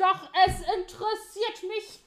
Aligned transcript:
Doch 0.00 0.30
es 0.46 0.60
interessiert 0.60 1.62
mich. 1.68 2.00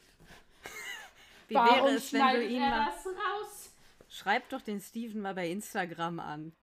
Wie 1.48 1.54
Warum 1.54 1.86
wäre 1.86 1.96
es, 1.96 2.12
wenn 2.12 2.28
du 2.34 2.44
ihn 2.44 2.60
mal... 2.60 2.90
raus? 2.90 3.70
Schreib 4.10 4.50
doch 4.50 4.62
den 4.62 4.82
Steven 4.82 5.22
mal 5.22 5.36
bei 5.36 5.48
Instagram 5.48 6.20
an. 6.20 6.54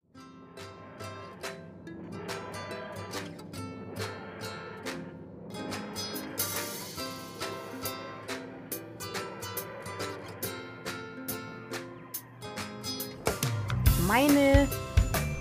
Meine 14.09 14.69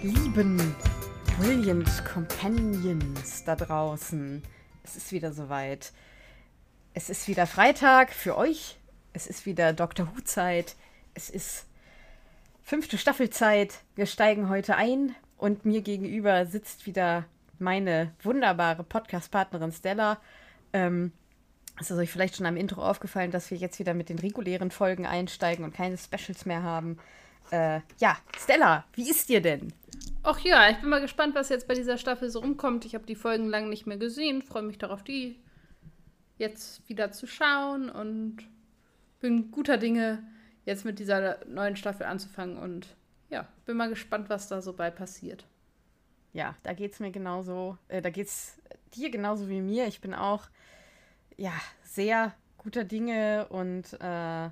lieben 0.03 0.75
Brilliant 1.39 1.89
Companions 2.05 3.43
da 3.43 3.55
draußen. 3.55 4.43
Es 4.89 4.95
ist 4.95 5.11
wieder 5.11 5.31
soweit. 5.31 5.91
Es 6.95 7.11
ist 7.11 7.27
wieder 7.27 7.45
Freitag 7.45 8.11
für 8.11 8.35
euch. 8.35 8.75
Es 9.13 9.27
ist 9.27 9.45
wieder 9.45 9.71
Dr. 9.71 10.07
Who-Zeit. 10.07 10.75
Es 11.13 11.29
ist 11.29 11.67
fünfte 12.63 12.97
Staffelzeit. 12.97 13.81
Wir 13.93 14.07
steigen 14.07 14.49
heute 14.49 14.77
ein 14.77 15.13
und 15.37 15.63
mir 15.63 15.81
gegenüber 15.81 16.47
sitzt 16.47 16.87
wieder 16.87 17.25
meine 17.59 18.15
wunderbare 18.23 18.83
Podcast-Partnerin 18.83 19.71
Stella. 19.71 20.19
Ähm, 20.73 21.11
es 21.79 21.91
ist 21.91 21.97
euch 21.99 22.09
vielleicht 22.09 22.37
schon 22.37 22.47
am 22.47 22.57
Intro 22.57 22.81
aufgefallen, 22.81 23.29
dass 23.29 23.51
wir 23.51 23.59
jetzt 23.59 23.77
wieder 23.77 23.93
mit 23.93 24.09
den 24.09 24.17
regulären 24.17 24.71
Folgen 24.71 25.05
einsteigen 25.05 25.63
und 25.63 25.75
keine 25.75 25.99
Specials 25.99 26.47
mehr 26.47 26.63
haben. 26.63 26.97
Äh, 27.51 27.81
ja, 27.99 28.17
Stella, 28.39 28.85
wie 28.93 29.07
ist 29.07 29.29
dir 29.29 29.41
denn? 29.41 29.71
Ach 30.31 30.39
ja, 30.41 30.69
ich 30.69 30.77
bin 30.77 30.89
mal 30.89 31.01
gespannt, 31.01 31.33
was 31.33 31.49
jetzt 31.49 31.67
bei 31.67 31.73
dieser 31.73 31.97
Staffel 31.97 32.29
so 32.29 32.41
rumkommt. 32.41 32.85
Ich 32.85 32.93
habe 32.93 33.03
die 33.03 33.15
Folgen 33.15 33.49
lang 33.49 33.67
nicht 33.67 33.87
mehr 33.87 33.97
gesehen, 33.97 34.43
freue 34.43 34.61
mich 34.61 34.77
darauf, 34.77 35.03
die 35.03 35.39
jetzt 36.37 36.87
wieder 36.87 37.11
zu 37.11 37.25
schauen 37.25 37.89
und 37.89 38.47
bin 39.19 39.49
guter 39.49 39.77
Dinge, 39.77 40.21
jetzt 40.65 40.85
mit 40.85 40.99
dieser 40.99 41.43
neuen 41.47 41.75
Staffel 41.75 42.05
anzufangen 42.05 42.59
und 42.59 42.95
ja, 43.31 43.47
bin 43.65 43.75
mal 43.75 43.89
gespannt, 43.89 44.29
was 44.29 44.47
da 44.47 44.61
so 44.61 44.73
bei 44.73 44.91
passiert. 44.91 45.47
Ja, 46.31 46.53
da 46.61 46.73
geht 46.73 46.93
es 46.93 46.99
mir 46.99 47.09
genauso, 47.09 47.79
äh, 47.87 48.03
da 48.03 48.11
geht 48.11 48.27
es 48.27 48.59
dir 48.93 49.09
genauso 49.09 49.49
wie 49.49 49.61
mir. 49.61 49.87
Ich 49.87 49.99
bin 49.99 50.13
auch, 50.13 50.43
ja, 51.37 51.53
sehr 51.81 52.35
guter 52.59 52.83
Dinge 52.83 53.47
und 53.49 53.99
äh, 53.99 54.49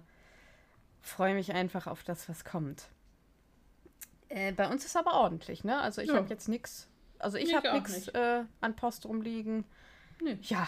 freue 1.01 1.35
mich 1.35 1.53
einfach 1.53 1.85
auf 1.85 2.03
das, 2.03 2.27
was 2.27 2.43
kommt. 2.43 2.89
Äh, 4.29 4.51
bei 4.51 4.69
uns 4.69 4.85
ist 4.85 4.97
aber 4.97 5.13
ordentlich, 5.13 5.63
ne? 5.63 5.79
Also 5.79 6.01
ich 6.01 6.09
ja. 6.09 6.15
habe 6.15 6.29
jetzt 6.29 6.49
nichts. 6.49 6.87
Also 7.19 7.37
ich, 7.37 7.55
habe 7.55 7.73
nichts 7.73 8.07
äh, 8.09 8.43
an 8.61 8.75
Post 8.75 9.05
rumliegen. 9.05 9.65
Nee. 10.21 10.37
Ja, 10.43 10.67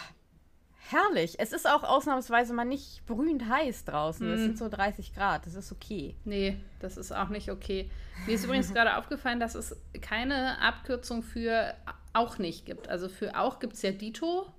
herrlich. 0.88 1.38
Es 1.38 1.52
ist 1.52 1.68
auch 1.68 1.84
ausnahmsweise 1.84 2.52
mal 2.52 2.64
nicht 2.64 3.04
brühend 3.06 3.48
heiß 3.48 3.84
draußen. 3.84 4.28
Es 4.30 4.40
mm. 4.40 4.42
sind 4.44 4.58
so 4.58 4.68
30 4.68 5.14
Grad. 5.14 5.46
Das 5.46 5.54
ist 5.54 5.70
okay. 5.70 6.16
Nee, 6.24 6.58
das 6.80 6.96
ist 6.96 7.12
auch 7.12 7.28
nicht 7.28 7.50
okay. 7.50 7.90
Mir 8.26 8.34
ist 8.34 8.44
übrigens 8.44 8.72
gerade 8.74 8.96
aufgefallen, 8.96 9.40
dass 9.40 9.54
es 9.54 9.76
keine 10.00 10.60
Abkürzung 10.60 11.22
für 11.22 11.74
auch 12.12 12.38
nicht 12.38 12.66
gibt. 12.66 12.88
Also 12.88 13.08
für 13.08 13.38
auch 13.38 13.60
gibt 13.60 13.74
es 13.74 13.82
ja 13.82 13.92
Dito. 13.92 14.52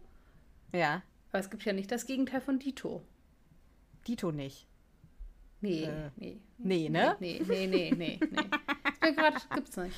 Ja. 0.71 1.01
Aber 1.29 1.39
es 1.39 1.49
gibt 1.49 1.63
ja 1.65 1.73
nicht 1.73 1.91
das 1.91 2.05
Gegenteil 2.05 2.41
von 2.41 2.59
Dito. 2.59 3.01
Dito 4.07 4.31
nicht. 4.31 4.67
Nee, 5.61 5.83
äh, 5.83 6.09
nee. 6.15 6.39
Nee, 6.57 6.89
ne? 6.89 7.15
Nee, 7.19 7.41
nee, 7.47 7.67
nee, 7.67 7.93
nee, 7.95 8.19
nee. 8.19 8.41
Belgrad 9.01 9.49
gibt's 9.49 9.77
nicht. 9.77 9.97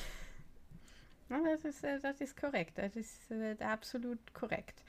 Das, 1.28 1.64
ist, 1.64 1.84
äh, 1.84 2.00
das 2.00 2.20
ist 2.20 2.36
korrekt. 2.36 2.78
Das 2.78 2.96
ist 2.96 3.30
äh, 3.30 3.56
absolut 3.62 4.34
korrekt. 4.34 4.82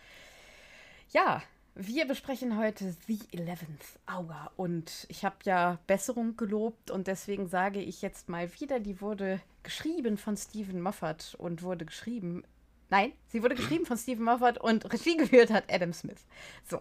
Ja, 1.09 1.41
wir 1.75 2.07
besprechen 2.07 2.57
heute 2.57 2.95
The 3.05 3.19
Eleventh 3.31 3.99
Hour 4.09 4.51
und 4.55 5.05
ich 5.09 5.25
habe 5.25 5.35
ja 5.43 5.77
Besserung 5.87 6.37
gelobt 6.37 6.89
und 6.89 7.07
deswegen 7.07 7.47
sage 7.47 7.81
ich 7.81 8.01
jetzt 8.01 8.29
mal 8.29 8.49
wieder, 8.59 8.79
die 8.79 9.01
wurde 9.01 9.41
geschrieben 9.61 10.17
von 10.17 10.37
Stephen 10.37 10.81
Moffat 10.81 11.35
und 11.37 11.63
wurde 11.63 11.85
geschrieben, 11.85 12.43
nein, 12.89 13.11
sie 13.27 13.43
wurde 13.43 13.55
geschrieben 13.55 13.85
von 13.85 13.97
Stephen 13.97 14.23
Moffat 14.23 14.57
und 14.57 14.91
Regie 14.91 15.17
geführt 15.17 15.51
hat 15.51 15.65
Adam 15.71 15.91
Smith. 15.91 16.25
So, 16.63 16.79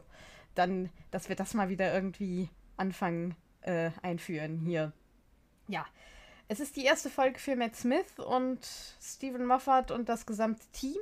dann, 0.54 0.90
dass 1.10 1.28
wir 1.28 1.36
das 1.36 1.54
mal 1.54 1.68
wieder 1.68 1.92
irgendwie 1.92 2.48
anfangen 2.76 3.34
äh, 3.62 3.90
einführen 4.02 4.60
hier. 4.60 4.92
Ja, 5.66 5.86
es 6.48 6.60
ist 6.60 6.76
die 6.76 6.84
erste 6.84 7.10
Folge 7.10 7.38
für 7.38 7.56
Matt 7.56 7.76
Smith 7.76 8.18
und 8.18 8.58
Stephen 9.00 9.46
Moffat 9.46 9.90
und 9.90 10.08
das 10.08 10.26
gesamte 10.26 10.66
Team. 10.72 10.98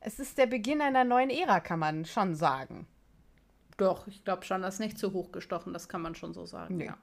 Es 0.00 0.18
ist 0.18 0.36
der 0.36 0.46
Beginn 0.46 0.82
einer 0.82 1.04
neuen 1.04 1.30
Ära, 1.30 1.60
kann 1.60 1.78
man 1.78 2.04
schon 2.04 2.34
sagen. 2.34 2.86
Doch, 3.76 4.06
ich 4.06 4.24
glaube 4.24 4.44
schon, 4.44 4.62
das 4.62 4.74
ist 4.74 4.80
nicht 4.80 4.98
zu 4.98 5.12
hoch 5.12 5.32
gestochen, 5.32 5.72
das 5.72 5.88
kann 5.88 6.02
man 6.02 6.14
schon 6.14 6.34
so 6.34 6.46
sagen, 6.46 6.76
nee. 6.76 6.86
ja. 6.86 6.98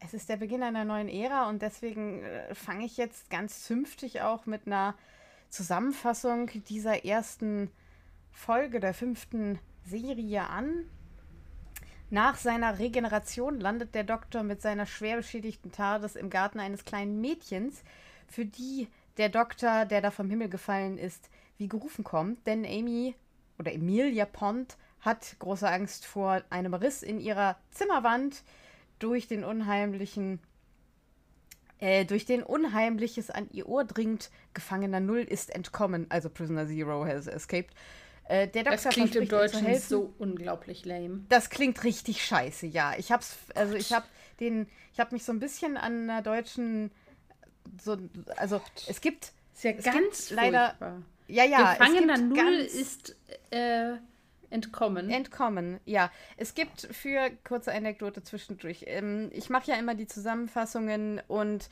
Es 0.00 0.14
ist 0.14 0.28
der 0.28 0.36
Beginn 0.36 0.64
einer 0.64 0.84
neuen 0.84 1.08
Ära 1.08 1.48
und 1.48 1.62
deswegen 1.62 2.24
äh, 2.24 2.54
fange 2.56 2.84
ich 2.84 2.96
jetzt 2.96 3.30
ganz 3.30 3.62
zünftig 3.62 4.20
auch 4.22 4.46
mit 4.46 4.66
einer 4.66 4.96
Zusammenfassung 5.48 6.50
dieser 6.64 7.04
ersten 7.04 7.70
Folge 8.32 8.80
der 8.80 8.94
fünften 8.94 9.60
Serie 9.84 10.48
an. 10.48 10.86
Nach 12.12 12.36
seiner 12.36 12.78
Regeneration 12.78 13.58
landet 13.58 13.94
der 13.94 14.04
Doktor 14.04 14.42
mit 14.42 14.60
seiner 14.60 14.84
schwer 14.84 15.16
beschädigten 15.16 15.72
TARDIS 15.72 16.14
im 16.14 16.28
Garten 16.28 16.60
eines 16.60 16.84
kleinen 16.84 17.22
Mädchens, 17.22 17.84
für 18.28 18.44
die 18.44 18.88
der 19.16 19.30
Doktor, 19.30 19.86
der 19.86 20.02
da 20.02 20.10
vom 20.10 20.28
Himmel 20.28 20.50
gefallen 20.50 20.98
ist, 20.98 21.30
wie 21.56 21.68
gerufen 21.68 22.04
kommt. 22.04 22.46
Denn 22.46 22.66
Amy 22.66 23.14
oder 23.58 23.72
Emilia 23.72 24.26
Pond 24.26 24.76
hat 25.00 25.36
große 25.38 25.66
Angst 25.66 26.04
vor 26.04 26.42
einem 26.50 26.74
Riss 26.74 27.02
in 27.02 27.18
ihrer 27.18 27.56
Zimmerwand 27.70 28.42
durch 28.98 29.26
den 29.26 29.42
unheimlichen 29.42 30.38
äh, 31.78 32.04
durch 32.04 32.26
den 32.26 32.42
Unheimliches 32.42 33.30
an 33.30 33.48
ihr 33.52 33.66
Ohr 33.66 33.84
dringt, 33.84 34.30
Gefangener 34.52 35.00
Null 35.00 35.20
ist 35.20 35.48
entkommen, 35.48 36.04
also 36.10 36.28
Prisoner 36.28 36.66
Zero 36.66 37.06
has 37.06 37.26
escaped. 37.26 37.74
Äh, 38.24 38.48
der 38.48 38.64
Doktor 38.64 38.82
das 38.84 38.94
klingt 38.94 39.16
im 39.16 39.28
Deutschen 39.28 39.78
so 39.78 40.14
unglaublich 40.18 40.84
lame. 40.84 41.24
Das 41.28 41.50
klingt 41.50 41.82
richtig 41.84 42.24
scheiße, 42.24 42.66
ja. 42.66 42.94
Ich 42.96 43.10
hab's, 43.10 43.36
also 43.54 43.74
ich 43.74 43.92
hab 43.92 44.04
den, 44.40 44.68
ich 44.92 45.00
hab 45.00 45.12
mich 45.12 45.24
so 45.24 45.32
ein 45.32 45.40
bisschen 45.40 45.76
an 45.76 46.08
einer 46.08 46.22
deutschen, 46.22 46.90
so, 47.82 47.96
also 48.36 48.58
Gott. 48.58 48.84
es 48.88 49.00
gibt, 49.00 49.32
ist 49.54 49.64
ja 49.64 49.72
ganz 49.72 50.30
leider, 50.30 50.68
furchtbar. 50.68 51.02
ja, 51.28 51.44
ja, 51.44 51.72
Gefangener 51.74 52.18
Null 52.18 52.54
ist 52.54 53.16
äh, 53.50 53.94
entkommen. 54.50 55.10
Entkommen, 55.10 55.80
ja. 55.84 56.10
Es 56.36 56.54
gibt 56.54 56.82
für 56.92 57.30
kurze 57.44 57.72
Anekdote 57.72 58.22
zwischendurch. 58.22 58.84
Ähm, 58.86 59.30
ich 59.32 59.50
mache 59.50 59.70
ja 59.70 59.76
immer 59.76 59.94
die 59.94 60.06
Zusammenfassungen 60.06 61.20
und 61.26 61.68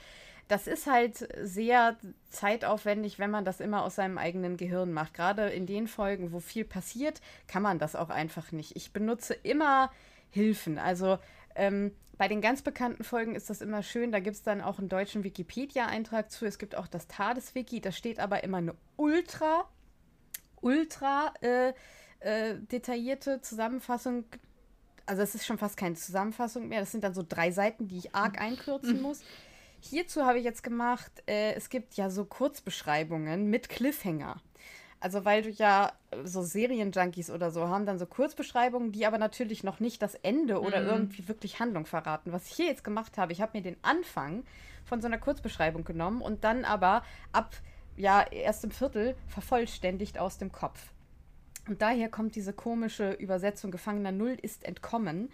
das 0.51 0.67
ist 0.67 0.89
halt 0.89 1.29
sehr 1.43 1.97
zeitaufwendig, 2.29 3.21
wenn 3.21 3.31
man 3.31 3.45
das 3.45 3.61
immer 3.61 3.85
aus 3.85 3.95
seinem 3.95 4.19
eigenen 4.19 4.57
Gehirn 4.57 4.93
macht. 4.93 5.15
Gerade 5.15 5.49
in 5.49 5.65
den 5.65 5.87
Folgen, 5.87 6.33
wo 6.33 6.41
viel 6.41 6.65
passiert, 6.65 7.21
kann 7.47 7.63
man 7.63 7.79
das 7.79 7.95
auch 7.95 8.11
einfach 8.11 8.51
nicht. 8.51 8.75
Ich 8.75 8.93
benutze 8.93 9.33
immer 9.33 9.93
Hilfen. 10.31 10.79
Also 10.79 11.19
ähm, 11.55 11.93
bei 12.19 12.27
den 12.27 12.41
ganz 12.41 12.63
bekannten 12.63 13.05
Folgen 13.05 13.37
ist 13.37 13.49
das 13.49 13.61
immer 13.61 13.85
schön. 13.85 14.11
Da 14.11 14.19
gibt 14.19 14.37
es 14.37 14.43
dann 14.43 14.61
auch 14.61 14.81
einen 14.81 14.89
deutschen 14.89 15.23
Wikipedia-Eintrag 15.23 16.33
zu. 16.33 16.47
Es 16.47 16.59
gibt 16.59 16.75
auch 16.75 16.89
das 16.89 17.07
TARDIS-Wiki. 17.07 17.81
Da 17.81 17.93
steht 17.93 18.19
aber 18.19 18.43
immer 18.43 18.59
eine 18.59 18.75
ultra, 18.97 19.69
ultra 20.61 21.33
äh, 21.43 21.73
äh, 22.19 22.57
detaillierte 22.59 23.41
Zusammenfassung. 23.41 24.25
Also 25.07 25.23
es 25.23 25.37
ist 25.37 25.47
schon 25.47 25.59
fast 25.59 25.77
keine 25.77 25.95
Zusammenfassung 25.95 26.67
mehr. 26.67 26.81
Das 26.81 26.91
sind 26.91 27.05
dann 27.05 27.15
so 27.15 27.25
drei 27.27 27.53
Seiten, 27.53 27.87
die 27.87 27.99
ich 27.99 28.17
arg 28.17 28.41
einkürzen 28.41 29.01
muss. 29.01 29.23
Hierzu 29.81 30.25
habe 30.25 30.39
ich 30.39 30.45
jetzt 30.45 30.63
gemacht, 30.63 31.11
äh, 31.27 31.55
es 31.55 31.69
gibt 31.69 31.95
ja 31.95 32.11
so 32.11 32.25
Kurzbeschreibungen 32.25 33.49
mit 33.49 33.69
Cliffhanger. 33.69 34.37
Also 35.01 35.25
weil 35.25 35.43
du 35.43 35.49
ja 35.49 35.93
so 36.25 36.43
Serienjunkies 36.43 37.31
oder 37.31 37.51
so 37.51 37.69
haben 37.69 37.87
dann 37.87 37.99
so 37.99 38.05
Kurzbeschreibungen, 38.05 38.93
die 38.93 39.07
aber 39.07 39.17
natürlich 39.17 39.65
noch 39.65 39.81
nicht 39.81 40.03
das 40.03 40.15
Ende 40.15 40.61
oder 40.61 40.83
mhm. 40.83 40.89
irgendwie 40.89 41.27
wirklich 41.27 41.59
Handlung 41.59 41.87
verraten. 41.87 42.33
Was 42.33 42.47
ich 42.47 42.53
hier 42.53 42.67
jetzt 42.67 42.85
gemacht 42.85 43.17
habe, 43.17 43.33
ich 43.33 43.41
habe 43.41 43.57
mir 43.57 43.63
den 43.63 43.77
Anfang 43.81 44.45
von 44.85 45.01
so 45.01 45.07
einer 45.07 45.19
Kurzbeschreibung 45.19 45.85
genommen 45.85 46.21
und 46.21 46.45
dann 46.45 46.67
aber 46.67 47.03
ab 47.33 47.57
ja 47.97 48.23
erst 48.31 48.65
im 48.65 48.71
Viertel 48.71 49.17
vervollständigt 49.29 50.19
aus 50.19 50.37
dem 50.37 50.53
Kopf. 50.53 50.93
Und 51.67 51.81
daher 51.81 52.11
kommt 52.11 52.35
diese 52.35 52.53
komische 52.53 53.13
Übersetzung 53.13 53.71
Gefangener 53.71 54.13
Null 54.13 54.37
ist 54.43 54.65
entkommen. 54.65 55.31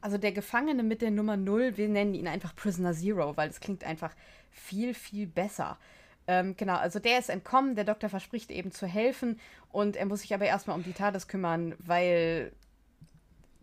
Also 0.00 0.18
der 0.18 0.32
Gefangene 0.32 0.82
mit 0.82 1.02
der 1.02 1.10
Nummer 1.10 1.36
0, 1.36 1.76
wir 1.76 1.88
nennen 1.88 2.14
ihn 2.14 2.28
einfach 2.28 2.56
Prisoner 2.56 2.94
Zero, 2.94 3.36
weil 3.36 3.50
es 3.50 3.60
klingt 3.60 3.84
einfach 3.84 4.14
viel, 4.50 4.94
viel 4.94 5.26
besser. 5.26 5.78
Ähm, 6.26 6.56
genau, 6.56 6.76
also 6.76 6.98
der 6.98 7.18
ist 7.18 7.28
entkommen, 7.28 7.74
der 7.74 7.84
Doktor 7.84 8.08
verspricht 8.08 8.50
eben 8.50 8.72
zu 8.72 8.86
helfen 8.86 9.40
und 9.70 9.96
er 9.96 10.06
muss 10.06 10.20
sich 10.20 10.32
aber 10.32 10.46
erstmal 10.46 10.76
um 10.76 10.84
die 10.84 10.92
TARDIS 10.92 11.28
kümmern, 11.28 11.74
weil 11.78 12.52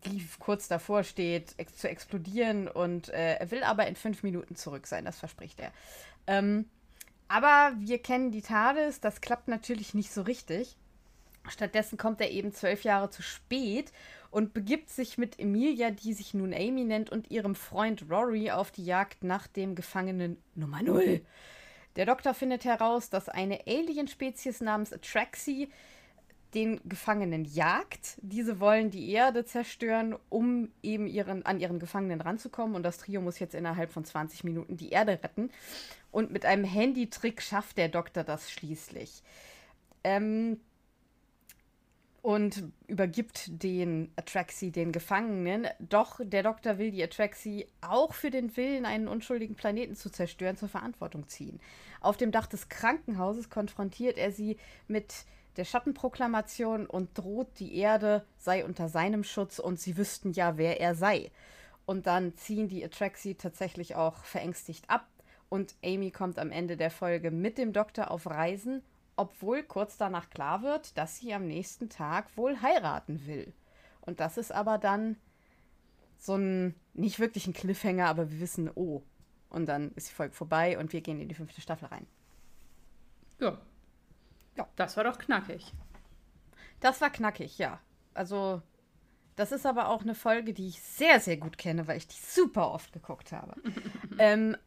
die 0.06 0.28
kurz 0.39 0.68
davor 0.68 1.04
steht, 1.04 1.56
ex 1.57 1.78
zu 1.78 1.89
explodieren 1.89 2.68
und 2.68 3.10
äh, 3.10 3.36
er 3.36 3.51
will 3.51 3.63
aber 3.63 3.88
in 3.88 3.95
fünf 3.95 4.24
Minuten 4.24 4.56
zurück 4.56 4.88
sein, 4.88 5.06
das 5.06 5.18
verspricht 5.19 5.60
er. 5.60 5.72
Ähm, 6.28 6.66
aber 7.28 7.74
wir 7.78 8.00
kennen 8.00 8.31
die 8.31 8.42
TARDIS, 8.42 9.01
das 9.01 9.22
klappt 9.22 9.48
natürlich 9.48 9.94
nicht 9.94 10.12
so 10.12 10.22
richtig. 10.22 10.78
Stattdessen 11.50 11.98
kommt 11.98 12.22
er 12.22 12.31
eben 12.31 12.54
zwölf 12.54 12.84
Jahre 12.84 13.10
zu 13.10 13.22
spät 13.22 13.92
und 14.31 14.53
begibt 14.53 14.89
sich 14.89 15.18
mit 15.18 15.39
Emilia, 15.39 15.91
die 15.91 16.13
sich 16.13 16.33
nun 16.33 16.53
Amy 16.53 16.83
nennt, 16.83 17.09
und 17.09 17.31
ihrem 17.31 17.56
Freund 17.56 18.06
Rory 18.09 18.51
auf 18.51 18.71
die 18.71 18.85
Jagd 18.85 19.24
nach 19.24 19.47
dem 19.47 19.75
Gefangenen 19.75 20.38
Nummer 20.56 20.81
Null. 20.81 21.21
Der 21.95 22.06
Doktor 22.06 22.33
findet 22.33 22.63
heraus, 22.63 23.09
dass 23.09 23.27
eine 23.27 23.65
Alienspezies 23.65 24.62
namens 24.62 24.94
Atraxi 24.94 25.69
den 26.53 26.79
Gefangenen 26.85 27.45
jagt. 27.45 28.18
Diese 28.21 28.59
wollen 28.59 28.89
die 28.89 29.12
Erde 29.12 29.45
zerstören, 29.45 30.15
um 30.29 30.69
eben 30.81 31.07
ihren, 31.07 31.45
an 31.45 31.59
ihren 31.59 31.79
Gefangenen 31.79 32.21
ranzukommen. 32.21 32.75
Und 32.75 32.83
das 32.83 33.00
Trio 33.00 33.21
muss 33.21 33.39
jetzt 33.39 33.56
innerhalb 33.56 33.91
von 33.91 34.06
20 34.06 34.44
Minuten 34.44 34.77
die 34.77 34.89
Erde 34.89 35.19
retten. 35.24 35.50
Und 36.12 36.31
mit 36.31 36.45
einem 36.45 36.63
Handytrick 36.63 37.41
schafft 37.41 37.77
der 37.77 37.89
Doktor 37.89 38.24
das 38.24 38.50
schließlich. 38.50 39.24
Ähm, 40.03 40.59
und 42.22 42.64
übergibt 42.88 43.64
den 43.64 44.12
Atraxi 44.16 44.72
den 44.72 44.92
Gefangenen. 44.92 45.68
Doch 45.80 46.19
der 46.24 46.44
Doktor 46.44 46.78
will 46.78 46.92
die 46.92 47.04
Atraxi 47.04 47.68
auch 47.81 48.14
für 48.14 48.31
den 48.31 48.56
Willen, 48.58 48.86
einen 48.86 49.08
unschuldigen 49.08 49.56
Planeten 49.56 49.96
zu 49.96 50.10
zerstören, 50.10 50.58
zur 50.58 50.69
Verantwortung 50.69 51.28
ziehen. 51.28 51.60
Auf 52.02 52.18
dem 52.18 52.31
Dach 52.31 52.48
des 52.48 52.69
Krankenhauses 52.69 53.50
konfrontiert 53.50 54.18
er 54.18 54.31
sie 54.31 54.58
mit 54.88 55.25
der 55.56 55.66
Schattenproklamation 55.66 56.86
und 56.86 57.18
droht, 57.18 57.60
die 57.60 57.75
Erde 57.75 58.25
sei 58.38 58.63
unter 58.63 58.90
seinem 58.90 59.24
Schutz 59.24 59.60
und 59.60 59.80
sie 59.80 59.98
wüssten 59.98 60.31
ja, 60.31 60.58
wer 60.58 60.80
er 60.80 60.96
sei. 60.96 61.31
Und 61.86 62.06
dann 62.06 62.36
ziehen 62.36 62.68
die 62.68 62.84
Atraxi 62.84 63.36
tatsächlich 63.36 63.96
auch 63.96 64.24
verängstigt 64.24 64.90
ab 64.90 65.08
und 65.50 65.75
Amy 65.84 66.12
kommt 66.12 66.40
am 66.40 66.52
Ende 66.52 66.78
der 66.78 66.92
Folge 66.92 67.31
mit 67.31 67.58
dem 67.58 67.74
Doktor 67.74 68.12
auf 68.12 68.28
Reisen, 68.28 68.84
obwohl 69.18 69.64
kurz 69.64 69.98
danach 69.98 70.30
klar 70.30 70.62
wird, 70.62 70.98
dass 70.98 71.18
sie 71.18 71.34
am 71.34 71.48
nächsten 71.48 71.90
Tag 71.90 72.38
wohl 72.38 72.62
heiraten 72.62 73.25
will. 73.25 73.54
Und 74.02 74.19
das 74.19 74.38
ist 74.38 74.52
aber 74.52 74.78
dann 74.78 75.18
so 76.18 76.36
ein, 76.36 76.75
nicht 76.94 77.19
wirklich 77.19 77.48
ein 77.48 77.54
Cliffhanger, 77.54 78.08
aber 78.08 78.31
wir 78.31 78.40
wissen, 78.40 78.72
oh. 78.74 79.04
Und 79.50 79.66
dann 79.66 79.92
ist 79.96 80.10
die 80.10 80.14
Folge 80.14 80.34
vorbei 80.34 80.78
und 80.78 80.94
wir 80.94 81.02
gehen 81.02 81.19
in 81.19 81.30
die 81.30 81.36
fünfte 81.36 81.62
Staffel 81.62 81.88
rein. 81.88 82.08
Ja, 83.40 83.58
ja. 84.56 84.68
Das 84.75 84.98
war 84.98 85.04
doch 85.04 85.18
knackig. 85.18 85.74
Das 86.80 87.02
war 87.02 87.10
knackig, 87.10 87.58
ja. 87.58 87.80
Also, 88.13 88.62
das 89.36 89.52
ist 89.52 89.66
aber 89.66 89.90
auch 89.90 90.02
eine 90.02 90.16
Folge, 90.16 90.54
die 90.54 90.68
ich 90.68 90.81
sehr, 90.81 91.20
sehr 91.20 91.38
gut 91.38 91.58
kenne, 91.58 91.88
weil 91.88 91.98
ich 91.98 92.08
die 92.08 92.20
super 92.20 92.72
oft 92.72 92.92
geguckt 92.92 93.31
habe. 93.31 93.56
ähm, 94.20 94.58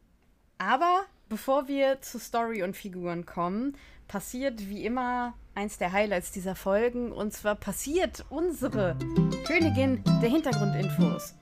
aber 0.57 1.05
bevor 1.29 1.67
wir 1.67 2.01
zu 2.01 2.19
Story 2.19 2.63
und 2.63 2.75
Figuren 2.75 3.25
kommen, 3.25 3.77
passiert 4.11 4.67
wie 4.67 4.83
immer 4.85 5.33
eins 5.55 5.77
der 5.77 5.93
Highlights 5.93 6.33
dieser 6.33 6.53
Folgen. 6.53 7.13
Und 7.13 7.31
zwar 7.31 7.55
passiert 7.55 8.25
unsere 8.29 8.97
Königin 9.47 10.03
der 10.21 10.29
Hintergrundinfos. 10.29 11.33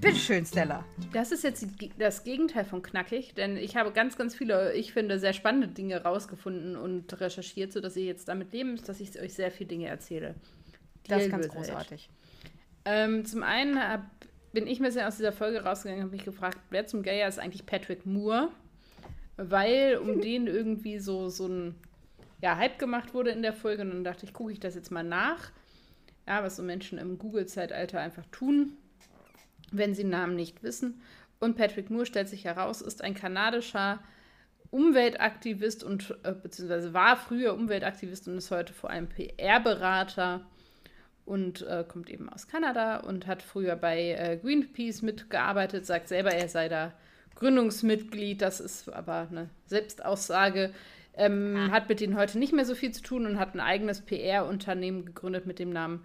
Bitteschön, 0.00 0.44
Stella. 0.44 0.84
Das 1.12 1.30
ist 1.30 1.44
jetzt 1.44 1.64
das 2.00 2.24
Gegenteil 2.24 2.64
von 2.64 2.82
knackig, 2.82 3.34
denn 3.34 3.56
ich 3.56 3.76
habe 3.76 3.92
ganz, 3.92 4.18
ganz 4.18 4.34
viele, 4.34 4.74
ich 4.74 4.92
finde, 4.92 5.20
sehr 5.20 5.34
spannende 5.34 5.68
Dinge 5.68 6.02
rausgefunden 6.02 6.76
und 6.76 7.20
recherchiert, 7.20 7.72
sodass 7.72 7.96
ihr 7.96 8.06
jetzt 8.06 8.26
damit 8.26 8.52
leben 8.52 8.72
müsst, 8.72 8.88
dass 8.88 8.98
ich 8.98 9.20
euch 9.20 9.34
sehr 9.34 9.52
viele 9.52 9.68
Dinge 9.68 9.86
erzähle. 9.86 10.34
Das 11.06 11.22
ist 11.22 11.30
ganz 11.30 11.46
großartig. 11.46 12.10
Ähm, 12.86 13.24
zum 13.24 13.44
einen 13.44 13.78
hab, 13.78 14.04
bin 14.52 14.66
ich 14.66 14.80
mir 14.80 14.90
sehr 14.90 15.06
aus 15.06 15.16
dieser 15.16 15.32
Folge 15.32 15.62
rausgegangen 15.62 16.00
und 16.00 16.08
habe 16.08 16.16
mich 16.16 16.24
gefragt, 16.24 16.58
wer 16.70 16.88
zum 16.88 17.04
Geier 17.04 17.28
ist 17.28 17.38
eigentlich 17.38 17.66
Patrick 17.66 18.04
Moore? 18.04 18.48
Weil 19.36 19.98
um 19.98 20.20
den 20.20 20.48
irgendwie 20.48 20.98
so, 20.98 21.28
so 21.28 21.46
ein 21.46 21.76
ja, 22.40 22.56
Hype 22.56 22.78
gemacht 22.78 23.14
wurde 23.14 23.30
in 23.30 23.42
der 23.42 23.52
Folge 23.52 23.82
und 23.82 23.90
dann 23.90 24.04
dachte 24.04 24.26
ich, 24.26 24.32
gucke 24.32 24.52
ich 24.52 24.60
das 24.60 24.74
jetzt 24.74 24.90
mal 24.90 25.04
nach. 25.04 25.50
Ja, 26.26 26.42
was 26.42 26.56
so 26.56 26.62
Menschen 26.62 26.98
im 26.98 27.18
Google-Zeitalter 27.18 28.00
einfach 28.00 28.26
tun 28.32 28.76
wenn 29.72 29.94
sie 29.94 30.04
Namen 30.04 30.36
nicht 30.36 30.62
wissen. 30.62 31.00
Und 31.38 31.56
Patrick 31.56 31.90
Moore 31.90 32.06
stellt 32.06 32.28
sich 32.28 32.44
heraus, 32.44 32.80
ist 32.80 33.02
ein 33.02 33.14
kanadischer 33.14 34.00
Umweltaktivist 34.70 35.84
und 35.84 36.16
äh, 36.24 36.32
beziehungsweise 36.32 36.92
war 36.92 37.16
früher 37.16 37.54
Umweltaktivist 37.54 38.26
und 38.28 38.38
ist 38.38 38.50
heute 38.50 38.72
vor 38.72 38.90
allem 38.90 39.08
PR-Berater 39.08 40.46
und 41.24 41.62
äh, 41.62 41.84
kommt 41.86 42.10
eben 42.10 42.28
aus 42.28 42.48
Kanada 42.48 42.98
und 42.98 43.26
hat 43.26 43.42
früher 43.42 43.76
bei 43.76 44.12
äh, 44.12 44.38
Greenpeace 44.42 45.02
mitgearbeitet, 45.02 45.86
sagt 45.86 46.08
selber, 46.08 46.32
er 46.32 46.48
sei 46.48 46.68
da 46.68 46.92
Gründungsmitglied, 47.36 48.40
das 48.40 48.60
ist 48.60 48.88
aber 48.88 49.28
eine 49.30 49.50
Selbstaussage. 49.66 50.72
Ähm, 51.16 51.56
ah. 51.56 51.70
Hat 51.70 51.88
mit 51.88 52.00
denen 52.00 52.16
heute 52.16 52.38
nicht 52.38 52.52
mehr 52.52 52.64
so 52.64 52.74
viel 52.74 52.92
zu 52.92 53.02
tun 53.02 53.26
und 53.26 53.38
hat 53.38 53.54
ein 53.54 53.60
eigenes 53.60 54.02
PR-Unternehmen 54.02 55.06
gegründet 55.06 55.46
mit 55.46 55.58
dem 55.58 55.70
Namen 55.70 56.04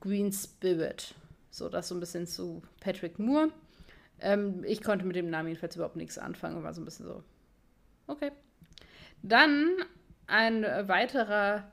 Green 0.00 0.32
Spirit. 0.32 1.14
So, 1.50 1.68
das 1.68 1.88
so 1.88 1.94
ein 1.94 2.00
bisschen 2.00 2.26
zu 2.26 2.62
Patrick 2.80 3.18
Moore. 3.18 3.50
Ähm, 4.20 4.62
ich 4.64 4.82
konnte 4.82 5.06
mit 5.06 5.16
dem 5.16 5.30
Namen 5.30 5.48
jedenfalls 5.48 5.76
überhaupt 5.76 5.96
nichts 5.96 6.18
anfangen 6.18 6.56
und 6.56 6.62
war 6.62 6.74
so 6.74 6.82
ein 6.82 6.84
bisschen 6.84 7.06
so, 7.06 7.22
okay. 8.06 8.32
Dann 9.22 9.70
ein 10.26 10.62
weiterer, 10.62 11.70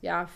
ja, 0.00 0.28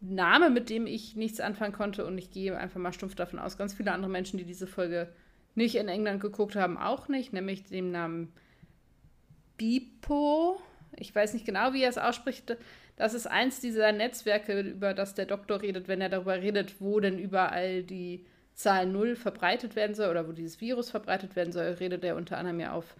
Name, 0.00 0.50
mit 0.50 0.68
dem 0.68 0.86
ich 0.86 1.16
nichts 1.16 1.40
anfangen 1.40 1.72
konnte 1.72 2.04
und 2.04 2.18
ich 2.18 2.30
gehe 2.30 2.56
einfach 2.56 2.78
mal 2.78 2.92
stumpf 2.92 3.14
davon 3.14 3.38
aus, 3.38 3.56
ganz 3.56 3.72
viele 3.72 3.92
andere 3.92 4.10
Menschen, 4.10 4.36
die 4.36 4.44
diese 4.44 4.66
Folge 4.66 5.08
nicht 5.54 5.76
in 5.76 5.88
England 5.88 6.20
geguckt 6.20 6.56
haben, 6.56 6.76
auch 6.76 7.08
nicht, 7.08 7.32
nämlich 7.32 7.64
dem 7.64 7.90
Namen 7.90 8.32
Bipo. 9.56 10.60
Ich 10.98 11.14
weiß 11.14 11.34
nicht 11.34 11.46
genau, 11.46 11.72
wie 11.72 11.82
er 11.82 11.90
es 11.90 11.98
ausspricht. 11.98 12.56
Das 12.96 13.14
ist 13.14 13.26
eins 13.26 13.60
dieser 13.60 13.92
Netzwerke, 13.92 14.60
über 14.60 14.94
das 14.94 15.14
der 15.14 15.26
Doktor 15.26 15.62
redet, 15.62 15.88
wenn 15.88 16.00
er 16.00 16.08
darüber 16.08 16.40
redet, 16.40 16.80
wo 16.80 17.00
denn 17.00 17.18
überall 17.18 17.82
die 17.82 18.24
Zahl 18.54 18.86
0 18.86 19.16
verbreitet 19.16 19.74
werden 19.76 19.94
soll 19.94 20.10
oder 20.10 20.28
wo 20.28 20.32
dieses 20.32 20.60
Virus 20.60 20.90
verbreitet 20.90 21.34
werden 21.36 21.52
soll, 21.52 21.66
redet 21.66 22.04
er 22.04 22.16
unter 22.16 22.38
anderem 22.38 22.60
ja 22.60 22.72
auf, 22.72 22.96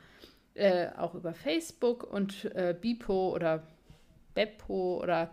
äh, 0.54 0.88
auch 0.96 1.14
über 1.14 1.32
Facebook 1.32 2.02
und 2.04 2.46
äh, 2.54 2.74
Bipo 2.78 3.32
oder 3.32 3.66
Beppo 4.34 5.00
oder 5.00 5.32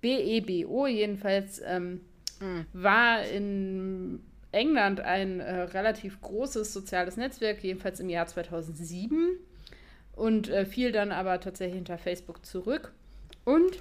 BEBO 0.00 0.86
jedenfalls 0.86 1.62
ähm, 1.64 2.00
mhm. 2.40 2.66
war 2.72 3.22
in 3.24 4.20
England 4.52 5.00
ein 5.00 5.40
äh, 5.40 5.60
relativ 5.62 6.20
großes 6.20 6.72
soziales 6.72 7.16
Netzwerk, 7.16 7.62
jedenfalls 7.62 8.00
im 8.00 8.08
Jahr 8.08 8.26
2007 8.26 9.38
und 10.20 10.50
äh, 10.50 10.66
fiel 10.66 10.92
dann 10.92 11.12
aber 11.12 11.40
tatsächlich 11.40 11.76
hinter 11.76 11.96
Facebook 11.96 12.44
zurück. 12.44 12.92
Und 13.44 13.78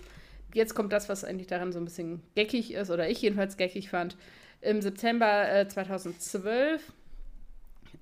jetzt 0.54 0.74
kommt 0.74 0.94
das, 0.94 1.10
was 1.10 1.26
eigentlich 1.26 1.48
daran 1.48 1.74
so 1.74 1.80
ein 1.80 1.86
bisschen 1.86 2.22
geckig 2.34 2.74
ist, 2.74 2.90
oder 2.90 3.10
ich 3.10 3.22
jedenfalls 3.22 3.58
geckig 3.58 3.90
fand. 3.90 4.16
Im 4.62 4.82
September 4.82 5.52
äh, 5.52 5.68
2012 5.68 6.94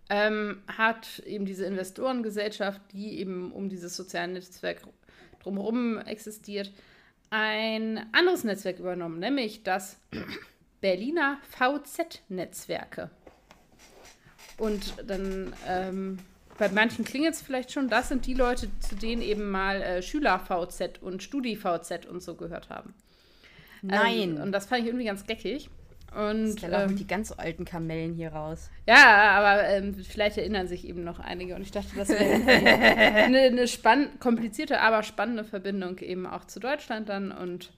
ähm, 0.09 0.61
hat 0.67 1.19
eben 1.25 1.45
diese 1.45 1.65
Investorengesellschaft, 1.65 2.79
die 2.93 3.19
eben 3.19 3.51
um 3.51 3.69
dieses 3.69 3.95
soziale 3.95 4.33
Netzwerk 4.33 4.81
drumherum 5.39 5.97
existiert, 5.97 6.71
ein 7.31 8.05
anderes 8.13 8.43
Netzwerk 8.43 8.77
übernommen, 8.77 9.19
nämlich 9.19 9.63
das 9.63 9.97
Berliner 10.79 11.39
VZ-Netzwerke. 11.49 13.09
Und 14.59 14.93
dann 15.07 15.53
ähm, 15.67 16.19
bei 16.57 16.69
manchen 16.69 17.05
klingelt 17.05 17.35
es 17.35 17.41
vielleicht 17.41 17.71
schon, 17.71 17.89
das 17.89 18.09
sind 18.09 18.25
die 18.25 18.33
Leute, 18.33 18.69
zu 18.79 18.95
denen 18.95 19.21
eben 19.21 19.49
mal 19.49 19.81
äh, 19.81 20.01
Schüler-VZ 20.01 21.01
und 21.01 21.23
Studi-VZ 21.23 22.05
und 22.07 22.21
so 22.21 22.35
gehört 22.35 22.69
haben. 22.69 22.93
Nein. 23.81 24.37
Ähm, 24.37 24.41
und 24.41 24.51
das 24.51 24.65
fand 24.65 24.81
ich 24.81 24.87
irgendwie 24.87 25.05
ganz 25.05 25.25
geckig. 25.25 25.69
Und 26.15 26.57
Stella 26.57 26.85
ähm, 26.85 26.95
die 26.95 27.05
ganz 27.05 27.31
alten 27.31 27.65
Kamellen 27.65 28.13
hier 28.13 28.31
raus. 28.31 28.69
Ja, 28.87 29.31
aber 29.31 29.67
ähm, 29.67 29.93
vielleicht 29.93 30.37
erinnern 30.37 30.67
sich 30.67 30.87
eben 30.87 31.03
noch 31.03 31.19
einige. 31.19 31.55
Und 31.55 31.61
ich 31.61 31.71
dachte, 31.71 31.89
das 31.95 32.09
wäre 32.09 32.21
eine, 33.23 33.39
eine 33.39 33.67
spann 33.67 34.19
komplizierte, 34.19 34.79
aber 34.79 35.03
spannende 35.03 35.43
Verbindung 35.43 35.99
eben 35.99 36.25
auch 36.25 36.45
zu 36.45 36.59
Deutschland 36.59 37.09
dann. 37.09 37.31
Und 37.31 37.71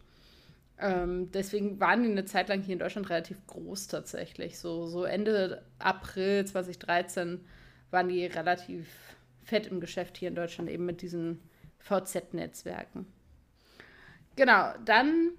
ähm, 0.80 1.32
deswegen 1.34 1.80
waren 1.80 2.04
die 2.04 2.12
eine 2.12 2.26
Zeit 2.26 2.50
lang 2.50 2.62
hier 2.62 2.74
in 2.74 2.80
Deutschland 2.80 3.10
relativ 3.10 3.46
groß 3.48 3.88
tatsächlich. 3.88 4.60
So, 4.60 4.86
so 4.88 5.04
Ende 5.04 5.64
April 5.80 6.46
2013 6.46 7.42
waren 7.92 8.10
die 8.10 8.26
relativ 8.26 8.88
fett 9.44 9.68
im 9.68 9.80
Geschäft 9.80 10.18
hier 10.18 10.30
in 10.30 10.36
Deutschland, 10.36 10.70
eben 10.70 10.86
mit 10.86 11.02
diesen 11.02 11.40
VZ-Netzwerken. 11.80 13.08
Genau, 14.36 14.74
dann 14.86 15.32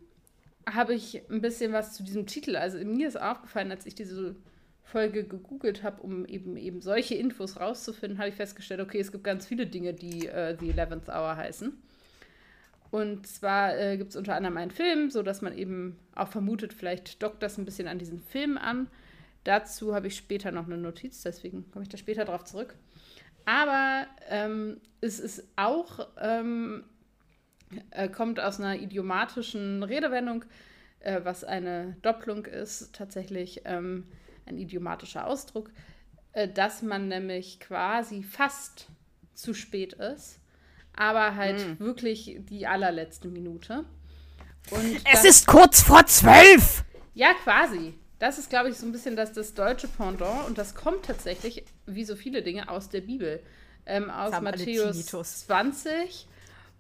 habe 0.69 0.95
ich 0.95 1.23
ein 1.31 1.41
bisschen 1.41 1.73
was 1.73 1.95
zu 1.95 2.03
diesem 2.03 2.27
Titel. 2.27 2.57
Also 2.57 2.79
mir 2.79 3.09
ist 3.09 3.21
aufgefallen, 3.21 3.71
als 3.71 3.87
ich 3.87 3.95
diese 3.95 4.37
Folge 4.83 5.25
gegoogelt 5.25 5.83
habe, 5.83 6.03
um 6.03 6.27
eben, 6.27 6.57
eben 6.57 6.81
solche 6.81 7.15
Infos 7.15 7.59
rauszufinden, 7.61 8.19
habe 8.19 8.29
ich 8.29 8.35
festgestellt, 8.35 8.81
okay, 8.81 8.99
es 8.99 9.13
gibt 9.13 9.25
ganz 9.25 9.47
viele 9.47 9.67
Dinge, 9.67 9.95
die 9.95 10.27
äh, 10.27 10.57
The 10.59 10.71
Eleventh 10.71 11.09
Hour 11.09 11.37
heißen. 11.37 11.73
Und 12.91 13.27
zwar 13.27 13.79
äh, 13.79 13.97
gibt 13.97 14.11
es 14.11 14.17
unter 14.17 14.35
anderem 14.35 14.57
einen 14.57 14.73
Film, 14.73 15.11
so 15.11 15.23
dass 15.23 15.43
man 15.43 15.57
eben 15.57 15.97
auch 16.15 16.29
vermutet, 16.29 16.73
vielleicht 16.73 17.23
dockt 17.23 17.43
das 17.43 17.57
ein 17.57 17.65
bisschen 17.65 17.87
an 17.87 17.99
diesen 17.99 18.21
Film 18.21 18.59
an. 18.59 18.89
Dazu 19.45 19.95
habe 19.95 20.09
ich 20.09 20.17
später 20.17 20.53
noch 20.53 20.67
eine 20.67 20.77
Notiz, 20.77 21.23
deswegen 21.23 21.71
komme 21.71 21.85
ich 21.85 21.89
da 21.89 21.97
später 21.97 22.25
drauf 22.25 22.45
zurück. 22.45 22.75
Aber 23.47 24.07
ähm, 24.29 24.81
es 25.01 25.19
ist 25.19 25.45
auch, 25.57 26.09
ähm, 26.21 26.85
äh, 27.91 28.09
kommt 28.09 28.39
aus 28.39 28.61
einer 28.61 28.77
idiomatischen 28.77 29.83
Redewendung, 29.83 30.45
äh, 31.01 31.21
was 31.25 31.45
eine 31.45 31.97
Doppelung 32.03 32.45
ist, 32.45 32.95
tatsächlich 32.95 33.63
ähm, 33.65 34.07
ein 34.47 34.59
idiomatischer 34.59 35.27
Ausdruck, 35.27 35.71
äh, 36.33 36.49
dass 36.49 36.83
man 36.83 37.09
nämlich 37.09 37.61
quasi 37.61 38.23
fast 38.23 38.89
zu 39.35 39.55
spät 39.55 39.95
ist, 39.95 40.39
aber 40.95 41.35
halt 41.35 41.67
mhm. 41.67 41.81
wirklich 41.81 42.37
die 42.41 42.67
allerletzte 42.67 43.29
Minute. 43.29 43.85
Und 44.71 45.01
es 45.11 45.25
ist 45.25 45.47
kurz 45.47 45.83
vor 45.83 46.05
zwölf! 46.07 46.85
Ja, 47.15 47.33
quasi. 47.43 47.95
Das 48.21 48.39
ist, 48.39 48.51
glaube 48.51 48.69
ich, 48.69 48.77
so 48.77 48.87
ein 48.87 48.93
bisschen 48.93 49.17
das, 49.17 49.33
das 49.33 49.55
deutsche 49.55 49.89
Pendant 49.89 50.47
und 50.47 50.59
das 50.59 50.75
kommt 50.75 51.07
tatsächlich, 51.07 51.65
wie 51.87 52.05
so 52.05 52.15
viele 52.15 52.43
Dinge, 52.43 52.69
aus 52.69 52.91
der 52.91 53.01
Bibel. 53.01 53.43
Ähm, 53.87 54.11
aus 54.11 54.39
Matthäus 54.43 55.07
20 55.07 56.29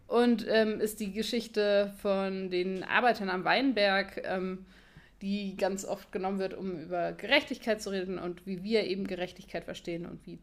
und 0.06 0.46
ähm, 0.46 0.80
ist 0.80 1.00
die 1.00 1.12
Geschichte 1.12 1.94
von 2.02 2.50
den 2.50 2.84
Arbeitern 2.84 3.30
am 3.30 3.44
Weinberg, 3.44 4.20
ähm, 4.24 4.66
die 5.22 5.56
ganz 5.56 5.86
oft 5.86 6.12
genommen 6.12 6.38
wird, 6.38 6.52
um 6.52 6.78
über 6.78 7.12
Gerechtigkeit 7.12 7.80
zu 7.80 7.88
reden 7.88 8.18
und 8.18 8.46
wie 8.46 8.62
wir 8.62 8.84
eben 8.84 9.06
Gerechtigkeit 9.06 9.64
verstehen 9.64 10.04
und 10.04 10.26
wie 10.26 10.38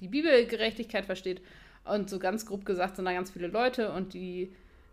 die 0.00 0.08
Bibel 0.08 0.46
Gerechtigkeit 0.46 1.06
versteht. 1.06 1.40
Und 1.84 2.10
so 2.10 2.18
ganz 2.18 2.44
grob 2.44 2.66
gesagt 2.66 2.96
sind 2.96 3.06
da 3.06 3.12
ganz 3.12 3.30
viele 3.30 3.46
Leute 3.46 3.92
und 3.92 4.12
die 4.12 4.52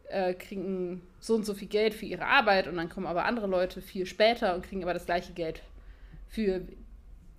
äh, 0.09 0.33
kriegen 0.33 1.01
so 1.19 1.35
und 1.35 1.45
so 1.45 1.53
viel 1.53 1.67
Geld 1.67 1.93
für 1.93 2.05
ihre 2.05 2.25
Arbeit 2.25 2.67
und 2.67 2.75
dann 2.75 2.89
kommen 2.89 3.07
aber 3.07 3.25
andere 3.25 3.47
Leute 3.47 3.81
viel 3.81 4.05
später 4.05 4.55
und 4.55 4.63
kriegen 4.63 4.83
aber 4.83 4.93
das 4.93 5.05
gleiche 5.05 5.33
Geld 5.33 5.61
für 6.27 6.61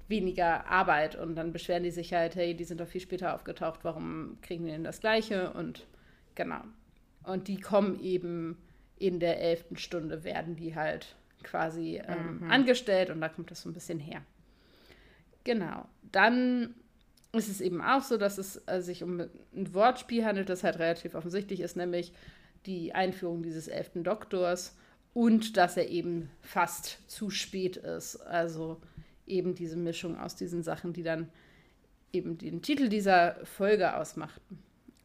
weniger 0.08 0.66
Arbeit 0.66 1.16
und 1.16 1.34
dann 1.34 1.52
beschweren 1.52 1.82
die 1.82 1.90
sich 1.90 2.12
halt, 2.12 2.36
hey, 2.36 2.54
die 2.54 2.64
sind 2.64 2.80
doch 2.80 2.88
viel 2.88 3.00
später 3.00 3.34
aufgetaucht, 3.34 3.80
warum 3.82 4.38
kriegen 4.42 4.64
die 4.64 4.70
denn 4.70 4.84
das 4.84 5.00
gleiche 5.00 5.50
und 5.52 5.86
genau. 6.34 6.60
Und 7.22 7.48
die 7.48 7.58
kommen 7.58 8.00
eben 8.00 8.58
in 8.98 9.18
der 9.18 9.40
elften 9.40 9.76
Stunde, 9.76 10.24
werden 10.24 10.56
die 10.56 10.74
halt 10.74 11.16
quasi 11.42 12.02
ähm, 12.06 12.40
mhm. 12.40 12.50
angestellt 12.50 13.10
und 13.10 13.20
da 13.20 13.28
kommt 13.28 13.50
das 13.50 13.62
so 13.62 13.70
ein 13.70 13.74
bisschen 13.74 13.98
her. 13.98 14.22
Genau. 15.44 15.86
Dann 16.10 16.74
ist 17.32 17.48
es 17.48 17.60
eben 17.60 17.82
auch 17.82 18.02
so, 18.02 18.16
dass 18.16 18.38
es 18.38 18.62
äh, 18.66 18.80
sich 18.80 19.02
um 19.02 19.20
ein 19.20 19.74
Wortspiel 19.74 20.24
handelt, 20.24 20.48
das 20.48 20.64
halt 20.64 20.78
relativ 20.78 21.14
offensichtlich 21.14 21.60
ist, 21.60 21.76
nämlich 21.76 22.12
die 22.66 22.94
Einführung 22.94 23.42
dieses 23.42 23.68
elften 23.68 24.04
Doktors 24.04 24.76
und 25.12 25.56
dass 25.56 25.76
er 25.76 25.88
eben 25.88 26.30
fast 26.40 26.98
zu 27.08 27.30
spät 27.30 27.76
ist. 27.76 28.16
Also 28.16 28.80
eben 29.26 29.54
diese 29.54 29.76
Mischung 29.76 30.18
aus 30.18 30.36
diesen 30.36 30.62
Sachen, 30.62 30.92
die 30.92 31.02
dann 31.02 31.28
eben 32.12 32.38
den 32.38 32.62
Titel 32.62 32.88
dieser 32.88 33.36
Folge 33.44 33.96
ausmachten. 33.96 34.58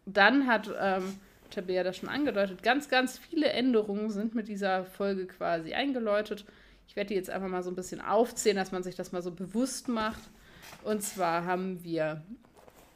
Dann 0.06 0.48
hat 0.48 0.70
ähm, 0.80 1.20
Tabea 1.50 1.84
das 1.84 1.98
schon 1.98 2.10
angedeutet, 2.10 2.64
ganz, 2.64 2.90
ganz 2.90 3.18
viele 3.18 3.50
Änderungen 3.50 4.10
sind 4.10 4.36
mit 4.36 4.48
dieser 4.48 4.86
Folge 4.86 5.26
quasi 5.28 5.74
eingeläutet. 5.74 6.46
Ich 6.88 6.96
werde 6.96 7.10
die 7.10 7.16
jetzt 7.16 7.30
einfach 7.30 7.48
mal 7.48 7.64
so 7.64 7.70
ein 7.70 7.76
bisschen 7.76 8.02
aufzählen, 8.02 8.58
dass 8.58 8.72
man 8.72 8.84
sich 8.84 8.96
das 8.96 9.12
mal 9.12 9.22
so 9.22 9.32
bewusst 9.32 9.88
macht. 9.88 10.22
Und 10.84 11.04
zwar 11.04 11.46
haben 11.46 11.84
wir 11.84 12.24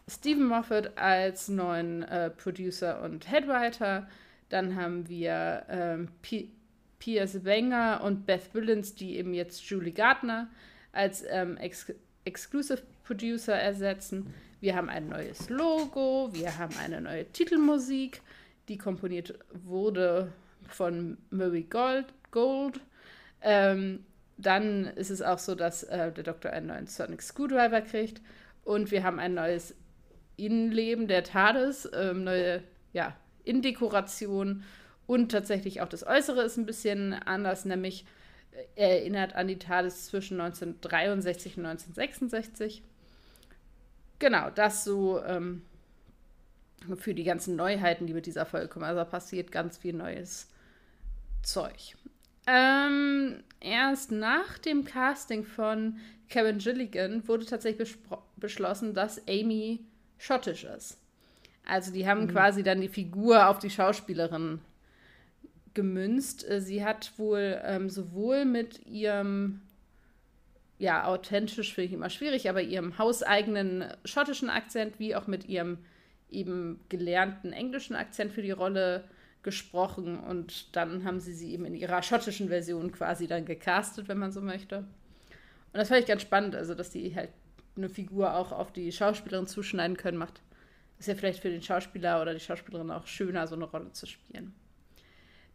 Stephen 0.07 0.45
Moffat 0.45 0.97
als 0.97 1.47
neuen 1.47 2.03
äh, 2.03 2.29
Producer 2.29 3.01
und 3.01 3.29
Headwriter. 3.29 4.07
Dann 4.53 4.75
haben 4.75 5.09
wir 5.09 5.65
ähm, 5.67 6.09
Piers 6.99 7.43
Wenger 7.43 8.01
und 8.03 8.27
Beth 8.27 8.53
Billins, 8.53 8.93
die 8.93 9.17
eben 9.17 9.33
jetzt 9.33 9.67
Julie 9.67 9.91
Gardner 9.91 10.47
als 10.91 11.25
ähm, 11.27 11.57
Ex 11.57 11.91
Exclusive 12.23 12.83
Producer 13.03 13.55
ersetzen. 13.55 14.31
Wir 14.61 14.75
haben 14.75 14.89
ein 14.89 15.09
neues 15.09 15.49
Logo, 15.49 16.29
wir 16.33 16.55
haben 16.59 16.75
eine 16.77 17.01
neue 17.01 17.25
Titelmusik, 17.31 18.21
die 18.67 18.77
komponiert 18.77 19.39
wurde 19.51 20.31
von 20.67 21.17
Murray 21.31 21.63
Gold. 21.63 22.13
Gold. 22.29 22.79
Ähm, 23.41 24.05
dann 24.37 24.85
ist 24.85 25.09
es 25.09 25.23
auch 25.23 25.39
so, 25.39 25.55
dass 25.55 25.81
äh, 25.81 26.11
der 26.11 26.23
Doktor 26.23 26.51
einen 26.51 26.67
neuen 26.67 26.85
Sonic 26.85 27.23
Screwdriver 27.23 27.81
kriegt 27.81 28.21
und 28.65 28.91
wir 28.91 29.03
haben 29.03 29.17
ein 29.17 29.33
neues 29.33 29.73
Innenleben 30.37 31.07
der 31.07 31.23
TARDIS, 31.23 31.89
ähm, 31.95 32.23
neue 32.23 32.61
ja, 32.93 33.17
Innendekoration 33.43 34.63
und 35.05 35.31
tatsächlich 35.31 35.81
auch 35.81 35.89
das 35.89 36.05
Äußere 36.05 36.43
ist 36.43 36.57
ein 36.57 36.65
bisschen 36.65 37.13
anders, 37.13 37.65
nämlich 37.65 38.05
er 38.75 38.99
erinnert 38.99 39.35
an 39.35 39.47
die 39.47 39.57
TARDIS 39.57 40.05
zwischen 40.05 40.39
1963 40.39 41.57
und 41.57 41.65
1966. 41.65 42.83
Genau, 44.19 44.49
das 44.51 44.83
so 44.83 45.21
ähm, 45.23 45.63
für 46.97 47.13
die 47.13 47.23
ganzen 47.23 47.55
Neuheiten, 47.55 48.07
die 48.07 48.13
mit 48.13 48.25
dieser 48.25 48.45
Folge 48.45 48.67
kommen. 48.67 48.85
Also 48.85 49.03
passiert 49.09 49.51
ganz 49.51 49.77
viel 49.77 49.93
neues 49.93 50.49
Zeug. 51.41 51.95
Ähm, 52.45 53.43
erst 53.59 54.11
nach 54.11 54.57
dem 54.59 54.85
Casting 54.85 55.45
von 55.45 55.97
Kevin 56.29 56.57
Gilligan 56.57 57.27
wurde 57.27 57.45
tatsächlich 57.45 57.97
beschlossen, 58.37 58.93
dass 58.93 59.25
Amy 59.27 59.85
schottisch 60.17 60.63
ist. 60.63 60.99
Also 61.65 61.91
die 61.91 62.07
haben 62.07 62.23
mhm. 62.23 62.29
quasi 62.29 62.63
dann 62.63 62.81
die 62.81 62.89
Figur 62.89 63.47
auf 63.47 63.59
die 63.59 63.69
Schauspielerin 63.69 64.59
gemünzt. 65.73 66.49
Äh, 66.49 66.61
sie 66.61 66.83
hat 66.83 67.13
wohl 67.17 67.61
ähm, 67.63 67.89
sowohl 67.89 68.45
mit 68.45 68.85
ihrem, 68.85 69.61
ja, 70.77 71.05
authentisch 71.05 71.73
finde 71.73 71.87
ich 71.87 71.93
immer 71.93 72.09
schwierig, 72.09 72.49
aber 72.49 72.61
ihrem 72.61 72.97
hauseigenen 72.97 73.85
schottischen 74.05 74.49
Akzent, 74.49 74.99
wie 74.99 75.15
auch 75.15 75.27
mit 75.27 75.47
ihrem 75.47 75.79
eben 76.29 76.79
gelernten 76.89 77.53
englischen 77.53 77.95
Akzent 77.95 78.33
für 78.33 78.41
die 78.41 78.51
Rolle 78.51 79.03
gesprochen 79.43 80.19
und 80.19 80.75
dann 80.75 81.03
haben 81.03 81.19
sie 81.19 81.33
sie 81.33 81.53
eben 81.53 81.65
in 81.65 81.75
ihrer 81.75 82.01
schottischen 82.01 82.47
Version 82.47 82.91
quasi 82.91 83.27
dann 83.27 83.45
gecastet, 83.45 84.07
wenn 84.07 84.17
man 84.17 84.31
so 84.31 84.41
möchte. 84.41 84.77
Und 84.77 85.79
das 85.79 85.89
fand 85.89 86.01
ich 86.01 86.07
ganz 86.07 86.21
spannend, 86.21 86.55
also 86.55 86.73
dass 86.73 86.89
die 86.89 87.13
halt 87.15 87.29
eine 87.75 87.89
Figur 87.89 88.35
auch 88.35 88.51
auf 88.51 88.71
die 88.71 88.91
Schauspielerin 88.91 89.47
zuschneiden 89.47 89.97
können, 89.97 90.17
macht 90.17 90.41
ist 90.99 91.07
ja 91.07 91.15
vielleicht 91.15 91.39
für 91.39 91.49
den 91.49 91.61
Schauspieler 91.61 92.21
oder 92.21 92.33
die 92.33 92.39
Schauspielerin 92.39 92.91
auch 92.91 93.07
schöner, 93.07 93.47
so 93.47 93.55
eine 93.55 93.65
Rolle 93.65 93.91
zu 93.91 94.05
spielen. 94.05 94.53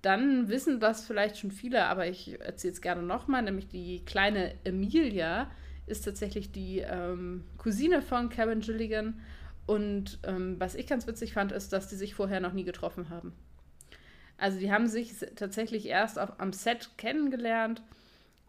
Dann 0.03 0.49
wissen 0.49 0.79
das 0.79 1.07
vielleicht 1.07 1.39
schon 1.39 1.51
viele, 1.51 1.87
aber 1.87 2.07
ich 2.07 2.41
erzähle 2.41 2.73
es 2.73 2.81
gerne 2.81 3.03
nochmal, 3.03 3.43
nämlich 3.43 3.69
die 3.69 4.05
kleine 4.05 4.55
Emilia 4.65 5.51
ist 5.87 6.05
tatsächlich 6.05 6.53
die 6.53 6.79
ähm, 6.81 7.45
Cousine 7.57 8.03
von 8.03 8.29
Kevin 8.29 8.61
Gilligan. 8.61 9.21
Und 9.67 10.19
ähm, 10.23 10.57
was 10.59 10.75
ich 10.75 10.87
ganz 10.87 11.07
witzig 11.07 11.33
fand, 11.33 11.53
ist, 11.53 11.73
dass 11.73 11.89
die 11.89 11.97
sich 11.97 12.15
vorher 12.15 12.41
noch 12.41 12.53
nie 12.53 12.65
getroffen 12.65 13.11
haben. 13.11 13.33
Also 14.37 14.59
die 14.59 14.71
haben 14.71 14.87
sich 14.87 15.15
tatsächlich 15.35 15.87
erst 15.87 16.19
auf, 16.19 16.39
am 16.39 16.53
Set 16.53 16.91
kennengelernt. 16.97 17.83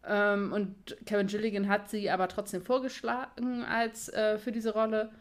Ähm, 0.06 0.54
und 0.54 0.98
Kevin 1.06 1.28
Gilligan 1.28 1.68
hat 1.68 1.90
sie 1.90 2.10
aber 2.10 2.28
trotzdem 2.28 2.62
vorgeschlagen 2.62 3.64
als 3.64 4.10
äh, 4.10 4.38
für 4.38 4.52
diese 4.52 4.74
Rolle. 4.74 5.12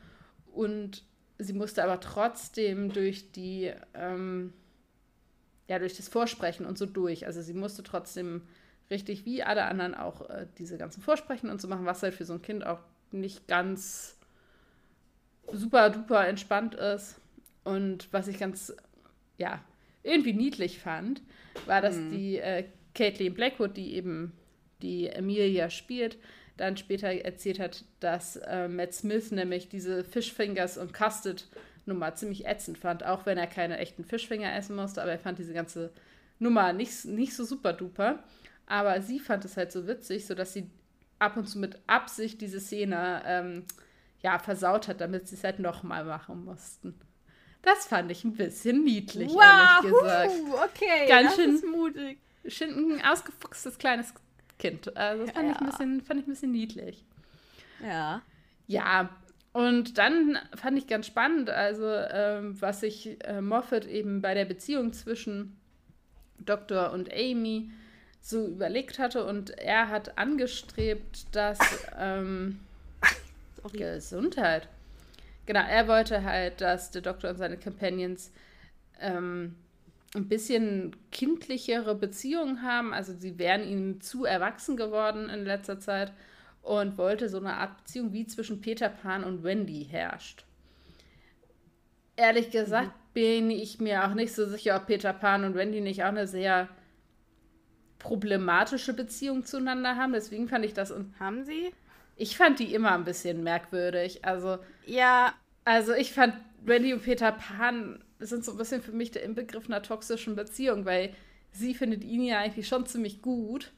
Und 0.52 1.04
sie 1.38 1.52
musste 1.52 1.84
aber 1.84 2.00
trotzdem 2.00 2.92
durch 2.92 3.32
die 3.32 3.72
ähm, 3.94 4.52
ja, 5.68 5.78
durch 5.78 5.96
das 5.96 6.08
Vorsprechen 6.08 6.66
und 6.66 6.78
so 6.78 6.86
durch. 6.86 7.26
Also 7.26 7.42
sie 7.42 7.54
musste 7.54 7.82
trotzdem 7.82 8.42
richtig 8.90 9.26
wie 9.26 9.42
alle 9.42 9.64
anderen 9.66 9.94
auch 9.94 10.28
äh, 10.30 10.46
diese 10.58 10.78
ganzen 10.78 11.02
Vorsprechen 11.02 11.50
und 11.50 11.60
so 11.60 11.68
machen, 11.68 11.84
was 11.84 12.02
halt 12.02 12.14
für 12.14 12.24
so 12.24 12.32
ein 12.34 12.42
Kind 12.42 12.66
auch 12.66 12.80
nicht 13.12 13.46
ganz 13.46 14.16
super 15.52 15.90
duper 15.90 16.26
entspannt 16.26 16.74
ist. 16.74 17.20
Und 17.64 18.10
was 18.12 18.28
ich 18.28 18.38
ganz, 18.38 18.74
ja, 19.36 19.62
irgendwie 20.02 20.32
niedlich 20.32 20.78
fand, 20.78 21.20
war, 21.66 21.82
dass 21.82 21.96
mhm. 21.96 22.10
die 22.10 22.38
äh, 22.38 22.64
Caitlin 22.94 23.34
Blackwood, 23.34 23.76
die 23.76 23.94
eben 23.94 24.32
die 24.80 25.08
Emilia 25.08 25.68
spielt, 25.68 26.16
dann 26.58 26.76
später 26.76 27.08
erzählt 27.08 27.58
hat, 27.58 27.84
dass 28.00 28.36
äh, 28.36 28.68
Matt 28.68 28.92
Smith 28.92 29.30
nämlich 29.30 29.68
diese 29.68 30.04
Fishfingers 30.04 30.76
und 30.76 30.92
Custard 30.92 31.48
Nummer 31.86 32.14
ziemlich 32.14 32.46
ätzend 32.46 32.78
fand, 32.78 33.04
auch 33.04 33.26
wenn 33.26 33.38
er 33.38 33.46
keine 33.46 33.78
echten 33.78 34.04
Fischfinger 34.04 34.54
essen 34.54 34.76
musste, 34.76 35.02
aber 35.02 35.12
er 35.12 35.18
fand 35.18 35.38
diese 35.38 35.54
ganze 35.54 35.90
Nummer 36.38 36.72
nicht, 36.72 37.06
nicht 37.06 37.34
so 37.34 37.44
super 37.44 37.72
duper. 37.72 38.22
Aber 38.66 39.00
sie 39.00 39.18
fand 39.18 39.44
es 39.46 39.56
halt 39.56 39.72
so 39.72 39.86
witzig, 39.86 40.26
sodass 40.26 40.52
sie 40.52 40.70
ab 41.18 41.36
und 41.36 41.48
zu 41.48 41.58
mit 41.58 41.78
Absicht 41.86 42.40
diese 42.40 42.60
Szene 42.60 43.22
ähm, 43.24 43.64
ja, 44.20 44.38
versaut 44.38 44.88
hat, 44.88 45.00
damit 45.00 45.26
sie 45.26 45.36
es 45.36 45.44
halt 45.44 45.58
nochmal 45.58 46.04
machen 46.04 46.44
mussten. 46.44 46.94
Das 47.62 47.86
fand 47.86 48.10
ich 48.10 48.24
ein 48.24 48.34
bisschen 48.34 48.84
niedlich, 48.84 49.30
wow, 49.32 49.82
ehrlich 49.82 49.98
gesagt. 49.98 50.32
Okay, 50.64 51.08
Ganz 51.08 51.34
schön, 51.34 51.70
mutig. 51.70 52.18
Schön 52.46 52.70
ein 52.70 53.04
ausgefuchstes 53.04 53.78
kleines 53.78 54.14
Kind. 54.58 54.96
Also 54.96 55.24
das 55.24 55.34
fand, 55.34 55.48
ja. 55.48 55.54
ich 55.54 55.60
ein 55.60 55.66
bisschen, 55.66 56.00
fand 56.02 56.20
ich 56.20 56.26
ein 56.26 56.30
bisschen 56.30 56.52
niedlich. 56.52 57.04
Ja. 57.82 58.22
Ja, 58.66 59.10
und 59.52 59.98
dann 59.98 60.38
fand 60.54 60.78
ich 60.78 60.86
ganz 60.86 61.06
spannend, 61.06 61.50
also 61.50 61.86
ähm, 61.86 62.60
was 62.60 62.80
sich 62.80 63.16
äh, 63.24 63.40
Moffat 63.40 63.86
eben 63.86 64.20
bei 64.20 64.34
der 64.34 64.44
Beziehung 64.44 64.92
zwischen 64.92 65.56
Doktor 66.38 66.92
und 66.92 67.12
Amy 67.12 67.70
so 68.20 68.46
überlegt 68.46 68.98
hatte. 68.98 69.24
Und 69.24 69.50
er 69.58 69.88
hat 69.88 70.18
angestrebt, 70.18 71.34
dass 71.34 71.58
ähm, 71.98 72.60
Gesundheit. 73.72 74.68
Genau, 75.46 75.60
er 75.60 75.88
wollte 75.88 76.24
halt, 76.24 76.60
dass 76.60 76.90
der 76.90 77.02
Doktor 77.02 77.30
und 77.30 77.38
seine 77.38 77.56
Companions 77.56 78.30
ähm, 79.00 79.54
ein 80.14 80.28
bisschen 80.28 80.96
kindlichere 81.12 81.94
Beziehungen 81.94 82.62
haben. 82.62 82.94
Also 82.94 83.12
sie 83.14 83.38
wären 83.38 83.66
ihm 83.66 84.00
zu 84.00 84.24
erwachsen 84.24 84.76
geworden 84.76 85.28
in 85.28 85.44
letzter 85.44 85.78
Zeit 85.78 86.12
und 86.62 86.98
wollte 86.98 87.28
so 87.28 87.38
eine 87.38 87.54
Art 87.54 87.76
Beziehung 87.78 88.12
wie 88.12 88.26
zwischen 88.26 88.60
Peter 88.60 88.88
Pan 88.88 89.24
und 89.24 89.42
Wendy 89.42 89.86
herrscht. 89.88 90.44
Ehrlich 92.16 92.50
gesagt 92.50 92.88
mhm. 92.88 93.12
bin 93.14 93.50
ich 93.50 93.80
mir 93.80 94.04
auch 94.04 94.14
nicht 94.14 94.34
so 94.34 94.46
sicher, 94.46 94.76
ob 94.76 94.86
Peter 94.86 95.12
Pan 95.12 95.44
und 95.44 95.54
Wendy 95.54 95.80
nicht 95.80 96.02
auch 96.02 96.08
eine 96.08 96.26
sehr 96.26 96.68
problematische 97.98 98.92
Beziehung 98.94 99.44
zueinander 99.44 99.96
haben. 99.96 100.12
Deswegen 100.12 100.48
fand 100.48 100.64
ich 100.64 100.74
das. 100.74 100.92
Haben 101.20 101.44
sie? 101.44 101.72
Ich 102.16 102.36
fand 102.36 102.58
die 102.58 102.74
immer 102.74 102.92
ein 102.92 103.04
bisschen 103.04 103.42
merkwürdig. 103.42 104.24
Also. 104.24 104.58
Ja. 104.86 105.32
Also 105.64 105.92
ich 105.92 106.12
fand 106.12 106.34
Wendy 106.64 106.92
und 106.92 107.02
Peter 107.02 107.32
Pan 107.32 108.02
sind 108.20 108.44
so 108.44 108.52
ein 108.52 108.58
bisschen 108.58 108.82
für 108.82 108.92
mich 108.92 109.10
der 109.10 109.22
Inbegriff 109.22 109.66
einer 109.66 109.82
toxischen 109.82 110.36
Beziehung, 110.36 110.84
weil 110.84 111.14
sie 111.52 111.74
findet 111.74 112.04
ihn 112.04 112.22
ja 112.22 112.38
eigentlich 112.40 112.68
schon 112.68 112.86
ziemlich 112.86 113.22
gut. 113.22 113.72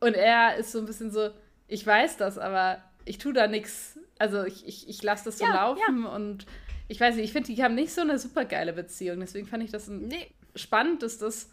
Und 0.00 0.14
er 0.14 0.56
ist 0.56 0.72
so 0.72 0.78
ein 0.78 0.86
bisschen 0.86 1.10
so, 1.10 1.30
ich 1.68 1.86
weiß 1.86 2.16
das, 2.16 2.38
aber 2.38 2.82
ich 3.04 3.18
tue 3.18 3.32
da 3.32 3.46
nichts. 3.46 3.98
Also 4.18 4.44
ich, 4.44 4.66
ich, 4.66 4.88
ich 4.88 5.02
lasse 5.02 5.26
das 5.26 5.38
so 5.38 5.44
ja, 5.44 5.54
laufen 5.54 6.04
ja. 6.04 6.14
und 6.14 6.46
ich 6.88 7.00
weiß 7.00 7.16
nicht, 7.16 7.24
ich 7.24 7.32
finde, 7.32 7.52
die 7.52 7.62
haben 7.62 7.74
nicht 7.74 7.92
so 7.92 8.00
eine 8.00 8.18
super 8.18 8.44
geile 8.44 8.72
Beziehung. 8.72 9.20
Deswegen 9.20 9.46
fand 9.46 9.62
ich 9.62 9.70
das 9.70 9.88
nee. 9.88 10.30
spannend, 10.54 11.02
dass 11.02 11.18
das 11.18 11.50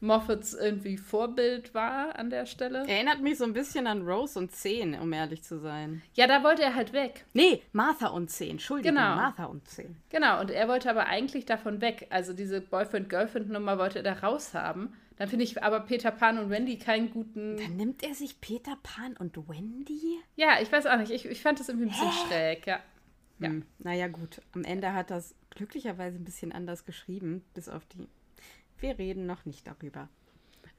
Moffats 0.00 0.54
irgendwie 0.54 0.96
Vorbild 0.96 1.74
war 1.74 2.18
an 2.18 2.30
der 2.30 2.46
Stelle. 2.46 2.86
Erinnert 2.88 3.20
mich 3.20 3.38
so 3.38 3.44
ein 3.44 3.52
bisschen 3.52 3.86
an 3.86 4.02
Rose 4.02 4.38
und 4.38 4.50
Zehn, 4.50 4.94
um 4.98 5.12
ehrlich 5.12 5.42
zu 5.42 5.58
sein. 5.58 6.02
Ja, 6.14 6.26
da 6.26 6.42
wollte 6.42 6.62
er 6.62 6.74
halt 6.74 6.92
weg. 6.92 7.26
Nee, 7.34 7.62
Martha 7.72 8.08
und 8.08 8.30
Zehn, 8.30 8.52
Entschuldigung, 8.52 8.96
genau. 8.96 9.16
Martha 9.16 9.44
und 9.44 9.68
Zehn. 9.68 9.96
Genau, 10.08 10.40
und 10.40 10.50
er 10.50 10.68
wollte 10.68 10.90
aber 10.90 11.06
eigentlich 11.06 11.44
davon 11.44 11.80
weg. 11.80 12.06
Also 12.10 12.32
diese 12.32 12.60
Boyfriend-Girlfriend-Nummer 12.60 13.78
wollte 13.78 13.98
er 13.98 14.04
da 14.04 14.12
raushaben. 14.14 14.94
Dann 15.16 15.28
finde 15.28 15.44
ich 15.44 15.62
aber 15.62 15.80
Peter 15.80 16.10
Pan 16.10 16.38
und 16.38 16.48
Wendy 16.48 16.78
keinen 16.78 17.10
guten. 17.10 17.58
Dann 17.58 17.76
nimmt 17.76 18.02
er 18.02 18.14
sich 18.14 18.40
Peter 18.40 18.78
Pan 18.82 19.18
und 19.18 19.36
Wendy? 19.36 20.18
Ja, 20.34 20.62
ich 20.62 20.72
weiß 20.72 20.86
auch 20.86 20.96
nicht. 20.96 21.10
Ich, 21.10 21.26
ich 21.26 21.42
fand 21.42 21.60
das 21.60 21.68
irgendwie 21.68 21.88
ein 21.88 21.90
bisschen 21.90 22.10
Hä? 22.10 22.26
schräg, 22.26 22.66
ja. 22.66 22.80
ja. 23.38 23.48
Hm. 23.48 23.66
Naja, 23.80 24.08
gut. 24.08 24.40
Am 24.52 24.64
Ende 24.64 24.94
hat 24.94 25.10
das 25.10 25.34
glücklicherweise 25.50 26.16
ein 26.16 26.24
bisschen 26.24 26.52
anders 26.52 26.86
geschrieben, 26.86 27.44
bis 27.52 27.68
auf 27.68 27.84
die 27.84 28.08
wir 28.80 28.98
reden 28.98 29.26
noch 29.26 29.44
nicht 29.44 29.66
darüber. 29.66 30.08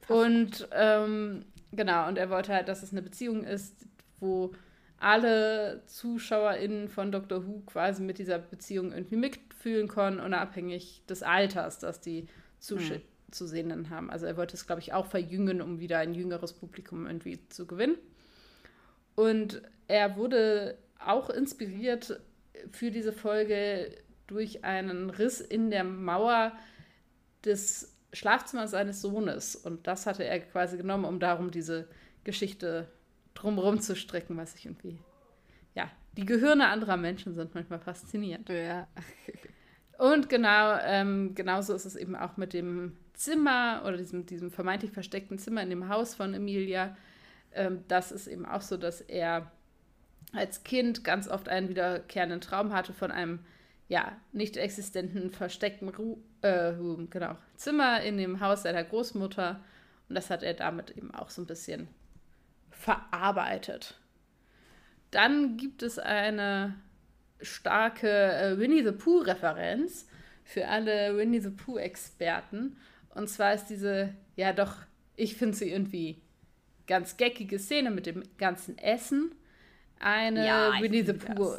Und 0.08 0.68
ähm, 0.72 1.44
genau, 1.70 2.08
und 2.08 2.18
er 2.18 2.30
wollte 2.30 2.52
halt, 2.52 2.68
dass 2.68 2.82
es 2.82 2.92
eine 2.92 3.02
Beziehung 3.02 3.44
ist, 3.44 3.86
wo 4.18 4.52
alle 4.98 5.82
ZuschauerInnen 5.86 6.88
von 6.88 7.10
Doctor 7.10 7.46
Who 7.46 7.62
quasi 7.66 8.02
mit 8.02 8.18
dieser 8.18 8.38
Beziehung 8.38 8.92
irgendwie 8.92 9.16
mitfühlen 9.16 9.88
können, 9.88 10.20
unabhängig 10.20 11.02
des 11.08 11.22
Alters, 11.22 11.80
das 11.80 12.00
die 12.00 12.28
Zuschauerinnen 12.60 13.86
hm. 13.86 13.90
haben. 13.90 14.10
Also 14.10 14.26
er 14.26 14.36
wollte 14.36 14.54
es, 14.54 14.66
glaube 14.66 14.80
ich, 14.80 14.92
auch 14.92 15.06
verjüngen, 15.06 15.60
um 15.60 15.80
wieder 15.80 15.98
ein 15.98 16.14
jüngeres 16.14 16.52
Publikum 16.52 17.06
irgendwie 17.06 17.48
zu 17.48 17.66
gewinnen. 17.66 17.96
Und 19.16 19.62
er 19.88 20.16
wurde 20.16 20.78
auch 21.00 21.30
inspiriert 21.30 22.20
für 22.70 22.90
diese 22.90 23.12
Folge 23.12 23.90
durch 24.28 24.64
einen 24.64 25.10
Riss 25.10 25.40
in 25.40 25.70
der 25.70 25.84
Mauer 25.84 26.52
des 27.44 27.91
Schlafzimmer 28.12 28.68
seines 28.68 29.00
Sohnes. 29.00 29.56
Und 29.56 29.86
das 29.86 30.06
hatte 30.06 30.24
er 30.24 30.40
quasi 30.40 30.76
genommen, 30.76 31.04
um 31.04 31.20
darum 31.20 31.50
diese 31.50 31.88
Geschichte 32.24 32.88
drumherum 33.34 33.80
zu 33.80 33.96
stricken, 33.96 34.36
was 34.36 34.54
ich 34.54 34.66
irgendwie. 34.66 34.98
Ja, 35.74 35.90
die 36.16 36.26
Gehirne 36.26 36.68
anderer 36.68 36.96
Menschen 36.96 37.34
sind 37.34 37.54
manchmal 37.54 37.80
faszinierend. 37.80 38.48
Ja. 38.48 38.86
Und 39.98 40.28
genau, 40.28 40.78
ähm, 40.82 41.34
genauso 41.34 41.74
ist 41.74 41.84
es 41.84 41.96
eben 41.96 42.16
auch 42.16 42.36
mit 42.36 42.52
dem 42.52 42.96
Zimmer 43.14 43.82
oder 43.86 43.96
diesem, 43.96 44.26
diesem 44.26 44.50
vermeintlich 44.50 44.90
versteckten 44.90 45.38
Zimmer 45.38 45.62
in 45.62 45.70
dem 45.70 45.88
Haus 45.88 46.14
von 46.14 46.34
Emilia. 46.34 46.96
Ähm, 47.52 47.84
das 47.88 48.12
ist 48.12 48.26
eben 48.26 48.44
auch 48.44 48.62
so, 48.62 48.76
dass 48.76 49.00
er 49.00 49.50
als 50.32 50.64
Kind 50.64 51.04
ganz 51.04 51.28
oft 51.28 51.48
einen 51.48 51.68
wiederkehrenden 51.68 52.40
Traum 52.40 52.72
hatte 52.72 52.92
von 52.92 53.10
einem 53.10 53.40
ja, 53.92 54.16
nicht 54.32 54.56
existenten 54.56 55.30
versteckten 55.30 55.90
Ru 55.90 56.16
äh, 56.40 56.72
genau, 57.10 57.36
Zimmer 57.56 58.00
in 58.00 58.16
dem 58.16 58.40
Haus 58.40 58.62
seiner 58.62 58.84
Großmutter. 58.84 59.62
Und 60.08 60.14
das 60.14 60.30
hat 60.30 60.42
er 60.42 60.54
damit 60.54 60.96
eben 60.96 61.14
auch 61.14 61.28
so 61.28 61.42
ein 61.42 61.46
bisschen 61.46 61.88
verarbeitet. 62.70 64.00
Dann 65.10 65.58
gibt 65.58 65.82
es 65.82 65.98
eine 65.98 66.74
starke 67.42 68.08
äh, 68.08 68.58
Winnie 68.58 68.82
the 68.82 68.92
Pooh-Referenz 68.92 70.06
für 70.42 70.68
alle 70.68 71.14
Winnie 71.18 71.42
the 71.42 71.50
Pooh-Experten. 71.50 72.78
Und 73.14 73.28
zwar 73.28 73.52
ist 73.52 73.66
diese, 73.66 74.14
ja 74.36 74.54
doch, 74.54 74.74
ich 75.16 75.36
finde 75.36 75.54
sie 75.54 75.70
irgendwie 75.70 76.22
ganz 76.86 77.18
geckige 77.18 77.58
Szene 77.58 77.90
mit 77.90 78.06
dem 78.06 78.22
ganzen 78.38 78.78
Essen. 78.78 79.34
Eine 80.00 80.46
ja, 80.46 80.80
Winnie 80.80 81.04
the 81.04 81.12
Pooh 81.12 81.58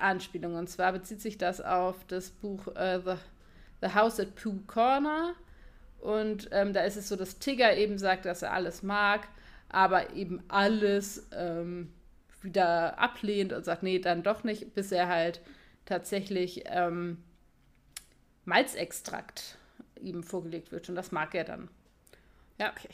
Anspielung. 0.00 0.54
Und 0.54 0.68
zwar 0.68 0.92
bezieht 0.92 1.20
sich 1.20 1.38
das 1.38 1.60
auf 1.60 1.96
das 2.06 2.30
Buch 2.30 2.68
äh, 2.76 3.00
The, 3.04 3.14
The 3.82 3.94
House 3.94 4.20
at 4.20 4.34
Pooh 4.34 4.60
Corner. 4.66 5.34
Und 6.00 6.48
ähm, 6.52 6.72
da 6.72 6.82
ist 6.82 6.96
es 6.96 7.08
so, 7.08 7.16
dass 7.16 7.38
Tigger 7.38 7.76
eben 7.76 7.98
sagt, 7.98 8.24
dass 8.24 8.42
er 8.42 8.52
alles 8.52 8.82
mag, 8.82 9.28
aber 9.68 10.14
eben 10.14 10.42
alles 10.48 11.26
ähm, 11.32 11.92
wieder 12.42 12.98
ablehnt 12.98 13.52
und 13.52 13.64
sagt, 13.64 13.82
nee, 13.82 13.98
dann 13.98 14.22
doch 14.22 14.44
nicht, 14.44 14.74
bis 14.74 14.92
er 14.92 15.08
halt 15.08 15.40
tatsächlich 15.84 16.64
ähm, 16.66 17.22
Malzextrakt 18.44 19.58
ihm 20.00 20.22
vorgelegt 20.22 20.72
wird. 20.72 20.88
Und 20.88 20.94
das 20.94 21.12
mag 21.12 21.34
er 21.34 21.44
dann. 21.44 21.68
Ja. 22.58 22.70
Okay. 22.70 22.88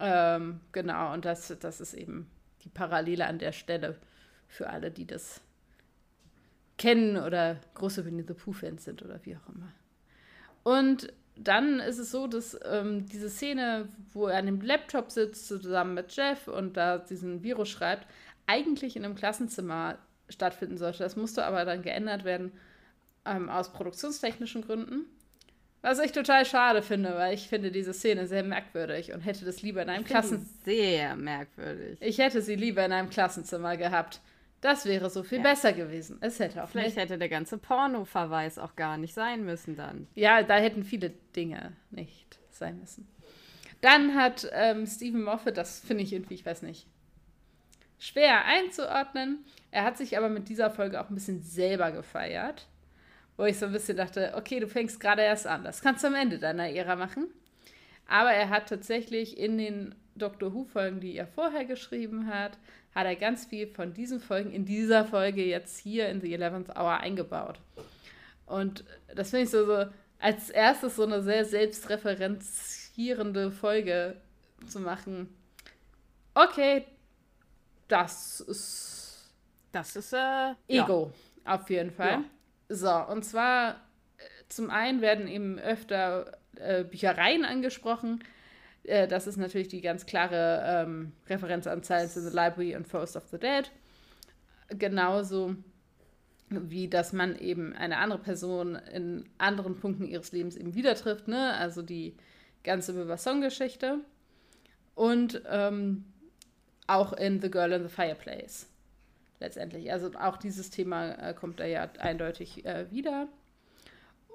Ähm, 0.00 0.60
genau, 0.72 1.12
und 1.12 1.26
das, 1.26 1.54
das 1.60 1.80
ist 1.80 1.92
eben 1.92 2.30
die 2.64 2.70
Parallele 2.70 3.26
an 3.26 3.38
der 3.38 3.52
Stelle 3.52 3.98
für 4.48 4.70
alle, 4.70 4.90
die 4.90 5.06
das 5.06 5.40
kennen 6.80 7.18
oder 7.18 7.56
große 7.74 8.06
Winnie 8.06 8.24
the 8.26 8.32
Pooh-Fans 8.32 8.84
sind 8.84 9.02
oder 9.02 9.20
wie 9.24 9.36
auch 9.36 9.48
immer. 9.54 9.70
Und 10.62 11.12
dann 11.36 11.78
ist 11.78 11.98
es 11.98 12.10
so, 12.10 12.26
dass 12.26 12.58
ähm, 12.64 13.04
diese 13.04 13.28
Szene, 13.28 13.88
wo 14.14 14.28
er 14.28 14.38
an 14.38 14.46
dem 14.46 14.62
Laptop 14.62 15.10
sitzt, 15.10 15.46
zusammen 15.46 15.92
mit 15.92 16.10
Jeff 16.16 16.48
und 16.48 16.78
da 16.78 16.96
diesen 16.96 17.42
Virus 17.42 17.68
schreibt, 17.68 18.06
eigentlich 18.46 18.96
in 18.96 19.04
einem 19.04 19.14
Klassenzimmer 19.14 19.98
stattfinden 20.30 20.78
sollte. 20.78 21.02
Das 21.02 21.16
musste 21.16 21.44
aber 21.44 21.66
dann 21.66 21.82
geändert 21.82 22.24
werden 22.24 22.50
ähm, 23.26 23.50
aus 23.50 23.74
produktionstechnischen 23.74 24.62
Gründen. 24.62 25.04
Was 25.82 25.98
ich 25.98 26.12
total 26.12 26.46
schade 26.46 26.80
finde, 26.82 27.14
weil 27.14 27.34
ich 27.34 27.48
finde 27.48 27.70
diese 27.70 27.92
Szene 27.92 28.26
sehr 28.26 28.42
merkwürdig 28.42 29.12
und 29.12 29.20
hätte 29.20 29.44
das 29.44 29.60
lieber 29.60 29.82
in 29.82 29.90
einem 29.90 30.04
Klassenzimmer. 30.04 30.64
Sehr 30.64 31.14
merkwürdig. 31.16 31.98
Ich 32.00 32.16
hätte 32.16 32.40
sie 32.40 32.54
lieber 32.54 32.84
in 32.86 32.92
einem 32.92 33.10
Klassenzimmer 33.10 33.76
gehabt. 33.76 34.20
Das 34.60 34.84
wäre 34.84 35.08
so 35.08 35.22
viel 35.22 35.38
ja. 35.38 35.44
besser 35.44 35.72
gewesen. 35.72 36.18
Es 36.20 36.38
hätte 36.38 36.62
auch 36.62 36.68
Vielleicht 36.68 36.96
nicht. 36.96 37.04
hätte 37.04 37.18
der 37.18 37.28
ganze 37.28 37.56
Porno-Verweis 37.56 38.58
auch 38.58 38.76
gar 38.76 38.98
nicht 38.98 39.14
sein 39.14 39.44
müssen 39.44 39.76
dann. 39.76 40.06
Ja, 40.14 40.42
da 40.42 40.56
hätten 40.56 40.84
viele 40.84 41.10
Dinge 41.34 41.72
nicht 41.90 42.38
sein 42.50 42.78
müssen. 42.78 43.08
Dann 43.80 44.14
hat 44.14 44.46
ähm, 44.52 44.86
Stephen 44.86 45.22
Moffat, 45.22 45.56
das 45.56 45.80
finde 45.80 46.02
ich 46.02 46.12
irgendwie, 46.12 46.34
ich 46.34 46.44
weiß 46.44 46.60
nicht, 46.62 46.86
schwer 47.98 48.44
einzuordnen. 48.44 49.44
Er 49.70 49.84
hat 49.84 49.96
sich 49.96 50.18
aber 50.18 50.28
mit 50.28 50.48
dieser 50.50 50.70
Folge 50.70 51.00
auch 51.00 51.08
ein 51.08 51.14
bisschen 51.14 51.42
selber 51.42 51.90
gefeiert. 51.92 52.66
Wo 53.38 53.44
ich 53.44 53.58
so 53.58 53.64
ein 53.64 53.72
bisschen 53.72 53.96
dachte, 53.96 54.34
okay, 54.36 54.60
du 54.60 54.68
fängst 54.68 55.00
gerade 55.00 55.22
erst 55.22 55.46
an. 55.46 55.64
Das 55.64 55.80
kannst 55.80 56.04
du 56.04 56.08
am 56.08 56.14
Ende 56.14 56.38
deiner 56.38 56.68
Ära 56.68 56.96
machen. 56.96 57.28
Aber 58.06 58.32
er 58.32 58.50
hat 58.50 58.68
tatsächlich 58.68 59.38
in 59.38 59.56
den 59.56 59.94
Doctor 60.14 60.52
Who-Folgen, 60.52 61.00
die 61.00 61.16
er 61.16 61.26
vorher 61.26 61.64
geschrieben 61.64 62.26
hat, 62.26 62.58
hat 62.94 63.06
er 63.06 63.16
ganz 63.16 63.46
viel 63.46 63.68
von 63.68 63.92
diesen 63.92 64.20
Folgen 64.20 64.50
in 64.50 64.64
dieser 64.64 65.04
Folge 65.04 65.44
jetzt 65.44 65.78
hier 65.78 66.08
in 66.08 66.20
The 66.20 66.34
Eleventh 66.34 66.70
Hour 66.70 66.98
eingebaut. 66.98 67.60
Und 68.46 68.84
das 69.14 69.30
finde 69.30 69.44
ich 69.44 69.50
so, 69.50 69.64
so 69.64 69.86
als 70.18 70.50
erstes 70.50 70.96
so 70.96 71.04
eine 71.04 71.22
sehr 71.22 71.44
selbstreferenzierende 71.44 73.52
Folge 73.52 74.16
zu 74.66 74.80
machen. 74.80 75.28
Okay, 76.34 76.84
das 77.88 78.40
ist. 78.40 79.32
Das 79.72 79.94
ist 79.94 80.12
äh, 80.12 80.54
Ego, 80.66 81.12
ja. 81.44 81.54
auf 81.54 81.70
jeden 81.70 81.92
Fall. 81.92 82.10
Ja. 82.10 82.24
So, 82.68 83.12
und 83.12 83.24
zwar 83.24 83.70
äh, 83.70 83.74
zum 84.48 84.70
einen 84.70 85.00
werden 85.00 85.28
eben 85.28 85.60
öfter 85.60 86.38
äh, 86.56 86.82
Büchereien 86.82 87.44
angesprochen, 87.44 88.24
äh, 88.84 89.06
das 89.06 89.26
ist 89.26 89.36
natürlich 89.36 89.68
die 89.68 89.80
ganz 89.80 90.06
klare 90.06 90.62
ähm, 90.66 91.12
Referenz 91.28 91.66
an 91.66 91.82
Silence 91.82 92.18
in 92.18 92.26
the 92.26 92.34
Library 92.34 92.76
und 92.76 92.86
Forest 92.86 93.16
of 93.16 93.28
the 93.28 93.38
Dead. 93.38 93.70
Genauso 94.68 95.56
wie 96.50 96.88
dass 96.88 97.12
man 97.12 97.38
eben 97.38 97.74
eine 97.74 97.98
andere 97.98 98.18
Person 98.20 98.74
in 98.92 99.28
anderen 99.38 99.76
Punkten 99.76 100.04
ihres 100.04 100.32
Lebens 100.32 100.56
eben 100.56 100.74
wieder 100.74 100.94
trifft, 100.96 101.28
ne? 101.28 101.54
Also 101.54 101.80
die 101.82 102.16
ganze 102.64 102.96
Viva-Song-Geschichte. 102.96 104.00
Und 104.94 105.42
ähm, 105.48 106.04
auch 106.86 107.12
in 107.12 107.40
The 107.40 107.50
Girl 107.50 107.72
in 107.72 107.84
the 107.84 107.88
Fireplace. 107.88 108.66
Letztendlich. 109.38 109.92
Also 109.92 110.10
auch 110.18 110.36
dieses 110.36 110.70
Thema 110.70 111.12
äh, 111.12 111.34
kommt 111.34 111.60
da 111.60 111.64
ja 111.64 111.88
eindeutig 111.98 112.66
äh, 112.66 112.90
wieder. 112.90 113.28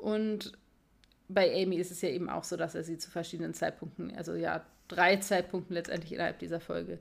Und 0.01 0.53
bei 1.27 1.51
Amy 1.61 1.77
ist 1.77 1.91
es 1.91 2.01
ja 2.01 2.09
eben 2.09 2.29
auch 2.29 2.43
so, 2.43 2.55
dass 2.55 2.75
er 2.75 2.83
sie 2.83 2.97
zu 2.97 3.09
verschiedenen 3.09 3.53
Zeitpunkten, 3.53 4.15
also 4.15 4.35
ja, 4.35 4.65
drei 4.87 5.17
Zeitpunkten 5.17 5.73
letztendlich 5.73 6.13
innerhalb 6.13 6.39
dieser 6.39 6.59
Folge 6.59 6.99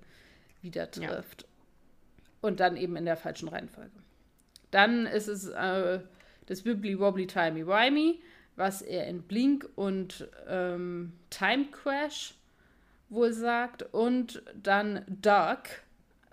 wieder 0.62 0.90
trifft. 0.90 1.42
Ja. 1.42 1.48
Und 2.40 2.60
dann 2.60 2.76
eben 2.76 2.96
in 2.96 3.04
der 3.04 3.16
falschen 3.16 3.48
Reihenfolge. 3.48 3.92
Dann 4.70 5.06
ist 5.06 5.28
es 5.28 5.48
äh, 5.48 6.00
das 6.46 6.64
Wibbly 6.64 6.98
Wobbly 6.98 7.26
Timey 7.26 7.66
Wimey, 7.66 8.20
was 8.56 8.82
er 8.82 9.06
in 9.06 9.22
Blink 9.22 9.68
und 9.76 10.28
ähm, 10.46 11.12
Time 11.30 11.66
Crash 11.70 12.34
wohl 13.08 13.32
sagt. 13.32 13.82
Und 13.94 14.42
dann 14.54 15.04
Dark, 15.06 15.82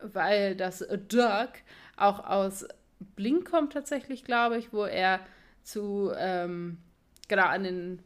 weil 0.01 0.55
das 0.55 0.85
Dark 1.07 1.59
auch 1.97 2.25
aus 2.25 2.67
Blink 3.15 3.49
kommt 3.49 3.73
tatsächlich, 3.73 4.23
glaube 4.23 4.57
ich, 4.57 4.73
wo 4.73 4.85
er 4.85 5.19
zu, 5.63 6.11
ähm, 6.17 6.77
genau, 7.31 7.45
an 7.45 7.63
den, 7.63 8.03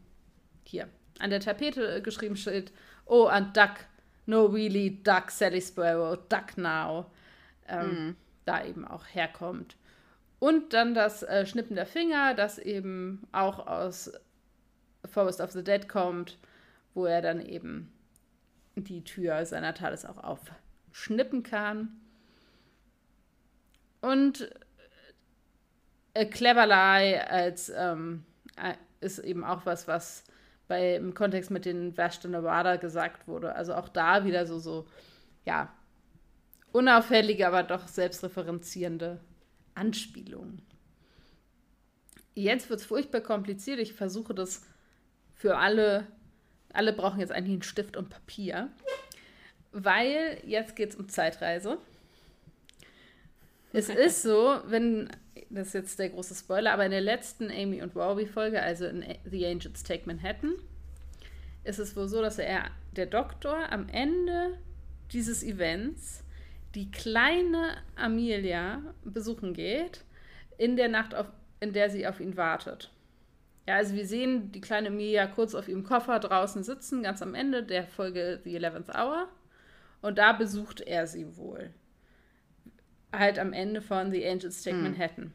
hier, 0.65 0.87
an 1.17 1.31
der 1.31 1.39
Tapete 1.39 2.03
geschrieben 2.03 2.35
steht, 2.35 2.71
oh, 3.05 3.25
and 3.25 3.57
Duck, 3.57 3.71
no 4.27 4.45
really, 4.45 5.01
Duck, 5.01 5.31
Sally 5.31 5.61
Sparrow, 5.61 6.15
Duck 6.29 6.57
now. 6.57 7.11
Ähm, 7.67 8.09
mm. 8.09 8.15
Da 8.45 8.63
eben 8.63 8.87
auch 8.87 9.03
herkommt. 9.07 9.77
Und 10.37 10.73
dann 10.73 10.93
das 10.93 11.23
äh, 11.23 11.47
Schnippen 11.47 11.75
der 11.75 11.87
Finger, 11.87 12.35
das 12.35 12.59
eben 12.59 13.27
auch 13.31 13.65
aus 13.65 14.11
Forest 15.05 15.41
of 15.41 15.49
the 15.51 15.63
Dead 15.63 15.89
kommt, 15.89 16.37
wo 16.93 17.07
er 17.07 17.23
dann 17.23 17.41
eben 17.43 17.91
die 18.75 19.03
Tür 19.03 19.43
seiner 19.47 19.73
Tales 19.73 20.05
auch 20.05 20.19
aufschnippen 20.23 21.41
kann. 21.41 21.99
Und 24.01 24.51
äh, 26.13 26.27
Clever 26.27 26.67
Lie 26.67 27.27
als 27.27 27.69
ähm, 27.69 28.23
äh, 28.57 28.75
ist 29.01 29.19
eben 29.19 29.43
auch 29.43 29.65
was, 29.65 29.87
was 29.87 30.23
bei, 30.67 30.95
im 30.95 31.13
Kontext 31.13 31.51
mit 31.51 31.65
den 31.65 31.97
Vashta 31.97 32.27
Nevada 32.27 32.75
gesagt 32.77 33.27
wurde. 33.27 33.55
Also 33.55 33.73
auch 33.75 33.89
da 33.89 34.25
wieder 34.25 34.45
so, 34.45 34.59
so, 34.59 34.87
ja, 35.45 35.73
unauffällige, 36.71 37.47
aber 37.47 37.63
doch 37.63 37.87
selbstreferenzierende 37.87 39.19
Anspielungen. 39.75 40.61
Jetzt 42.33 42.69
wird 42.69 42.81
es 42.81 42.85
furchtbar 42.85 43.21
kompliziert. 43.21 43.79
Ich 43.79 43.93
versuche 43.93 44.33
das 44.33 44.63
für 45.33 45.57
alle. 45.57 46.07
Alle 46.73 46.91
brauchen 46.91 47.21
jetzt 47.21 47.31
eigentlich 47.31 47.53
einen 47.53 47.63
Stift 47.63 47.95
und 47.95 48.09
Papier. 48.09 48.69
Weil 49.71 50.41
jetzt 50.45 50.75
geht 50.75 50.89
es 50.89 50.95
um 50.97 51.07
Zeitreise. 51.07 51.77
Es 53.71 53.87
ist 53.89 54.23
so, 54.23 54.59
wenn, 54.67 55.09
das 55.49 55.67
ist 55.67 55.73
jetzt 55.73 55.99
der 55.99 56.09
große 56.09 56.35
Spoiler, 56.35 56.73
aber 56.73 56.85
in 56.85 56.91
der 56.91 57.01
letzten 57.01 57.49
Amy 57.49 57.81
und 57.81 57.95
Robbie-Folge, 57.95 58.61
also 58.61 58.85
in 58.85 59.03
The 59.25 59.45
Angels 59.45 59.83
Take 59.83 60.03
Manhattan, 60.05 60.53
ist 61.63 61.79
es 61.79 61.95
wohl 61.95 62.07
so, 62.07 62.21
dass 62.21 62.37
er, 62.37 62.69
der 62.95 63.07
Doktor 63.07 63.71
am 63.71 63.89
Ende 63.89 64.57
dieses 65.11 65.43
Events 65.43 66.23
die 66.75 66.91
kleine 66.91 67.77
Amelia 67.95 68.81
besuchen 69.03 69.53
geht, 69.53 70.03
in 70.57 70.75
der 70.75 70.89
Nacht, 70.89 71.15
auf, 71.15 71.27
in 71.59 71.73
der 71.73 71.89
sie 71.89 72.07
auf 72.07 72.19
ihn 72.19 72.37
wartet. 72.37 72.91
Ja, 73.67 73.77
also 73.77 73.95
wir 73.95 74.05
sehen 74.05 74.51
die 74.51 74.61
kleine 74.61 74.89
Amelia 74.89 75.25
kurz 75.25 75.55
auf 75.55 75.67
ihrem 75.67 75.83
Koffer 75.83 76.19
draußen 76.19 76.63
sitzen, 76.63 77.01
ganz 77.03 77.21
am 77.21 77.33
Ende 77.33 77.63
der 77.63 77.85
Folge 77.87 78.39
The 78.43 78.55
Eleventh 78.55 78.89
Hour. 78.89 79.27
Und 80.01 80.17
da 80.17 80.33
besucht 80.33 80.81
er 80.81 81.07
sie 81.07 81.35
wohl. 81.37 81.73
Halt 83.17 83.39
am 83.39 83.53
Ende 83.53 83.81
von 83.81 84.11
The 84.11 84.25
Angels 84.27 84.63
Take 84.63 84.77
hm. 84.77 84.83
Manhattan. 84.83 85.31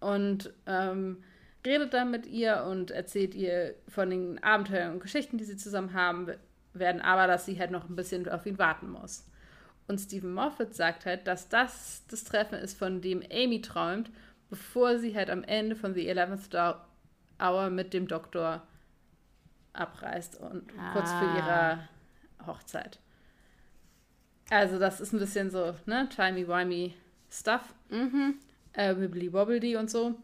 Und 0.00 0.52
ähm, 0.66 1.22
redet 1.64 1.94
dann 1.94 2.10
mit 2.10 2.26
ihr 2.26 2.64
und 2.64 2.90
erzählt 2.90 3.34
ihr 3.34 3.74
von 3.88 4.10
den 4.10 4.42
Abenteuern 4.42 4.92
und 4.92 5.00
Geschichten, 5.00 5.38
die 5.38 5.44
sie 5.44 5.56
zusammen 5.56 5.94
haben 5.94 6.28
werden, 6.74 7.00
aber 7.00 7.26
dass 7.26 7.46
sie 7.46 7.58
halt 7.58 7.70
noch 7.70 7.88
ein 7.88 7.96
bisschen 7.96 8.28
auf 8.28 8.44
ihn 8.46 8.58
warten 8.58 8.90
muss. 8.90 9.26
Und 9.86 9.98
Stephen 9.98 10.32
Moffat 10.32 10.74
sagt 10.74 11.06
halt, 11.06 11.26
dass 11.26 11.48
das 11.48 12.04
das 12.08 12.24
Treffen 12.24 12.58
ist, 12.58 12.78
von 12.78 13.00
dem 13.00 13.22
Amy 13.30 13.60
träumt, 13.60 14.10
bevor 14.48 14.98
sie 14.98 15.14
halt 15.14 15.30
am 15.30 15.44
Ende 15.44 15.76
von 15.76 15.94
The 15.94 16.08
Eleventh 16.08 16.54
Hour 17.40 17.70
mit 17.70 17.92
dem 17.92 18.08
Doktor 18.08 18.66
abreist 19.72 20.40
und 20.40 20.72
ah. 20.78 20.92
kurz 20.92 21.10
vor 21.12 21.34
ihrer 21.36 21.88
Hochzeit. 22.46 22.98
Also 24.50 24.78
das 24.78 25.00
ist 25.00 25.12
ein 25.12 25.18
bisschen 25.18 25.50
so, 25.50 25.74
ne, 25.86 26.08
timey-wimey 26.14 26.92
Stuff. 27.34 27.74
Mhm. 27.90 28.38
Äh, 28.72 28.96
wibbly 28.96 29.32
wobbly 29.32 29.76
und 29.76 29.90
so. 29.90 30.14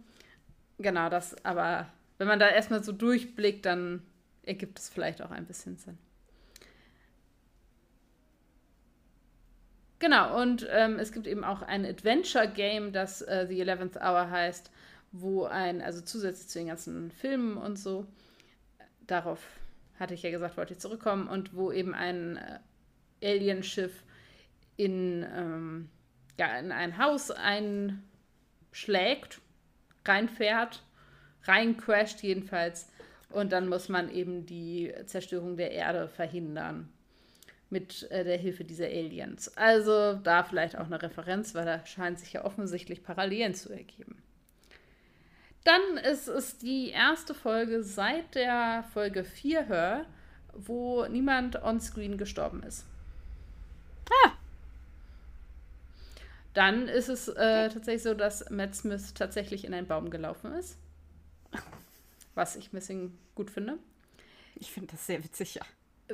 Genau, 0.79 1.09
das, 1.11 1.45
aber 1.45 1.89
wenn 2.19 2.29
man 2.29 2.39
da 2.39 2.49
erstmal 2.49 2.83
so 2.83 2.93
durchblickt, 2.93 3.67
dann 3.67 4.03
ergibt 4.43 4.79
es 4.79 4.89
vielleicht 4.89 5.23
auch 5.23 5.31
ein 5.31 5.47
bisschen 5.47 5.77
Sinn. 5.77 5.99
Genau, 9.99 10.41
und 10.41 10.67
ähm, 10.71 10.99
es 10.99 11.13
gibt 11.13 11.27
eben 11.27 11.45
auch 11.45 11.61
ein 11.61 11.85
Adventure-Game, 11.85 12.93
das 12.93 13.21
äh, 13.21 13.47
The 13.47 13.61
Eleventh 13.61 13.97
Hour 13.97 14.31
heißt, 14.31 14.71
wo 15.13 15.45
ein, 15.45 15.83
also 15.83 16.01
zusätzlich 16.01 16.49
zu 16.49 16.59
den 16.59 16.69
ganzen 16.69 17.11
Filmen 17.11 17.59
und 17.59 17.79
so, 17.79 18.07
darauf 19.07 19.41
hatte 19.99 20.15
ich 20.15 20.23
ja 20.23 20.31
gesagt, 20.31 20.57
wollte 20.57 20.73
ich 20.73 20.79
zurückkommen, 20.79 21.29
und 21.29 21.55
wo 21.55 21.71
eben 21.71 21.95
ein 21.95 22.39
äh, 22.39 23.31
Alienschiff 23.35 24.03
in, 24.79 25.27
ähm, 25.37 25.91
in 26.47 26.73
ein 26.73 26.99
Haus 26.99 27.31
einschlägt, 27.31 29.41
reinfährt, 30.05 30.83
reincrasht 31.45 32.23
jedenfalls, 32.23 32.89
und 33.31 33.53
dann 33.53 33.69
muss 33.69 33.89
man 33.89 34.11
eben 34.11 34.45
die 34.45 34.93
Zerstörung 35.07 35.57
der 35.57 35.71
Erde 35.71 36.09
verhindern 36.09 36.93
mit 37.71 38.11
äh, 38.11 38.25
der 38.25 38.37
Hilfe 38.37 38.65
dieser 38.65 38.87
Aliens. 38.87 39.57
Also 39.57 40.15
da 40.15 40.43
vielleicht 40.43 40.77
auch 40.77 40.87
eine 40.87 41.01
Referenz, 41.01 41.55
weil 41.55 41.65
da 41.65 41.87
scheint 41.87 42.19
sich 42.19 42.33
ja 42.33 42.45
offensichtlich 42.45 43.05
Parallelen 43.05 43.55
zu 43.55 43.73
ergeben. 43.73 44.21
Dann 45.63 45.99
ist 45.99 46.27
es 46.27 46.59
die 46.59 46.89
erste 46.89 47.35
Folge 47.35 47.85
seit 47.85 48.35
der 48.35 48.85
Folge 48.93 49.25
4 49.25 49.69
Hör, 49.69 50.07
wo 50.53 51.07
niemand 51.07 51.63
onscreen 51.63 52.19
gestorben 52.19 52.65
ist. 52.65 52.87
Ah! 54.25 54.33
Dann 56.55 56.89
ist 56.89 57.09
es 57.09 57.29
äh, 57.29 57.69
tatsächlich 57.69 58.03
so, 58.03 58.15
dass 58.15 58.51
Matt 58.51 58.75
Smith 58.75 59.15
tatsächlich 59.15 59.65
in 59.65 59.73
einen 59.73 59.87
Baum 59.87 60.11
gelaufen 60.11 60.53
ist. 60.55 60.79
Was 62.35 62.57
ich 62.57 62.69
ein 62.69 62.77
bisschen 62.77 63.19
gut 63.35 63.51
finde. 63.51 63.79
Ich 64.57 64.71
finde 64.73 64.93
das 64.93 65.07
sehr 65.07 65.23
witzig, 65.23 65.57
ja. 65.57 65.63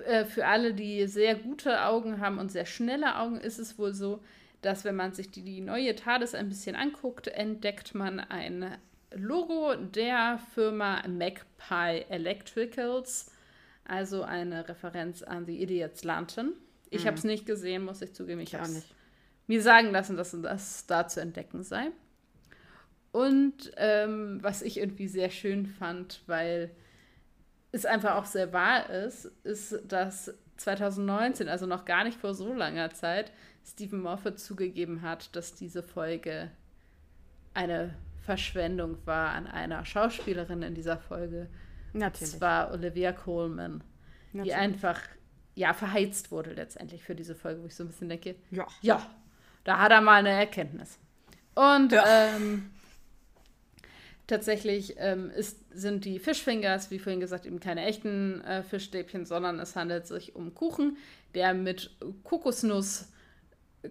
Äh, 0.03 0.25
für 0.25 0.47
alle, 0.47 0.75
die 0.75 1.07
sehr 1.07 1.35
gute 1.37 1.83
Augen 1.85 2.21
haben 2.21 2.39
und 2.39 2.53
sehr 2.53 2.67
schnelle 2.67 3.17
Augen, 3.17 3.41
ist 3.41 3.59
es 3.59 3.79
wohl 3.79 3.95
so, 3.95 4.23
dass 4.61 4.85
wenn 4.85 4.97
man 4.97 5.13
sich 5.13 5.31
die, 5.31 5.43
die 5.43 5.61
neue 5.61 5.95
TARDIS 5.95 6.35
ein 6.35 6.49
bisschen 6.49 6.77
anguckt, 6.77 7.29
entdeckt 7.29 7.95
man 7.95 8.21
ein 8.21 8.77
Logo 9.15 9.75
der 9.75 10.41
Firma 10.55 11.03
Magpie 11.09 12.05
Electricals, 12.09 13.31
also 13.85 14.23
eine 14.23 14.69
Referenz 14.69 15.23
an 15.23 15.47
The 15.47 15.63
Idiot's 15.63 16.05
Lantern. 16.05 16.53
Ich 16.91 17.05
mhm. 17.05 17.07
habe 17.09 17.17
es 17.17 17.25
nicht 17.25 17.47
gesehen, 17.47 17.85
muss 17.85 18.03
ich 18.03 18.13
zugeben. 18.13 18.41
Ich, 18.41 18.53
ich 18.53 18.59
habe 18.59 18.83
mir 19.47 19.63
sagen 19.63 19.91
lassen, 19.91 20.17
dass 20.17 20.37
das 20.41 20.87
da 20.87 21.07
zu 21.07 21.21
entdecken 21.21 21.63
sei. 21.63 21.91
Und 23.13 23.73
ähm, 23.77 24.43
was 24.43 24.63
ich 24.63 24.79
irgendwie 24.79 25.09
sehr 25.09 25.31
schön 25.31 25.67
fand, 25.67 26.23
weil 26.27 26.71
es 27.73 27.87
einfach 27.87 28.17
auch 28.17 28.27
sehr 28.27 28.53
wahr 28.53 28.91
ist, 28.91 29.27
ist, 29.45 29.81
dass 29.87 30.35
2019, 30.57 31.49
also 31.49 31.67
noch 31.67 31.85
gar 31.85 32.05
nicht 32.05 32.19
vor 32.21 32.35
so 32.35 32.53
langer 32.53 32.91
Zeit, 32.91 33.33
Stephen 33.65 34.01
Moffat 34.01 34.39
zugegeben 34.39 35.03
hat, 35.03 35.35
dass 35.35 35.55
diese 35.55 35.83
Folge 35.83 36.51
eine 37.55 37.95
Verschwendung 38.25 38.99
war 39.07 39.31
an 39.31 39.47
einer 39.47 39.85
Schauspielerin 39.85 40.63
in 40.63 40.75
dieser 40.75 40.99
Folge. 40.99 41.49
Natürlich. 41.93 42.35
Und 42.35 42.39
zwar 42.39 42.73
Olivia 42.73 43.13
Coleman, 43.13 43.83
Natürlich. 44.33 44.53
die 44.53 44.55
einfach 44.55 45.01
ja 45.55 45.73
verheizt 45.73 46.31
wurde 46.31 46.53
letztendlich 46.53 47.03
für 47.03 47.15
diese 47.15 47.35
Folge, 47.35 47.63
wo 47.63 47.67
ich 47.67 47.75
so 47.75 47.85
ein 47.85 47.89
bisschen 47.89 48.09
denke, 48.09 48.37
ja, 48.51 48.67
ja 48.83 49.11
da 49.67 49.79
hat 49.79 49.93
er 49.93 50.01
mal 50.01 50.21
eine 50.21 50.31
Erkenntnis. 50.31 50.99
Und 51.55 51.93
ja. 51.93 52.05
ähm, 52.07 52.71
Tatsächlich 54.27 54.97
ähm, 54.99 55.31
ist, 55.31 55.61
sind 55.73 56.05
die 56.05 56.19
Fischfingers, 56.19 56.91
wie 56.91 56.99
vorhin 56.99 57.21
gesagt, 57.21 57.47
eben 57.47 57.61
keine 57.61 57.85
echten 57.85 58.41
äh, 58.41 58.65
Fischstäbchen, 58.65 59.25
sondern 59.25 59.61
es 59.61 59.77
handelt 59.77 60.09
sich 60.09 60.35
um 60.35 60.53
Kuchen, 60.53 60.97
der 61.35 61.55
mit 61.55 61.97
Kokosnuss 62.25 63.13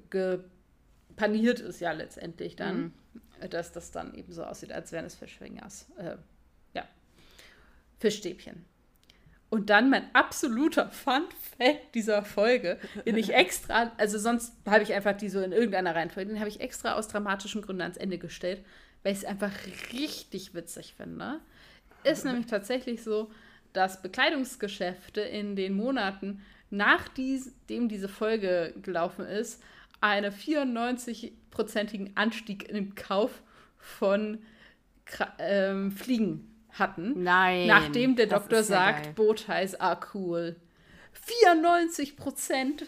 gepaniert 0.09 1.61
ist, 1.61 1.79
ja 1.79 1.93
letztendlich 1.93 2.57
dann, 2.57 2.93
mhm. 3.39 3.49
dass 3.49 3.71
das 3.71 3.91
dann 3.91 4.13
eben 4.13 4.33
so 4.33 4.43
aussieht, 4.43 4.73
als 4.73 4.91
wären 4.91 5.05
es 5.05 5.15
Fischfingers. 5.15 5.87
Äh, 5.95 6.17
ja, 6.73 6.85
Fischstäbchen. 7.99 8.65
Und 9.49 9.69
dann 9.69 9.89
mein 9.89 10.13
absoluter 10.13 10.89
Fun-Fact 10.89 11.93
dieser 11.93 12.23
Folge, 12.23 12.79
den 13.05 13.15
ich 13.17 13.33
extra, 13.33 13.91
also 13.97 14.17
sonst 14.17 14.53
habe 14.65 14.83
ich 14.83 14.93
einfach 14.93 15.15
die 15.15 15.29
so 15.29 15.39
in 15.39 15.51
irgendeiner 15.51 15.95
Reihenfolge, 15.95 16.31
den 16.31 16.39
habe 16.39 16.49
ich 16.49 16.61
extra 16.61 16.93
aus 16.93 17.07
dramatischen 17.07 17.61
Gründen 17.61 17.83
ans 17.83 17.97
Ende 17.97 18.17
gestellt, 18.17 18.65
weil 19.03 19.13
ich 19.13 19.19
es 19.19 19.25
einfach 19.25 19.51
richtig 19.93 20.53
witzig 20.53 20.95
finde. 20.97 21.39
Ist 22.03 22.25
nämlich 22.25 22.47
tatsächlich 22.47 23.03
so, 23.03 23.31
dass 23.71 24.01
Bekleidungsgeschäfte 24.01 25.21
in 25.21 25.55
den 25.55 25.73
Monaten, 25.73 26.41
nachdem 26.69 27.87
diese 27.87 28.09
Folge 28.09 28.73
gelaufen 28.81 29.25
ist, 29.25 29.61
einen 30.01 30.31
94-prozentigen 30.31 32.11
Anstieg 32.15 32.69
im 32.69 32.95
Kauf 32.95 33.41
von 33.77 34.39
ähm, 35.39 35.91
Fliegen 35.91 36.54
hatten. 36.79 37.23
Nein. 37.23 37.67
Nachdem 37.67 38.15
der 38.15 38.27
Doktor 38.27 38.63
sagt, 38.63 39.15
Bowties 39.15 39.75
are 39.75 39.99
cool. 40.13 40.55
94 41.13 42.17
Prozent 42.17 42.85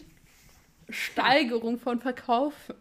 Steigerung 0.88 1.78
von 1.78 2.00
Verkäufen. 2.00 2.76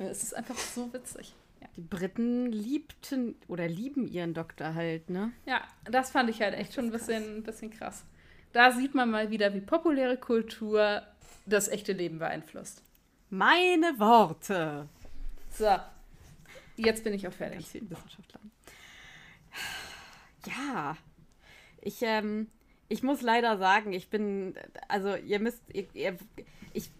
Es 0.00 0.22
ist 0.22 0.34
einfach 0.34 0.56
so 0.56 0.92
witzig. 0.92 1.34
Ja. 1.60 1.68
Die 1.76 1.82
Briten 1.82 2.50
liebten 2.50 3.36
oder 3.48 3.68
lieben 3.68 4.06
ihren 4.06 4.34
Doktor 4.34 4.74
halt, 4.74 5.10
ne? 5.10 5.32
Ja, 5.46 5.62
das 5.84 6.10
fand 6.10 6.30
ich 6.30 6.40
halt 6.40 6.54
echt 6.54 6.74
schon 6.74 6.86
ein 6.86 6.90
bisschen, 6.90 7.38
ein 7.38 7.42
bisschen 7.42 7.70
krass. 7.70 8.04
Da 8.52 8.72
sieht 8.72 8.94
man 8.94 9.10
mal 9.10 9.30
wieder, 9.30 9.54
wie 9.54 9.60
populäre 9.60 10.16
Kultur 10.16 11.02
das 11.46 11.68
echte 11.68 11.92
Leben 11.92 12.18
beeinflusst. 12.18 12.82
Meine 13.30 13.98
Worte. 13.98 14.88
So, 15.50 15.78
jetzt 16.76 17.04
bin 17.04 17.14
ich 17.14 17.26
auch 17.26 17.32
fertig. 17.32 17.60
Ich 17.60 17.90
Wissenschaftler. 17.90 18.40
Ja, 20.46 20.96
ich, 21.80 22.02
ähm, 22.02 22.48
ich 22.88 23.02
muss 23.02 23.22
leider 23.22 23.58
sagen, 23.58 23.92
ich 23.92 24.08
bin, 24.08 24.54
also 24.88 25.14
ihr 25.16 25.38
müsst, 25.38 25.62
ihr, 25.72 25.86
ihr, 25.94 26.16
ich, 26.72 26.90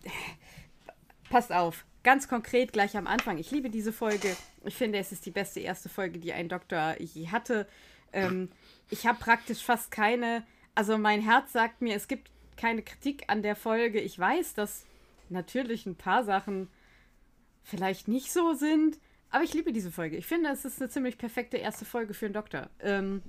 passt 1.30 1.52
auf, 1.52 1.84
ganz 2.02 2.28
konkret 2.28 2.72
gleich 2.72 2.96
am 2.96 3.06
Anfang. 3.06 3.38
Ich 3.38 3.50
liebe 3.50 3.70
diese 3.70 3.92
Folge. 3.92 4.36
Ich 4.64 4.74
finde, 4.74 4.98
es 4.98 5.12
ist 5.12 5.26
die 5.26 5.30
beste 5.30 5.60
erste 5.60 5.88
Folge, 5.88 6.18
die 6.18 6.32
ein 6.32 6.48
Doktor 6.48 6.96
je 7.00 7.28
hatte. 7.28 7.66
Ähm, 8.12 8.50
ich 8.90 9.06
habe 9.06 9.18
praktisch 9.18 9.62
fast 9.62 9.90
keine, 9.90 10.44
also 10.74 10.98
mein 10.98 11.22
Herz 11.22 11.52
sagt 11.52 11.80
mir, 11.80 11.96
es 11.96 12.08
gibt 12.08 12.30
keine 12.56 12.82
Kritik 12.82 13.24
an 13.28 13.42
der 13.42 13.56
Folge. 13.56 14.00
Ich 14.00 14.18
weiß, 14.18 14.54
dass 14.54 14.84
natürlich 15.28 15.86
ein 15.86 15.96
paar 15.96 16.24
Sachen 16.24 16.68
vielleicht 17.62 18.08
nicht 18.08 18.32
so 18.32 18.54
sind, 18.54 18.98
aber 19.32 19.44
ich 19.44 19.54
liebe 19.54 19.72
diese 19.72 19.90
Folge. 19.90 20.16
Ich 20.16 20.26
finde, 20.26 20.50
es 20.50 20.64
ist 20.64 20.80
eine 20.80 20.90
ziemlich 20.90 21.18
perfekte 21.18 21.56
erste 21.56 21.84
Folge 21.84 22.14
für 22.14 22.26
einen 22.26 22.34
Doktor. 22.34 22.68
Ähm, 22.80 23.22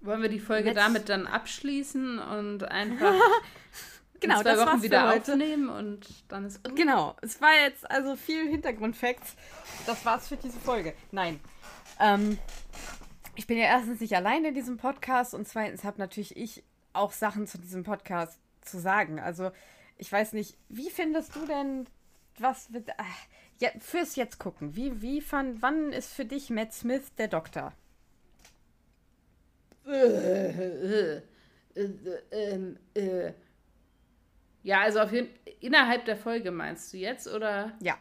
Wollen 0.00 0.22
wir 0.22 0.28
die 0.28 0.40
Folge 0.40 0.72
damit 0.72 1.08
dann 1.08 1.26
abschließen 1.26 2.18
und 2.20 2.64
einfach 2.64 3.14
genau, 4.20 4.36
in 4.38 4.42
zwei 4.42 4.54
das 4.54 4.66
Wochen 4.66 4.82
wieder 4.82 5.12
aufnehmen 5.12 5.68
und 5.68 6.06
dann 6.28 6.46
ist 6.46 6.62
gut? 6.62 6.76
Genau, 6.76 7.16
es 7.20 7.40
war 7.42 7.52
jetzt 7.64 7.90
also 7.90 8.16
viel 8.16 8.48
Hintergrundfacts. 8.48 9.34
Das 9.86 10.04
war's 10.04 10.28
für 10.28 10.36
diese 10.36 10.58
Folge. 10.60 10.94
Nein. 11.10 11.40
Ähm, 11.98 12.38
ich 13.34 13.46
bin 13.46 13.58
ja 13.58 13.64
erstens 13.64 14.00
nicht 14.00 14.14
allein 14.14 14.44
in 14.44 14.54
diesem 14.54 14.76
Podcast 14.76 15.34
und 15.34 15.48
zweitens 15.48 15.82
habe 15.82 15.98
natürlich 15.98 16.36
ich 16.36 16.62
auch 16.92 17.12
Sachen 17.12 17.46
zu 17.46 17.58
diesem 17.58 17.82
Podcast 17.82 18.38
zu 18.62 18.78
sagen. 18.78 19.18
Also 19.18 19.50
ich 19.98 20.10
weiß 20.10 20.32
nicht, 20.32 20.56
wie 20.68 20.90
findest 20.90 21.34
du 21.34 21.44
denn 21.44 21.86
was 22.38 22.72
wird. 22.72 22.88
Ach, 22.96 23.04
ja, 23.60 23.68
fürs 23.78 24.16
jetzt 24.16 24.38
gucken. 24.38 24.74
Wie, 24.74 25.02
wie 25.02 25.20
fand, 25.20 25.62
wann 25.62 25.92
ist 25.92 26.12
für 26.12 26.24
dich 26.24 26.50
Matt 26.50 26.72
Smith 26.72 27.14
der 27.16 27.28
Doktor? 27.28 27.72
Äh, 29.86 31.16
äh, 31.16 31.22
äh, 31.74 32.74
äh, 32.94 33.32
ja, 34.62 34.80
also 34.80 35.00
auf 35.00 35.12
jeden 35.12 35.28
innerhalb 35.60 36.04
der 36.04 36.16
Folge 36.16 36.50
meinst 36.50 36.92
du 36.92 36.96
jetzt, 36.96 37.28
oder? 37.28 37.72
Ja. 37.80 37.96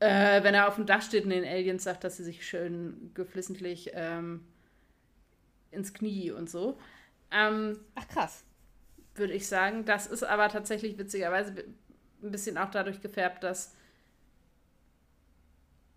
Wenn 0.00 0.54
er 0.54 0.68
auf 0.68 0.74
dem 0.74 0.84
Dach 0.84 1.00
steht 1.00 1.24
und 1.24 1.30
den 1.30 1.44
Aliens 1.44 1.84
sagt, 1.84 2.04
dass 2.04 2.18
sie 2.18 2.24
sich 2.24 2.46
schön 2.46 3.12
geflissentlich 3.14 3.92
ähm, 3.94 4.44
ins 5.70 5.94
Knie 5.94 6.30
und 6.30 6.50
so. 6.50 6.78
Ähm, 7.30 7.78
Ach 7.94 8.06
krass. 8.08 8.44
Würde 9.14 9.32
ich 9.32 9.48
sagen. 9.48 9.86
Das 9.86 10.06
ist 10.06 10.22
aber 10.22 10.50
tatsächlich 10.50 10.98
witzigerweise 10.98 11.64
ein 12.24 12.30
bisschen 12.30 12.58
auch 12.58 12.70
dadurch 12.70 13.00
gefärbt, 13.00 13.44
dass 13.44 13.74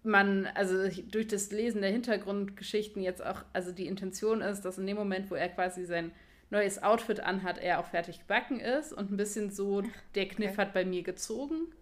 man, 0.03 0.47
also 0.47 0.87
durch 1.09 1.27
das 1.27 1.51
Lesen 1.51 1.81
der 1.81 1.91
Hintergrundgeschichten 1.91 3.01
jetzt 3.01 3.23
auch, 3.25 3.43
also 3.53 3.71
die 3.71 3.87
Intention 3.87 4.41
ist, 4.41 4.61
dass 4.61 4.77
in 4.77 4.87
dem 4.87 4.97
Moment, 4.97 5.29
wo 5.29 5.35
er 5.35 5.49
quasi 5.49 5.85
sein 5.85 6.11
neues 6.49 6.81
Outfit 6.81 7.19
anhat, 7.19 7.57
er 7.57 7.79
auch 7.79 7.87
fertig 7.87 8.19
gebacken 8.19 8.59
ist 8.59 8.93
und 8.93 9.11
ein 9.11 9.17
bisschen 9.17 9.51
so, 9.51 9.83
der 10.15 10.27
Kniff 10.27 10.53
okay. 10.53 10.61
hat 10.61 10.73
bei 10.73 10.85
mir 10.85 11.03
gezogen. 11.03 11.73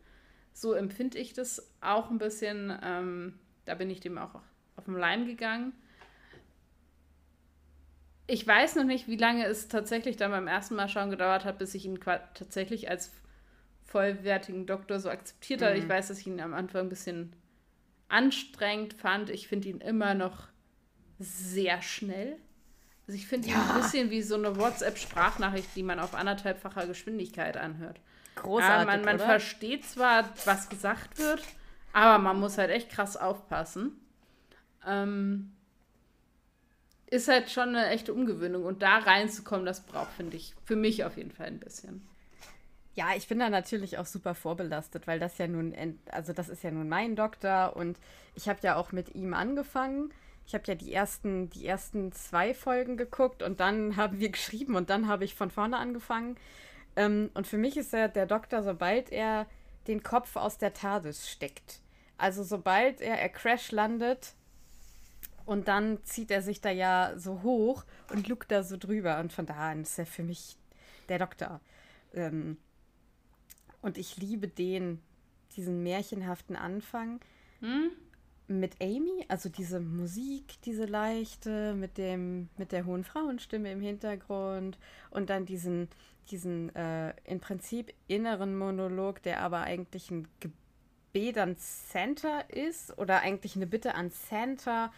So 0.54 0.74
empfinde 0.74 1.18
ich 1.18 1.34
das 1.34 1.72
auch 1.82 2.10
ein 2.10 2.18
bisschen. 2.18 2.78
Ähm, 2.82 3.40
da 3.66 3.76
bin 3.76 3.90
ich 3.90 4.00
dem 4.00 4.18
auch 4.18 4.36
auf 4.76 4.86
den 4.86 4.96
Leim 4.96 5.28
gegangen. 5.28 5.74
Ich 8.28 8.46
weiß 8.48 8.76
noch 8.76 8.86
nicht, 8.86 9.08
wie 9.08 9.18
lange 9.18 9.46
es 9.46 9.68
tatsächlich 9.68 10.18
dann 10.18 10.32
beim 10.32 10.48
ersten 10.48 10.76
Mal 10.76 10.90
schauen 10.90 11.12
gedauert 11.12 11.46
hat, 11.46 11.60
bis 11.60 11.76
ich 11.76 11.86
ihn 11.86 12.00
tatsächlich 12.00 12.90
als 12.90 13.12
vollwertigen 13.96 14.66
Doktor 14.66 15.00
so 15.00 15.10
akzeptiert 15.10 15.62
hat. 15.62 15.74
Mhm. 15.74 15.80
Ich 15.80 15.88
weiß, 15.88 16.10
dass 16.10 16.20
ich 16.20 16.28
ihn 16.28 16.42
am 16.42 16.54
Anfang 16.54 16.82
ein 16.82 16.90
bisschen 16.90 17.34
anstrengend 18.10 18.94
fand. 18.94 19.30
Ich 19.30 19.48
finde 19.48 19.70
ihn 19.70 19.80
immer 19.80 20.14
noch 20.14 20.50
sehr 21.18 21.82
schnell. 21.82 22.36
Also 23.08 23.18
ich 23.18 23.26
finde 23.26 23.48
ja. 23.48 23.56
ihn 23.56 23.62
ein 23.62 23.82
bisschen 23.82 24.10
wie 24.10 24.22
so 24.22 24.36
eine 24.36 24.58
WhatsApp-Sprachnachricht, 24.58 25.70
die 25.78 25.84
man 25.84 26.02
auf 26.02 26.14
anderthalbfacher 26.14 26.88
Geschwindigkeit 26.88 27.56
anhört. 27.56 28.02
Großartig, 28.36 28.84
äh, 28.84 28.98
man, 28.98 29.06
man 29.06 29.18
versteht 29.18 29.86
zwar, 29.86 30.30
was 30.44 30.68
gesagt 30.68 31.18
wird, 31.18 31.42
aber 31.94 32.22
man 32.22 32.38
muss 32.38 32.58
halt 32.58 32.72
echt 32.72 32.90
krass 32.90 33.16
aufpassen. 33.16 33.94
Ähm, 34.86 35.54
ist 37.08 37.30
halt 37.30 37.50
schon 37.50 37.70
eine 37.70 37.88
echte 37.88 38.14
Umgewöhnung. 38.14 38.66
Und 38.66 38.82
da 38.82 38.98
reinzukommen, 38.98 39.66
das 39.66 39.86
braucht, 39.86 40.12
finde 40.12 40.36
ich, 40.36 40.54
für 40.66 40.76
mich 40.76 41.06
auf 41.06 41.16
jeden 41.16 41.32
Fall 41.32 41.48
ein 41.48 41.60
bisschen. 41.62 42.06
Ja, 42.96 43.10
ich 43.16 43.28
bin 43.28 43.40
da 43.40 43.50
natürlich 43.50 43.98
auch 43.98 44.06
super 44.06 44.36
vorbelastet, 44.36 45.06
weil 45.06 45.20
das 45.20 45.38
ja 45.38 45.48
nun, 45.48 45.76
also 46.12 46.32
das 46.32 46.48
ist 46.48 46.64
ja 46.64 46.72
nun 46.72 46.88
mein 46.88 47.18
Doktor 47.18 47.76
und 47.76 48.00
ich 48.36 48.48
habe 48.48 48.60
ja 48.64 48.78
auch 48.78 48.94
mit 48.94 49.16
ihm 49.16 49.34
angefangen. 49.34 50.14
Ich 50.48 50.54
habe 50.54 50.64
ja 50.68 50.76
die 50.76 50.94
ersten, 50.94 51.50
die 51.50 51.66
ersten 51.66 52.14
zwei 52.14 52.54
Folgen 52.54 52.96
geguckt 52.96 53.44
und 53.44 53.60
dann 53.60 53.96
haben 53.98 54.20
wir 54.20 54.30
geschrieben 54.30 54.76
und 54.76 54.90
dann 54.90 55.08
habe 55.08 55.26
ich 55.26 55.36
von 55.36 55.52
vorne 55.52 55.78
angefangen. 55.78 56.38
Ähm, 56.96 57.32
und 57.34 57.48
für 57.48 57.58
mich 57.58 57.76
ist 57.76 57.94
er 57.94 58.08
der 58.08 58.28
Doktor, 58.28 58.64
sobald 58.64 59.12
er 59.12 59.46
den 59.88 60.02
Kopf 60.02 60.38
aus 60.38 60.58
der 60.58 60.74
TARDIS 60.74 61.30
steckt. 61.30 61.82
Also 62.18 62.44
sobald 62.44 63.02
er, 63.02 63.20
er 63.20 63.30
crash 63.30 63.72
landet 63.72 64.36
und 65.46 65.68
dann 65.68 66.02
zieht 66.06 66.32
er 66.32 66.42
sich 66.42 66.62
da 66.62 66.70
ja 66.72 67.12
so 67.18 67.44
hoch 67.44 67.84
und 68.10 68.30
lugt 68.30 68.52
da 68.52 68.64
so 68.64 68.78
drüber. 68.78 69.20
Und 69.20 69.34
von 69.34 69.46
da 69.46 69.72
an 69.72 69.82
ist 69.82 70.00
er 70.00 70.06
für 70.06 70.24
mich 70.24 70.56
der 71.10 71.20
Doktor. 71.20 71.60
Ähm, 72.14 72.58
und 73.86 74.00
ich 74.00 74.18
liebe 74.18 74.48
den, 74.48 75.00
diesen 75.56 75.84
märchenhaften 75.84 76.56
Anfang 76.56 77.20
hm? 77.60 77.92
mit 78.48 78.82
Amy, 78.82 79.24
also 79.28 79.48
diese 79.48 79.80
Musik, 79.80 80.60
diese 80.66 80.86
leichte, 80.86 81.76
mit 81.76 82.00
dem, 82.00 82.50
mit 82.58 82.72
der 82.72 82.88
hohen 82.88 83.04
Frauenstimme 83.04 83.72
im 83.72 83.82
Hintergrund 83.82 84.80
und 85.12 85.30
dann 85.30 85.46
diesen, 85.46 85.88
diesen 86.32 86.76
äh, 86.76 87.14
im 87.26 87.40
Prinzip 87.40 87.94
inneren 88.08 88.58
Monolog, 88.58 89.22
der 89.22 89.42
aber 89.42 89.62
eigentlich 89.62 90.10
ein 90.10 90.28
Gebet 90.40 91.38
an 91.38 91.56
Santa 91.60 92.40
ist 92.40 92.98
oder 92.98 93.22
eigentlich 93.22 93.56
eine 93.56 93.68
Bitte 93.68 93.94
an 93.94 94.10
Santa 94.10 94.92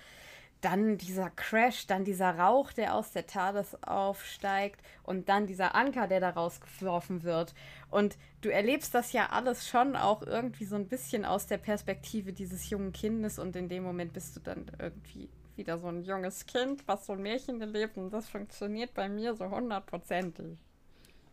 dann 0.62 0.98
dieser 0.98 1.30
Crash, 1.30 1.88
dann 1.88 2.04
dieser 2.04 2.38
Rauch, 2.38 2.74
der 2.74 2.96
aus 2.96 3.12
der 3.12 3.28
TARDIS 3.28 3.78
aufsteigt 3.84 4.82
und 5.04 5.30
dann 5.30 5.46
dieser 5.46 5.76
Anker, 5.76 6.08
der 6.08 6.20
da 6.20 6.32
rausgeworfen 6.32 7.24
wird. 7.24 7.54
Und 7.90 8.18
du 8.42 8.50
erlebst 8.50 8.94
das 8.94 9.14
ja 9.14 9.30
alles 9.30 9.68
schon 9.68 9.96
auch 9.96 10.24
irgendwie 10.24 10.66
so 10.66 10.76
ein 10.76 10.88
bisschen 10.88 11.26
aus 11.26 11.48
der 11.48 11.58
Perspektive 11.58 12.34
dieses 12.34 12.70
jungen 12.70 12.92
Kindes 12.92 13.40
und 13.40 13.56
in 13.56 13.70
dem 13.70 13.84
Moment 13.84 14.14
bist 14.14 14.36
du 14.36 14.40
dann 14.40 14.66
irgendwie 14.80 15.30
wieder 15.56 15.78
so 15.78 15.88
ein 15.88 16.04
junges 16.04 16.46
Kind, 16.46 16.88
was 16.88 17.06
so 17.06 17.14
ein 17.14 17.22
Märchen 17.22 17.62
erlebt 17.62 17.98
und 17.98 18.12
das 18.12 18.28
funktioniert 18.30 18.94
bei 18.94 19.10
mir 19.10 19.36
so 19.36 19.50
hundertprozentig. 19.50 20.60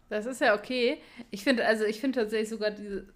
Das 0.09 0.27
ist 0.27 0.41
ja 0.41 0.55
okay. 0.55 0.99
Ich 1.31 1.45
finde, 1.45 1.67
also 1.67 1.85
ich 1.85 2.01
finde 2.01 2.21
tatsächlich 2.21 2.51
sogar 2.51 2.71
diese 2.71 3.07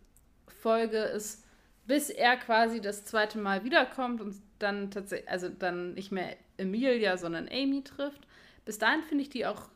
Folge 0.46 0.98
ist, 0.98 1.44
bis 1.86 2.10
er 2.10 2.36
quasi 2.36 2.80
das 2.80 3.04
zweite 3.04 3.38
Mal 3.38 3.64
wiederkommt 3.64 4.20
und 4.20 4.34
dann 4.58 4.90
tatsächlich, 4.90 5.28
also 5.28 5.48
dann 5.48 5.94
nicht 5.94 6.12
mehr 6.12 6.36
Emilia, 6.56 7.16
sondern 7.16 7.48
Amy 7.48 7.82
trifft. 7.84 8.26
Bis 8.64 8.78
dahin 8.78 9.02
finde 9.02 9.22
ich 9.22 9.30
die 9.30 9.46
auch 9.46 9.68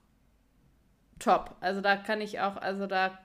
top. 1.19 1.57
Also 1.61 1.81
da 1.81 1.97
kann 1.97 2.21
ich 2.21 2.41
auch, 2.41 2.57
also 2.57 2.87
da, 2.87 3.19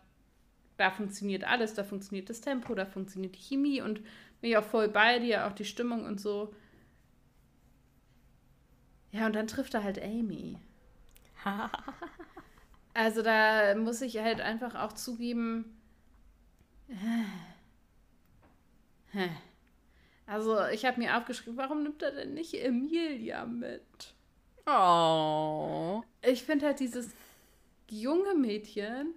da 0.78 0.91
funktioniert 0.91 1.43
alles, 1.43 1.74
da 1.74 1.84
funktioniert 1.84 2.30
das 2.30 2.41
Tempo, 2.41 2.76
da 2.76 2.86
funktioniert 2.86 3.36
die 3.36 3.41
Chemie 3.41 3.82
und 3.82 4.02
bin 4.41 4.52
ich 4.52 4.58
auch 4.58 4.63
voll 4.63 4.88
bei 4.88 5.20
dir, 5.20 5.48
auch 5.48 5.54
die 5.54 5.65
Stimmung 5.65 6.06
und 6.06 6.22
so. 6.22 6.54
Ja, 9.12 9.26
und 9.26 9.36
dann 9.36 9.48
trifft 9.48 9.74
er 9.74 9.84
halt 9.84 10.02
Amy. 10.02 10.58
also 12.93 13.22
da 13.22 13.74
muss 13.76 14.02
ich 14.02 14.20
halt 14.20 14.41
einfach 14.41 14.76
auch 14.76 14.93
zugeben. 14.93 15.78
Also 20.28 20.66
ich 20.68 20.86
habe 20.86 21.00
mir 21.00 21.18
aufgeschrieben, 21.18 21.58
warum 21.58 21.84
nimmt 21.84 22.04
er 22.04 22.12
denn 22.12 22.34
nicht 22.34 22.54
Emilia 22.54 23.46
mit? 23.46 24.13
Oh. 24.66 26.04
Ich 26.22 26.44
finde 26.44 26.66
halt 26.66 26.82
dieses 26.82 27.10
junge 27.90 28.36
Mädchen 28.36 29.13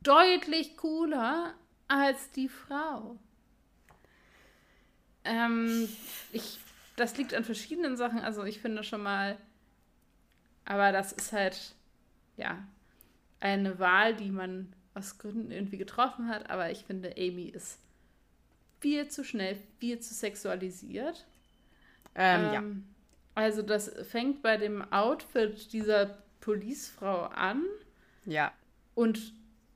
deutlich 0.00 0.76
cooler 0.76 1.54
als 1.88 2.30
die 2.30 2.48
Frau. 2.48 3.18
Ähm, 5.24 5.88
ich, 6.32 6.60
das 6.94 7.16
liegt 7.16 7.34
an 7.34 7.42
verschiedenen 7.42 7.96
Sachen. 7.96 8.20
Also 8.20 8.44
ich 8.44 8.60
finde 8.60 8.84
schon 8.84 9.02
mal, 9.02 9.36
aber 10.64 10.92
das 10.92 11.12
ist 11.12 11.32
halt, 11.32 11.74
ja, 12.36 12.64
eine 13.40 13.80
Wahl, 13.80 14.14
die 14.14 14.30
man 14.30 14.72
aus 14.94 15.18
Gründen 15.18 15.50
irgendwie 15.50 15.78
getroffen 15.78 16.28
hat. 16.28 16.48
Aber 16.50 16.70
ich 16.70 16.84
finde, 16.84 17.14
Amy 17.16 17.48
ist 17.48 17.80
viel 18.80 19.08
zu 19.08 19.24
schnell, 19.24 19.56
viel 19.78 19.98
zu 20.00 20.14
sexualisiert. 20.14 21.26
Ähm, 22.14 22.42
ja. 22.44 22.54
Ähm, 22.54 22.84
Also 23.34 23.62
das 23.62 23.90
fängt 24.10 24.42
bei 24.42 24.56
dem 24.56 24.82
Outfit 24.92 25.72
dieser 25.72 26.18
Policefrau 26.40 27.22
an 27.26 27.62
Ja. 28.24 28.52
und 28.96 29.32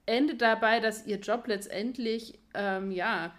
endet 0.07 0.43
dabei, 0.43 0.81
dass 0.81 1.07
ihr 1.07 1.19
Job 1.21 1.47
letztendlich, 1.47 2.39
ähm, 2.55 2.91
ja, 2.91 3.33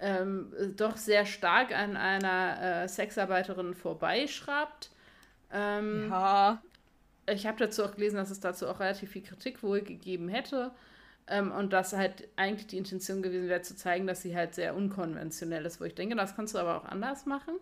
ähm, 0.00 0.52
doch 0.76 0.96
sehr 0.96 1.26
stark 1.26 1.72
an 1.76 1.96
einer 1.96 2.84
äh, 2.84 2.88
Sexarbeiterin 2.88 3.74
vorbeischraubt. 3.74 4.90
Ähm, 5.52 6.08
Ja. 6.10 6.62
Ich 7.30 7.46
habe 7.46 7.58
dazu 7.58 7.84
auch 7.84 7.94
gelesen, 7.94 8.16
dass 8.16 8.30
es 8.30 8.40
dazu 8.40 8.66
auch 8.68 8.80
relativ 8.80 9.10
viel 9.10 9.22
Kritik 9.22 9.62
wohl 9.62 9.80
gegeben 9.80 10.28
hätte. 10.28 10.72
Ähm, 11.28 11.52
und 11.52 11.72
dass 11.72 11.92
halt 11.92 12.28
eigentlich 12.36 12.66
die 12.66 12.78
Intention 12.78 13.22
gewesen 13.22 13.48
wäre, 13.48 13.62
zu 13.62 13.76
zeigen, 13.76 14.06
dass 14.06 14.22
sie 14.22 14.34
halt 14.36 14.54
sehr 14.54 14.74
unkonventionell 14.74 15.64
ist, 15.64 15.80
wo 15.80 15.84
ich 15.84 15.94
denke, 15.94 16.16
das 16.16 16.34
kannst 16.36 16.54
du 16.54 16.58
aber 16.58 16.76
auch 16.76 16.84
anders 16.84 17.26
machen. 17.26 17.54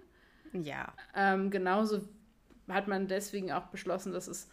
Ja. 0.53 0.93
Ähm, 1.15 1.51
genauso 1.51 2.03
hat 2.69 2.89
man 2.89 3.09
deswegen 3.09 3.53
auch 3.53 3.67
beschlossen, 3.67 4.13
dass 4.13 4.29
es 4.29 4.49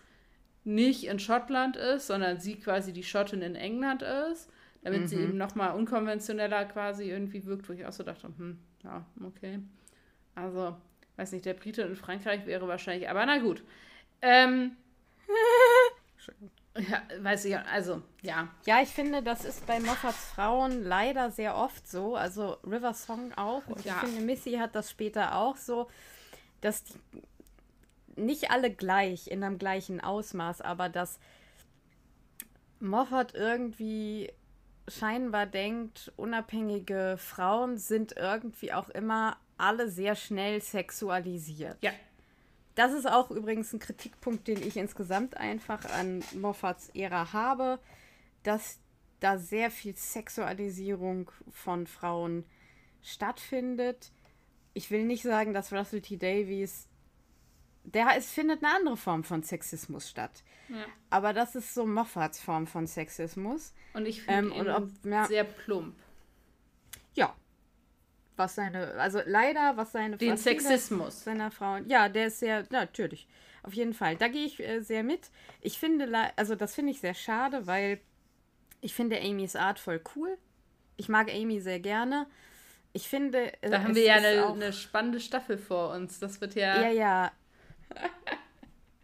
nicht 0.63 1.06
in 1.06 1.20
Schottland 1.20 1.78
ist, 1.78 2.08
sondern 2.08 2.39
sie 2.39 2.56
quasi 2.60 2.93
die 2.93 3.04
Schottin 3.04 3.41
in 3.41 3.56
England 3.56 4.02
ist, 4.02 4.50
damit 4.84 5.08
sie 5.08 5.15
Mhm. 5.15 5.24
eben 5.24 5.38
nochmal 5.38 5.76
unkonventioneller 5.76 6.65
quasi 6.65 7.10
irgendwie 7.10 7.46
wirkt, 7.46 7.70
wo 7.70 7.74
ich 7.74 7.86
auch 7.86 7.93
so 7.93 8.04
dachte, 8.04 8.28
hm, 8.28 8.60
ja, 8.84 9.06
okay. 9.26 9.60
Also, 10.36 10.76
weiß 11.15 11.32
nicht, 11.32 11.46
der 11.46 11.54
Brite 11.54 11.84
in 11.84 11.96
Frankreich 11.96 12.46
wäre 12.46 12.67
wahrscheinlich, 12.67 13.10
aber 13.10 13.26
na 13.26 13.39
gut. 13.39 13.63
Ähm, 14.22 14.76
ja, 16.79 17.01
weiß 17.19 17.45
ich, 17.45 17.57
also, 17.57 18.01
ja. 18.21 18.47
Ja, 18.65 18.81
ich 18.81 18.89
finde, 18.89 19.23
das 19.23 19.45
ist 19.45 19.65
bei 19.65 19.79
Moffats 19.79 20.25
Frauen 20.35 20.83
leider 20.83 21.31
sehr 21.31 21.55
oft 21.55 21.87
so. 21.87 22.15
Also 22.15 22.57
River 22.63 22.93
Song 22.93 23.33
auch. 23.33 23.65
Und 23.67 23.83
Ja. 23.85 23.95
ich 24.03 24.09
finde, 24.09 24.21
Missy 24.21 24.53
hat 24.53 24.75
das 24.75 24.91
später 24.91 25.35
auch 25.35 25.55
so, 25.57 25.87
dass 26.61 26.83
die 26.83 26.93
nicht 28.15 28.49
alle 28.51 28.71
gleich, 28.71 29.27
in 29.27 29.43
einem 29.43 29.57
gleichen 29.59 30.01
Ausmaß, 30.01 30.61
aber 30.61 30.89
dass 30.89 31.19
Moffat 32.79 33.33
irgendwie 33.35 34.31
scheinbar 34.87 35.45
denkt, 35.45 36.11
unabhängige 36.15 37.15
Frauen 37.17 37.77
sind 37.77 38.15
irgendwie 38.17 38.73
auch 38.73 38.89
immer 38.89 39.37
alle 39.57 39.89
sehr 39.89 40.15
schnell 40.15 40.61
sexualisiert. 40.61 41.77
Ja. 41.81 41.91
Das 42.77 42.93
ist 42.93 43.07
auch 43.09 43.31
übrigens 43.31 43.73
ein 43.73 43.79
Kritikpunkt, 43.79 44.47
den 44.47 44.61
ich 44.61 44.77
insgesamt 44.77 45.35
einfach 45.35 45.83
an 45.85 46.23
Moffats 46.35 46.89
Ära 46.93 47.33
habe, 47.33 47.79
dass 48.43 48.79
da 49.19 49.39
sehr 49.39 49.71
viel 49.71 49.95
Sexualisierung 49.95 51.31
von 51.51 51.87
Frauen 51.87 52.45
stattfindet. 53.01 54.11
Ich 54.75 54.91
will 54.91 55.05
nicht 55.05 55.23
sagen, 55.23 55.53
dass 55.55 55.73
Russell 55.73 56.01
T. 56.01 56.17
Davies, 56.17 56.87
der 57.83 58.09
es 58.15 58.29
findet 58.29 58.63
eine 58.63 58.75
andere 58.75 58.97
Form 58.97 59.23
von 59.23 59.41
Sexismus 59.41 60.07
statt. 60.07 60.43
Ja. 60.69 60.85
Aber 61.09 61.33
das 61.33 61.55
ist 61.55 61.73
so 61.73 61.85
Moffats 61.85 62.39
Form 62.39 62.67
von 62.67 62.85
Sexismus. 62.85 63.73
Und 63.95 64.05
ich 64.05 64.21
finde 64.21 64.53
Ähm, 64.55 64.67
ihn 64.67 64.69
ob- 64.69 64.89
ja. 65.03 65.25
sehr 65.25 65.45
plump. 65.45 65.95
Ja. 67.15 67.35
Was 68.38 68.56
seine, 68.56 68.93
also 68.93 69.19
leider, 69.26 69.76
was 69.78 69.91
seine 69.91 70.15
Den 70.17 70.34
was 70.34 70.43
Sexismus. 70.43 71.23
seiner 71.23 71.52
Frauen. 71.52 71.88
Ja, 71.89 72.08
der 72.08 72.28
ist 72.28 72.39
sehr, 72.39 72.60
ja, 72.62 72.65
natürlich. 72.69 73.28
Auf 73.63 73.73
jeden 73.73 73.93
Fall. 73.93 74.15
Da 74.15 74.28
gehe 74.30 74.45
ich 74.45 74.60
äh, 74.60 74.80
sehr 74.82 75.04
mit. 75.04 75.30
Ich 75.60 75.78
finde, 75.80 76.08
also 76.38 76.56
das 76.56 76.73
finde 76.76 76.91
ich 76.91 77.02
sehr 77.02 77.13
schade, 77.15 77.67
weil 77.67 78.00
ich 78.80 78.93
finde 78.93 79.19
Amys 79.19 79.56
Art 79.56 79.80
voll 79.80 80.00
cool. 80.15 80.38
Ich 80.95 81.10
mag 81.10 81.30
Amy 81.34 81.60
sehr 81.60 81.80
gerne. 81.80 82.28
Ich 82.93 83.10
finde. 83.10 83.52
äh, 83.62 83.69
Da 83.69 83.84
haben 83.84 83.93
wir 83.95 84.04
ja 84.04 84.15
eine, 84.15 84.47
eine 84.47 84.73
spannende 84.73 85.19
Staffel 85.19 85.58
vor 85.58 85.91
uns. 85.93 86.19
Das 86.19 86.39
wird 86.41 86.56
ja. 86.56 86.82
Ja, 86.82 86.89
ja. 86.89 87.32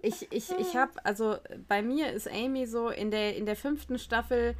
Ich, 0.06 0.30
ich, 0.34 0.52
ich 0.60 0.76
habe, 0.76 0.92
also 1.06 1.38
bei 1.70 1.82
mir 1.82 2.12
ist 2.12 2.30
Amy 2.30 2.66
so, 2.66 2.90
in 2.90 3.10
der, 3.10 3.38
in 3.38 3.46
der 3.46 3.56
fünften 3.56 3.98
Staffel 3.98 4.54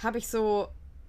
habe 0.00 0.18
ich 0.18 0.28
so 0.28 0.68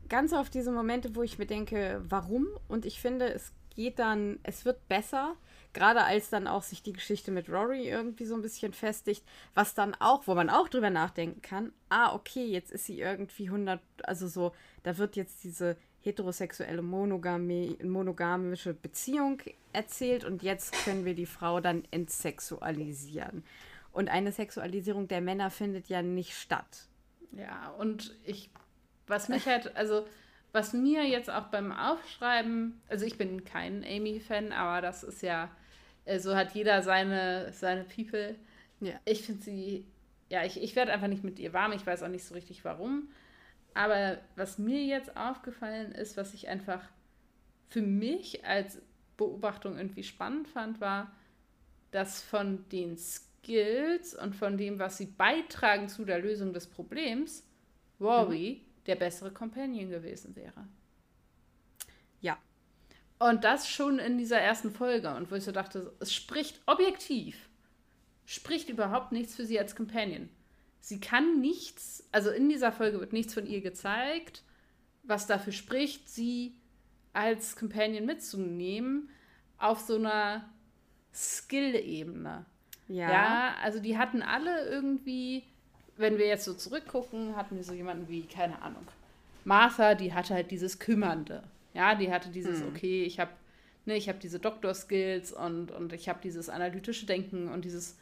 ganz 0.09 0.33
oft 0.33 0.53
diese 0.53 0.71
Momente, 0.71 1.15
wo 1.15 1.23
ich 1.23 1.37
mir 1.37 1.45
denke, 1.45 2.01
warum? 2.07 2.47
Und 2.67 2.85
ich 2.85 2.99
finde, 2.99 3.33
es 3.33 3.53
geht 3.75 3.99
dann, 3.99 4.39
es 4.43 4.65
wird 4.65 4.87
besser, 4.87 5.35
gerade 5.73 6.03
als 6.03 6.29
dann 6.29 6.47
auch 6.47 6.63
sich 6.63 6.81
die 6.81 6.93
Geschichte 6.93 7.31
mit 7.31 7.49
Rory 7.49 7.89
irgendwie 7.89 8.25
so 8.25 8.35
ein 8.35 8.41
bisschen 8.41 8.73
festigt, 8.73 9.23
was 9.53 9.73
dann 9.73 9.93
auch, 9.95 10.25
wo 10.27 10.33
man 10.33 10.49
auch 10.49 10.69
drüber 10.69 10.89
nachdenken 10.89 11.41
kann, 11.41 11.73
ah, 11.89 12.15
okay, 12.15 12.45
jetzt 12.45 12.71
ist 12.71 12.85
sie 12.85 12.99
irgendwie 12.99 13.47
100, 13.47 13.81
also 14.03 14.27
so, 14.27 14.53
da 14.83 14.97
wird 14.97 15.15
jetzt 15.15 15.43
diese 15.43 15.75
heterosexuelle 16.01 16.81
Monogame, 16.81 17.75
monogamische 17.83 18.73
Beziehung 18.73 19.41
erzählt 19.73 20.23
und 20.23 20.43
jetzt 20.43 20.73
können 20.85 21.03
wir 21.03 21.15
die 21.15 21.25
Frau 21.25 21.59
dann 21.59 21.83
entsexualisieren. 21.91 23.43
Und 23.91 24.09
eine 24.09 24.31
Sexualisierung 24.31 25.07
der 25.07 25.21
Männer 25.21 25.49
findet 25.49 25.87
ja 25.87 26.01
nicht 26.01 26.35
statt. 26.37 26.87
Ja, 27.31 27.69
und 27.71 28.15
ich, 28.23 28.49
was 29.07 29.29
mich 29.29 29.45
halt, 29.45 29.75
also, 29.75 30.05
was 30.51 30.73
mir 30.73 31.03
jetzt 31.07 31.29
auch 31.29 31.47
beim 31.47 31.71
Aufschreiben, 31.71 32.81
also 32.87 33.05
ich 33.05 33.17
bin 33.17 33.43
kein 33.43 33.83
Amy-Fan, 33.83 34.51
aber 34.51 34.81
das 34.81 35.03
ist 35.03 35.21
ja, 35.21 35.49
äh, 36.05 36.19
so 36.19 36.35
hat 36.35 36.53
jeder 36.53 36.81
seine, 36.81 37.51
seine 37.53 37.83
People. 37.83 38.35
Ja. 38.79 38.93
Ich 39.05 39.23
finde 39.23 39.43
sie, 39.43 39.85
ja, 40.29 40.43
ich, 40.43 40.61
ich 40.61 40.75
werde 40.75 40.93
einfach 40.93 41.07
nicht 41.07 41.23
mit 41.23 41.39
ihr 41.39 41.53
warm, 41.53 41.73
ich 41.73 41.85
weiß 41.85 42.03
auch 42.03 42.07
nicht 42.09 42.25
so 42.25 42.33
richtig 42.33 42.63
warum. 42.63 43.09
Aber 43.73 44.19
was 44.35 44.57
mir 44.57 44.83
jetzt 44.85 45.17
aufgefallen 45.17 45.91
ist, 45.91 46.15
was 46.15 46.33
ich 46.33 46.47
einfach 46.47 46.81
für 47.67 47.81
mich 47.81 48.45
als 48.45 48.81
Beobachtung 49.17 49.77
irgendwie 49.77 50.03
spannend 50.03 50.47
fand, 50.47 50.79
war, 50.79 51.11
dass 51.91 52.21
von 52.21 52.67
den 52.69 52.97
Skills 52.97 54.15
und 54.15 54.35
von 54.35 54.57
dem, 54.57 54.79
was 54.79 54.97
sie 54.97 55.07
beitragen 55.07 55.89
zu 55.89 56.05
der 56.05 56.19
Lösung 56.19 56.53
des 56.53 56.67
Problems, 56.67 57.45
Rory 57.99 58.61
der 58.85 58.95
bessere 58.95 59.31
Companion 59.31 59.89
gewesen 59.89 60.35
wäre. 60.35 60.67
Ja. 62.21 62.37
Und 63.19 63.43
das 63.43 63.69
schon 63.69 63.99
in 63.99 64.17
dieser 64.17 64.39
ersten 64.39 64.71
Folge. 64.71 65.13
Und 65.15 65.31
wo 65.31 65.35
ich 65.35 65.43
so 65.43 65.51
dachte, 65.51 65.93
es 65.99 66.13
spricht 66.13 66.61
objektiv, 66.65 67.49
spricht 68.25 68.69
überhaupt 68.69 69.11
nichts 69.11 69.35
für 69.35 69.45
sie 69.45 69.59
als 69.59 69.75
Companion. 69.75 70.29
Sie 70.79 70.99
kann 70.99 71.39
nichts, 71.39 72.07
also 72.11 72.29
in 72.29 72.49
dieser 72.49 72.71
Folge 72.71 72.99
wird 72.99 73.13
nichts 73.13 73.33
von 73.33 73.47
ihr 73.47 73.61
gezeigt, 73.61 74.43
was 75.03 75.27
dafür 75.27 75.53
spricht, 75.53 76.09
sie 76.09 76.59
als 77.13 77.55
Companion 77.55 78.05
mitzunehmen 78.05 79.09
auf 79.57 79.79
so 79.79 79.95
einer 79.95 80.49
Skill-Ebene. 81.13 82.45
Ja. 82.87 83.11
Ja, 83.11 83.55
also 83.63 83.79
die 83.79 83.97
hatten 83.97 84.21
alle 84.21 84.67
irgendwie, 84.67 85.43
wenn 85.97 86.17
wir 86.17 86.27
jetzt 86.27 86.45
so 86.45 86.53
zurückgucken, 86.53 87.35
hatten 87.35 87.55
wir 87.55 87.63
so 87.63 87.73
jemanden 87.73 88.07
wie, 88.07 88.23
keine 88.23 88.61
Ahnung, 88.61 88.85
Martha, 89.43 89.95
die 89.95 90.13
hatte 90.13 90.33
halt 90.33 90.51
dieses 90.51 90.79
Kümmernde. 90.79 91.43
Ja, 91.73 91.95
die 91.95 92.11
hatte 92.11 92.29
dieses, 92.29 92.61
okay, 92.63 93.03
ich 93.03 93.19
habe 93.19 93.31
ne, 93.85 93.95
ich 93.95 94.09
habe 94.09 94.19
diese 94.19 94.39
Doktor-Skills 94.39 95.31
und, 95.31 95.71
und 95.71 95.93
ich 95.93 96.09
habe 96.09 96.19
dieses 96.21 96.49
analytische 96.49 97.05
Denken 97.05 97.47
und 97.47 97.65
dieses 97.65 97.97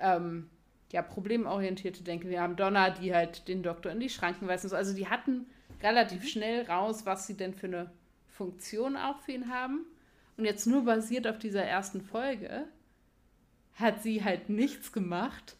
ähm, 0.00 0.48
ja, 0.92 1.02
problemorientierte 1.02 2.02
Denken. 2.02 2.30
Wir 2.30 2.40
haben 2.40 2.56
Donna, 2.56 2.90
die 2.90 3.14
halt 3.14 3.48
den 3.48 3.62
Doktor 3.62 3.92
in 3.92 4.00
die 4.00 4.10
Schranken 4.10 4.48
weist 4.48 4.64
und 4.64 4.70
so. 4.70 4.76
Also 4.76 4.94
die 4.94 5.08
hatten 5.08 5.46
relativ 5.82 6.28
schnell 6.28 6.64
raus, 6.66 7.06
was 7.06 7.26
sie 7.26 7.34
denn 7.34 7.54
für 7.54 7.66
eine 7.66 7.90
Funktion 8.28 8.96
auch 8.96 9.20
für 9.20 9.32
ihn 9.32 9.50
haben. 9.50 9.84
Und 10.36 10.44
jetzt 10.44 10.66
nur 10.66 10.84
basiert 10.84 11.26
auf 11.26 11.38
dieser 11.38 11.64
ersten 11.64 12.00
Folge 12.00 12.64
hat 13.74 14.02
sie 14.02 14.24
halt 14.24 14.48
nichts 14.48 14.92
gemacht, 14.92 15.56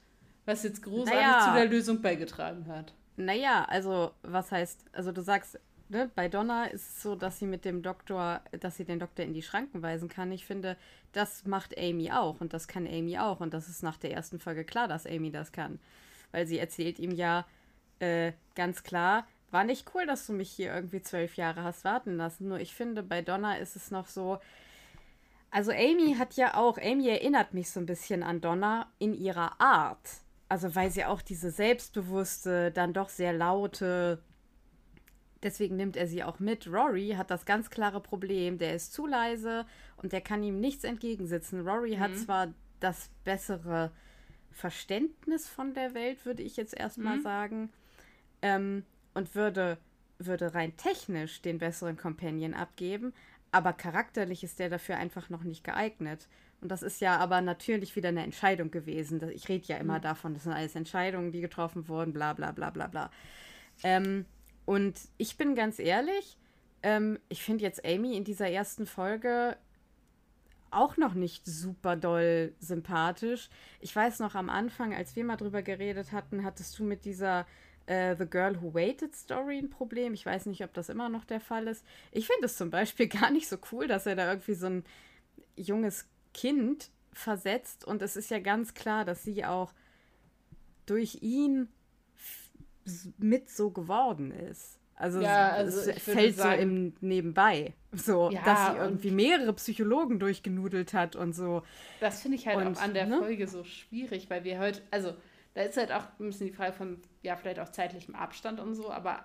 was 0.46 0.62
jetzt 0.62 0.82
großartig 0.82 1.12
Naja. 1.14 1.44
zu 1.46 1.52
der 1.54 1.66
Lösung 1.66 2.00
beigetragen 2.00 2.66
hat. 2.68 2.94
Naja, 3.16 3.64
also 3.68 4.12
was 4.22 4.50
heißt, 4.52 4.84
also 4.92 5.12
du 5.12 5.20
sagst, 5.22 5.58
ne, 5.88 6.10
bei 6.14 6.28
Donna 6.28 6.64
ist 6.66 6.88
es 6.88 7.02
so, 7.02 7.14
dass 7.16 7.38
sie 7.38 7.46
mit 7.46 7.64
dem 7.64 7.82
Doktor, 7.82 8.40
dass 8.60 8.76
sie 8.76 8.84
den 8.84 8.98
Doktor 8.98 9.24
in 9.24 9.34
die 9.34 9.42
Schranken 9.42 9.82
weisen 9.82 10.08
kann. 10.08 10.32
Ich 10.32 10.46
finde, 10.46 10.76
das 11.12 11.44
macht 11.46 11.76
Amy 11.78 12.10
auch 12.12 12.40
und 12.40 12.52
das 12.52 12.68
kann 12.68 12.86
Amy 12.86 13.18
auch 13.18 13.40
und 13.40 13.52
das 13.54 13.68
ist 13.68 13.82
nach 13.82 13.96
der 13.96 14.12
ersten 14.12 14.38
Folge 14.38 14.64
klar, 14.64 14.88
dass 14.88 15.06
Amy 15.06 15.30
das 15.30 15.52
kann. 15.52 15.78
Weil 16.32 16.46
sie 16.46 16.58
erzählt 16.58 16.98
ihm 16.98 17.10
ja 17.12 17.46
äh, 18.00 18.32
ganz 18.54 18.82
klar, 18.82 19.26
war 19.50 19.64
nicht 19.64 19.90
cool, 19.94 20.06
dass 20.06 20.26
du 20.26 20.32
mich 20.34 20.50
hier 20.50 20.74
irgendwie 20.74 21.00
zwölf 21.00 21.36
Jahre 21.36 21.62
hast 21.62 21.84
warten 21.84 22.16
lassen. 22.16 22.48
Nur 22.48 22.60
ich 22.60 22.74
finde, 22.74 23.02
bei 23.02 23.22
Donna 23.22 23.56
ist 23.56 23.76
es 23.76 23.90
noch 23.90 24.06
so, 24.08 24.38
Also 25.50 25.70
Amy 25.70 26.16
hat 26.18 26.34
ja 26.34 26.54
auch, 26.54 26.76
Amy 26.76 27.08
erinnert 27.08 27.54
mich 27.54 27.70
so 27.70 27.80
ein 27.80 27.86
bisschen 27.86 28.22
an 28.22 28.40
Donna 28.42 28.88
in 28.98 29.14
ihrer 29.14 29.58
Art. 29.60 30.06
Also 30.48 30.74
weil 30.74 30.90
sie 30.90 31.04
auch 31.04 31.22
diese 31.22 31.50
selbstbewusste, 31.50 32.70
dann 32.70 32.92
doch 32.92 33.08
sehr 33.08 33.32
laute, 33.32 34.22
deswegen 35.42 35.76
nimmt 35.76 35.96
er 35.96 36.06
sie 36.06 36.22
auch 36.22 36.38
mit. 36.38 36.66
Rory 36.66 37.14
hat 37.16 37.30
das 37.30 37.44
ganz 37.44 37.70
klare 37.70 38.00
Problem, 38.00 38.58
der 38.58 38.74
ist 38.74 38.92
zu 38.92 39.06
leise 39.06 39.66
und 39.96 40.12
der 40.12 40.20
kann 40.20 40.42
ihm 40.42 40.60
nichts 40.60 40.84
entgegensitzen. 40.84 41.66
Rory 41.66 41.96
mhm. 41.96 42.00
hat 42.00 42.16
zwar 42.16 42.48
das 42.80 43.10
bessere 43.24 43.90
Verständnis 44.50 45.48
von 45.48 45.74
der 45.74 45.94
Welt, 45.94 46.24
würde 46.24 46.42
ich 46.42 46.56
jetzt 46.56 46.74
erstmal 46.74 47.18
mhm. 47.18 47.22
sagen, 47.22 47.72
ähm, 48.42 48.84
und 49.14 49.34
würde, 49.34 49.78
würde 50.18 50.54
rein 50.54 50.76
technisch 50.76 51.42
den 51.42 51.58
besseren 51.58 51.96
Companion 51.96 52.54
abgeben, 52.54 53.12
aber 53.52 53.72
charakterlich 53.72 54.44
ist 54.44 54.58
der 54.58 54.68
dafür 54.68 54.96
einfach 54.96 55.30
noch 55.30 55.42
nicht 55.42 55.64
geeignet. 55.64 56.28
Und 56.60 56.70
das 56.70 56.82
ist 56.82 57.00
ja 57.00 57.18
aber 57.18 57.40
natürlich 57.40 57.96
wieder 57.96 58.08
eine 58.08 58.24
Entscheidung 58.24 58.70
gewesen. 58.70 59.20
Ich 59.30 59.48
rede 59.48 59.66
ja 59.66 59.76
immer 59.76 59.98
mhm. 59.98 60.02
davon, 60.02 60.34
das 60.34 60.44
sind 60.44 60.52
alles 60.52 60.74
Entscheidungen, 60.74 61.32
die 61.32 61.40
getroffen 61.40 61.88
wurden, 61.88 62.12
bla 62.12 62.32
bla 62.32 62.52
bla 62.52 62.70
bla 62.70 62.86
bla. 62.86 63.10
Ähm, 63.82 64.24
und 64.64 64.98
ich 65.18 65.36
bin 65.36 65.54
ganz 65.54 65.78
ehrlich, 65.78 66.38
ähm, 66.82 67.18
ich 67.28 67.42
finde 67.42 67.64
jetzt 67.64 67.84
Amy 67.84 68.16
in 68.16 68.24
dieser 68.24 68.50
ersten 68.50 68.86
Folge 68.86 69.56
auch 70.70 70.96
noch 70.96 71.14
nicht 71.14 71.46
super 71.46 71.96
doll 71.96 72.54
sympathisch. 72.58 73.48
Ich 73.80 73.94
weiß 73.94 74.18
noch 74.18 74.34
am 74.34 74.50
Anfang, 74.50 74.94
als 74.94 75.16
wir 75.16 75.24
mal 75.24 75.36
drüber 75.36 75.62
geredet 75.62 76.12
hatten, 76.12 76.44
hattest 76.44 76.78
du 76.78 76.84
mit 76.84 77.04
dieser 77.04 77.46
äh, 77.86 78.16
The 78.16 78.26
Girl 78.26 78.60
Who 78.60 78.74
Waited 78.74 79.14
Story 79.14 79.58
ein 79.58 79.70
Problem. 79.70 80.12
Ich 80.12 80.26
weiß 80.26 80.46
nicht, 80.46 80.62
ob 80.64 80.74
das 80.74 80.88
immer 80.88 81.08
noch 81.08 81.24
der 81.24 81.40
Fall 81.40 81.68
ist. 81.68 81.84
Ich 82.12 82.26
finde 82.26 82.46
es 82.46 82.56
zum 82.56 82.70
Beispiel 82.70 83.06
gar 83.20 83.30
nicht 83.30 83.48
so 83.48 83.56
cool, 83.72 83.86
dass 83.86 84.06
er 84.06 84.16
da 84.16 84.28
irgendwie 84.28 84.54
so 84.54 84.66
ein 84.66 84.84
junges 85.56 86.08
Kind 86.36 86.90
versetzt. 87.14 87.86
Und 87.86 88.02
es 88.02 88.14
ist 88.14 88.30
ja 88.30 88.38
ganz 88.40 88.74
klar, 88.74 89.06
dass 89.06 89.24
sie 89.24 89.46
auch 89.46 89.72
durch 90.84 91.22
ihn 91.22 91.68
mit 93.16 93.48
so 93.48 93.70
geworden 93.70 94.30
ist. 94.30 94.78
Also, 94.96 95.20
ja, 95.20 95.48
also 95.48 95.90
es 95.90 96.02
fällt 96.02 96.36
sagen, 96.36 96.56
so 96.56 96.62
im 96.62 96.94
Nebenbei. 97.00 97.74
So, 97.92 98.30
ja, 98.30 98.42
dass 98.44 98.70
sie 98.70 98.76
irgendwie 98.76 99.10
mehrere 99.12 99.54
Psychologen 99.54 100.18
durchgenudelt 100.18 100.92
hat 100.92 101.16
und 101.16 101.32
so. 101.32 101.62
Das 102.00 102.20
finde 102.20 102.36
ich 102.36 102.46
halt 102.46 102.58
und, 102.58 102.76
auch 102.76 102.82
an 102.82 102.92
der 102.92 103.06
ne? 103.06 103.18
Folge 103.18 103.48
so 103.48 103.64
schwierig, 103.64 104.28
weil 104.28 104.44
wir 104.44 104.58
heute, 104.58 104.82
also 104.90 105.14
da 105.54 105.62
ist 105.62 105.78
halt 105.78 105.90
auch 105.90 106.04
ein 106.20 106.26
bisschen 106.26 106.48
die 106.48 106.52
Frage 106.52 106.74
von, 106.74 107.00
ja, 107.22 107.36
vielleicht 107.36 107.60
auch 107.60 107.70
zeitlichem 107.70 108.14
Abstand 108.14 108.60
und 108.60 108.74
so, 108.74 108.90
aber 108.90 109.24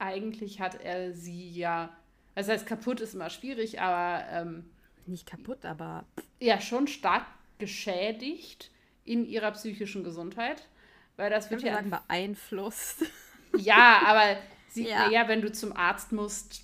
eigentlich 0.00 0.60
hat 0.60 0.80
er 0.80 1.12
sie 1.12 1.50
ja, 1.50 1.96
das 2.34 2.48
heißt, 2.48 2.66
kaputt 2.66 3.00
ist 3.00 3.14
immer 3.14 3.30
schwierig, 3.30 3.80
aber. 3.80 4.24
Ähm, 4.28 4.64
Nicht 5.06 5.26
kaputt, 5.26 5.64
aber. 5.64 6.04
Ja, 6.38 6.60
schon 6.60 6.86
stark 6.86 7.26
geschädigt 7.58 8.70
in 9.04 9.24
ihrer 9.24 9.50
psychischen 9.52 10.04
Gesundheit. 10.04 10.68
Weil 11.16 11.30
das 11.30 11.50
wird 11.50 11.62
ja. 11.62 11.74
Sagen, 11.74 11.90
beeinflusst. 11.90 13.04
Ja, 13.56 14.02
aber 14.06 14.36
sie, 14.68 14.88
ja. 14.88 15.10
ja, 15.10 15.26
wenn 15.26 15.42
du 15.42 15.50
zum 15.50 15.76
Arzt 15.76 16.12
musst, 16.12 16.62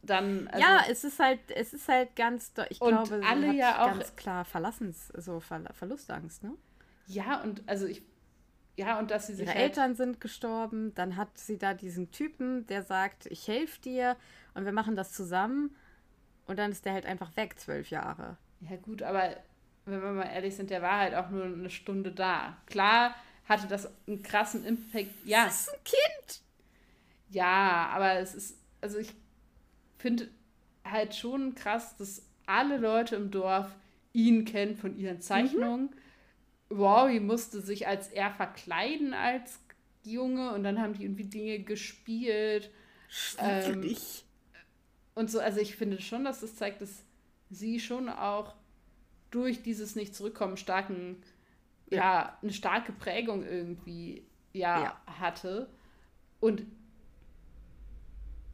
dann. 0.00 0.46
Also 0.48 0.60
ja, 0.60 0.84
es 0.88 1.02
ist 1.02 1.18
halt, 1.18 1.40
es 1.48 1.74
ist 1.74 1.88
halt 1.88 2.14
ganz, 2.14 2.52
ich 2.70 2.80
und 2.80 2.90
glaube, 2.90 3.18
sie 3.18 3.26
alle 3.26 3.52
ja 3.52 3.82
auch 3.82 3.98
ganz 3.98 4.14
klar 4.16 4.44
Verlassens, 4.44 5.08
so 5.16 5.40
Ver 5.40 5.64
Verlustangst, 5.72 6.44
ne? 6.44 6.54
Ja, 7.06 7.42
und 7.42 7.62
also 7.66 7.86
ich. 7.86 8.02
Ja, 8.76 8.98
und 8.98 9.10
dass 9.10 9.26
sie 9.26 9.34
sich. 9.34 9.46
Ihre 9.46 9.54
halt 9.54 9.64
Eltern 9.64 9.94
sind 9.94 10.20
gestorben, 10.20 10.94
dann 10.94 11.16
hat 11.16 11.36
sie 11.36 11.58
da 11.58 11.74
diesen 11.74 12.10
Typen, 12.10 12.66
der 12.66 12.82
sagt, 12.82 13.26
ich 13.26 13.46
helfe 13.48 13.80
dir 13.80 14.16
und 14.54 14.64
wir 14.64 14.72
machen 14.72 14.96
das 14.96 15.12
zusammen. 15.12 15.74
Und 16.46 16.58
dann 16.58 16.72
ist 16.72 16.84
der 16.84 16.92
halt 16.92 17.06
einfach 17.06 17.36
weg, 17.36 17.58
zwölf 17.58 17.90
Jahre. 17.90 18.36
Ja, 18.60 18.76
gut, 18.76 19.02
aber 19.02 19.36
wenn 19.86 20.02
wir 20.02 20.12
mal 20.12 20.24
ehrlich 20.24 20.56
sind, 20.56 20.70
der 20.70 20.82
war 20.82 20.98
halt 20.98 21.14
auch 21.14 21.30
nur 21.30 21.44
eine 21.44 21.70
Stunde 21.70 22.12
da. 22.12 22.56
Klar 22.66 23.14
hatte 23.48 23.66
das 23.66 23.88
einen 24.06 24.22
krassen 24.22 24.64
Impact. 24.64 25.10
Ja. 25.24 25.44
Das 25.46 25.62
ist 25.62 25.74
ein 25.74 25.84
Kind! 25.84 26.40
Ja, 27.30 27.90
aber 27.92 28.14
es 28.14 28.34
ist, 28.34 28.58
also 28.80 28.98
ich 28.98 29.12
finde 29.98 30.28
halt 30.84 31.14
schon 31.14 31.54
krass, 31.54 31.96
dass 31.96 32.22
alle 32.46 32.76
Leute 32.76 33.16
im 33.16 33.30
Dorf 33.30 33.68
ihn 34.12 34.44
kennen 34.44 34.76
von 34.76 34.96
ihren 34.96 35.20
Zeichnungen. 35.20 35.90
Mhm. 36.70 36.76
Rory 36.76 37.20
musste 37.20 37.60
sich 37.60 37.86
als 37.86 38.08
er 38.08 38.30
verkleiden 38.30 39.14
als 39.14 39.60
Junge 40.02 40.52
und 40.52 40.64
dann 40.64 40.80
haben 40.80 40.94
die 40.94 41.04
irgendwie 41.04 41.24
Dinge 41.24 41.58
gespielt. 41.60 42.70
Ähm, 43.38 43.96
und 45.14 45.30
so, 45.30 45.40
also 45.40 45.60
ich 45.60 45.76
finde 45.76 46.00
schon, 46.00 46.24
dass 46.24 46.40
das 46.40 46.56
zeigt, 46.56 46.82
dass 46.82 47.04
sie 47.50 47.80
schon 47.80 48.08
auch 48.08 48.54
durch 49.30 49.62
dieses 49.62 49.96
nicht 49.96 50.14
zurückkommen 50.14 50.56
starken, 50.56 51.22
ja, 51.90 51.98
ja 51.98 52.38
eine 52.42 52.52
starke 52.52 52.92
Prägung 52.92 53.44
irgendwie 53.44 54.24
ja, 54.52 54.82
ja. 54.82 55.02
hatte. 55.18 55.68
Und 56.40 56.62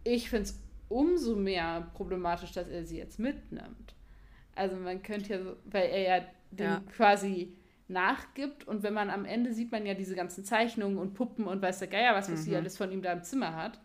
ich 0.04 0.30
finde 0.30 0.44
es 0.44 0.58
umso 0.88 1.36
mehr 1.36 1.90
problematisch, 1.94 2.52
dass 2.52 2.68
er 2.68 2.84
sie 2.84 2.98
jetzt 2.98 3.18
mitnimmt. 3.18 3.94
Also 4.54 4.76
man 4.76 5.02
könnte 5.02 5.34
ja, 5.34 5.56
weil 5.64 5.88
er 5.90 6.18
ja 6.18 6.24
ja. 6.58 6.82
quasi 6.94 7.56
nachgibt 7.88 8.66
und 8.66 8.82
wenn 8.82 8.94
man 8.94 9.10
am 9.10 9.24
Ende 9.24 9.52
sieht 9.52 9.72
man 9.72 9.84
ja 9.86 9.94
diese 9.94 10.14
ganzen 10.14 10.44
Zeichnungen 10.44 10.98
und 10.98 11.14
Puppen 11.14 11.46
und 11.46 11.60
weiß 11.60 11.80
der 11.80 11.88
Geier, 11.88 12.14
was, 12.14 12.30
was 12.30 12.40
mhm. 12.40 12.44
sie 12.44 12.56
alles 12.56 12.76
von 12.76 12.92
ihm 12.92 13.02
da 13.02 13.12
im 13.12 13.22
Zimmer 13.22 13.54
hat. 13.54 13.80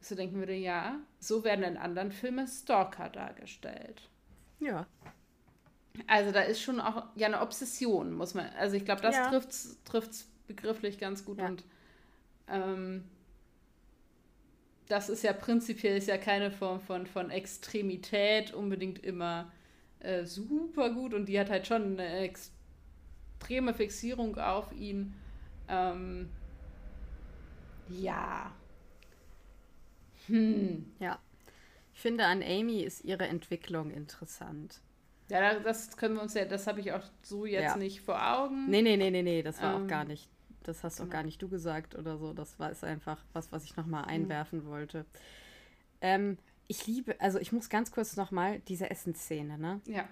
So 0.00 0.14
denken 0.14 0.36
würde, 0.38 0.54
ja, 0.54 0.98
so 1.18 1.44
werden 1.44 1.64
in 1.64 1.76
anderen 1.76 2.10
Filmen 2.10 2.46
Stalker 2.46 3.10
dargestellt. 3.10 4.08
Ja. 4.58 4.86
Also 6.06 6.32
da 6.32 6.40
ist 6.40 6.62
schon 6.62 6.80
auch 6.80 7.04
ja 7.16 7.26
eine 7.26 7.40
Obsession, 7.40 8.14
muss 8.14 8.34
man. 8.34 8.46
Also 8.58 8.76
ich 8.76 8.84
glaube, 8.84 9.02
das 9.02 9.16
ja. 9.16 9.30
trifft 9.84 10.10
es 10.10 10.28
begrifflich 10.46 10.98
ganz 10.98 11.24
gut 11.24 11.38
ja. 11.38 11.46
und 11.46 11.64
ähm, 12.48 13.04
das 14.88 15.08
ist 15.08 15.22
ja 15.22 15.32
prinzipiell 15.32 15.96
ist 15.96 16.08
ja 16.08 16.18
keine 16.18 16.50
Form 16.50 16.80
von, 16.80 17.06
von 17.06 17.30
Extremität 17.30 18.52
unbedingt 18.52 19.04
immer 19.04 19.52
äh, 20.00 20.24
super 20.24 20.90
gut 20.90 21.14
und 21.14 21.26
die 21.26 21.38
hat 21.38 21.50
halt 21.50 21.66
schon 21.66 21.98
eine 21.98 22.18
extreme 22.18 23.72
Fixierung 23.72 24.36
auf 24.36 24.72
ihn. 24.72 25.14
Ähm, 25.68 26.28
ja. 27.88 28.52
Hm. 30.26 30.92
Ja. 30.98 31.18
Ich 31.94 32.00
finde, 32.00 32.26
an 32.26 32.42
Amy 32.42 32.82
ist 32.82 33.04
ihre 33.04 33.26
Entwicklung 33.26 33.90
interessant. 33.90 34.80
Ja, 35.28 35.58
das 35.60 35.96
können 35.96 36.16
wir 36.16 36.22
uns 36.22 36.34
ja, 36.34 36.44
das 36.44 36.66
habe 36.66 36.80
ich 36.80 36.92
auch 36.92 37.04
so 37.22 37.46
jetzt 37.46 37.62
ja. 37.62 37.76
nicht 37.76 38.00
vor 38.00 38.20
Augen. 38.20 38.68
Nee, 38.68 38.82
nee, 38.82 38.96
nee, 38.96 39.10
nee, 39.10 39.22
nee, 39.22 39.42
das 39.42 39.62
war 39.62 39.76
ähm, 39.76 39.84
auch 39.84 39.86
gar 39.86 40.04
nicht 40.04 40.28
das 40.62 40.84
hast 40.84 41.00
auch 41.00 41.08
gar 41.08 41.22
nicht 41.22 41.40
du 41.40 41.48
gesagt 41.48 41.94
oder 41.94 42.18
so. 42.18 42.32
Das 42.32 42.58
war 42.58 42.70
ist 42.70 42.84
einfach 42.84 43.24
was, 43.32 43.52
was 43.52 43.64
ich 43.64 43.76
nochmal 43.76 44.02
mhm. 44.02 44.08
einwerfen 44.08 44.64
mhm. 44.64 44.66
wollte. 44.66 45.06
Ähm, 46.00 46.38
ich 46.68 46.86
liebe, 46.86 47.20
also 47.20 47.38
ich 47.38 47.52
muss 47.52 47.68
ganz 47.68 47.90
kurz 47.90 48.16
nochmal 48.16 48.60
diese 48.68 48.90
Essensszene, 48.90 49.58
ne? 49.58 49.80
Ja. 49.86 50.08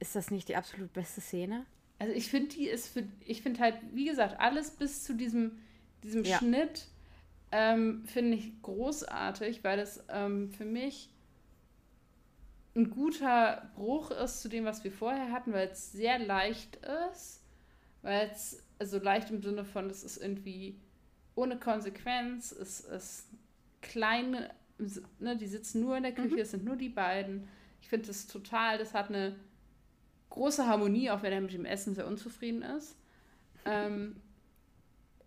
Ist 0.00 0.16
das 0.16 0.30
nicht 0.30 0.48
die 0.48 0.56
absolut 0.56 0.92
beste 0.92 1.20
Szene? 1.20 1.64
Also 1.98 2.12
ich 2.12 2.28
finde, 2.28 2.48
die 2.48 2.68
ist 2.68 2.88
für, 2.88 3.04
ich 3.24 3.42
finde 3.42 3.60
halt, 3.60 3.76
wie 3.92 4.04
gesagt, 4.04 4.38
alles 4.40 4.70
bis 4.72 5.04
zu 5.04 5.14
diesem, 5.14 5.58
diesem 6.02 6.24
ja. 6.24 6.38
Schnitt 6.38 6.88
ähm, 7.52 8.04
finde 8.04 8.36
ich 8.36 8.60
großartig, 8.62 9.62
weil 9.64 9.76
das 9.76 10.04
ähm, 10.08 10.50
für 10.50 10.64
mich 10.64 11.10
ein 12.74 12.90
guter 12.90 13.70
Bruch 13.76 14.10
ist 14.10 14.42
zu 14.42 14.48
dem, 14.48 14.64
was 14.64 14.82
wir 14.82 14.90
vorher 14.90 15.30
hatten, 15.30 15.52
weil 15.52 15.68
es 15.68 15.92
sehr 15.92 16.18
leicht 16.18 16.76
ist, 17.10 17.44
weil 18.02 18.28
es 18.30 18.62
also 18.78 18.98
leicht 18.98 19.30
im 19.30 19.42
Sinne 19.42 19.64
von, 19.64 19.88
das 19.88 20.02
ist 20.02 20.16
irgendwie 20.16 20.80
ohne 21.36 21.58
Konsequenz, 21.58 22.52
es 22.52 22.80
ist 22.80 23.28
kleine, 23.80 24.50
ne, 25.18 25.36
die 25.36 25.46
sitzen 25.46 25.80
nur 25.80 25.96
in 25.96 26.02
der 26.02 26.12
Küche, 26.12 26.34
mhm. 26.34 26.40
es 26.40 26.50
sind 26.50 26.64
nur 26.64 26.76
die 26.76 26.88
beiden. 26.88 27.48
Ich 27.80 27.88
finde 27.88 28.08
das 28.08 28.26
total, 28.26 28.78
das 28.78 28.94
hat 28.94 29.08
eine 29.08 29.36
große 30.30 30.66
Harmonie, 30.66 31.10
auch 31.10 31.22
wenn 31.22 31.32
er 31.32 31.40
mit 31.40 31.52
dem 31.52 31.64
Essen 31.64 31.94
sehr 31.94 32.06
unzufrieden 32.06 32.62
ist. 32.62 32.96
Ähm, 33.64 34.16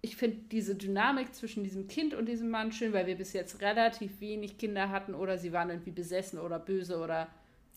ich 0.07 0.15
finde 0.15 0.37
diese 0.51 0.75
Dynamik 0.75 1.33
zwischen 1.35 1.63
diesem 1.63 1.87
Kind 1.87 2.13
und 2.13 2.27
diesem 2.27 2.49
Mann 2.49 2.71
schön, 2.71 2.93
weil 2.93 3.07
wir 3.07 3.15
bis 3.15 3.33
jetzt 3.33 3.61
relativ 3.61 4.19
wenig 4.21 4.57
Kinder 4.57 4.89
hatten 4.89 5.13
oder 5.13 5.37
sie 5.37 5.51
waren 5.51 5.69
irgendwie 5.69 5.91
besessen 5.91 6.39
oder 6.39 6.59
böse 6.59 6.97
oder 6.97 7.27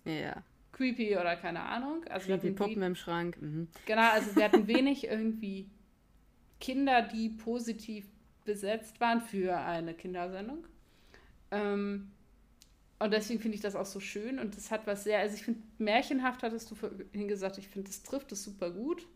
ja 0.04 0.42
creepy 0.72 1.16
oder 1.16 1.36
keine 1.36 1.60
Ahnung. 1.60 2.04
Also 2.08 2.26
creepy 2.26 2.52
Puppen 2.52 2.82
im 2.82 2.94
Schrank. 2.94 3.40
Mhm. 3.40 3.68
Genau, 3.84 4.10
also 4.12 4.34
wir 4.34 4.44
hatten 4.44 4.66
wenig 4.66 5.04
irgendwie 5.04 5.68
Kinder, 6.58 7.02
die 7.02 7.28
positiv 7.28 8.06
besetzt 8.44 9.00
waren 9.00 9.20
für 9.20 9.58
eine 9.58 9.92
Kindersendung. 9.92 10.66
Ähm, 11.50 12.10
und 12.98 13.12
deswegen 13.12 13.40
finde 13.40 13.56
ich 13.56 13.60
das 13.60 13.76
auch 13.76 13.86
so 13.86 14.00
schön 14.00 14.38
und 14.38 14.56
das 14.56 14.70
hat 14.70 14.86
was 14.86 15.04
sehr, 15.04 15.18
also 15.18 15.34
ich 15.34 15.44
finde, 15.44 15.60
märchenhaft 15.78 16.42
hattest 16.42 16.70
du 16.70 16.74
vorhin 16.74 17.28
gesagt, 17.28 17.58
ich 17.58 17.68
finde, 17.68 17.88
das 17.88 18.02
trifft 18.02 18.32
es 18.32 18.44
super 18.44 18.70
gut. 18.70 19.06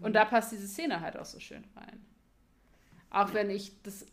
Und 0.00 0.14
da 0.14 0.24
passt 0.24 0.52
diese 0.52 0.66
Szene 0.66 1.00
halt 1.00 1.16
auch 1.16 1.26
so 1.26 1.38
schön 1.40 1.62
rein. 1.76 2.00
Auch 3.10 3.34
wenn 3.34 3.50
ich 3.50 3.72
das, 3.82 4.06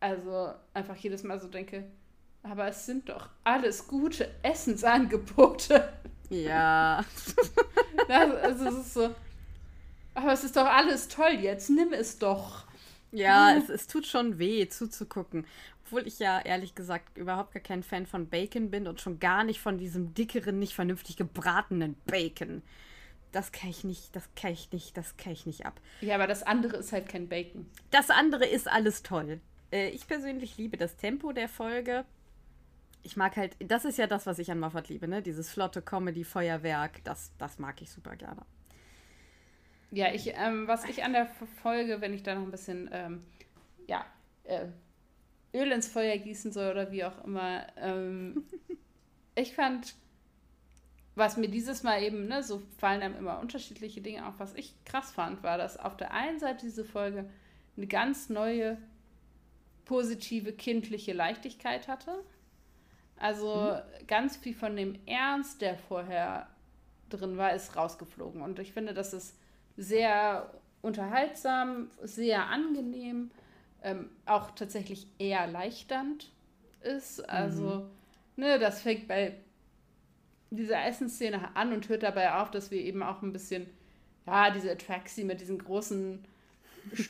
also 0.00 0.52
einfach 0.74 0.96
jedes 0.96 1.22
Mal 1.22 1.40
so 1.40 1.48
denke, 1.48 1.84
aber 2.42 2.68
es 2.68 2.86
sind 2.86 3.08
doch 3.08 3.28
alles 3.44 3.86
gute 3.86 4.30
Essensangebote. 4.42 5.92
Ja. 6.30 7.04
Das, 8.06 8.30
also 8.42 8.64
es 8.64 8.74
ist 8.86 8.94
so, 8.94 9.14
aber 10.14 10.32
es 10.32 10.42
ist 10.42 10.56
doch 10.56 10.64
alles 10.66 11.08
toll 11.08 11.32
jetzt, 11.32 11.68
nimm 11.68 11.92
es 11.92 12.18
doch. 12.18 12.64
Ja, 13.12 13.54
es, 13.54 13.68
es 13.68 13.86
tut 13.86 14.06
schon 14.06 14.38
weh 14.38 14.66
zuzugucken. 14.68 15.46
Obwohl 15.84 16.06
ich 16.06 16.18
ja 16.18 16.40
ehrlich 16.40 16.74
gesagt 16.74 17.18
überhaupt 17.18 17.52
gar 17.52 17.62
kein 17.62 17.82
Fan 17.82 18.06
von 18.06 18.28
Bacon 18.28 18.70
bin 18.70 18.86
und 18.86 19.00
schon 19.00 19.18
gar 19.20 19.44
nicht 19.44 19.60
von 19.60 19.78
diesem 19.78 20.14
dickeren, 20.14 20.58
nicht 20.58 20.74
vernünftig 20.74 21.16
gebratenen 21.16 21.96
Bacon. 22.06 22.62
Das 23.32 23.52
kann 23.52 23.70
ich 23.70 23.84
nicht, 23.84 24.14
das 24.16 24.28
kann 24.34 24.52
ich 24.52 24.72
nicht, 24.72 24.96
das 24.96 25.16
kann 25.16 25.32
ich 25.32 25.46
nicht 25.46 25.66
ab. 25.66 25.80
Ja, 26.00 26.14
aber 26.14 26.26
das 26.26 26.42
andere 26.42 26.76
ist 26.78 26.92
halt 26.92 27.08
kein 27.08 27.28
Bacon. 27.28 27.66
Das 27.90 28.10
andere 28.10 28.46
ist 28.46 28.68
alles 28.68 29.02
toll. 29.02 29.40
Äh, 29.70 29.90
ich 29.90 30.06
persönlich 30.06 30.56
liebe 30.56 30.76
das 30.76 30.96
Tempo 30.96 31.32
der 31.32 31.48
Folge. 31.48 32.04
Ich 33.02 33.16
mag 33.16 33.36
halt, 33.36 33.56
das 33.60 33.84
ist 33.84 33.98
ja 33.98 34.06
das, 34.06 34.26
was 34.26 34.38
ich 34.38 34.50
an 34.50 34.60
Moffat 34.60 34.88
liebe, 34.88 35.06
ne? 35.08 35.22
Dieses 35.22 35.50
flotte 35.50 35.82
Comedy-Feuerwerk, 35.82 37.04
das, 37.04 37.32
das 37.38 37.58
mag 37.58 37.80
ich 37.80 37.90
super 37.90 38.16
gerne. 38.16 38.42
Ja, 39.90 40.12
ich, 40.12 40.34
ähm, 40.34 40.66
was 40.66 40.84
ich 40.84 41.04
an 41.04 41.12
der 41.12 41.26
Folge, 41.62 42.00
wenn 42.00 42.12
ich 42.12 42.22
da 42.22 42.34
noch 42.34 42.42
ein 42.42 42.50
bisschen, 42.50 42.90
ähm, 42.92 43.24
ja, 43.86 44.04
äh, 44.44 44.66
Öl 45.54 45.72
ins 45.72 45.88
Feuer 45.88 46.18
gießen 46.18 46.52
soll 46.52 46.70
oder 46.70 46.90
wie 46.90 47.04
auch 47.04 47.24
immer, 47.24 47.66
ähm, 47.76 48.44
ich 49.34 49.54
fand, 49.54 49.94
was 51.18 51.36
mir 51.36 51.48
dieses 51.48 51.82
Mal 51.82 52.02
eben, 52.02 52.28
ne, 52.28 52.42
so 52.42 52.62
fallen 52.78 53.02
einem 53.02 53.16
immer 53.16 53.40
unterschiedliche 53.40 54.00
Dinge 54.00 54.26
auf, 54.26 54.34
was 54.38 54.54
ich 54.54 54.74
krass 54.84 55.12
fand, 55.12 55.42
war, 55.42 55.58
dass 55.58 55.76
auf 55.78 55.96
der 55.96 56.12
einen 56.12 56.38
Seite 56.38 56.66
diese 56.66 56.84
Folge 56.84 57.28
eine 57.76 57.86
ganz 57.86 58.28
neue, 58.28 58.78
positive, 59.84 60.52
kindliche 60.52 61.12
Leichtigkeit 61.12 61.88
hatte. 61.88 62.24
Also 63.16 63.72
mhm. 63.72 64.06
ganz 64.06 64.36
viel 64.36 64.54
von 64.54 64.76
dem 64.76 64.98
Ernst, 65.06 65.60
der 65.60 65.76
vorher 65.76 66.46
drin 67.10 67.36
war, 67.36 67.52
ist 67.52 67.74
rausgeflogen. 67.74 68.42
Und 68.42 68.58
ich 68.58 68.72
finde, 68.72 68.94
das 68.94 69.12
ist 69.12 69.36
sehr 69.76 70.52
unterhaltsam, 70.82 71.90
sehr 72.02 72.46
angenehm, 72.46 73.30
ähm, 73.82 74.10
auch 74.26 74.52
tatsächlich 74.52 75.06
eher 75.18 75.40
erleichternd 75.40 76.30
ist. 76.82 77.28
Also, 77.28 77.88
mhm. 78.36 78.44
ne, 78.44 78.58
das 78.58 78.82
fängt 78.82 79.08
bei 79.08 79.36
dieser 80.50 80.84
Essensszene 80.84 81.56
an 81.56 81.72
und 81.72 81.88
hört 81.88 82.02
dabei 82.02 82.34
auf, 82.34 82.50
dass 82.50 82.70
wir 82.70 82.80
eben 82.80 83.02
auch 83.02 83.22
ein 83.22 83.32
bisschen, 83.32 83.66
ja, 84.26 84.50
diese 84.50 84.72
Atraxi 84.72 85.24
mit 85.24 85.40
diesen 85.40 85.58
großen 85.58 86.24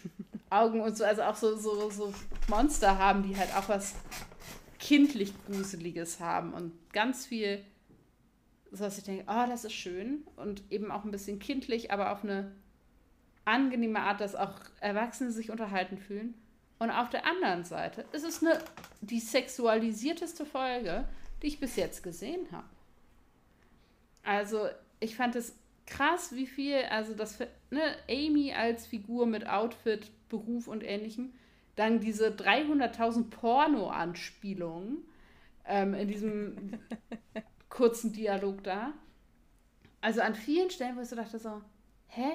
Augen 0.51 0.81
und 0.81 0.97
so, 0.97 1.05
also 1.05 1.23
auch 1.23 1.37
so, 1.37 1.57
so, 1.57 1.91
so 1.91 2.13
Monster 2.49 2.99
haben, 2.99 3.23
die 3.23 3.37
halt 3.37 3.55
auch 3.57 3.69
was 3.69 3.95
kindlich 4.79 5.33
Gruseliges 5.47 6.21
haben 6.21 6.53
und 6.53 6.73
ganz 6.93 7.27
viel 7.27 7.63
so 8.71 8.85
dass 8.85 8.99
ich 8.99 9.05
denke, 9.05 9.25
oh, 9.29 9.47
das 9.49 9.65
ist 9.65 9.73
schön 9.73 10.27
und 10.37 10.63
eben 10.71 10.91
auch 10.91 11.05
ein 11.05 11.11
bisschen 11.11 11.39
kindlich, 11.39 11.91
aber 11.91 12.13
auf 12.13 12.23
eine 12.23 12.53
angenehme 13.45 14.01
Art, 14.01 14.21
dass 14.21 14.35
auch 14.35 14.55
Erwachsene 14.81 15.31
sich 15.31 15.51
unterhalten 15.51 15.97
fühlen. 15.97 16.35
Und 16.79 16.91
auf 16.91 17.09
der 17.09 17.27
anderen 17.27 17.65
Seite 17.65 18.05
ist 18.13 18.25
es 18.25 18.43
eine, 18.43 18.63
die 19.01 19.21
sexualisierteste 19.21 20.45
Folge, 20.45 21.09
die 21.43 21.49
ich 21.49 21.61
bis 21.61 21.77
jetzt 21.77 22.03
gesehen 22.03 22.47
habe. 22.53 22.69
Also, 24.29 24.69
ich 25.01 25.17
fand 25.17 25.37
es 25.37 25.59
krass, 25.87 26.35
wie 26.35 26.47
viel, 26.47 26.83
also 26.91 27.15
das, 27.15 27.39
ne, 27.71 27.97
Amy 28.11 28.53
als 28.53 28.87
Figur 28.87 29.27
mit 29.27 29.49
Outfit, 29.49 30.11
Beruf 30.29 30.69
und 30.69 30.85
ähnlichem, 30.85 31.33
dann 31.77 32.01
diese 32.01 32.29
300.000 32.29 33.31
Porno-Anspielungen 33.31 34.99
ähm, 35.65 35.95
in 35.95 36.09
diesem 36.09 36.79
kurzen 37.71 38.13
Dialog 38.13 38.63
da. 38.65 38.93
Also 40.03 40.21
an 40.21 40.35
vielen 40.35 40.69
Stellen, 40.69 40.99
wo 40.99 41.01
ich 41.01 41.09
so 41.09 41.17
dachte 41.17 41.39
so, 41.39 41.63
hä? 42.09 42.33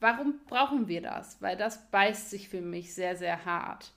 Warum 0.00 0.40
brauchen 0.46 0.88
wir 0.88 1.02
das? 1.02 1.42
Weil 1.42 1.58
das 1.58 1.90
beißt 1.90 2.30
sich 2.30 2.48
für 2.48 2.62
mich 2.62 2.94
sehr, 2.94 3.16
sehr 3.16 3.44
hart. 3.44 3.92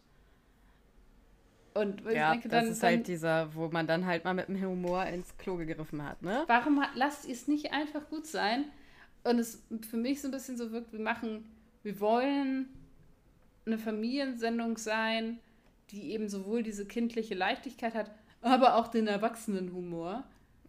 Und 1.73 2.01
ja, 2.11 2.31
denke, 2.31 2.49
dann, 2.49 2.65
das 2.65 2.73
ist 2.73 2.83
dann, 2.83 2.89
halt 2.89 3.07
dieser, 3.07 3.55
wo 3.55 3.69
man 3.69 3.87
dann 3.87 4.05
halt 4.05 4.25
mal 4.25 4.33
mit 4.33 4.49
dem 4.49 4.61
Humor 4.61 5.05
ins 5.05 5.37
Klo 5.37 5.55
gegriffen 5.55 6.03
hat, 6.03 6.21
ne? 6.21 6.43
Warum 6.47 6.83
lasst 6.95 7.25
ihr 7.25 7.33
es 7.33 7.47
nicht 7.47 7.71
einfach 7.71 8.09
gut 8.09 8.27
sein? 8.27 8.65
Und 9.23 9.39
es 9.39 9.63
für 9.89 9.97
mich 9.97 10.21
so 10.21 10.27
ein 10.27 10.31
bisschen 10.31 10.57
so 10.57 10.71
wirkt, 10.71 10.91
wir 10.91 10.99
machen, 10.99 11.45
wir 11.83 11.99
wollen 11.99 12.67
eine 13.65 13.77
Familiensendung 13.77 14.77
sein, 14.77 15.39
die 15.91 16.11
eben 16.11 16.27
sowohl 16.27 16.63
diese 16.63 16.85
kindliche 16.85 17.35
Leichtigkeit 17.35 17.93
hat, 17.93 18.11
aber 18.41 18.75
auch 18.75 18.87
den 18.87 19.07
Erwachsenenhumor. 19.07 20.23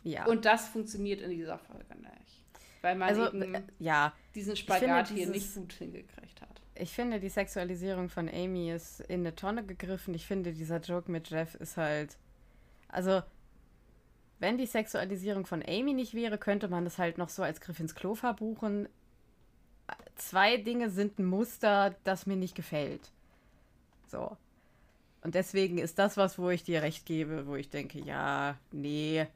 Ja. 0.04 0.26
Und 0.26 0.44
das 0.44 0.68
funktioniert 0.68 1.20
in 1.20 1.30
dieser 1.30 1.58
Folge 1.58 1.94
nicht. 1.96 2.44
Weil 2.82 2.96
man 2.96 3.08
also, 3.08 3.28
eben 3.28 3.54
äh, 3.54 3.62
ja. 3.78 4.12
diesen 4.34 4.56
Spagat 4.56 5.08
finde, 5.08 5.22
hier 5.22 5.30
nicht 5.30 5.54
gut 5.54 5.72
hingekriegt 5.72 6.42
hat. 6.42 6.51
Ich 6.74 6.92
finde, 6.92 7.20
die 7.20 7.28
Sexualisierung 7.28 8.08
von 8.08 8.28
Amy 8.28 8.72
ist 8.72 9.00
in 9.00 9.20
eine 9.20 9.34
Tonne 9.34 9.64
gegriffen. 9.64 10.14
Ich 10.14 10.26
finde, 10.26 10.52
dieser 10.52 10.80
Joke 10.80 11.10
mit 11.10 11.30
Jeff 11.30 11.54
ist 11.56 11.76
halt. 11.76 12.16
Also, 12.88 13.22
wenn 14.38 14.58
die 14.58 14.66
Sexualisierung 14.66 15.46
von 15.46 15.62
Amy 15.62 15.92
nicht 15.92 16.14
wäre, 16.14 16.38
könnte 16.38 16.68
man 16.68 16.84
das 16.84 16.98
halt 16.98 17.18
noch 17.18 17.28
so 17.28 17.42
als 17.42 17.60
Griff 17.60 17.78
ins 17.78 17.94
Klo 17.94 18.14
verbuchen. 18.14 18.88
Zwei 20.16 20.56
Dinge 20.56 20.90
sind 20.90 21.18
ein 21.18 21.26
Muster, 21.26 21.94
das 22.04 22.26
mir 22.26 22.36
nicht 22.36 22.54
gefällt. 22.54 23.10
So. 24.06 24.36
Und 25.22 25.34
deswegen 25.34 25.78
ist 25.78 25.98
das 25.98 26.16
was, 26.16 26.38
wo 26.38 26.50
ich 26.50 26.64
dir 26.64 26.82
recht 26.82 27.06
gebe, 27.06 27.46
wo 27.46 27.54
ich 27.54 27.70
denke, 27.70 28.00
ja, 28.00 28.58
nee, 28.72 29.26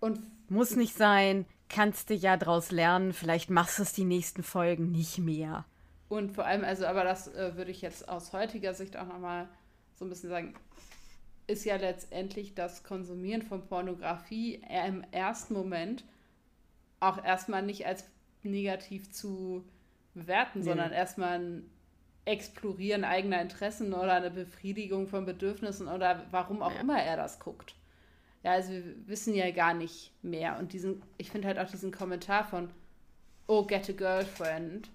und 0.00 0.20
muss 0.50 0.76
nicht 0.76 0.96
sein, 0.96 1.44
kannst 1.68 2.10
du 2.10 2.14
ja 2.14 2.36
draus 2.36 2.70
lernen, 2.70 3.12
vielleicht 3.12 3.50
machst 3.50 3.78
du 3.78 3.82
es 3.82 3.92
die 3.92 4.04
nächsten 4.04 4.42
Folgen 4.42 4.90
nicht 4.90 5.18
mehr. 5.18 5.64
Und 6.08 6.32
vor 6.32 6.46
allem, 6.46 6.64
also, 6.64 6.86
aber 6.86 7.04
das 7.04 7.34
äh, 7.34 7.56
würde 7.56 7.70
ich 7.70 7.82
jetzt 7.82 8.08
aus 8.08 8.32
heutiger 8.32 8.74
Sicht 8.74 8.96
auch 8.96 9.06
nochmal 9.06 9.48
so 9.96 10.04
ein 10.04 10.08
bisschen 10.08 10.30
sagen, 10.30 10.54
ist 11.46 11.64
ja 11.64 11.76
letztendlich 11.76 12.54
das 12.54 12.82
Konsumieren 12.82 13.42
von 13.42 13.66
Pornografie 13.66 14.62
im 14.86 15.04
ersten 15.10 15.54
Moment 15.54 16.04
auch 17.00 17.22
erstmal 17.24 17.62
nicht 17.62 17.86
als 17.86 18.04
negativ 18.42 19.10
zu 19.10 19.64
bewerten, 20.14 20.60
nee. 20.60 20.64
sondern 20.64 20.92
erstmal 20.92 21.38
ein 21.38 21.70
Explorieren 22.24 23.04
eigener 23.04 23.40
Interessen 23.40 23.94
oder 23.94 24.12
eine 24.12 24.30
Befriedigung 24.30 25.08
von 25.08 25.24
Bedürfnissen 25.24 25.88
oder 25.88 26.26
warum 26.30 26.60
auch 26.60 26.74
ja. 26.74 26.80
immer 26.80 27.02
er 27.02 27.16
das 27.16 27.40
guckt. 27.40 27.74
Ja, 28.42 28.52
also 28.52 28.70
wir 28.70 29.08
wissen 29.08 29.34
ja 29.34 29.50
gar 29.50 29.72
nicht 29.72 30.12
mehr. 30.22 30.58
Und 30.58 30.74
diesen, 30.74 31.02
ich 31.16 31.30
finde 31.30 31.48
halt 31.48 31.58
auch 31.58 31.70
diesen 31.70 31.90
Kommentar 31.90 32.44
von 32.44 32.68
Oh, 33.46 33.64
get 33.64 33.88
a 33.88 33.92
girlfriend. 33.92 34.90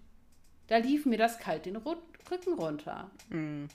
Da 0.68 0.78
lief 0.78 1.06
mir 1.06 1.18
das 1.18 1.40
kalt 1.40 1.66
den 1.66 1.78
Rücken 1.78 2.54
runter. 2.58 3.12
Mm. 3.30 3.66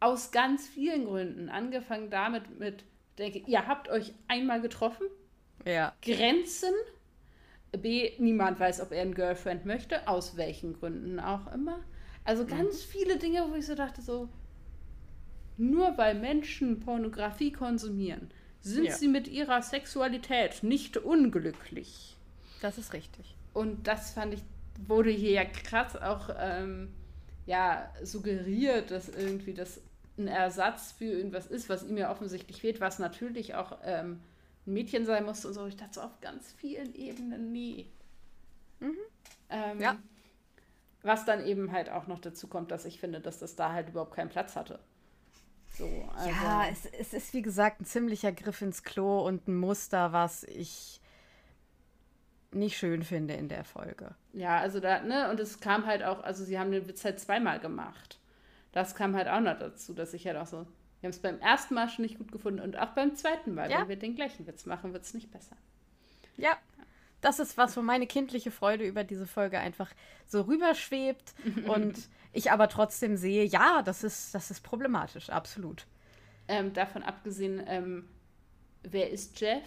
Aus 0.00 0.30
ganz 0.30 0.66
vielen 0.66 1.06
Gründen. 1.06 1.48
Angefangen 1.48 2.10
damit 2.10 2.58
mit, 2.58 2.84
denke, 3.18 3.38
ihr 3.46 3.66
habt 3.66 3.88
euch 3.88 4.12
einmal 4.28 4.60
getroffen. 4.60 5.06
Ja. 5.64 5.94
Grenzen. 6.02 6.74
B, 7.72 8.12
niemand 8.18 8.60
weiß, 8.60 8.80
ob 8.80 8.92
er 8.92 9.02
ein 9.02 9.14
Girlfriend 9.14 9.66
möchte, 9.66 10.06
aus 10.06 10.36
welchen 10.36 10.74
Gründen 10.74 11.18
auch 11.18 11.52
immer. 11.52 11.80
Also 12.24 12.46
ganz 12.46 12.86
mhm. 12.86 12.90
viele 12.90 13.16
Dinge, 13.18 13.46
wo 13.50 13.54
ich 13.54 13.66
so 13.66 13.74
dachte, 13.74 14.00
so, 14.00 14.28
nur 15.56 15.96
weil 15.98 16.14
Menschen 16.14 16.80
Pornografie 16.80 17.52
konsumieren, 17.52 18.30
sind 18.60 18.84
ja. 18.84 18.94
sie 18.94 19.08
mit 19.08 19.28
ihrer 19.28 19.62
Sexualität 19.62 20.62
nicht 20.62 20.96
unglücklich. 20.96 22.16
Das 22.62 22.78
ist 22.78 22.92
richtig. 22.92 23.36
Und 23.52 23.86
das 23.86 24.12
fand 24.12 24.34
ich, 24.34 24.42
wurde 24.86 25.10
hier 25.10 25.32
ja 25.32 25.44
krass 25.44 25.96
auch 25.96 26.30
ähm, 26.38 26.94
ja, 27.46 27.90
suggeriert, 28.02 28.90
dass 28.90 29.08
irgendwie 29.08 29.54
das 29.54 29.80
ein 30.16 30.28
Ersatz 30.28 30.92
für 30.92 31.04
irgendwas 31.04 31.46
ist, 31.46 31.68
was 31.68 31.82
ihm 31.84 31.96
ja 31.96 32.10
offensichtlich 32.10 32.60
fehlt, 32.60 32.80
was 32.80 32.98
natürlich 32.98 33.54
auch 33.54 33.78
ähm, 33.84 34.20
ein 34.66 34.72
Mädchen 34.72 35.04
sein 35.04 35.24
muss 35.24 35.44
und 35.44 35.54
so. 35.54 35.66
Ich 35.66 35.76
dachte 35.76 35.94
so 35.94 36.00
auf 36.02 36.20
ganz 36.20 36.52
vielen 36.52 36.94
Ebenen 36.94 37.52
nie. 37.52 37.90
Mhm. 38.80 38.96
Ähm, 39.50 39.80
ja. 39.80 39.96
Was 41.02 41.24
dann 41.24 41.44
eben 41.44 41.72
halt 41.72 41.90
auch 41.90 42.06
noch 42.06 42.20
dazu 42.20 42.46
kommt, 42.46 42.70
dass 42.70 42.84
ich 42.84 42.98
finde, 42.98 43.20
dass 43.20 43.38
das 43.38 43.56
da 43.56 43.72
halt 43.72 43.90
überhaupt 43.90 44.14
keinen 44.14 44.30
Platz 44.30 44.56
hatte. 44.56 44.78
So, 45.76 45.88
also. 46.14 46.30
Ja, 46.30 46.66
es, 46.70 46.86
es 46.86 47.12
ist 47.12 47.34
wie 47.34 47.42
gesagt 47.42 47.80
ein 47.80 47.84
ziemlicher 47.84 48.32
Griff 48.32 48.62
ins 48.62 48.84
Klo 48.84 49.26
und 49.26 49.48
ein 49.48 49.56
Muster, 49.56 50.12
was 50.12 50.44
ich 50.44 51.00
nicht 52.54 52.76
schön 52.76 53.02
finde 53.02 53.34
in 53.34 53.48
der 53.48 53.64
Folge. 53.64 54.14
Ja, 54.32 54.58
also 54.58 54.80
da, 54.80 55.00
ne, 55.00 55.30
und 55.30 55.40
es 55.40 55.60
kam 55.60 55.86
halt 55.86 56.02
auch, 56.02 56.22
also 56.22 56.44
sie 56.44 56.58
haben 56.58 56.72
den 56.72 56.88
Witz 56.88 57.04
halt 57.04 57.20
zweimal 57.20 57.60
gemacht. 57.60 58.18
Das 58.72 58.94
kam 58.94 59.14
halt 59.14 59.28
auch 59.28 59.40
noch 59.40 59.58
dazu, 59.58 59.94
dass 59.94 60.14
ich 60.14 60.26
halt 60.26 60.36
auch 60.36 60.46
so, 60.46 60.58
wir 60.58 61.08
haben 61.08 61.10
es 61.10 61.20
beim 61.20 61.38
ersten 61.40 61.74
Mal 61.74 61.88
schon 61.88 62.04
nicht 62.04 62.18
gut 62.18 62.32
gefunden 62.32 62.60
und 62.60 62.78
auch 62.78 62.90
beim 62.90 63.14
zweiten 63.14 63.54
Mal, 63.54 63.70
ja. 63.70 63.80
wenn 63.80 63.88
wir 63.88 63.96
den 63.96 64.16
gleichen 64.16 64.46
Witz 64.46 64.66
machen, 64.66 64.92
wird 64.92 65.04
es 65.04 65.14
nicht 65.14 65.30
besser. 65.30 65.56
Ja, 66.36 66.56
das 67.20 67.38
ist 67.38 67.56
was, 67.56 67.76
wo 67.76 67.82
meine 67.82 68.06
kindliche 68.06 68.50
Freude 68.50 68.86
über 68.86 69.04
diese 69.04 69.26
Folge 69.26 69.58
einfach 69.58 69.90
so 70.26 70.42
rüberschwebt 70.42 71.34
und 71.66 72.08
ich 72.32 72.50
aber 72.50 72.68
trotzdem 72.68 73.16
sehe, 73.16 73.44
ja, 73.44 73.82
das 73.82 74.04
ist, 74.04 74.34
das 74.34 74.50
ist 74.50 74.62
problematisch, 74.62 75.30
absolut. 75.30 75.86
Ähm, 76.48 76.72
davon 76.72 77.02
abgesehen, 77.02 77.62
ähm, 77.66 78.08
wer 78.82 79.10
ist 79.10 79.40
Jeff? 79.40 79.62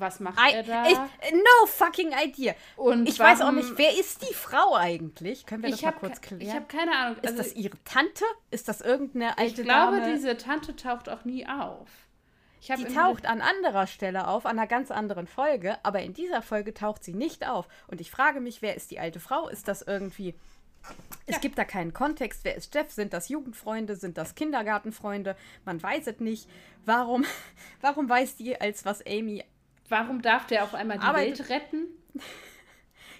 Was 0.00 0.20
macht 0.20 0.38
I, 0.38 0.54
er 0.54 0.62
da? 0.62 0.86
Ich, 0.86 0.96
no 1.32 1.66
fucking 1.66 2.12
idea. 2.12 2.54
Und 2.76 3.08
ich 3.08 3.18
weiß 3.18 3.38
auch 3.40 3.46
warum- 3.46 3.56
nicht, 3.56 3.72
wer 3.76 3.98
ist 3.98 4.22
die 4.28 4.34
Frau 4.34 4.74
eigentlich? 4.74 5.46
Können 5.46 5.62
wir 5.62 5.70
das 5.70 5.78
ich 5.78 5.84
mal 5.84 5.92
habe 5.94 6.00
kurz 6.06 6.20
klären? 6.20 6.40
ich 6.40 6.52
hab 6.54 6.68
keine 6.68 6.92
Ahnung. 6.96 7.16
ist 7.22 7.24
Also, 7.26 7.36
das 7.42 7.54
ihre 7.54 7.76
Tante? 7.84 8.24
Ist 8.50 8.68
das 8.68 8.80
irgendeine 8.80 9.32
ich 9.32 9.38
alte 9.38 9.62
glaube, 9.62 10.00
Dame? 10.00 10.12
diese 10.14 10.36
Tante 10.36 10.76
taucht 10.76 11.08
auch 11.08 11.24
nie 11.24 11.46
auf. 11.46 11.88
Ich 12.60 12.66
die 12.74 12.84
taucht 12.92 13.24
an 13.26 13.40
anderer 13.40 13.86
Stelle 13.86 14.26
auf, 14.26 14.44
an 14.44 14.58
einer 14.58 14.66
ganz 14.66 14.90
anderen 14.90 15.28
Folge, 15.28 15.76
aber 15.84 16.00
in 16.02 16.12
dieser 16.12 16.42
Folge 16.42 16.74
taucht 16.74 17.04
sie 17.04 17.14
nicht 17.14 17.48
auf. 17.48 17.68
Und 17.86 18.00
ich 18.00 18.10
frage 18.10 18.40
mich, 18.40 18.62
wer 18.62 18.74
ist 18.74 18.90
die 18.90 18.98
alte 18.98 19.20
Frau? 19.20 19.48
Ist 19.48 19.68
das 19.68 19.82
irgendwie. 19.82 20.34
Es 21.26 21.36
Ja. 21.36 21.40
gibt 21.40 21.56
da 21.58 21.64
keinen 21.64 21.92
Kontext. 21.92 22.40
Wer 22.44 22.56
ist 22.56 22.74
Jeff? 22.74 22.90
Sind 22.90 23.12
das 23.12 23.28
Jugendfreunde? 23.28 23.94
Sind 23.94 24.18
das 24.18 24.34
Kindergartenfreunde? 24.34 25.36
Man 25.64 25.80
weiß 25.82 26.06
es 26.08 26.18
nicht. 26.20 26.48
Warum, 26.84 27.24
warum 27.80 28.08
weiß 28.08 28.36
die, 28.36 28.60
als 28.60 28.84
was 28.84 29.06
Amy. 29.06 29.44
Warum 29.88 30.22
darf 30.22 30.46
der 30.46 30.64
auf 30.64 30.74
einmal 30.74 30.98
die 30.98 31.04
Aber- 31.04 31.18
Welt 31.18 31.48
retten? 31.48 31.86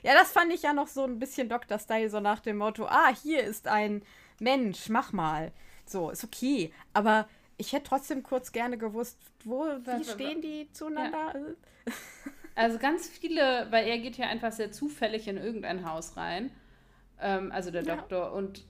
Ja, 0.04 0.14
das 0.14 0.30
fand 0.30 0.52
ich 0.52 0.62
ja 0.62 0.72
noch 0.72 0.86
so 0.86 1.02
ein 1.02 1.18
bisschen 1.18 1.48
Dr-Style, 1.48 2.08
so 2.08 2.20
nach 2.20 2.38
dem 2.38 2.58
Motto: 2.58 2.86
Ah, 2.86 3.12
hier 3.20 3.42
ist 3.42 3.66
ein 3.66 4.02
Mensch, 4.38 4.88
mach 4.90 5.12
mal. 5.12 5.50
So, 5.86 6.10
ist 6.10 6.22
okay. 6.22 6.72
Aber 6.92 7.28
ich 7.56 7.72
hätte 7.72 7.88
trotzdem 7.88 8.22
kurz 8.22 8.52
gerne 8.52 8.78
gewusst, 8.78 9.18
wo, 9.44 9.64
wie 9.64 10.04
stehen 10.04 10.40
die 10.40 10.70
zueinander? 10.72 11.34
Also 12.54 12.78
ganz 12.78 13.08
viele, 13.08 13.66
weil 13.70 13.86
er 13.86 13.98
geht 13.98 14.16
ja 14.18 14.26
einfach 14.26 14.50
sehr 14.50 14.72
zufällig 14.72 15.28
in 15.28 15.36
irgendein 15.36 15.88
Haus 15.88 16.16
rein. 16.16 16.50
Ähm, 17.20 17.52
also 17.52 17.70
der 17.70 17.82
Ja. 17.84 17.94
Doktor. 17.96 18.32
Und 18.32 18.64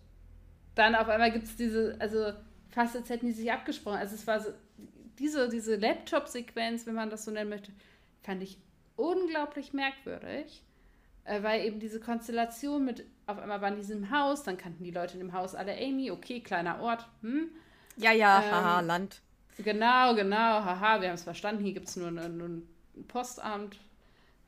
dann 0.74 0.94
auf 0.94 1.09
einmal 1.09 1.30
gibt 1.32 1.44
es 1.46 1.57
diese, 1.57 1.96
also 1.99 2.32
fast 2.70 2.96
als 2.96 3.09
hätten 3.09 3.26
die 3.26 3.32
sich 3.32 3.51
abgesprochen. 3.51 3.96
Also 3.96 4.14
es 4.14 4.26
war 4.26 4.40
so, 4.40 4.51
diese, 5.19 5.49
diese 5.49 5.77
Laptop-Sequenz, 5.77 6.87
wenn 6.87 6.95
man 6.95 7.11
das 7.11 7.25
so 7.25 7.31
nennen 7.31 7.51
möchte, 7.51 7.73
fand 8.23 8.43
ich 8.43 8.59
unglaublich 8.97 9.73
merkwürdig. 9.73 10.64
Äh, 11.25 11.43
weil 11.43 11.64
eben 11.64 11.79
diese 11.79 12.01
Konstellation 12.01 12.85
mit, 12.85 13.05
auf 13.27 13.39
einmal 13.39 13.61
waren 13.61 13.75
die 13.75 13.83
in 13.83 13.87
diesem 13.87 14.11
Haus, 14.11 14.45
dann 14.45 14.57
kannten 14.57 14.83
die 14.83 14.91
Leute 14.91 15.14
in 15.14 15.21
dem 15.21 15.35
Haus 15.35 15.55
alle 15.55 15.77
Amy, 15.77 16.11
okay, 16.11 16.41
kleiner 16.41 16.81
Ort, 16.81 17.07
hm. 17.21 17.51
Ja, 17.97 18.12
ja, 18.12 18.43
Ähm, 18.43 18.51
haha, 18.51 18.81
Land. 18.81 19.21
Genau, 19.59 20.14
genau, 20.14 20.37
haha, 20.37 21.01
wir 21.01 21.09
haben 21.09 21.16
es 21.16 21.25
verstanden, 21.25 21.62
hier 21.64 21.75
gibt 21.75 21.89
es 21.89 21.97
nur, 21.97 22.09
ein 22.09 22.62
Postamt, 23.09 23.79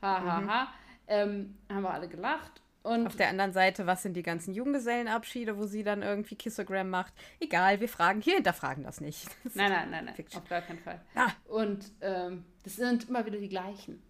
hahaha. 0.01 0.47
Ha, 0.47 0.47
ha. 0.47 0.68
Ähm, 1.09 1.59
haben 1.68 1.83
wir 1.83 1.91
alle 1.91 2.09
gelacht. 2.09 2.62
Und 2.83 3.07
Auf 3.07 3.16
der 3.16 3.28
anderen 3.28 3.53
Seite, 3.53 3.87
was 3.87 4.03
sind 4.03 4.14
die 4.14 4.22
ganzen 4.22 4.55
Junggesellenabschiede, 4.55 5.59
wo 5.59 5.66
sie 5.66 5.83
dann 5.83 6.03
irgendwie 6.03 6.35
Kissogram 6.35 6.89
macht? 6.89 7.12
Egal, 7.39 7.81
wir 7.81 7.89
fragen, 7.91 8.22
hier 8.22 8.37
hinterfragen 8.37 8.85
das 8.85 9.03
nicht. 9.03 9.26
nein, 9.55 9.70
nein, 9.70 9.91
nein, 9.91 10.05
nein, 10.07 10.14
Fiction. 10.14 10.41
auf 10.41 10.49
gar 10.49 10.62
keinen 10.62 10.78
Fall. 10.78 11.01
Ah. 11.14 11.31
Und 11.47 11.93
ähm, 12.01 12.45
das 12.64 12.76
sind 12.76 13.09
immer 13.09 13.26
wieder 13.26 13.39
die 13.39 13.51
gleichen. 13.51 14.03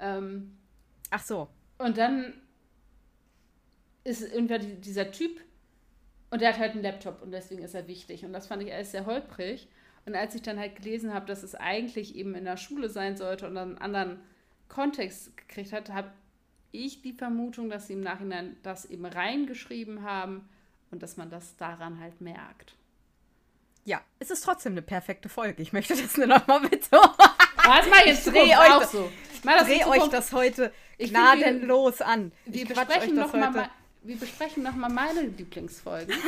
Ähm, 0.00 0.58
Ach 1.10 1.22
so. 1.22 1.48
und 1.78 1.98
dann 1.98 2.34
ist 4.02 4.22
irgendwer 4.22 4.58
die, 4.58 4.80
dieser 4.80 5.12
Typ 5.12 5.40
und 6.30 6.40
der 6.40 6.50
hat 6.50 6.58
halt 6.58 6.72
einen 6.72 6.82
Laptop 6.82 7.22
und 7.22 7.30
deswegen 7.30 7.62
ist 7.62 7.74
er 7.74 7.86
wichtig. 7.86 8.24
Und 8.24 8.32
das 8.32 8.46
fand 8.46 8.62
ich 8.62 8.72
alles 8.72 8.90
sehr 8.92 9.06
holprig. 9.06 9.68
Und 10.06 10.14
als 10.14 10.34
ich 10.34 10.42
dann 10.42 10.58
halt 10.58 10.76
gelesen 10.76 11.12
habe, 11.12 11.26
dass 11.26 11.42
es 11.42 11.54
eigentlich 11.54 12.16
eben 12.16 12.34
in 12.34 12.44
der 12.44 12.56
Schule 12.56 12.88
sein 12.88 13.16
sollte 13.16 13.46
und 13.46 13.56
einen 13.56 13.78
anderen 13.78 14.20
Kontext 14.68 15.36
gekriegt 15.36 15.72
hat, 15.72 15.90
habe 15.90 16.10
ich 16.72 17.02
die 17.02 17.12
Vermutung, 17.12 17.68
dass 17.70 17.86
sie 17.86 17.94
im 17.94 18.00
Nachhinein 18.00 18.56
das 18.62 18.84
eben 18.84 19.04
reingeschrieben 19.06 20.02
haben 20.02 20.48
und 20.90 21.02
dass 21.02 21.16
man 21.16 21.30
das 21.30 21.56
daran 21.56 22.00
halt 22.00 22.20
merkt. 22.20 22.74
Ja, 23.84 24.00
es 24.18 24.30
ist 24.30 24.44
trotzdem 24.44 24.72
eine 24.72 24.82
perfekte 24.82 25.28
Folge. 25.28 25.62
Ich 25.62 25.72
möchte 25.72 25.94
das 25.96 26.16
nur 26.16 26.26
noch 26.26 26.46
mal 26.46 26.60
betonen. 26.60 27.02
Aber 27.56 27.76
das 27.78 27.88
mache 27.88 28.00
ich 28.00 28.06
jetzt 28.06 28.26
Dreh 28.26 28.56
euch 28.56 28.84
so. 28.86 29.10
Mach 29.42 29.58
das 29.58 29.66
Dreh 29.68 29.84
euch 29.84 30.08
das 30.08 30.32
heute 30.32 30.72
Ich 30.98 31.10
find, 31.10 31.18
wir- 31.18 31.34
gnadenlos 31.36 32.00
an. 32.02 32.32
Wir 32.44 32.66
besprechen, 32.66 33.18
euch 33.18 33.24
das 33.24 33.32
noch 33.32 33.32
mal, 33.32 33.48
heute 33.48 33.56
ma- 33.58 33.70
wir 34.02 34.16
besprechen 34.18 34.62
noch 34.62 34.74
mal 34.76 34.90
meine 34.90 35.22
Lieblingsfolgen. 35.22 36.14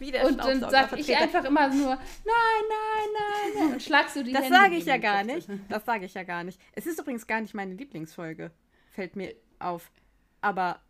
Und 0.00 0.38
dann 0.38 0.60
sag 0.70 0.96
ich 0.96 1.16
einfach 1.16 1.42
immer 1.44 1.68
nur, 1.68 1.88
nein, 1.96 1.98
nein, 2.24 3.08
nein, 3.18 3.52
nein. 3.64 3.72
Und 3.72 3.82
schlag 3.82 4.08
so 4.10 4.22
die 4.22 4.32
Das 4.32 4.48
sage 4.48 4.76
ich 4.76 4.84
ja 4.84 4.96
gar 4.96 5.24
nicht. 5.24 5.48
Das 5.68 5.84
sage 5.84 6.04
ich 6.04 6.14
ja 6.14 6.22
gar 6.22 6.44
nicht. 6.44 6.60
Es 6.72 6.86
ist 6.86 7.00
übrigens 7.00 7.26
gar 7.26 7.40
nicht 7.40 7.52
meine 7.54 7.74
Lieblingsfolge. 7.74 8.52
Fällt 8.98 9.14
mir 9.14 9.32
auf. 9.60 9.92
Aber 10.40 10.80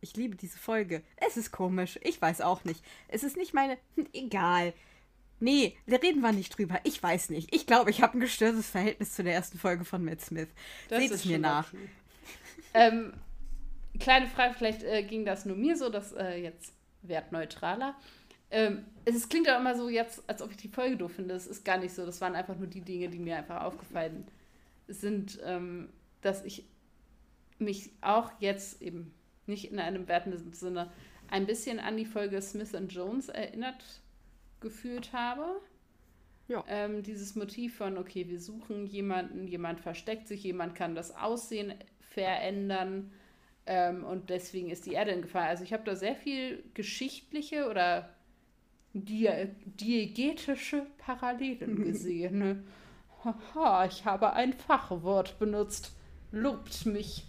ich 0.00 0.14
liebe 0.14 0.36
diese 0.36 0.56
Folge. 0.56 1.02
Es 1.16 1.36
ist 1.36 1.50
komisch. 1.50 1.98
Ich 2.04 2.22
weiß 2.22 2.40
auch 2.42 2.62
nicht. 2.62 2.80
Es 3.08 3.24
ist 3.24 3.36
nicht 3.36 3.54
meine. 3.54 3.76
Egal. 4.12 4.72
Nee, 5.40 5.76
da 5.88 5.96
reden 5.96 6.20
wir 6.20 6.30
nicht 6.30 6.56
drüber. 6.56 6.78
Ich 6.84 7.02
weiß 7.02 7.30
nicht. 7.30 7.52
Ich 7.52 7.66
glaube, 7.66 7.90
ich 7.90 8.02
habe 8.02 8.16
ein 8.16 8.20
gestörtes 8.20 8.70
Verhältnis 8.70 9.16
zu 9.16 9.24
der 9.24 9.34
ersten 9.34 9.58
Folge 9.58 9.84
von 9.84 10.04
Matt 10.04 10.20
Smith. 10.20 10.46
Das 10.88 11.00
Seht 11.00 11.10
ist 11.10 11.16
es 11.16 11.24
mir 11.24 11.40
nach. 11.40 11.66
ähm, 12.74 13.14
kleine 13.98 14.28
Frage, 14.28 14.54
vielleicht 14.54 14.84
äh, 14.84 15.02
ging 15.02 15.24
das 15.24 15.44
nur 15.44 15.56
mir 15.56 15.76
so, 15.76 15.88
das 15.88 16.12
äh, 16.12 16.40
jetzt 16.40 16.72
wertneutraler. 17.02 17.96
Ähm, 18.52 18.84
es 19.04 19.28
klingt 19.28 19.50
auch 19.50 19.58
immer 19.58 19.76
so 19.76 19.88
jetzt, 19.88 20.22
als 20.28 20.40
ob 20.40 20.52
ich 20.52 20.56
die 20.56 20.68
Folge 20.68 20.98
doof 20.98 21.14
finde. 21.16 21.34
Es 21.34 21.48
ist 21.48 21.64
gar 21.64 21.78
nicht 21.78 21.96
so. 21.96 22.06
Das 22.06 22.20
waren 22.20 22.36
einfach 22.36 22.56
nur 22.56 22.68
die 22.68 22.82
Dinge, 22.82 23.08
die 23.08 23.18
mir 23.18 23.38
einfach 23.38 23.64
aufgefallen 23.64 24.28
sind, 24.86 25.40
ähm, 25.44 25.88
dass 26.20 26.44
ich 26.44 26.64
mich 27.58 27.90
auch 28.00 28.30
jetzt 28.40 28.82
eben 28.82 29.14
nicht 29.46 29.70
in 29.70 29.78
einem 29.78 30.08
wertenden 30.08 30.52
Sinne 30.52 30.90
ein 31.28 31.46
bisschen 31.46 31.78
an 31.78 31.96
die 31.96 32.04
Folge 32.04 32.40
Smith 32.42 32.74
and 32.74 32.92
Jones 32.92 33.28
erinnert 33.28 33.82
gefühlt 34.60 35.12
habe. 35.12 35.60
Ja. 36.48 36.64
Ähm, 36.68 37.02
dieses 37.02 37.34
Motiv 37.34 37.76
von, 37.76 37.98
okay, 37.98 38.28
wir 38.28 38.40
suchen 38.40 38.86
jemanden, 38.86 39.46
jemand 39.48 39.80
versteckt 39.80 40.28
sich, 40.28 40.44
jemand 40.44 40.74
kann 40.74 40.94
das 40.94 41.16
Aussehen 41.16 41.74
verändern 42.00 43.12
ähm, 43.66 44.04
und 44.04 44.30
deswegen 44.30 44.70
ist 44.70 44.86
die 44.86 44.92
Erde 44.92 45.10
in 45.10 45.22
Gefahr. 45.22 45.46
Also 45.46 45.64
ich 45.64 45.72
habe 45.72 45.82
da 45.84 45.96
sehr 45.96 46.14
viel 46.14 46.62
geschichtliche 46.74 47.68
oder 47.68 48.14
diegetische 48.94 50.86
Parallelen 50.98 51.84
gesehen. 51.84 52.64
Haha, 53.24 53.86
ich 53.86 54.04
habe 54.04 54.32
ein 54.32 54.52
Fachwort 54.52 55.38
benutzt. 55.38 55.96
Lobt 56.30 56.86
mich. 56.86 57.24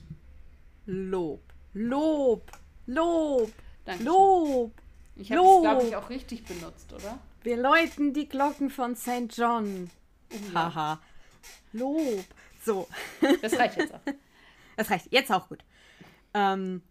Lob. 0.87 1.41
Lob. 1.73 2.51
Lob. 2.85 3.51
Danke. 3.85 4.03
Lob. 4.03 4.71
Ich 5.17 5.31
habe 5.31 5.41
es, 5.41 5.61
glaube 5.61 5.83
ich, 5.83 5.95
auch 5.95 6.09
richtig 6.09 6.45
benutzt, 6.45 6.93
oder? 6.93 7.19
Wir 7.43 7.57
läuten 7.57 8.13
die 8.13 8.27
Glocken 8.27 8.69
von 8.69 8.95
St. 8.95 9.27
John. 9.29 9.89
ja. 10.31 10.73
Haha. 10.73 11.01
Lob. 11.73 12.25
So. 12.63 12.87
Das 13.41 13.53
reicht 13.57 13.77
jetzt 13.77 13.93
auch. 13.93 13.99
Das 14.77 14.91
reicht. 14.91 15.11
Jetzt 15.11 15.31
auch 15.31 15.49
gut. 15.49 15.63
Ähm, 16.35 16.83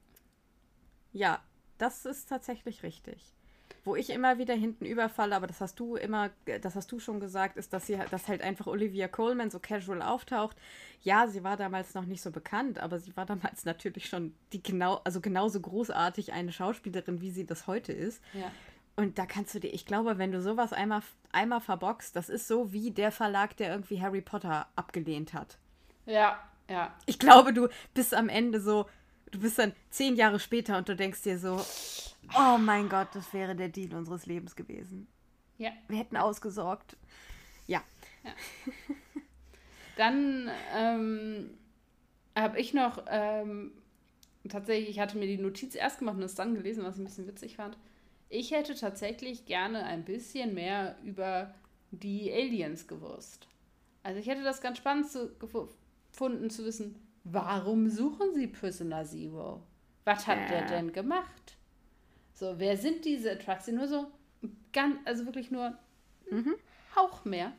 ja, 1.12 1.40
das 1.78 2.04
ist 2.04 2.28
tatsächlich 2.28 2.82
richtig. 2.82 3.35
Wo 3.86 3.94
ich 3.94 4.10
immer 4.10 4.36
wieder 4.38 4.54
hinten 4.54 4.84
überfalle, 4.84 5.36
aber 5.36 5.46
das 5.46 5.60
hast 5.60 5.78
du 5.78 5.94
immer, 5.94 6.30
das 6.60 6.74
hast 6.74 6.90
du 6.90 6.98
schon 6.98 7.20
gesagt, 7.20 7.56
ist, 7.56 7.72
dass 7.72 7.86
sie, 7.86 7.96
dass 8.10 8.26
halt 8.26 8.42
einfach 8.42 8.66
Olivia 8.66 9.06
Coleman 9.06 9.48
so 9.48 9.60
casual 9.60 10.02
auftaucht. 10.02 10.56
Ja, 11.02 11.28
sie 11.28 11.44
war 11.44 11.56
damals 11.56 11.94
noch 11.94 12.04
nicht 12.04 12.20
so 12.20 12.32
bekannt, 12.32 12.80
aber 12.80 12.98
sie 12.98 13.16
war 13.16 13.26
damals 13.26 13.64
natürlich 13.64 14.08
schon 14.08 14.34
die 14.52 14.60
genau, 14.60 15.00
also 15.04 15.20
genauso 15.20 15.60
großartig 15.60 16.32
eine 16.32 16.50
Schauspielerin, 16.50 17.20
wie 17.20 17.30
sie 17.30 17.46
das 17.46 17.68
heute 17.68 17.92
ist. 17.92 18.20
Ja. 18.32 18.50
Und 18.96 19.18
da 19.18 19.26
kannst 19.26 19.54
du 19.54 19.60
dir, 19.60 19.72
ich 19.72 19.86
glaube, 19.86 20.18
wenn 20.18 20.32
du 20.32 20.40
sowas 20.42 20.72
einmal, 20.72 21.02
einmal 21.30 21.60
verboxt, 21.60 22.16
das 22.16 22.28
ist 22.28 22.48
so 22.48 22.72
wie 22.72 22.90
der 22.90 23.12
Verlag, 23.12 23.56
der 23.56 23.70
irgendwie 23.70 24.02
Harry 24.02 24.20
Potter 24.20 24.66
abgelehnt 24.74 25.32
hat. 25.32 25.58
Ja, 26.06 26.42
ja. 26.68 26.92
Ich 27.06 27.20
glaube, 27.20 27.52
du 27.52 27.68
bist 27.94 28.14
am 28.14 28.28
Ende 28.28 28.60
so, 28.60 28.86
du 29.30 29.40
bist 29.40 29.58
dann 29.58 29.72
zehn 29.90 30.16
Jahre 30.16 30.40
später 30.40 30.78
und 30.78 30.88
du 30.88 30.96
denkst 30.96 31.22
dir 31.22 31.38
so, 31.38 31.64
oh 32.36 32.58
mein 32.58 32.88
Gott, 32.88 33.08
das 33.14 33.32
wäre 33.32 33.54
der 33.54 33.68
Deal 33.68 33.94
unseres 33.94 34.26
Lebens 34.26 34.56
gewesen. 34.56 35.06
Ja. 35.58 35.70
Wir 35.88 35.98
hätten 35.98 36.16
ausgesorgt. 36.16 36.96
Ja. 37.66 37.82
Dann 39.96 40.50
ähm, 40.74 41.50
habe 42.34 42.60
ich 42.60 42.74
noch 42.74 43.04
ähm, 43.08 43.72
tatsächlich, 44.48 44.90
ich 44.90 45.00
hatte 45.00 45.16
mir 45.16 45.26
die 45.26 45.38
Notiz 45.38 45.74
erst 45.74 45.98
gemacht 46.00 46.16
und 46.16 46.22
es 46.22 46.34
dann 46.34 46.54
gelesen, 46.54 46.84
was 46.84 46.96
ich 46.96 47.00
ein 47.00 47.06
bisschen 47.06 47.26
witzig 47.26 47.56
fand. 47.56 47.78
Ich 48.28 48.50
hätte 48.50 48.74
tatsächlich 48.74 49.46
gerne 49.46 49.84
ein 49.84 50.04
bisschen 50.04 50.52
mehr 50.54 50.96
über 51.04 51.54
die 51.92 52.32
Aliens 52.32 52.88
gewusst. 52.88 53.46
Also 54.02 54.20
ich 54.20 54.26
hätte 54.26 54.42
das 54.42 54.60
ganz 54.60 54.78
spannend 54.78 55.08
zu, 55.08 55.30
gefu- 55.40 55.70
gefunden 56.10 56.50
zu 56.50 56.64
wissen, 56.64 57.00
warum 57.32 57.88
suchen 57.88 58.34
sie 58.34 58.46
Prisoner 58.46 59.04
Zero? 59.04 59.62
Was 60.04 60.26
hat 60.26 60.50
der 60.50 60.60
Ja. 60.60 60.66
denn 60.66 60.92
gemacht? 60.92 61.56
So, 62.32 62.58
wer 62.58 62.76
sind 62.76 63.04
diese 63.04 63.32
Attracts? 63.32 63.66
Nur 63.68 63.88
so 63.88 64.06
ganz, 64.72 64.96
also 65.04 65.24
wirklich 65.24 65.50
nur 65.50 65.76
einen 66.30 66.54
Hauch 66.94 67.24
mehr. 67.24 67.52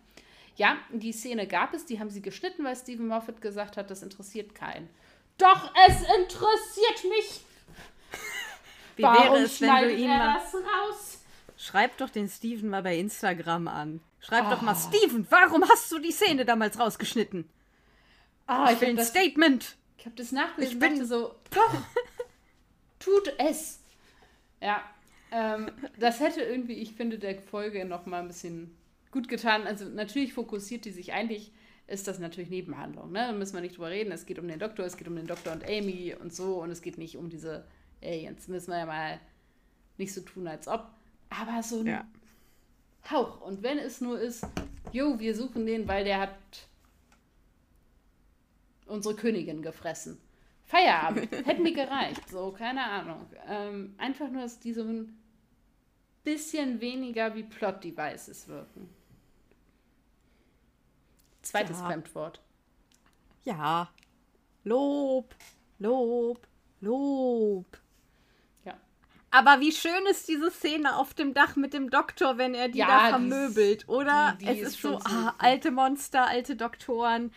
Ja, 0.56 0.78
die 0.92 1.12
Szene 1.12 1.48
gab 1.48 1.74
es, 1.74 1.86
die 1.86 2.00
haben 2.00 2.10
sie 2.10 2.22
geschnitten, 2.22 2.64
weil 2.64 2.76
Stephen 2.76 3.08
Moffat 3.08 3.42
gesagt 3.42 3.78
hat, 3.78 3.92
das 3.92 4.02
interessiert 4.02 4.56
keinen. 4.56 4.90
Doch, 5.38 5.72
es 5.88 6.02
interessiert 6.02 7.04
mich. 7.10 7.42
Wie 8.96 9.04
Warum 9.04 9.24
wäre 9.24 9.44
es, 9.44 9.62
wenn 9.62 9.68
du 9.70 9.74
schneidet 9.76 10.00
ihn 10.00 10.10
er 10.10 10.18
mal. 10.18 10.34
das 10.40 10.56
raus? 10.56 11.22
Schreib 11.58 11.98
doch 11.98 12.10
den 12.10 12.30
Steven 12.30 12.70
mal 12.70 12.82
bei 12.82 12.98
Instagram 12.98 13.68
an. 13.68 14.00
Schreib 14.20 14.46
oh. 14.48 14.50
doch 14.52 14.62
mal, 14.62 14.72
ah. 14.72 14.76
Steven, 14.76 15.28
warum 15.30 15.64
hast 15.70 15.92
du 15.92 16.00
die 16.00 16.12
Szene 16.12 16.46
damals 16.46 16.80
rausgeschnitten? 16.80 17.48
Oh, 18.48 18.66
ich, 18.66 18.74
ich 18.74 18.82
will 18.82 18.90
ein 18.90 18.96
das, 18.96 19.10
Statement. 19.10 19.76
Ich 19.98 20.06
habe 20.06 20.16
das 20.16 20.32
nachgelesen 20.32 20.74
ich 20.74 20.80
bin 20.80 21.06
so, 21.06 21.36
doch, 21.52 21.76
tut 23.00 23.34
es. 23.38 23.82
Ja, 24.62 24.84
ähm, 25.32 25.72
das 26.00 26.20
hätte 26.20 26.42
irgendwie, 26.42 26.74
ich 26.74 26.94
finde, 26.94 27.20
der 27.20 27.42
Folge 27.42 27.86
noch 27.86 28.06
mal 28.06 28.22
ein 28.22 28.28
bisschen 28.28 28.76
gut 29.12 29.28
getan. 29.28 29.68
Also 29.68 29.86
natürlich 29.86 30.34
fokussiert 30.34 30.86
die 30.86 30.92
sich 30.92 31.14
eigentlich, 31.14 31.52
ist 31.88 32.08
das 32.08 32.20
natürlich 32.20 32.50
Nebenhandlung. 32.50 33.12
Ne? 33.12 33.28
Da 33.28 33.32
müssen 33.34 33.54
wir 33.54 33.62
nicht 33.62 33.78
drüber 33.78 33.90
reden. 33.90 34.12
Es 34.12 34.26
geht 34.26 34.40
um 34.40 34.48
den 34.48 34.60
Doktor, 34.60 34.86
es 34.86 34.98
geht 34.98 35.08
um 35.08 35.16
den 35.16 35.28
Doktor 35.28 35.54
und 35.54 35.66
Amy 35.66 36.16
und 36.20 36.34
so. 36.34 36.62
Und 36.62 36.72
es 36.72 36.82
geht 36.82 36.98
nicht 36.98 37.18
um 37.18 37.30
diese, 37.30 37.66
ey, 38.02 38.24
jetzt 38.24 38.50
müssen 38.50 38.72
wir 38.72 38.80
ja 38.80 38.86
mal 38.86 39.20
nicht 39.98 40.14
so 40.14 40.22
tun, 40.22 40.48
als 40.48 40.68
ob. 40.68 40.88
Aber 41.30 41.62
so 41.64 41.80
ein 41.80 41.88
ja. 41.88 42.08
Hauch. 43.10 43.42
Und 43.42 43.64
wenn 43.64 43.78
es 43.78 44.02
nur 44.02 44.20
ist, 44.20 44.46
jo, 44.92 45.20
wir 45.20 45.36
suchen 45.36 45.66
den, 45.66 45.88
weil 45.88 46.04
der 46.04 46.20
hat 46.20 46.36
unsere 48.88 49.16
Königin 49.16 49.62
gefressen. 49.62 50.20
Feierabend. 50.66 51.32
Hätten 51.46 51.64
mir 51.64 51.74
gereicht. 51.74 52.28
So, 52.30 52.52
keine 52.52 52.84
Ahnung. 52.84 53.26
Ähm, 53.48 53.96
einfach 53.98 54.30
nur, 54.30 54.42
dass 54.42 54.60
die 54.60 54.74
so 54.74 54.84
ein 54.84 55.18
bisschen 56.24 56.82
weniger 56.82 57.34
wie 57.36 57.44
Plot-Devices 57.44 58.48
wirken. 58.50 58.90
Zweites 61.42 61.80
ja. 61.80 61.88
Fremdwort. 61.88 62.42
Ja. 63.46 63.90
Lob, 64.66 65.34
Lob, 65.80 66.46
Lob. 66.82 67.78
Ja. 68.66 68.74
Aber 69.32 69.62
wie 69.62 69.72
schön 69.72 70.06
ist 70.12 70.28
diese 70.28 70.52
Szene 70.52 70.98
auf 70.98 71.14
dem 71.14 71.34
Dach 71.34 71.56
mit 71.56 71.74
dem 71.74 71.90
Doktor, 71.90 72.38
wenn 72.38 72.54
er 72.54 72.68
die 72.68 72.80
ja, 72.80 72.88
da 72.88 73.10
vermöbelt, 73.12 73.84
die, 73.84 73.88
oder? 73.88 74.38
Die, 74.42 74.46
die 74.46 74.52
es 74.52 74.60
ist, 74.60 74.68
ist 74.74 74.82
so, 74.82 75.00
ah, 75.06 75.34
alte 75.38 75.72
Monster, 75.72 76.28
alte 76.28 76.58
Doktoren, 76.58 77.32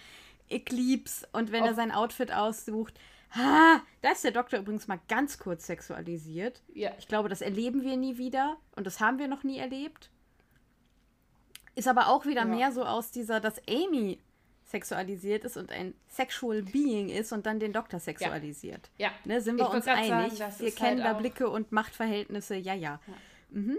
Eclipse 0.51 1.27
und 1.33 1.53
wenn 1.53 1.63
Ob 1.63 1.69
er 1.69 1.75
sein 1.75 1.93
Outfit 1.93 2.33
aussucht. 2.33 2.99
Ha, 3.35 3.81
da 4.03 4.11
ist 4.11 4.25
der 4.25 4.33
Doktor 4.33 4.59
übrigens 4.59 4.89
mal 4.89 5.01
ganz 5.09 5.39
kurz 5.39 5.67
sexualisiert. 5.67 6.63
Ja. 6.75 6.91
Ich 6.99 7.07
glaube, 7.07 7.29
das 7.29 7.41
erleben 7.41 7.83
wir 7.83 7.97
nie 7.97 8.19
wieder 8.19 8.57
und 8.75 8.87
das 8.87 8.99
haben 9.01 9.19
wir 9.19 9.29
noch 9.29 9.45
nie 9.45 9.59
erlebt. 9.59 10.11
Ist 11.77 11.87
aber 11.87 12.09
auch 12.09 12.27
wieder 12.27 12.43
ja. 12.43 12.47
mehr 12.47 12.73
so 12.73 12.85
aus 12.85 13.13
dieser, 13.13 13.39
dass 13.39 13.61
Amy 13.69 14.19
sexualisiert 14.65 15.45
ist 15.45 15.57
und 15.57 15.73
ein 15.73 15.95
Sexual 16.09 16.63
Being 16.63 17.09
ist 17.09 17.33
und 17.33 17.47
dann 17.47 17.61
den 17.61 17.73
Doktor 17.73 17.99
sexualisiert. 17.99 18.91
Ja. 18.99 19.11
Ne, 19.25 19.41
sind 19.41 19.59
wir 19.59 19.67
ich 19.67 19.75
uns 19.75 19.87
einig? 19.87 20.33
Sagen, 20.35 20.55
wir 20.59 20.71
kennen 20.73 21.05
halt 21.05 21.15
da 21.15 21.19
Blicke 21.19 21.49
und 21.49 21.73
Machtverhältnisse, 21.73 22.57
ja, 22.57 22.75
ja. 22.75 23.01
ja. 23.07 23.15
Mhm. 23.51 23.79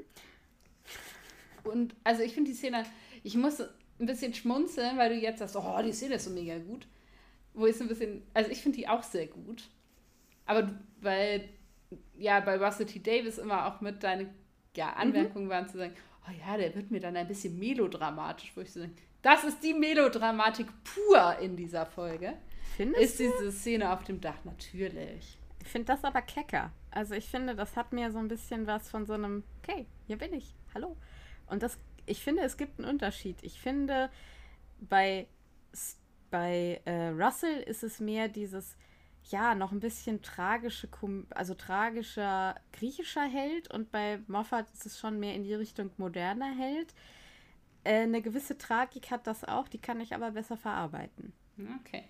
Und 1.63 1.95
also 2.03 2.23
ich 2.23 2.33
finde 2.33 2.51
die 2.51 2.57
Szene, 2.57 2.83
ich 3.23 3.35
muss 3.35 3.63
ein 4.01 4.07
bisschen 4.07 4.33
schmunzeln, 4.33 4.97
weil 4.97 5.09
du 5.09 5.15
jetzt 5.15 5.39
sagst, 5.39 5.55
oh, 5.55 5.81
die 5.83 5.93
Szene 5.93 6.15
ist 6.15 6.25
so 6.25 6.31
mega 6.31 6.57
gut. 6.57 6.87
Wo 7.53 7.65
ich 7.65 7.77
so 7.77 7.83
ein 7.83 7.87
bisschen, 7.87 8.23
also 8.33 8.49
ich 8.49 8.61
finde 8.61 8.77
die 8.77 8.87
auch 8.87 9.03
sehr 9.03 9.27
gut. 9.27 9.69
Aber 10.45 10.71
weil, 11.01 11.49
ja, 12.17 12.39
bei 12.39 12.57
Russell 12.57 12.85
T. 12.85 12.99
Davis 12.99 13.37
immer 13.37 13.67
auch 13.67 13.81
mit 13.81 14.03
deine 14.03 14.29
ja, 14.75 14.87
mhm. 14.87 14.97
Anmerkungen 14.97 15.45
mhm. 15.45 15.49
waren 15.49 15.69
zu 15.69 15.77
sagen, 15.77 15.93
oh 16.27 16.31
ja, 16.45 16.57
der 16.57 16.73
wird 16.75 16.91
mir 16.91 16.99
dann 16.99 17.15
ein 17.15 17.27
bisschen 17.27 17.57
melodramatisch, 17.59 18.51
wo 18.55 18.61
ich 18.61 18.71
so 18.71 18.79
denke, 18.79 19.01
das 19.21 19.43
ist 19.43 19.63
die 19.63 19.73
Melodramatik 19.73 20.67
pur 20.83 21.37
in 21.39 21.55
dieser 21.55 21.85
Folge. 21.85 22.33
Findest 22.75 23.03
ist 23.03 23.19
du? 23.19 23.23
diese 23.23 23.51
Szene 23.51 23.93
auf 23.93 24.03
dem 24.03 24.19
Dach 24.19 24.43
natürlich. 24.43 25.37
Ich 25.61 25.67
finde 25.67 25.87
das 25.87 26.03
aber 26.03 26.21
kecker. 26.21 26.71
Also 26.89 27.13
ich 27.13 27.25
finde, 27.25 27.55
das 27.55 27.75
hat 27.75 27.93
mir 27.93 28.11
so 28.11 28.17
ein 28.17 28.27
bisschen 28.27 28.65
was 28.65 28.89
von 28.89 29.05
so 29.05 29.13
einem, 29.13 29.43
okay, 29.61 29.85
hier 30.07 30.17
bin 30.17 30.33
ich, 30.33 30.55
hallo. 30.73 30.97
Und 31.47 31.61
das, 31.61 31.77
ich 32.05 32.23
finde, 32.23 32.43
es 32.43 32.57
gibt 32.57 32.79
einen 32.79 32.89
Unterschied. 32.89 33.37
Ich 33.43 33.59
finde, 33.59 34.09
bei, 34.79 35.27
bei 36.29 36.81
äh, 36.85 37.09
Russell 37.09 37.61
ist 37.61 37.83
es 37.83 37.99
mehr 37.99 38.27
dieses, 38.27 38.77
ja, 39.29 39.55
noch 39.55 39.71
ein 39.71 39.79
bisschen 39.79 40.21
tragische, 40.21 40.89
also 41.29 41.53
tragischer 41.53 42.55
griechischer 42.73 43.25
Held 43.25 43.71
und 43.71 43.91
bei 43.91 44.19
Moffat 44.27 44.69
ist 44.71 44.85
es 44.85 44.99
schon 44.99 45.19
mehr 45.19 45.35
in 45.35 45.43
die 45.43 45.53
Richtung 45.53 45.91
moderner 45.97 46.55
Held. 46.57 46.93
Äh, 47.83 48.01
eine 48.01 48.21
gewisse 48.21 48.57
Tragik 48.57 49.11
hat 49.11 49.27
das 49.27 49.43
auch, 49.43 49.67
die 49.67 49.79
kann 49.79 50.01
ich 50.01 50.13
aber 50.13 50.31
besser 50.31 50.57
verarbeiten. 50.57 51.33
Okay. 51.81 52.05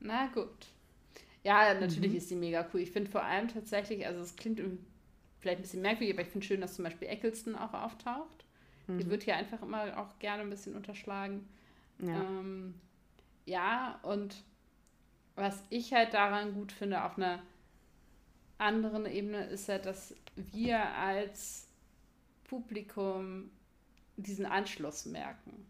Na 0.00 0.26
gut. 0.26 0.66
Ja, 1.44 1.74
natürlich 1.74 2.12
mhm. 2.12 2.18
ist 2.18 2.30
die 2.30 2.36
mega 2.36 2.68
cool. 2.72 2.80
Ich 2.80 2.90
finde 2.90 3.10
vor 3.10 3.22
allem 3.22 3.48
tatsächlich, 3.48 4.06
also 4.06 4.20
es 4.20 4.36
klingt 4.36 4.60
vielleicht 5.38 5.60
ein 5.60 5.62
bisschen 5.62 5.82
merkwürdig, 5.82 6.14
aber 6.14 6.22
ich 6.22 6.28
finde 6.28 6.46
schön, 6.46 6.60
dass 6.60 6.74
zum 6.74 6.84
Beispiel 6.84 7.08
Eccleston 7.08 7.54
auch 7.54 7.72
auftaucht. 7.74 8.44
Mhm. 8.88 8.98
Die 8.98 9.10
wird 9.10 9.22
hier 9.22 9.36
einfach 9.36 9.62
immer 9.62 9.96
auch 9.98 10.18
gerne 10.18 10.42
ein 10.42 10.50
bisschen 10.50 10.74
unterschlagen. 10.74 11.48
Ja, 12.00 12.20
ähm, 12.20 12.74
ja 13.46 14.00
und 14.02 14.42
was 15.36 15.62
ich 15.70 15.92
halt 15.92 16.14
daran 16.14 16.54
gut 16.54 16.72
finde, 16.72 17.04
auf 17.04 17.16
einer 17.16 17.40
anderen 18.58 19.06
Ebene, 19.06 19.44
ist 19.44 19.68
halt, 19.68 19.86
dass 19.86 20.14
wir 20.34 20.84
als 20.96 21.68
Publikum 22.44 23.50
diesen 24.16 24.46
Anschluss 24.46 25.06
merken. 25.06 25.64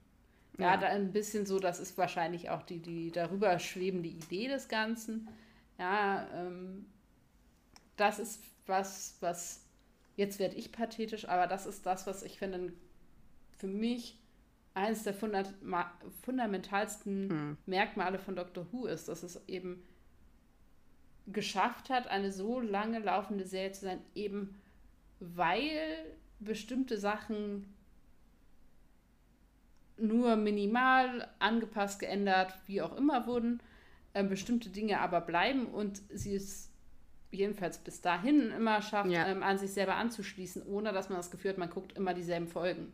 Ja, 0.56 0.72
ja, 0.72 0.76
da 0.76 0.86
ein 0.88 1.12
bisschen 1.12 1.46
so, 1.46 1.58
das 1.58 1.78
ist 1.78 1.98
wahrscheinlich 1.98 2.50
auch 2.50 2.62
die, 2.62 2.80
die 2.80 3.12
darüber 3.12 3.58
schwebende 3.58 4.08
Idee 4.08 4.48
des 4.48 4.68
Ganzen. 4.68 5.28
Ja, 5.78 6.26
ähm, 6.34 6.86
das 7.96 8.18
ist 8.18 8.42
was, 8.66 9.16
was, 9.20 9.64
jetzt 10.16 10.38
werde 10.38 10.56
ich 10.56 10.72
pathetisch, 10.72 11.28
aber 11.28 11.46
das 11.46 11.66
ist 11.66 11.86
das, 11.86 12.06
was 12.06 12.22
ich 12.22 12.38
finde, 12.38 12.72
für 13.58 13.66
mich 13.66 14.18
eines 14.74 15.02
der 15.02 15.14
funda 15.14 15.44
fundamentalsten 16.22 17.30
hm. 17.30 17.56
Merkmale 17.66 18.18
von 18.18 18.36
Doctor 18.36 18.66
Who 18.72 18.86
ist, 18.86 19.08
dass 19.08 19.22
es 19.22 19.40
eben 19.48 19.82
geschafft 21.26 21.90
hat, 21.90 22.06
eine 22.06 22.32
so 22.32 22.60
lange 22.60 23.00
laufende 23.00 23.44
Serie 23.44 23.72
zu 23.72 23.82
sein, 23.86 24.00
eben 24.14 24.54
weil 25.20 26.06
bestimmte 26.38 26.96
Sachen 26.96 27.74
nur 29.98 30.36
minimal 30.36 31.28
angepasst, 31.40 31.98
geändert, 31.98 32.54
wie 32.66 32.80
auch 32.80 32.96
immer 32.96 33.26
wurden, 33.26 33.60
äh, 34.12 34.22
bestimmte 34.22 34.70
Dinge 34.70 35.00
aber 35.00 35.20
bleiben 35.20 35.66
und 35.66 36.00
sie 36.08 36.36
es 36.36 36.70
jedenfalls 37.30 37.78
bis 37.78 38.00
dahin 38.00 38.50
immer 38.52 38.80
schafft, 38.80 39.10
ja. 39.10 39.26
ähm, 39.26 39.42
an 39.42 39.58
sich 39.58 39.72
selber 39.72 39.96
anzuschließen, 39.96 40.62
ohne 40.66 40.92
dass 40.92 41.08
man 41.08 41.18
das 41.18 41.30
Gefühl 41.30 41.50
hat, 41.50 41.58
man 41.58 41.70
guckt 41.70 41.94
immer 41.94 42.14
dieselben 42.14 42.48
Folgen. 42.48 42.92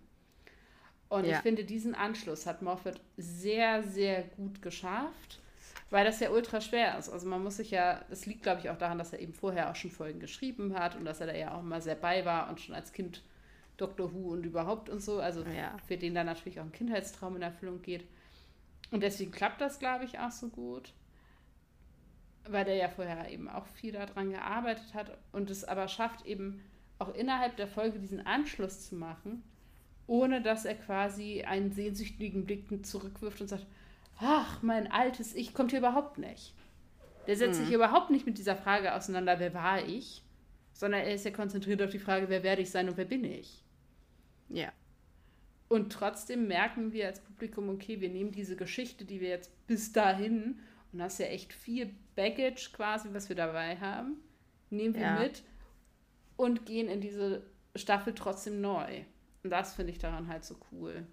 Und 1.15 1.27
ja. 1.27 1.37
ich 1.37 1.43
finde, 1.43 1.65
diesen 1.65 1.95
Anschluss 1.95 2.45
hat 2.45 2.61
Moffat 2.61 3.01
sehr, 3.17 3.85
sehr 3.85 4.25
gut 4.25 4.61
geschafft, 4.63 5.41
weil 5.91 6.05
das 6.05 6.19
ja 6.19 6.31
ultra 6.31 6.61
schwer 6.61 6.99
ist. 6.99 7.09
Also 7.09 7.29
man 7.29 7.41
muss 7.41 7.59
sich 7.59 7.71
ja, 7.71 8.05
das 8.11 8.27
liegt 8.27 8.43
glaube 8.43 8.61
ich 8.61 8.69
auch 8.69 8.77
daran, 8.77 8.99
dass 8.99 9.13
er 9.13 9.21
eben 9.21 9.33
vorher 9.33 9.71
auch 9.71 9.77
schon 9.77 9.93
Folgen 9.93 10.19
geschrieben 10.19 10.75
hat 10.77 10.97
und 10.97 11.05
dass 11.05 11.21
er 11.21 11.29
da 11.29 11.35
ja 11.35 11.55
auch 11.55 11.63
mal 11.63 11.81
sehr 11.81 11.95
bei 11.95 12.25
war 12.25 12.49
und 12.51 12.61
schon 12.61 12.75
als 12.75 12.93
Kind 12.93 13.23
Doctor 13.77 14.13
Who 14.13 14.33
und 14.33 14.45
überhaupt 14.45 14.89
und 14.89 15.01
so. 15.01 15.21
Also 15.21 15.45
ja. 15.45 15.77
für 15.87 15.97
den 15.97 16.17
da 16.17 16.25
natürlich 16.25 16.59
auch 16.59 16.65
ein 16.65 16.73
Kindheitstraum 16.73 17.37
in 17.37 17.43
Erfüllung 17.43 17.81
geht. 17.81 18.05
Und 18.91 19.05
deswegen 19.05 19.31
klappt 19.31 19.61
das, 19.61 19.79
glaube 19.79 20.07
ich, 20.07 20.19
auch 20.19 20.33
so 20.33 20.49
gut. 20.49 20.95
Weil 22.49 22.65
der 22.65 22.75
ja 22.75 22.89
vorher 22.89 23.31
eben 23.31 23.49
auch 23.49 23.67
viel 23.67 23.93
daran 23.93 24.31
gearbeitet 24.31 24.95
hat 24.95 25.17
und 25.31 25.49
es 25.49 25.63
aber 25.63 25.87
schafft, 25.87 26.27
eben 26.27 26.61
auch 26.99 27.15
innerhalb 27.15 27.57
der 27.57 27.69
Folge 27.69 28.01
diesen 28.01 28.27
Anschluss 28.27 28.89
zu 28.89 28.97
machen 28.97 29.45
ohne 30.07 30.43
dass 30.43 30.65
er 30.65 30.75
quasi 30.75 31.43
einen 31.43 31.73
sehnsüchtigen 31.73 32.45
Blick 32.45 32.87
zurückwirft 32.87 33.41
und 33.41 33.49
sagt, 33.49 33.67
ach, 34.19 34.63
mein 34.63 34.91
altes 34.91 35.35
Ich 35.35 35.55
kommt 35.55 35.71
hier 35.71 35.81
überhaupt 35.81 36.19
nicht. 36.19 36.55
Der 37.27 37.37
setzt 37.37 37.61
mhm. 37.61 37.65
sich 37.65 37.75
überhaupt 37.75 38.11
nicht 38.11 38.27
mit 38.27 38.39
dieser 38.39 38.57
Frage 38.57 38.95
auseinander, 38.95 39.39
wer 39.39 39.55
war 39.55 39.83
ich, 39.85 40.23
sondern 40.73 41.01
er 41.03 41.15
ist 41.15 41.25
ja 41.25 41.31
konzentriert 41.31 41.81
auf 41.83 41.91
die 41.91 41.99
Frage, 41.99 42.29
wer 42.29 42.43
werde 42.43 42.63
ich 42.63 42.71
sein 42.71 42.89
und 42.89 42.97
wer 42.97 43.07
bin 43.07 43.25
ich. 43.25 43.65
Ja. 44.49 44.73
Und 45.69 45.93
trotzdem 45.93 46.47
merken 46.47 46.93
wir 46.93 47.07
als 47.07 47.21
Publikum, 47.21 47.71
okay, 47.71 48.01
wir 48.01 48.11
nehmen 48.11 48.33
diese 48.33 48.57
Geschichte, 48.57 49.05
die 49.05 49.21
wir 49.21 49.31
jetzt 49.31 49.51
bis 49.67 49.93
dahin, 49.93 50.61
und 50.93 50.99
das 50.99 51.15
ist 51.15 51.19
ja 51.21 51.27
echt 51.27 51.53
viel 51.53 51.95
Baggage 52.15 52.71
quasi, 52.73 53.09
was 53.13 53.29
wir 53.29 53.37
dabei 53.37 53.77
haben, 53.79 54.19
nehmen 54.71 54.95
wir 54.95 55.03
ja. 55.03 55.19
mit 55.19 55.43
und 56.37 56.67
gehen 56.67 56.89
in 56.89 57.01
diese 57.01 57.43
Staffel 57.75 58.15
trotzdem 58.15 58.61
neu. 58.61 59.05
Und 59.45 59.51
das 59.51 59.75
finde 59.75 59.93
ich 59.93 59.99
daran 59.99 60.27
halt 60.27 60.45
so 60.45 60.57
cool. 60.73 61.07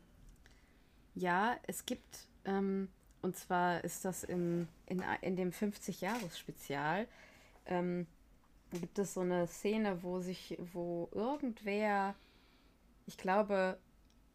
Ja, 1.14 1.58
es 1.68 1.86
gibt, 1.86 2.28
ähm, 2.46 2.88
und 3.22 3.36
zwar 3.36 3.84
ist 3.84 4.06
das 4.06 4.24
im, 4.24 4.68
in, 4.88 5.04
in 5.22 5.36
dem 5.36 5.52
50-Jahres-Spezial, 5.52 7.08
ähm, 7.66 8.08
gibt 8.72 8.98
es 9.00 9.14
so 9.14 9.20
eine 9.20 9.48
Szene, 9.48 10.02
wo 10.02 10.22
sich, 10.22 10.58
wo 10.72 11.10
irgendwer, 11.12 12.16
ich 13.06 13.18
glaube, 13.18 13.78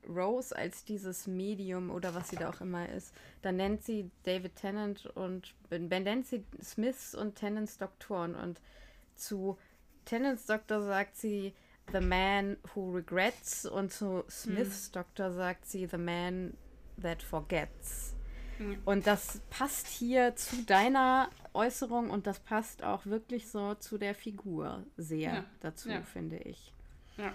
Rose 0.07 0.55
als 0.55 0.85
dieses 0.85 1.27
Medium 1.27 1.91
oder 1.91 2.15
was 2.15 2.29
sie 2.29 2.37
da 2.37 2.51
auch 2.51 2.61
immer 2.61 2.89
ist, 2.91 3.15
dann 3.41 3.57
nennt 3.57 3.83
sie 3.83 4.11
David 4.25 4.57
Tennant 4.57 5.07
und 5.07 5.55
benennt 5.69 6.27
sie 6.27 6.45
Smiths 6.63 7.15
und 7.15 7.35
Tennants 7.35 7.79
Doktoren 7.79 8.35
und 8.35 8.61
zu 9.17 9.57
Tennants 10.05 10.47
Doktor 10.47 10.83
sagt 10.83 11.17
sie, 11.17 11.55
The 11.93 12.01
Man 12.01 12.57
Who 12.75 12.93
Regrets 12.93 13.67
und 13.67 13.93
zu 13.93 14.25
Smiths 14.29 14.87
hm. 14.87 14.93
Doktor 14.93 15.33
sagt 15.33 15.67
sie 15.67 15.87
The 15.87 15.99
Man 15.99 16.57
That 17.03 17.23
Forgets. 17.23 18.15
Hm. 18.59 18.79
Und 18.85 19.07
das 19.07 19.41
passt 19.51 19.87
hier 19.87 20.35
zu 20.35 20.63
deiner 20.65 21.31
Äußerung 21.53 22.11
und 22.11 22.27
das 22.27 22.41
passt 22.41 22.83
auch 22.83 23.07
wirklich 23.07 23.49
so 23.49 23.75
zu 23.75 23.99
der 23.99 24.15
Figur 24.15 24.85
sehr 24.97 25.19
ja. 25.19 25.45
dazu, 25.61 25.91
ja. 25.91 26.03
finde 26.03 26.39
ich. 26.39 26.73
Ja. 27.17 27.33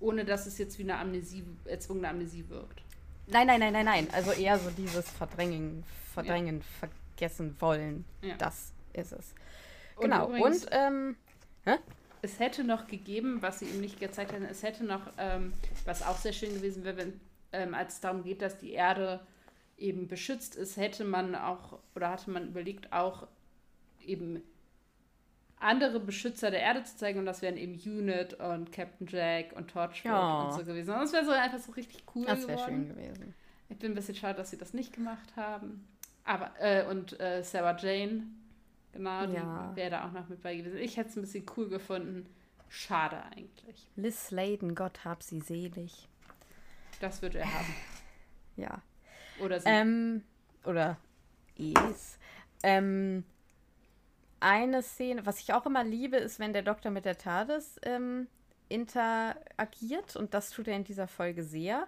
Ohne 0.00 0.24
dass 0.24 0.46
es 0.46 0.56
jetzt 0.58 0.78
wie 0.78 0.82
eine 0.82 0.98
Amnesie, 0.98 1.44
erzwungene 1.66 2.08
Amnesie 2.08 2.48
wirkt. 2.48 2.82
Nein, 3.26 3.46
nein, 3.46 3.60
nein, 3.60 3.72
nein, 3.72 3.84
nein. 3.84 4.08
Also 4.12 4.32
eher 4.32 4.58
so 4.58 4.70
dieses 4.70 5.08
Verdrängen, 5.10 5.84
Verdrängen, 6.14 6.58
ja. 6.58 6.88
vergessen 7.16 7.54
wollen. 7.60 8.04
Das 8.38 8.72
ist 8.92 9.12
es. 9.12 9.34
Und 9.96 10.04
genau. 10.04 10.28
Übrigens, 10.28 10.64
und 10.64 10.70
ähm, 10.72 11.16
hä? 11.64 11.76
Es 12.22 12.38
hätte 12.38 12.64
noch 12.64 12.86
gegeben, 12.86 13.38
was 13.40 13.60
sie 13.60 13.66
ihm 13.66 13.80
nicht 13.80 14.00
gezeigt 14.00 14.32
haben, 14.32 14.44
es 14.44 14.62
hätte 14.62 14.84
noch, 14.84 15.12
ähm, 15.18 15.52
was 15.84 16.02
auch 16.02 16.16
sehr 16.16 16.32
schön 16.32 16.54
gewesen 16.54 16.84
wäre, 16.84 16.96
wenn, 16.96 17.20
ähm, 17.52 17.74
als 17.74 17.94
es 17.94 18.00
darum 18.00 18.22
geht, 18.22 18.42
dass 18.42 18.58
die 18.58 18.72
Erde 18.72 19.20
eben 19.78 20.08
beschützt 20.08 20.56
ist, 20.56 20.76
hätte 20.76 21.04
man 21.04 21.34
auch, 21.34 21.78
oder 21.94 22.10
hatte 22.10 22.30
man 22.30 22.48
überlegt, 22.48 22.92
auch 22.92 23.26
eben 24.04 24.42
andere 25.58 26.00
Beschützer 26.00 26.50
der 26.50 26.60
Erde 26.60 26.84
zu 26.84 26.96
zeigen 26.96 27.18
und 27.18 27.26
das 27.26 27.42
wären 27.42 27.56
eben 27.56 27.74
Unit 27.74 28.34
und 28.34 28.72
Captain 28.72 29.06
Jack 29.06 29.52
und 29.54 29.70
Torchwood 29.70 30.04
ja. 30.04 30.42
und 30.44 30.52
so 30.52 30.64
gewesen. 30.64 30.90
Und 30.90 31.00
das 31.00 31.12
wäre 31.12 31.24
so 31.24 31.32
einfach 31.32 31.58
so 31.58 31.72
richtig 31.72 32.04
cool 32.14 32.24
das 32.24 32.40
geworden. 32.40 32.56
Das 32.56 32.66
wäre 32.66 32.78
schön 32.78 32.88
gewesen. 32.88 33.34
Ich 33.68 33.78
bin 33.78 33.92
ein 33.92 33.94
bisschen 33.94 34.14
schade, 34.14 34.36
dass 34.36 34.50
sie 34.50 34.58
das 34.58 34.74
nicht 34.74 34.92
gemacht 34.92 35.36
haben. 35.36 35.86
Aber, 36.24 36.52
äh, 36.60 36.84
und 36.86 37.18
äh, 37.20 37.42
Sarah 37.42 37.76
Jane, 37.76 38.24
genau, 38.92 39.24
ja. 39.24 39.70
die 39.70 39.76
wäre 39.76 39.90
da 39.90 40.06
auch 40.06 40.12
noch 40.12 40.28
mit 40.28 40.42
bei 40.42 40.56
gewesen. 40.56 40.78
Ich 40.78 40.96
hätte 40.96 41.10
es 41.10 41.16
ein 41.16 41.22
bisschen 41.22 41.46
cool 41.56 41.68
gefunden. 41.68 42.26
Schade 42.68 43.22
eigentlich. 43.24 43.88
Liz 43.96 44.28
Sladen, 44.28 44.74
Gott 44.74 45.04
hab 45.04 45.22
sie 45.22 45.40
selig. 45.40 46.08
Das 47.00 47.22
wird 47.22 47.34
er 47.34 47.52
haben. 47.52 47.74
Ja. 48.56 48.82
Oder 49.40 49.60
sie. 49.60 49.68
Ähm, 49.68 50.22
oder 50.64 50.98
es. 51.58 52.18
Ähm, 52.62 53.24
eine 54.40 54.82
Szene, 54.82 55.26
was 55.26 55.40
ich 55.40 55.52
auch 55.52 55.66
immer 55.66 55.84
liebe, 55.84 56.16
ist, 56.16 56.38
wenn 56.38 56.52
der 56.52 56.62
Doktor 56.62 56.90
mit 56.90 57.04
der 57.04 57.18
TARDIS 57.18 57.80
ähm, 57.82 58.28
interagiert. 58.68 60.16
Und 60.16 60.34
das 60.34 60.50
tut 60.50 60.68
er 60.68 60.76
in 60.76 60.84
dieser 60.84 61.08
Folge 61.08 61.42
sehr. 61.42 61.86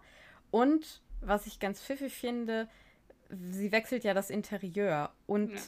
Und 0.51 1.03
was 1.21 1.47
ich 1.47 1.61
ganz 1.61 1.81
pfiffig 1.83 2.13
finde, 2.13 2.69
sie 3.31 3.73
wechselt 3.73 4.05
ja 4.05 4.15
das 4.15 4.31
Interieur. 4.31 5.13
Und 5.27 5.53
ja. 5.53 5.61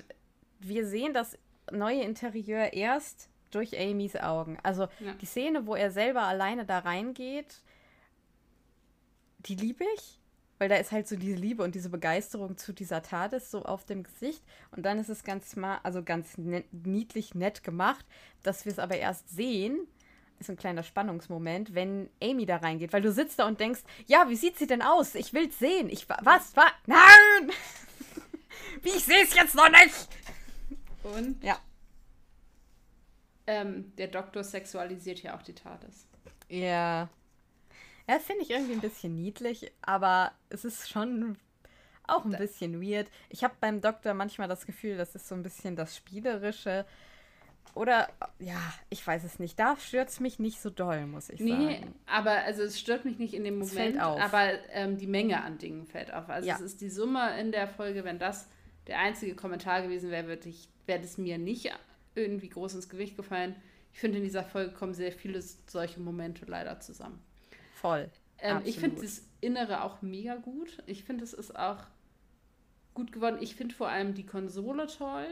Wir 0.60 0.86
sehen 0.86 1.12
das 1.14 1.38
neue 1.72 2.02
Interieur 2.02 2.72
erst 2.72 3.28
durch 3.50 3.78
Amys 3.78 4.16
Augen. 4.16 4.58
Also 4.62 4.88
ja. 5.00 5.14
die 5.20 5.26
Szene, 5.26 5.66
wo 5.66 5.74
er 5.74 5.90
selber 5.90 6.22
alleine 6.22 6.64
da 6.64 6.80
reingeht, 6.80 7.62
die 9.38 9.54
liebe 9.54 9.84
ich 9.94 10.18
weil 10.58 10.68
da 10.68 10.76
ist 10.76 10.92
halt 10.92 11.08
so 11.08 11.16
diese 11.16 11.36
Liebe 11.36 11.62
und 11.62 11.74
diese 11.74 11.90
Begeisterung 11.90 12.56
zu 12.56 12.72
dieser 12.72 13.02
TARDIS 13.02 13.50
so 13.50 13.64
auf 13.64 13.84
dem 13.84 14.02
Gesicht. 14.02 14.42
Und 14.70 14.84
dann 14.86 14.98
ist 14.98 15.08
es 15.08 15.24
ganz 15.24 15.50
smart, 15.50 15.80
also 15.82 16.02
ganz 16.02 16.38
net, 16.38 16.66
niedlich 16.72 17.34
nett 17.34 17.62
gemacht, 17.64 18.04
dass 18.42 18.64
wir 18.64 18.72
es 18.72 18.78
aber 18.78 18.96
erst 18.96 19.28
sehen. 19.28 19.86
Ist 20.38 20.50
ein 20.50 20.56
kleiner 20.56 20.82
Spannungsmoment, 20.82 21.74
wenn 21.74 22.08
Amy 22.22 22.46
da 22.46 22.56
reingeht, 22.56 22.92
weil 22.92 23.02
du 23.02 23.12
sitzt 23.12 23.38
da 23.38 23.46
und 23.46 23.60
denkst, 23.60 23.82
ja, 24.06 24.28
wie 24.28 24.36
sieht 24.36 24.58
sie 24.58 24.66
denn 24.66 24.82
aus? 24.82 25.14
Ich 25.14 25.32
will's 25.32 25.58
sehen. 25.58 25.88
Ich 25.90 26.08
was? 26.08 26.56
Was? 26.56 26.72
Nein! 26.86 27.52
wie 28.82 28.88
ich 28.88 29.04
sehe 29.04 29.22
es 29.22 29.34
jetzt 29.34 29.54
noch 29.54 29.70
nicht. 29.70 30.08
Und 31.04 31.42
ja. 31.42 31.58
Ähm, 33.46 33.94
der 33.96 34.08
Doktor 34.08 34.42
sexualisiert 34.42 35.22
ja 35.22 35.36
auch 35.36 35.42
die 35.42 35.54
TARDIS. 35.54 36.06
Ja. 36.48 37.08
Ja, 38.08 38.18
finde 38.18 38.42
ich 38.42 38.50
irgendwie 38.50 38.72
ein 38.72 38.80
bisschen 38.80 39.14
niedlich, 39.14 39.70
aber 39.82 40.32
es 40.50 40.64
ist 40.64 40.90
schon 40.90 41.38
auch 42.06 42.24
ein 42.24 42.36
bisschen 42.36 42.82
weird. 42.82 43.08
Ich 43.30 43.44
habe 43.44 43.54
beim 43.60 43.80
Doktor 43.80 44.12
manchmal 44.14 44.48
das 44.48 44.66
Gefühl, 44.66 44.96
das 44.96 45.14
ist 45.14 45.26
so 45.26 45.34
ein 45.34 45.42
bisschen 45.42 45.74
das 45.74 45.96
Spielerische. 45.96 46.84
Oder, 47.74 48.08
ja, 48.38 48.60
ich 48.90 49.04
weiß 49.04 49.24
es 49.24 49.38
nicht. 49.38 49.58
Da 49.58 49.76
stört 49.76 50.10
es 50.10 50.20
mich 50.20 50.38
nicht 50.38 50.60
so 50.60 50.70
doll, 50.70 51.06
muss 51.06 51.28
ich 51.30 51.40
nee, 51.40 51.50
sagen. 51.50 51.66
Nee, 51.66 51.86
aber 52.06 52.30
also 52.30 52.62
es 52.62 52.78
stört 52.78 53.04
mich 53.04 53.18
nicht 53.18 53.34
in 53.34 53.42
dem 53.42 53.58
Moment, 53.58 54.00
auf. 54.00 54.20
aber 54.20 54.50
ähm, 54.70 54.96
die 54.96 55.06
Menge 55.06 55.42
an 55.42 55.58
Dingen 55.58 55.86
fällt 55.86 56.12
auf. 56.12 56.28
Also 56.28 56.46
ja. 56.46 56.54
es 56.56 56.60
ist 56.60 56.80
die 56.82 56.90
Summe 56.90 57.38
in 57.40 57.52
der 57.52 57.66
Folge, 57.66 58.04
wenn 58.04 58.18
das 58.18 58.48
der 58.86 58.98
einzige 58.98 59.34
Kommentar 59.34 59.82
gewesen 59.82 60.10
wäre, 60.10 60.26
wäre 60.86 61.02
es 61.02 61.18
mir 61.18 61.38
nicht 61.38 61.70
irgendwie 62.14 62.48
groß 62.48 62.74
ins 62.74 62.88
Gewicht 62.88 63.16
gefallen. 63.16 63.56
Ich 63.92 64.00
finde, 64.00 64.18
in 64.18 64.24
dieser 64.24 64.44
Folge 64.44 64.72
kommen 64.72 64.94
sehr 64.94 65.12
viele 65.12 65.40
solche 65.66 66.00
Momente 66.00 66.44
leider 66.46 66.80
zusammen. 66.80 67.22
Voll. 67.74 68.10
Ähm, 68.38 68.60
ich 68.64 68.78
finde 68.78 69.02
das 69.02 69.22
Innere 69.40 69.84
auch 69.84 70.02
mega 70.02 70.36
gut. 70.36 70.82
Ich 70.86 71.04
finde, 71.04 71.24
es 71.24 71.32
ist 71.32 71.56
auch 71.56 71.78
gut 72.92 73.12
geworden. 73.12 73.38
Ich 73.40 73.54
finde 73.56 73.74
vor 73.74 73.88
allem 73.88 74.14
die 74.14 74.26
Konsole 74.26 74.86
toll, 74.86 75.26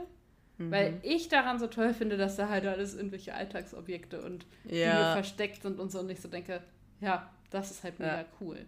mhm. 0.59 0.70
weil 0.70 1.00
ich 1.03 1.28
daran 1.28 1.59
so 1.59 1.66
toll 1.66 1.94
finde, 1.94 2.16
dass 2.16 2.36
da 2.36 2.48
halt 2.48 2.66
alles 2.66 2.94
irgendwelche 2.94 3.34
Alltagsobjekte 3.34 4.22
und 4.22 4.46
ja. 4.64 4.92
Dinge 4.92 5.12
versteckt 5.12 5.62
sind 5.62 5.78
und 5.78 5.90
so. 5.90 6.00
Und 6.00 6.11
ich 6.11 6.20
so 6.20 6.28
denke, 6.28 6.62
ja, 7.00 7.30
das 7.50 7.70
ist 7.70 7.84
halt 7.84 7.98
mega 7.98 8.20
ja. 8.20 8.26
cool. 8.40 8.66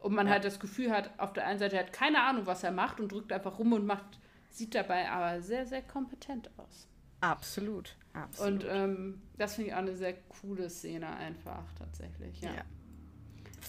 Und 0.00 0.14
man 0.14 0.26
ja. 0.26 0.34
halt 0.34 0.44
das 0.44 0.58
Gefühl 0.58 0.90
hat, 0.90 1.10
auf 1.18 1.32
der 1.32 1.46
einen 1.46 1.58
Seite 1.58 1.76
er 1.76 1.84
hat 1.84 1.92
keine 1.92 2.22
Ahnung, 2.22 2.46
was 2.46 2.64
er 2.64 2.72
macht 2.72 3.00
und 3.00 3.12
drückt 3.12 3.32
einfach 3.32 3.58
rum 3.58 3.72
und 3.72 3.86
macht, 3.86 4.18
sieht 4.48 4.74
dabei 4.74 5.10
aber 5.10 5.42
sehr, 5.42 5.66
sehr 5.66 5.82
kompetent 5.82 6.50
aus. 6.56 6.88
Absolut. 7.20 7.96
Absolut. 8.12 8.64
Und 8.64 8.70
ähm, 8.70 9.22
das 9.36 9.54
finde 9.54 9.68
ich 9.68 9.74
auch 9.74 9.80
eine 9.80 9.94
sehr 9.94 10.14
coole 10.40 10.68
Szene 10.70 11.08
einfach 11.08 11.64
tatsächlich, 11.78 12.40
ja. 12.40 12.54
ja. 12.54 12.64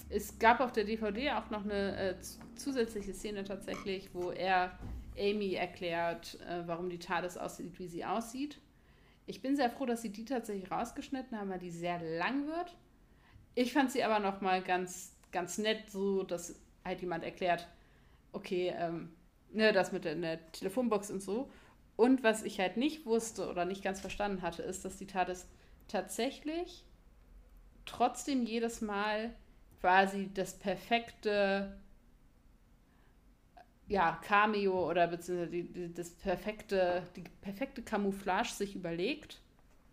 Es 0.10 0.40
gab 0.40 0.62
auf 0.62 0.72
der 0.72 0.86
DVD 0.86 1.32
auch 1.32 1.50
noch 1.50 1.64
eine 1.64 1.98
äh, 1.98 2.16
zusätzliche 2.56 3.14
Szene 3.14 3.44
tatsächlich, 3.44 4.10
wo 4.14 4.32
er 4.32 4.78
Amy 5.18 5.54
erklärt, 5.54 6.40
äh, 6.48 6.64
warum 6.66 6.90
die 6.90 7.00
TARDIS 7.00 7.38
aussieht, 7.38 7.78
wie 7.78 7.88
sie 7.88 8.06
aussieht. 8.06 8.60
Ich 9.26 9.42
bin 9.42 9.56
sehr 9.56 9.70
froh, 9.70 9.86
dass 9.86 10.02
sie 10.02 10.12
die 10.12 10.26
tatsächlich 10.26 10.72
rausgeschnitten 10.72 11.38
haben, 11.38 11.50
weil 11.50 11.60
die 11.60 11.72
sehr 11.72 12.02
lang 12.18 12.48
wird. 12.48 12.76
Ich 13.54 13.74
fand 13.74 13.92
sie 13.92 14.04
aber 14.04 14.20
noch 14.20 14.42
mal 14.42 14.62
ganz, 14.62 15.14
ganz 15.32 15.58
nett, 15.58 15.90
so 15.90 16.24
dass 16.24 16.56
halt 16.84 17.02
jemand 17.02 17.24
erklärt, 17.24 17.68
okay, 18.32 18.74
ähm, 18.78 19.14
ne, 19.52 19.74
das 19.74 19.92
mit 19.92 20.06
der, 20.06 20.16
der 20.16 20.52
Telefonbox 20.52 21.12
und 21.12 21.22
so. 21.22 21.50
Und 21.96 22.24
was 22.24 22.44
ich 22.44 22.60
halt 22.60 22.78
nicht 22.78 23.06
wusste 23.06 23.50
oder 23.50 23.66
nicht 23.66 23.84
ganz 23.84 24.00
verstanden 24.00 24.42
hatte, 24.42 24.64
ist, 24.64 24.86
dass 24.86 24.98
die 24.98 25.08
TARDIS 25.08 25.48
tatsächlich 25.88 26.86
trotzdem 27.86 28.44
jedes 28.46 28.82
Mal 28.82 29.34
quasi 29.80 30.30
das 30.34 30.58
perfekte 30.58 31.78
ja, 33.88 34.18
Cameo 34.24 34.90
oder 34.90 35.08
beziehungsweise 35.08 35.52
die, 35.52 35.64
die, 35.64 35.94
das 35.94 36.12
perfekte, 36.12 37.04
die 37.16 37.24
perfekte 37.42 37.82
Camouflage 37.82 38.54
sich 38.54 38.76
überlegt 38.76 39.42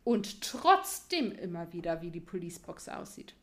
und 0.05 0.41
trotzdem 0.41 1.33
immer 1.33 1.73
wieder, 1.73 2.01
wie 2.01 2.11
die 2.11 2.21
Policebox 2.21 2.89
aussieht. 2.89 3.35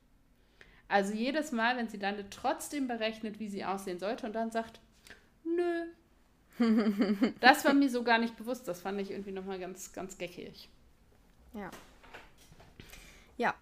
Also 0.87 1.13
jedes 1.13 1.51
Mal, 1.51 1.77
wenn 1.77 1.87
sie 1.87 1.97
dann 1.97 2.17
trotzdem 2.29 2.87
berechnet, 2.87 3.39
wie 3.39 3.49
sie 3.49 3.65
aussehen 3.65 3.99
sollte 3.99 4.25
und 4.25 4.33
dann 4.33 4.51
sagt, 4.51 4.79
nö. 5.43 5.85
das 7.39 7.65
war 7.65 7.73
mir 7.73 7.89
so 7.89 8.03
gar 8.03 8.17
nicht 8.17 8.37
bewusst. 8.37 8.67
Das 8.67 8.81
fand 8.81 9.01
ich 9.01 9.11
irgendwie 9.11 9.31
nochmal 9.31 9.59
ganz, 9.59 9.91
ganz 9.93 10.17
geckig. 10.17 10.69
Ja. 11.53 11.69
Ja, 13.37 13.53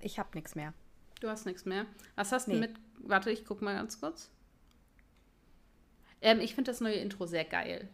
ich 0.00 0.18
habe 0.18 0.28
nichts 0.34 0.54
mehr. 0.54 0.74
Du 1.20 1.28
hast 1.28 1.46
nichts 1.46 1.64
mehr. 1.64 1.86
Was 2.14 2.32
hast 2.32 2.48
du 2.48 2.52
nee. 2.52 2.60
mit. 2.60 2.74
Warte, 2.98 3.30
ich 3.30 3.44
guck 3.44 3.62
mal 3.62 3.74
ganz 3.74 4.00
kurz. 4.00 4.30
Ähm, 6.20 6.40
ich 6.40 6.54
finde 6.54 6.70
das 6.70 6.80
neue 6.80 6.94
Intro 6.94 7.26
sehr 7.26 7.44
geil. 7.44 7.88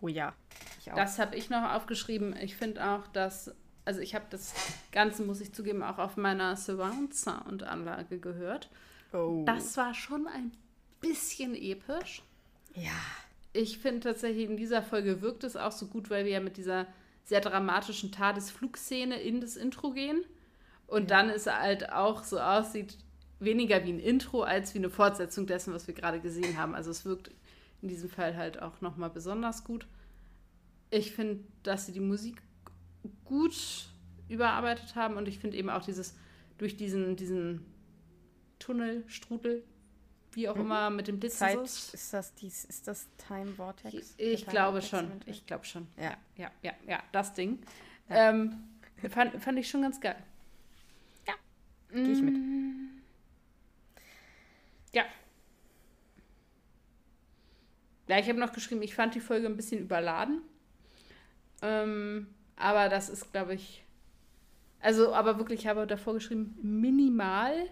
Oh 0.00 0.08
ja. 0.08 0.34
Das 0.84 1.18
habe 1.20 1.36
ich 1.36 1.48
noch 1.48 1.72
aufgeschrieben. 1.72 2.36
Ich 2.36 2.56
finde 2.56 2.84
auch, 2.84 3.06
dass. 3.08 3.54
Also, 3.84 4.00
ich 4.00 4.14
habe 4.14 4.26
das 4.30 4.54
Ganze, 4.92 5.24
muss 5.24 5.40
ich 5.40 5.52
zugeben, 5.52 5.82
auch 5.82 5.98
auf 5.98 6.16
meiner 6.16 6.56
Surround-Sound-Anlage 6.56 8.18
gehört. 8.18 8.70
Oh. 9.12 9.42
Das 9.44 9.76
war 9.76 9.94
schon 9.94 10.26
ein 10.26 10.52
bisschen 11.00 11.54
episch. 11.54 12.22
Ja. 12.74 12.92
Ich 13.52 13.78
finde 13.78 14.00
tatsächlich, 14.00 14.48
in 14.48 14.56
dieser 14.56 14.82
Folge 14.82 15.20
wirkt 15.20 15.44
es 15.44 15.56
auch 15.56 15.72
so 15.72 15.86
gut, 15.86 16.08
weil 16.08 16.24
wir 16.24 16.32
ja 16.32 16.40
mit 16.40 16.56
dieser 16.56 16.86
sehr 17.24 17.40
dramatischen 17.40 18.12
Tadesflugszene 18.12 19.20
in 19.20 19.40
das 19.40 19.56
Intro 19.56 19.90
gehen. 19.90 20.24
Und 20.86 21.10
ja. 21.10 21.18
dann 21.18 21.30
ist 21.30 21.46
er 21.46 21.60
halt 21.60 21.92
auch 21.92 22.24
so 22.24 22.40
aussieht, 22.40 22.96
weniger 23.40 23.84
wie 23.84 23.92
ein 23.92 24.00
Intro 24.00 24.42
als 24.42 24.74
wie 24.74 24.78
eine 24.78 24.90
Fortsetzung 24.90 25.46
dessen, 25.46 25.74
was 25.74 25.86
wir 25.86 25.94
gerade 25.94 26.20
gesehen 26.20 26.56
haben. 26.56 26.74
Also 26.74 26.90
es 26.90 27.04
wirkt 27.04 27.30
in 27.82 27.88
diesem 27.88 28.08
Fall 28.08 28.36
halt 28.36 28.62
auch 28.62 28.80
nochmal 28.80 29.10
besonders 29.10 29.64
gut. 29.64 29.86
Ich 30.90 31.12
finde, 31.12 31.42
dass 31.62 31.86
sie 31.86 31.92
die 31.92 32.00
Musik 32.00 32.42
gut 33.24 33.88
überarbeitet 34.28 34.94
haben 34.94 35.16
und 35.16 35.28
ich 35.28 35.38
finde 35.38 35.56
eben 35.56 35.70
auch 35.70 35.84
dieses, 35.84 36.16
durch 36.58 36.76
diesen, 36.76 37.16
diesen 37.16 37.66
Tunnel, 38.58 39.04
Strudel, 39.06 39.64
wie 40.32 40.48
auch 40.48 40.54
mhm. 40.54 40.62
immer, 40.62 40.90
mit 40.90 41.08
dem 41.08 41.20
Blitz. 41.20 41.38
Zeit, 41.38 41.60
ist 41.62 42.12
das, 42.12 42.34
dies, 42.34 42.64
ist 42.64 42.88
das 42.88 43.06
Time 43.26 43.52
Vortex? 43.52 44.14
Ich, 44.16 44.26
ich 44.26 44.46
glaube 44.46 44.80
schon. 44.80 45.10
Ich 45.26 45.46
glaube 45.46 45.64
schon. 45.64 45.86
Ja. 46.00 46.16
ja, 46.36 46.50
ja, 46.62 46.72
ja, 46.86 47.02
das 47.12 47.34
Ding. 47.34 47.58
Ja. 48.08 48.30
Ähm, 48.30 48.54
fand, 49.10 49.42
fand 49.42 49.58
ich 49.58 49.68
schon 49.68 49.82
ganz 49.82 50.00
geil. 50.00 50.16
Gehe 51.92 52.12
ich 52.12 52.22
mit. 52.22 52.34
Mm. 52.34 53.02
Ja. 54.94 55.04
Ja, 58.08 58.18
ich 58.18 58.28
habe 58.28 58.38
noch 58.38 58.52
geschrieben, 58.52 58.82
ich 58.82 58.94
fand 58.94 59.14
die 59.14 59.20
Folge 59.20 59.46
ein 59.46 59.56
bisschen 59.56 59.80
überladen. 59.80 60.40
Ähm, 61.60 62.28
aber 62.56 62.88
das 62.88 63.08
ist, 63.08 63.32
glaube 63.32 63.54
ich, 63.54 63.84
also, 64.82 65.14
aber 65.14 65.38
wirklich, 65.38 65.60
ich 65.60 65.68
habe 65.68 65.86
davor 65.86 66.14
geschrieben, 66.14 66.58
minimal. 66.60 67.68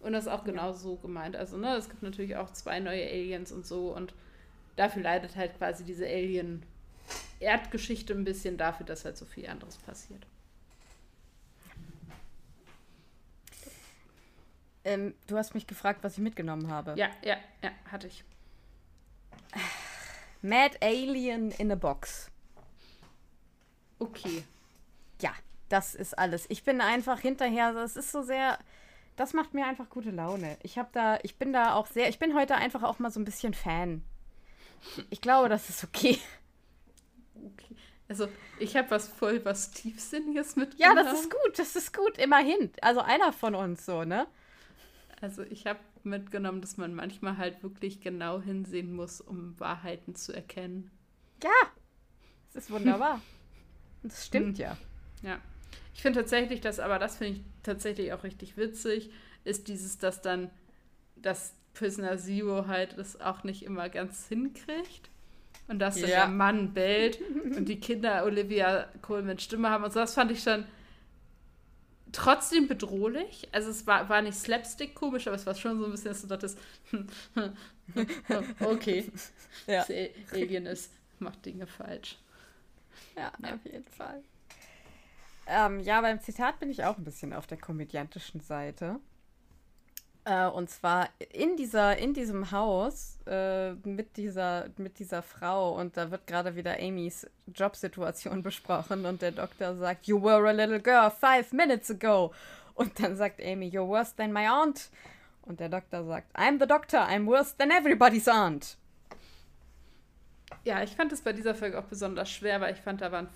Und 0.00 0.12
das 0.12 0.26
ist 0.26 0.32
auch 0.32 0.44
genau 0.44 0.72
so 0.72 0.94
gemeint. 0.96 1.34
Also, 1.36 1.56
ne, 1.56 1.76
es 1.76 1.88
gibt 1.88 2.02
natürlich 2.02 2.36
auch 2.36 2.52
zwei 2.52 2.80
neue 2.80 3.04
Aliens 3.04 3.52
und 3.52 3.66
so. 3.66 3.94
Und 3.94 4.14
dafür 4.76 5.02
leidet 5.02 5.36
halt 5.36 5.56
quasi 5.58 5.84
diese 5.84 6.06
Alien-Erdgeschichte 6.06 8.14
ein 8.14 8.24
bisschen 8.24 8.56
dafür, 8.56 8.86
dass 8.86 9.04
halt 9.04 9.16
so 9.16 9.24
viel 9.24 9.48
anderes 9.48 9.76
passiert. 9.76 10.26
Ähm, 14.84 15.14
du 15.28 15.36
hast 15.36 15.54
mich 15.54 15.68
gefragt, 15.68 16.02
was 16.02 16.14
ich 16.14 16.22
mitgenommen 16.22 16.68
habe. 16.68 16.94
Ja, 16.96 17.10
ja, 17.24 17.36
ja, 17.62 17.70
hatte 17.90 18.08
ich. 18.08 18.24
Mad 20.42 20.76
Alien 20.80 21.52
in 21.52 21.70
a 21.70 21.76
Box. 21.76 22.31
Okay. 24.02 24.42
Ja, 25.20 25.32
das 25.68 25.94
ist 25.94 26.18
alles. 26.18 26.46
Ich 26.48 26.64
bin 26.64 26.80
einfach 26.80 27.20
hinterher, 27.20 27.72
das 27.72 27.96
ist 27.96 28.10
so 28.10 28.22
sehr, 28.22 28.58
das 29.14 29.32
macht 29.32 29.54
mir 29.54 29.64
einfach 29.64 29.88
gute 29.88 30.10
Laune. 30.10 30.56
Ich 30.62 30.76
habe 30.76 30.88
da, 30.92 31.20
ich 31.22 31.36
bin 31.36 31.52
da 31.52 31.74
auch 31.74 31.86
sehr, 31.86 32.08
ich 32.08 32.18
bin 32.18 32.34
heute 32.34 32.56
einfach 32.56 32.82
auch 32.82 32.98
mal 32.98 33.12
so 33.12 33.20
ein 33.20 33.24
bisschen 33.24 33.54
Fan. 33.54 34.02
Ich 35.10 35.20
glaube, 35.20 35.48
das 35.48 35.68
ist 35.68 35.84
okay. 35.84 36.18
okay. 37.36 37.76
Also, 38.08 38.26
ich 38.58 38.76
habe 38.76 38.90
was 38.90 39.06
voll 39.06 39.44
was 39.44 39.70
Tiefsinniges 39.70 40.56
mit. 40.56 40.76
Ja, 40.80 40.94
das 40.96 41.12
ist 41.12 41.30
gut, 41.30 41.58
das 41.58 41.76
ist 41.76 41.96
gut, 41.96 42.18
immerhin. 42.18 42.72
Also 42.82 43.00
einer 43.00 43.32
von 43.32 43.54
uns 43.54 43.86
so, 43.86 44.02
ne? 44.02 44.26
Also, 45.20 45.42
ich 45.44 45.66
habe 45.66 45.78
mitgenommen, 46.02 46.60
dass 46.60 46.76
man 46.76 46.92
manchmal 46.92 47.38
halt 47.38 47.62
wirklich 47.62 48.00
genau 48.00 48.40
hinsehen 48.40 48.92
muss, 48.92 49.20
um 49.20 49.58
Wahrheiten 49.60 50.16
zu 50.16 50.32
erkennen. 50.32 50.90
Ja, 51.44 51.50
das 52.52 52.64
ist 52.64 52.70
wunderbar. 52.72 53.20
Das 54.02 54.26
stimmt 54.26 54.58
hm. 54.58 54.64
ja. 54.64 54.76
Ja. 55.22 55.38
Ich 55.94 56.02
finde 56.02 56.20
tatsächlich, 56.20 56.60
dass, 56.60 56.80
aber 56.80 56.98
das 56.98 57.16
finde 57.16 57.34
ich 57.34 57.44
tatsächlich 57.62 58.12
auch 58.12 58.24
richtig 58.24 58.56
witzig, 58.56 59.10
ist 59.44 59.68
dieses, 59.68 59.98
dass 59.98 60.22
dann 60.22 60.50
das 61.16 61.54
Prisoner 61.74 62.18
Zero 62.18 62.66
halt 62.66 62.98
das 62.98 63.20
auch 63.20 63.44
nicht 63.44 63.62
immer 63.62 63.88
ganz 63.88 64.28
hinkriegt. 64.28 65.10
Und 65.68 65.78
dass 65.78 66.00
ja. 66.00 66.06
der 66.06 66.28
Mann 66.28 66.74
bellt 66.74 67.20
und 67.56 67.66
die 67.66 67.78
Kinder 67.78 68.24
Olivia 68.24 68.88
Coleman 69.00 69.38
Stimme 69.38 69.70
haben 69.70 69.84
und 69.84 69.92
so. 69.92 70.00
Das 70.00 70.14
fand 70.14 70.30
ich 70.32 70.42
schon 70.42 70.64
trotzdem 72.10 72.68
bedrohlich. 72.68 73.48
Also 73.52 73.70
es 73.70 73.86
war, 73.86 74.08
war 74.08 74.22
nicht 74.22 74.36
slapstick 74.36 74.94
komisch, 74.94 75.26
aber 75.26 75.36
es 75.36 75.46
war 75.46 75.54
schon 75.54 75.78
so 75.78 75.86
ein 75.86 75.92
bisschen, 75.92 76.10
dass 76.10 76.22
du 76.22 76.26
dachtest, 76.26 76.58
okay, 78.60 79.10
ja. 79.66 79.78
das 79.78 79.90
Alien 80.32 80.66
ist, 80.66 80.92
macht 81.18 81.44
Dinge 81.46 81.66
falsch. 81.66 82.18
Ja, 83.16 83.32
ja. 83.42 83.54
auf 83.54 83.64
jeden 83.64 83.84
Fall. 83.84 84.22
Ähm, 85.46 85.80
ja, 85.80 86.00
beim 86.00 86.20
Zitat 86.20 86.60
bin 86.60 86.70
ich 86.70 86.84
auch 86.84 86.96
ein 86.96 87.04
bisschen 87.04 87.32
auf 87.32 87.46
der 87.46 87.58
komödiantischen 87.58 88.40
Seite. 88.40 89.00
Äh, 90.24 90.46
und 90.46 90.70
zwar 90.70 91.08
in 91.32 91.56
dieser, 91.56 91.98
in 91.98 92.14
diesem 92.14 92.52
Haus 92.52 93.18
äh, 93.26 93.72
mit 93.72 94.16
dieser, 94.16 94.68
mit 94.76 95.00
dieser 95.00 95.20
Frau 95.22 95.76
und 95.76 95.96
da 95.96 96.12
wird 96.12 96.28
gerade 96.28 96.54
wieder 96.54 96.78
Amys 96.78 97.28
Jobsituation 97.52 98.42
besprochen 98.44 99.04
und 99.04 99.20
der 99.20 99.32
Doktor 99.32 99.74
sagt, 99.76 100.06
You 100.06 100.22
were 100.22 100.48
a 100.48 100.52
little 100.52 100.80
girl 100.80 101.10
five 101.10 101.52
minutes 101.52 101.90
ago. 101.90 102.32
Und 102.74 102.98
dann 103.00 103.16
sagt 103.16 103.42
Amy, 103.42 103.66
You're 103.66 103.88
worse 103.88 104.14
than 104.16 104.32
my 104.32 104.48
aunt. 104.48 104.90
Und 105.42 105.58
der 105.58 105.68
Doktor 105.68 106.04
sagt, 106.04 106.34
I'm 106.36 106.60
the 106.60 106.66
doctor, 106.66 107.00
I'm 107.00 107.26
worse 107.26 107.56
than 107.56 107.70
everybody's 107.70 108.28
aunt. 108.28 108.76
Ja, 110.64 110.82
ich 110.82 110.90
fand 110.90 111.12
es 111.12 111.20
bei 111.20 111.32
dieser 111.32 111.54
Folge 111.54 111.78
auch 111.78 111.84
besonders 111.84 112.30
schwer, 112.30 112.60
weil 112.60 112.74
ich 112.74 112.80
fand, 112.80 113.00
da 113.00 113.12
waren 113.12 113.28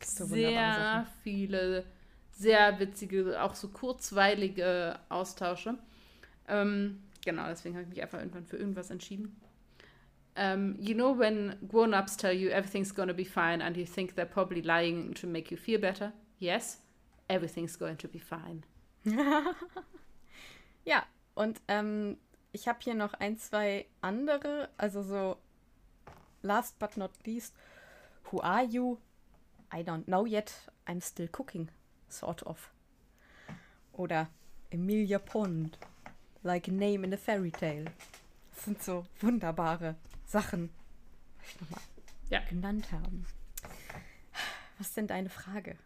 so 0.00 0.24
sehr 0.24 1.06
viele 1.22 1.84
sehr 2.32 2.78
witzige, 2.78 3.40
auch 3.42 3.54
so 3.54 3.68
kurzweilige 3.68 4.98
Austausche. 5.08 5.78
Ähm, 6.48 7.02
genau, 7.24 7.46
deswegen 7.46 7.74
habe 7.74 7.84
ich 7.84 7.90
mich 7.90 8.02
einfach 8.02 8.18
irgendwann 8.18 8.46
für 8.46 8.56
irgendwas 8.56 8.90
entschieden. 8.90 9.36
Um, 10.34 10.42
ähm, 10.42 10.76
you 10.78 10.94
know 10.94 11.18
when 11.18 11.54
grown-ups 11.68 12.16
tell 12.16 12.32
you 12.32 12.48
everything's 12.48 12.94
gonna 12.94 13.12
be 13.12 13.24
fine 13.24 13.62
and 13.62 13.76
you 13.76 13.84
think 13.84 14.14
they're 14.14 14.24
probably 14.24 14.62
lying 14.62 15.12
to 15.12 15.26
make 15.26 15.50
you 15.50 15.58
feel 15.58 15.78
better? 15.78 16.12
Yes, 16.38 16.80
everything's 17.28 17.78
going 17.78 17.98
to 17.98 18.08
be 18.08 18.18
fine. 18.18 18.62
ja, 20.86 21.04
und 21.34 21.60
ähm, 21.68 22.16
ich 22.52 22.66
habe 22.66 22.78
hier 22.82 22.94
noch 22.94 23.12
ein, 23.14 23.36
zwei 23.36 23.84
andere, 24.00 24.70
also 24.78 25.02
so 25.02 25.36
last 26.42 26.78
but 26.78 26.96
not 26.96 27.12
least, 27.26 27.54
who 28.24 28.40
are 28.40 28.64
you? 28.64 28.98
I 29.70 29.82
don't 29.82 30.06
know 30.06 30.26
yet. 30.26 30.52
I'm 30.86 31.00
still 31.00 31.28
cooking, 31.28 31.68
sort 32.08 32.42
of. 32.42 32.70
Oder 33.92 34.28
Emilia 34.70 35.18
Pond, 35.18 35.78
like 36.42 36.68
a 36.68 36.72
name 36.72 37.04
in 37.04 37.12
a 37.12 37.16
fairy 37.16 37.50
tale. 37.50 37.86
Das 38.54 38.64
sind 38.64 38.82
so 38.82 39.06
wunderbare 39.20 39.96
Sachen, 40.26 40.70
die 41.40 41.46
ich 41.46 41.60
nochmal 41.60 41.80
ja. 42.30 42.40
genannt 42.48 42.92
haben. 42.92 43.26
Was 44.78 44.88
ist 44.88 44.96
denn 44.96 45.06
deine 45.06 45.30
Frage? 45.30 45.76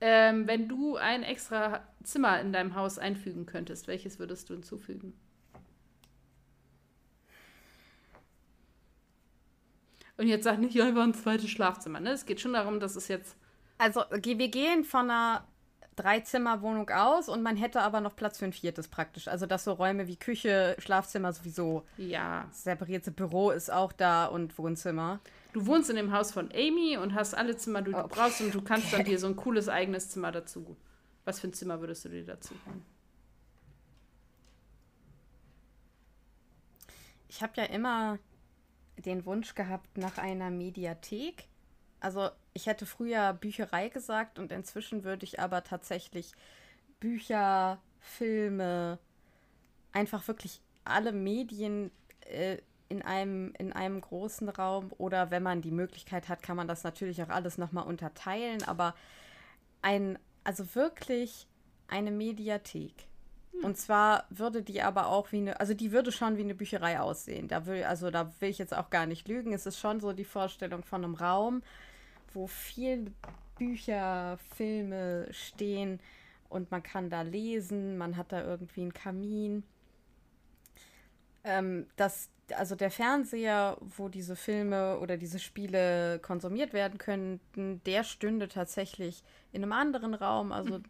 Ähm, 0.00 0.46
wenn 0.46 0.68
du 0.68 0.96
ein 0.96 1.22
extra 1.22 1.82
Zimmer 2.02 2.40
in 2.40 2.52
deinem 2.52 2.74
Haus 2.74 2.98
einfügen 2.98 3.46
könntest, 3.46 3.86
welches 3.86 4.18
würdest 4.18 4.50
du 4.50 4.54
hinzufügen? 4.54 5.14
Und 10.18 10.28
jetzt 10.28 10.44
sag 10.44 10.58
nicht 10.58 10.80
einfach 10.80 11.02
ein 11.02 11.14
zweites 11.14 11.50
Schlafzimmer. 11.50 12.00
Ne? 12.00 12.10
Es 12.10 12.26
geht 12.26 12.40
schon 12.40 12.54
darum, 12.54 12.80
dass 12.80 12.96
es 12.96 13.08
jetzt. 13.08 13.36
Also, 13.78 14.02
wir 14.10 14.48
gehen 14.48 14.84
von 14.84 15.10
einer 15.10 15.46
Dreizimmerwohnung 15.96 16.88
aus 16.90 17.28
und 17.28 17.42
man 17.42 17.56
hätte 17.56 17.80
aber 17.80 18.00
noch 18.00 18.16
Platz 18.16 18.38
für 18.38 18.46
ein 18.46 18.52
viertes 18.52 18.88
praktisch. 18.88 19.28
Also, 19.28 19.46
dass 19.46 19.64
so 19.64 19.72
Räume 19.72 20.06
wie 20.06 20.16
Küche, 20.16 20.76
Schlafzimmer 20.78 21.32
sowieso. 21.32 21.84
Ja. 21.98 22.48
Separierte 22.50 23.10
Büro 23.10 23.50
ist 23.50 23.70
auch 23.70 23.92
da 23.92 24.26
und 24.26 24.56
Wohnzimmer. 24.58 25.20
Du 25.52 25.66
wohnst 25.66 25.90
in 25.90 25.96
dem 25.96 26.12
Haus 26.12 26.32
von 26.32 26.50
Amy 26.52 26.98
und 26.98 27.14
hast 27.14 27.34
alle 27.34 27.56
Zimmer, 27.56 27.82
die 27.82 27.92
du 27.92 28.04
oh. 28.04 28.08
brauchst 28.08 28.40
und 28.40 28.54
du 28.54 28.62
kannst 28.62 28.92
dann 28.92 29.04
dir 29.04 29.18
so 29.18 29.26
ein 29.26 29.36
cooles 29.36 29.68
eigenes 29.68 30.10
Zimmer 30.10 30.32
dazu. 30.32 30.76
Was 31.24 31.40
für 31.40 31.48
ein 31.48 31.54
Zimmer 31.54 31.80
würdest 31.80 32.04
du 32.04 32.08
dir 32.10 32.24
dazu 32.24 32.54
holen? 32.66 32.84
Ich 37.28 37.42
habe 37.42 37.52
ja 37.56 37.64
immer 37.64 38.18
den 39.04 39.24
Wunsch 39.26 39.54
gehabt 39.54 39.98
nach 39.98 40.18
einer 40.18 40.50
Mediathek. 40.50 41.48
Also 42.00 42.30
ich 42.52 42.66
hätte 42.66 42.86
früher 42.86 43.32
Bücherei 43.32 43.88
gesagt 43.88 44.38
und 44.38 44.52
inzwischen 44.52 45.04
würde 45.04 45.24
ich 45.24 45.40
aber 45.40 45.64
tatsächlich 45.64 46.32
Bücher, 47.00 47.80
Filme, 48.00 48.98
einfach 49.92 50.26
wirklich 50.28 50.60
alle 50.84 51.12
Medien 51.12 51.90
äh, 52.20 52.58
in, 52.88 53.02
einem, 53.02 53.52
in 53.58 53.72
einem 53.72 54.00
großen 54.00 54.48
Raum 54.48 54.92
oder 54.98 55.30
wenn 55.30 55.42
man 55.42 55.62
die 55.62 55.70
Möglichkeit 55.70 56.28
hat, 56.28 56.42
kann 56.42 56.56
man 56.56 56.68
das 56.68 56.84
natürlich 56.84 57.22
auch 57.22 57.28
alles 57.28 57.58
nochmal 57.58 57.86
unterteilen, 57.86 58.62
aber 58.62 58.94
ein, 59.82 60.18
also 60.44 60.74
wirklich 60.74 61.46
eine 61.88 62.10
Mediathek. 62.10 62.94
Und 63.62 63.76
zwar 63.78 64.24
würde 64.30 64.62
die 64.62 64.82
aber 64.82 65.08
auch 65.08 65.32
wie 65.32 65.38
eine, 65.38 65.60
also 65.60 65.74
die 65.74 65.92
würde 65.92 66.12
schon 66.12 66.36
wie 66.36 66.42
eine 66.42 66.54
Bücherei 66.54 67.00
aussehen. 67.00 67.48
Da 67.48 67.66
will, 67.66 67.84
also 67.84 68.10
da 68.10 68.32
will 68.40 68.50
ich 68.50 68.58
jetzt 68.58 68.76
auch 68.76 68.90
gar 68.90 69.06
nicht 69.06 69.28
lügen. 69.28 69.52
Es 69.52 69.66
ist 69.66 69.78
schon 69.78 70.00
so 70.00 70.12
die 70.12 70.24
Vorstellung 70.24 70.82
von 70.82 71.04
einem 71.04 71.14
Raum, 71.14 71.62
wo 72.34 72.46
viele 72.46 73.12
Bücher, 73.56 74.38
Filme 74.56 75.26
stehen 75.30 76.00
und 76.48 76.70
man 76.70 76.82
kann 76.82 77.10
da 77.10 77.22
lesen, 77.22 77.98
man 77.98 78.16
hat 78.16 78.32
da 78.32 78.44
irgendwie 78.44 78.82
einen 78.82 78.94
Kamin. 78.94 79.62
Ähm, 81.44 81.86
das, 81.96 82.28
also 82.54 82.74
der 82.74 82.90
Fernseher, 82.90 83.78
wo 83.80 84.08
diese 84.08 84.36
Filme 84.36 84.98
oder 84.98 85.16
diese 85.16 85.38
Spiele 85.38 86.18
konsumiert 86.20 86.72
werden 86.72 86.98
könnten, 86.98 87.80
der 87.86 88.04
stünde 88.04 88.48
tatsächlich 88.48 89.24
in 89.52 89.62
einem 89.62 89.72
anderen 89.72 90.14
Raum. 90.14 90.52
Also 90.52 90.80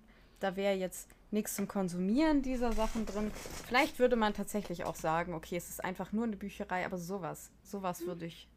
da 0.41 0.57
wäre 0.57 0.74
jetzt 0.74 1.09
nichts 1.30 1.55
zum 1.55 1.68
Konsumieren 1.68 2.43
dieser 2.43 2.72
Sachen 2.72 3.07
drin. 3.07 3.30
Vielleicht 3.66 3.99
würde 3.99 4.16
man 4.16 4.34
tatsächlich 4.34 4.84
auch 4.84 4.95
sagen, 4.95 5.34
okay, 5.34 5.57
es 5.57 5.68
ist 5.68 5.84
einfach 5.84 6.12
nur 6.12 6.24
eine 6.24 6.37
Bücherei, 6.37 6.84
aber 6.84 6.99
sowas, 6.99 7.51
sowas 7.62 8.01
mhm. 8.01 8.07
würde 8.07 8.26
ich 8.26 8.49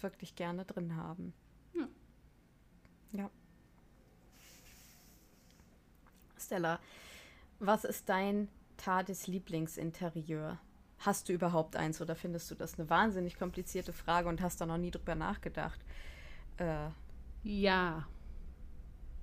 wirklich 0.00 0.34
gerne 0.34 0.64
drin 0.64 0.96
haben. 0.96 1.32
Mhm. 1.74 1.88
Ja. 3.12 3.30
Stella, 6.38 6.80
was 7.58 7.84
ist 7.84 8.08
dein 8.08 8.48
TARDIS-Lieblingsinterieur? 8.78 10.58
Hast 10.98 11.28
du 11.28 11.32
überhaupt 11.32 11.76
eins 11.76 12.00
oder 12.00 12.14
findest 12.14 12.50
du 12.50 12.54
das 12.54 12.78
eine 12.78 12.88
wahnsinnig 12.88 13.38
komplizierte 13.38 13.92
Frage 13.92 14.28
und 14.28 14.40
hast 14.40 14.60
da 14.60 14.66
noch 14.66 14.78
nie 14.78 14.90
drüber 14.90 15.14
nachgedacht? 15.14 15.80
Äh, 16.58 16.88
ja. 17.42 18.06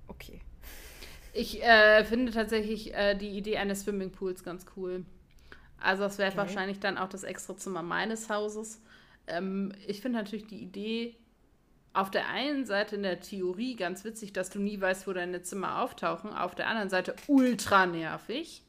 Okay. 0.06 0.40
Ich 1.32 1.62
äh, 1.62 2.04
finde 2.04 2.32
tatsächlich 2.32 2.94
äh, 2.94 3.14
die 3.14 3.30
Idee 3.30 3.58
eines 3.58 3.82
Swimmingpools 3.82 4.42
ganz 4.44 4.66
cool. 4.76 5.04
Also 5.78 6.02
das 6.02 6.18
wäre 6.18 6.30
okay. 6.30 6.38
wahrscheinlich 6.38 6.80
dann 6.80 6.98
auch 6.98 7.08
das 7.08 7.24
extra 7.24 7.56
Zimmer 7.56 7.82
meines 7.82 8.28
Hauses. 8.28 8.82
Ähm, 9.26 9.72
ich 9.86 10.00
finde 10.00 10.18
natürlich 10.18 10.46
die 10.46 10.62
Idee 10.62 11.16
auf 11.92 12.10
der 12.10 12.28
einen 12.28 12.66
Seite 12.66 12.96
in 12.96 13.02
der 13.02 13.20
Theorie 13.20 13.74
ganz 13.74 14.04
witzig, 14.04 14.32
dass 14.32 14.50
du 14.50 14.60
nie 14.60 14.80
weißt, 14.80 15.06
wo 15.06 15.12
deine 15.12 15.42
Zimmer 15.42 15.82
auftauchen. 15.82 16.32
Auf 16.32 16.54
der 16.54 16.68
anderen 16.68 16.90
Seite 16.90 17.14
ultra 17.26 17.86
nervig. 17.86 18.62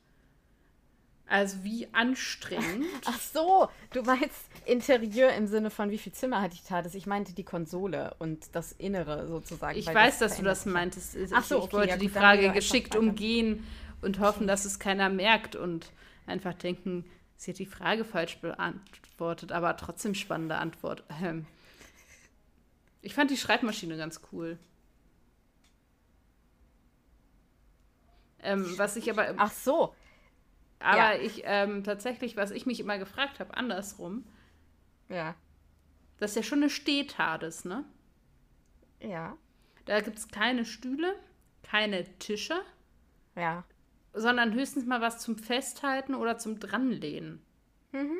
Also 1.32 1.64
wie 1.64 1.88
anstrengend. 1.94 2.86
Ach 3.06 3.18
so, 3.18 3.70
du 3.94 4.02
meinst 4.02 4.50
Interieur 4.66 5.32
im 5.32 5.48
Sinne 5.48 5.70
von 5.70 5.90
wie 5.90 5.98
viel 5.98 6.12
Zimmer 6.12 6.42
hat 6.42 6.54
die 6.54 6.62
TARDIS? 6.62 6.94
Ich 6.94 7.06
meinte 7.06 7.32
die 7.32 7.46
Konsole 7.46 8.14
und 8.20 8.54
das 8.54 8.74
Innere 8.74 9.30
sozusagen. 9.30 9.80
Ich 9.80 9.88
weiß, 9.88 10.20
das 10.20 10.32
dass 10.32 10.38
du 10.40 10.44
das 10.44 10.66
meintest. 10.66 11.16
Ach 11.32 11.42
so, 11.42 11.60
okay, 11.60 11.68
ich 11.68 11.74
wollte 11.74 11.88
ja, 11.88 11.96
gut, 11.96 12.04
die 12.04 12.10
Frage 12.10 12.52
geschickt 12.52 12.98
umgehen 12.98 13.66
und 14.02 14.20
hoffen, 14.20 14.46
dass 14.46 14.66
es 14.66 14.78
keiner 14.78 15.08
merkt 15.08 15.56
und 15.56 15.94
einfach 16.28 16.54
denken, 16.54 17.06
sie 17.38 17.52
hat 17.52 17.60
die 17.60 17.66
Frage 17.66 18.04
falsch 18.04 18.40
beantwortet, 18.40 19.54
aber 19.54 19.78
trotzdem 19.78 20.16
spannende 20.16 20.58
Antwort. 20.58 21.06
Ähm, 21.24 21.46
ich 23.02 23.14
fand 23.14 23.32
die 23.32 23.38
Schreibmaschine 23.38 23.96
ganz 23.96 24.20
cool. 24.34 24.60
Ähm, 28.44 28.78
was 28.78 28.98
ich 28.98 29.10
aber. 29.10 29.34
Ach 29.38 29.52
so. 29.52 29.96
Aber 30.84 31.16
ja. 31.16 31.22
ich 31.22 31.42
ähm, 31.46 31.84
tatsächlich, 31.84 32.36
was 32.36 32.52
ich 32.52 32.66
mich 32.66 32.80
immer 32.80 32.98
gefragt 32.98 33.40
habe, 33.40 33.56
andersrum. 33.56 34.26
Ja. 35.10 35.36
Das 36.18 36.32
ist 36.32 36.36
ja 36.36 36.44
schon 36.44 36.60
eine 36.60 36.70
Stehtades, 36.70 37.66
ne? 37.66 37.84
Ja. 39.00 39.38
Da 39.86 40.00
gibt 40.02 40.18
es 40.18 40.28
keine 40.28 40.66
Stühle, 40.66 41.16
keine 41.64 42.06
Tische. 42.20 42.62
Ja. 43.36 43.64
Sondern 44.14 44.54
höchstens 44.54 44.86
mal 44.86 45.02
was 45.02 45.20
zum 45.20 45.38
Festhalten 45.38 46.16
oder 46.16 46.38
zum 46.38 46.60
Dranlehnen. 46.60 47.42
Mhm. 47.92 48.20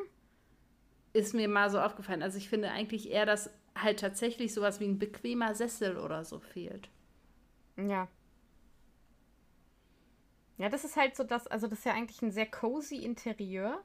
Ist 1.14 1.34
mir 1.34 1.48
mal 1.48 1.70
so 1.70 1.80
aufgefallen. 1.80 2.24
Also 2.24 2.38
ich 2.38 2.50
finde 2.50 2.72
eigentlich 2.72 3.10
eher, 3.10 3.26
dass 3.26 3.52
halt 3.76 4.00
tatsächlich 4.00 4.54
sowas 4.54 4.80
wie 4.80 4.88
ein 4.88 5.00
bequemer 5.00 5.54
Sessel 5.54 5.98
oder 5.98 6.24
so 6.26 6.40
fehlt. 6.40 6.90
Ja. 7.78 8.08
Ja, 10.62 10.70
das 10.70 10.84
ist 10.84 10.96
halt 10.96 11.16
so 11.16 11.24
das, 11.24 11.48
also 11.48 11.66
das 11.66 11.80
ist 11.80 11.86
ja 11.86 11.94
eigentlich 11.94 12.22
ein 12.22 12.32
sehr 12.32 12.46
cozy 12.46 12.98
Interieur. 12.98 13.84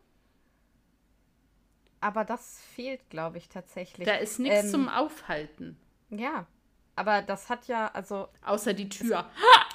Aber 2.01 2.23
das 2.27 2.61
fehlt, 2.61 3.09
glaube 3.09 3.39
ich, 3.39 3.49
tatsächlich. 3.49 4.07
Da 4.07 4.17
ist 4.17 4.39
nichts 4.39 4.65
ähm, 4.65 4.71
zum 4.71 4.89
Aufhalten. 4.91 5.81
Ja. 6.11 6.47
Aber 6.95 7.23
das 7.23 7.49
hat 7.49 7.67
ja, 7.67 7.87
also. 7.95 8.29
Außer 8.45 8.75
die 8.75 8.91
Tür. 8.91 9.25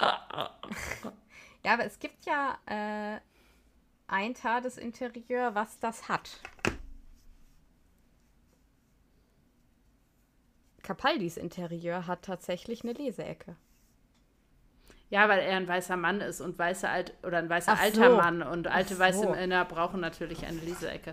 ja, 1.64 1.72
aber 1.72 1.86
es 1.86 1.98
gibt 1.98 2.24
ja 2.24 2.56
äh, 2.66 3.18
ein 4.06 4.36
Interieur, 4.76 5.56
was 5.56 5.80
das 5.80 6.08
hat. 6.08 6.38
Capaldis 10.84 11.36
Interieur 11.36 12.06
hat 12.06 12.22
tatsächlich 12.22 12.84
eine 12.84 12.92
Leseecke. 12.92 13.56
Ja, 15.12 15.28
weil 15.28 15.40
er 15.40 15.58
ein 15.58 15.68
weißer 15.68 15.98
Mann 15.98 16.22
ist 16.22 16.40
und 16.40 16.58
weiße 16.58 16.88
alt 16.88 17.12
oder 17.22 17.36
ein 17.36 17.50
weißer 17.50 17.74
Ach 17.76 17.82
alter 17.82 18.12
so. 18.12 18.16
Mann 18.16 18.42
und 18.42 18.66
alte 18.66 18.94
so. 18.94 19.00
weiße 19.00 19.28
Männer 19.28 19.66
brauchen 19.66 20.00
natürlich 20.00 20.46
eine 20.46 20.58
Leseecke. 20.58 21.12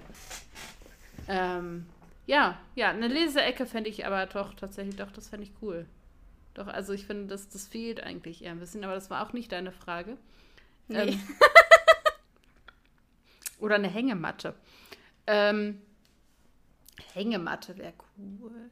Ähm, 1.28 1.86
ja, 2.26 2.58
ja, 2.76 2.91
eine 2.91 3.10
Leseecke 3.10 3.66
fände 3.66 3.89
ich 3.89 4.06
aber 4.06 4.26
doch 4.28 4.54
tatsächlich, 4.54 4.95
doch, 4.95 5.12
das 5.12 5.28
fände 5.28 5.43
ich 5.47 5.52
cool. 5.62 5.86
Doch, 6.54 6.68
also 6.68 6.93
ich 6.93 7.06
finde, 7.06 7.28
das, 7.28 7.50
das 7.50 7.68
fehlt 7.68 8.02
eigentlich 8.02 8.41
eher 8.41 8.52
ein 8.52 8.62
bisschen, 8.62 8.86
aber 8.86 8.93
das 8.93 9.10
war 9.10 9.28
auch 9.28 9.34
nicht 9.34 9.52
deine 9.52 9.74
Frage. 9.74 10.16
Nee. 10.88 10.97
Ähm, 10.97 11.22
oder 13.60 13.76
eine 13.76 13.89
Hängematte. 13.89 14.56
Ähm, 15.28 15.82
Hängematte 17.14 17.78
wäre 17.78 17.93
cool. 18.18 18.70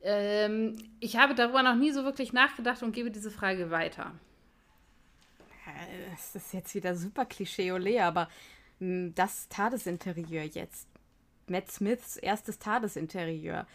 Ähm, 0.00 0.78
ich 0.98 1.16
habe 1.18 1.34
darüber 1.34 1.62
noch 1.62 1.76
nie 1.76 1.92
so 1.92 2.04
wirklich 2.04 2.32
nachgedacht 2.32 2.82
und 2.82 2.92
gebe 2.92 3.10
diese 3.10 3.30
Frage 3.30 3.70
weiter. 3.70 4.12
Das 6.12 6.34
ist 6.34 6.52
jetzt 6.52 6.74
wieder 6.74 6.94
super 6.94 7.24
Klischee-Ole, 7.24 8.04
aber 8.04 8.28
hm, 8.80 9.14
das 9.14 9.48
Tadesinterieur 9.48 10.44
jetzt. 10.44 10.86
Matt 11.48 11.70
Smiths 11.70 12.16
erstes 12.16 12.58
Tadesinterieur. 12.58 13.66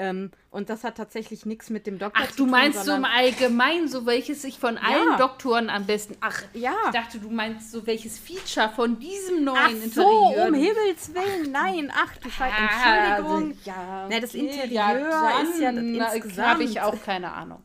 Ähm, 0.00 0.30
und 0.50 0.68
das 0.68 0.84
hat 0.84 0.96
tatsächlich 0.96 1.44
nichts 1.46 1.70
mit 1.70 1.86
dem 1.86 1.98
Doktor 1.98 2.22
ach, 2.22 2.30
zu 2.30 2.36
tun. 2.36 2.46
Ach, 2.46 2.50
du 2.50 2.50
meinst 2.50 2.84
so 2.84 2.92
im 2.92 3.04
Allgemeinen, 3.04 3.88
so 3.88 4.06
welches 4.06 4.42
sich 4.42 4.58
von 4.58 4.78
allen 4.78 5.16
Doktoren 5.18 5.70
am 5.70 5.86
besten. 5.86 6.16
Ach, 6.20 6.40
ja. 6.52 6.76
Ich 6.86 6.92
dachte, 6.92 7.18
du 7.18 7.30
meinst 7.30 7.72
so 7.72 7.84
welches 7.86 8.18
Feature 8.18 8.70
von 8.76 9.00
diesem 9.00 9.44
neuen 9.44 9.58
ach 9.58 9.70
Interieur. 9.70 9.94
So, 9.94 10.46
um 10.46 10.54
Himmels 10.54 11.14
Willen, 11.14 11.50
nein. 11.50 11.92
Ach, 11.92 12.16
du 12.18 12.30
Scheiße, 12.30 12.54
ah, 12.56 13.16
Entschuldigung. 13.16 13.48
Also, 13.48 13.60
ja, 13.64 14.04
okay. 14.04 14.14
Na, 14.14 14.20
das 14.20 14.34
Interieur 14.34 14.70
ja, 14.70 15.40
ist 15.40 15.60
ja 15.60 15.72
das 15.72 16.14
insgesamt. 16.14 16.48
habe 16.48 16.64
ich 16.64 16.80
auch 16.80 17.02
keine 17.02 17.32
Ahnung. 17.32 17.62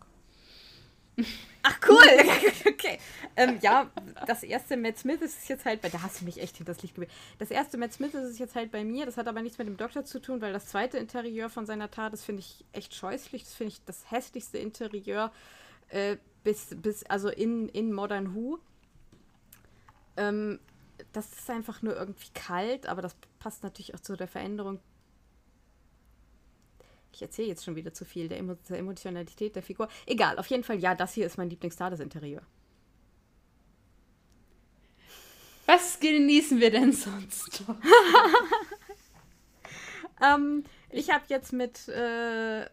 Ach 1.63 1.77
cool, 1.87 1.97
okay. 2.67 2.99
Ähm, 3.35 3.59
ja, 3.61 3.89
das 4.27 4.43
erste 4.43 4.77
Matt 4.77 4.97
Smith 4.97 5.21
ist 5.21 5.47
jetzt 5.49 5.65
halt 5.65 5.81
bei, 5.81 5.89
da 5.89 6.01
hast 6.01 6.21
du 6.21 6.25
mich 6.25 6.39
echt 6.39 6.57
hinter 6.57 6.73
das 6.73 6.81
Licht 6.81 6.95
gewählt. 6.95 7.11
Das 7.39 7.51
erste 7.51 7.77
Matt 7.77 7.93
Smith 7.93 8.13
ist 8.13 8.29
es 8.29 8.39
jetzt 8.39 8.55
halt 8.55 8.71
bei 8.71 8.83
mir, 8.83 9.05
das 9.05 9.17
hat 9.17 9.27
aber 9.27 9.41
nichts 9.41 9.57
mit 9.57 9.67
dem 9.67 9.77
Doktor 9.77 10.05
zu 10.05 10.21
tun, 10.21 10.41
weil 10.41 10.53
das 10.53 10.67
zweite 10.67 10.97
Interieur 10.97 11.49
von 11.49 11.65
seiner 11.65 11.89
Tat, 11.89 12.13
das 12.13 12.23
finde 12.23 12.41
ich 12.41 12.63
echt 12.73 12.93
scheußlich, 12.93 13.43
das 13.43 13.53
finde 13.53 13.73
ich 13.73 13.83
das 13.85 14.11
hässlichste 14.11 14.57
Interieur 14.57 15.31
äh, 15.89 16.17
bis, 16.43 16.75
bis, 16.75 17.03
also 17.05 17.29
in, 17.29 17.69
in 17.69 17.91
Modern 17.91 18.35
Who. 18.35 18.59
Ähm, 20.17 20.59
das 21.11 21.31
ist 21.33 21.49
einfach 21.49 21.81
nur 21.81 21.95
irgendwie 21.95 22.29
kalt, 22.33 22.87
aber 22.87 23.01
das 23.01 23.15
passt 23.39 23.63
natürlich 23.63 23.95
auch 23.95 23.99
zu 23.99 24.15
der 24.15 24.27
Veränderung 24.27 24.79
ich 27.15 27.21
erzähle 27.21 27.47
jetzt 27.47 27.63
schon 27.63 27.75
wieder 27.75 27.93
zu 27.93 28.05
viel 28.05 28.27
der, 28.27 28.41
der, 28.41 28.79
Emotionalität 28.79 29.55
der 29.55 29.63
Figur. 29.63 29.87
Egal, 30.05 30.39
auf 30.39 30.47
jeden 30.47 30.63
Fall, 30.63 30.79
ja, 30.79 30.95
das 30.95 31.13
hier 31.13 31.25
ist 31.25 31.37
mein 31.37 31.49
Lieblingsstar, 31.49 31.91
das 31.91 31.99
Interieur. 31.99 32.41
Was 35.65 35.99
genießen 35.99 36.59
wir 36.59 36.71
denn 36.71 36.91
sonst 36.91 37.63
ähm, 40.23 40.63
ich 40.89 41.09
habe 41.09 41.23
jetzt 41.29 41.53
mit 41.53 41.87
äh, 41.87 42.65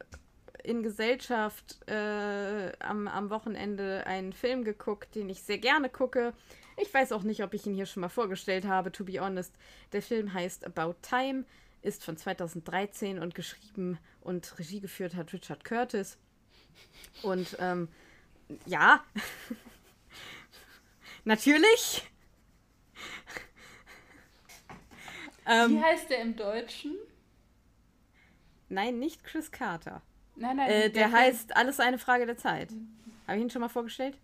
in 0.62 0.82
Gesellschaft 0.82 1.78
äh, 1.88 2.72
am, 2.80 3.08
am 3.08 3.30
Wochenende 3.30 4.06
einen 4.06 4.32
Film 4.32 4.64
geguckt, 4.64 5.14
den 5.14 5.28
ich 5.28 5.42
sehr 5.42 5.58
gerne 5.58 5.88
gucke. 5.88 6.32
Ich 6.76 6.92
weiß 6.92 7.12
auch 7.12 7.22
nicht, 7.22 7.42
ob 7.42 7.54
ich 7.54 7.66
ihn 7.66 7.74
hier 7.74 7.86
schon 7.86 8.00
mal 8.00 8.08
vorgestellt 8.08 8.66
habe, 8.66 8.90
to 8.90 9.04
be 9.04 9.20
honest. 9.20 9.54
Der 9.92 10.02
Film 10.02 10.32
heißt 10.32 10.66
About 10.66 10.96
Time 11.02 11.44
ist 11.82 12.04
von 12.04 12.16
2013 12.16 13.18
und 13.18 13.34
geschrieben 13.34 13.98
und 14.20 14.58
Regie 14.58 14.80
geführt 14.80 15.14
hat 15.14 15.32
Richard 15.32 15.64
Curtis. 15.64 16.18
Und 17.22 17.56
ähm, 17.58 17.88
ja, 18.66 19.02
natürlich. 21.24 22.09
Ähm, 25.46 25.76
Wie 25.76 25.82
heißt 25.82 26.10
der 26.10 26.22
im 26.22 26.36
Deutschen? 26.36 26.96
Nein, 28.68 28.98
nicht 28.98 29.24
Chris 29.24 29.50
Carter. 29.50 30.02
Nein, 30.36 30.56
nein. 30.56 30.70
Äh, 30.70 30.90
der, 30.90 31.08
der 31.08 31.12
heißt 31.12 31.56
Alles 31.56 31.80
eine 31.80 31.98
Frage 31.98 32.26
der 32.26 32.36
Zeit. 32.36 32.70
Habe 33.26 33.38
ich 33.38 33.42
ihn 33.42 33.50
schon 33.50 33.60
mal 33.60 33.68
vorgestellt? 33.68 34.16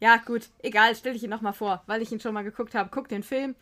Ja, 0.00 0.16
gut, 0.18 0.48
egal, 0.62 0.94
stelle 0.94 1.16
ich 1.16 1.22
ihn 1.24 1.30
nochmal 1.30 1.54
vor, 1.54 1.82
weil 1.86 2.02
ich 2.02 2.12
ihn 2.12 2.20
schon 2.20 2.34
mal 2.34 2.44
geguckt 2.44 2.74
habe. 2.74 2.90
Guck 2.92 3.08
den 3.08 3.22
Film. 3.22 3.54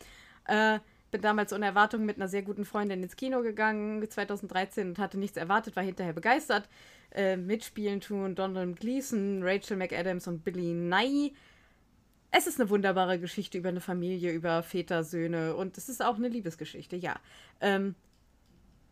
Äh, 0.46 0.80
bin 1.12 1.22
damals 1.22 1.52
ohne 1.52 1.66
Erwartung 1.66 2.04
mit 2.04 2.16
einer 2.16 2.26
sehr 2.26 2.42
guten 2.42 2.64
Freundin 2.64 3.04
ins 3.04 3.14
Kino 3.14 3.42
gegangen, 3.42 4.04
2013, 4.08 4.88
und 4.88 4.98
hatte 4.98 5.16
nichts 5.16 5.36
erwartet, 5.36 5.76
war 5.76 5.84
hinterher 5.84 6.12
begeistert. 6.12 6.68
Äh, 7.12 7.36
mitspielen 7.36 8.00
tun 8.00 8.34
Donald 8.34 8.80
Gleason, 8.80 9.40
Rachel 9.44 9.76
McAdams 9.76 10.26
und 10.26 10.44
Billy 10.44 10.74
Nye. 10.74 11.30
Es 12.36 12.48
ist 12.48 12.58
eine 12.60 12.68
wunderbare 12.68 13.20
Geschichte 13.20 13.58
über 13.58 13.68
eine 13.68 13.80
Familie, 13.80 14.32
über 14.32 14.64
Väter, 14.64 15.04
Söhne 15.04 15.54
und 15.54 15.78
es 15.78 15.88
ist 15.88 16.04
auch 16.04 16.16
eine 16.16 16.26
Liebesgeschichte, 16.26 16.96
ja. 16.96 17.14
Ähm, 17.60 17.94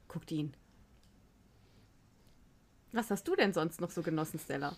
guckt 0.06 0.31
ihn. 0.31 0.55
Was 2.93 3.10
hast 3.10 3.27
du 3.27 3.35
denn 3.35 3.52
sonst 3.52 3.81
noch 3.81 3.90
so 3.90 4.02
genossen, 4.02 4.39
Stella? 4.39 4.77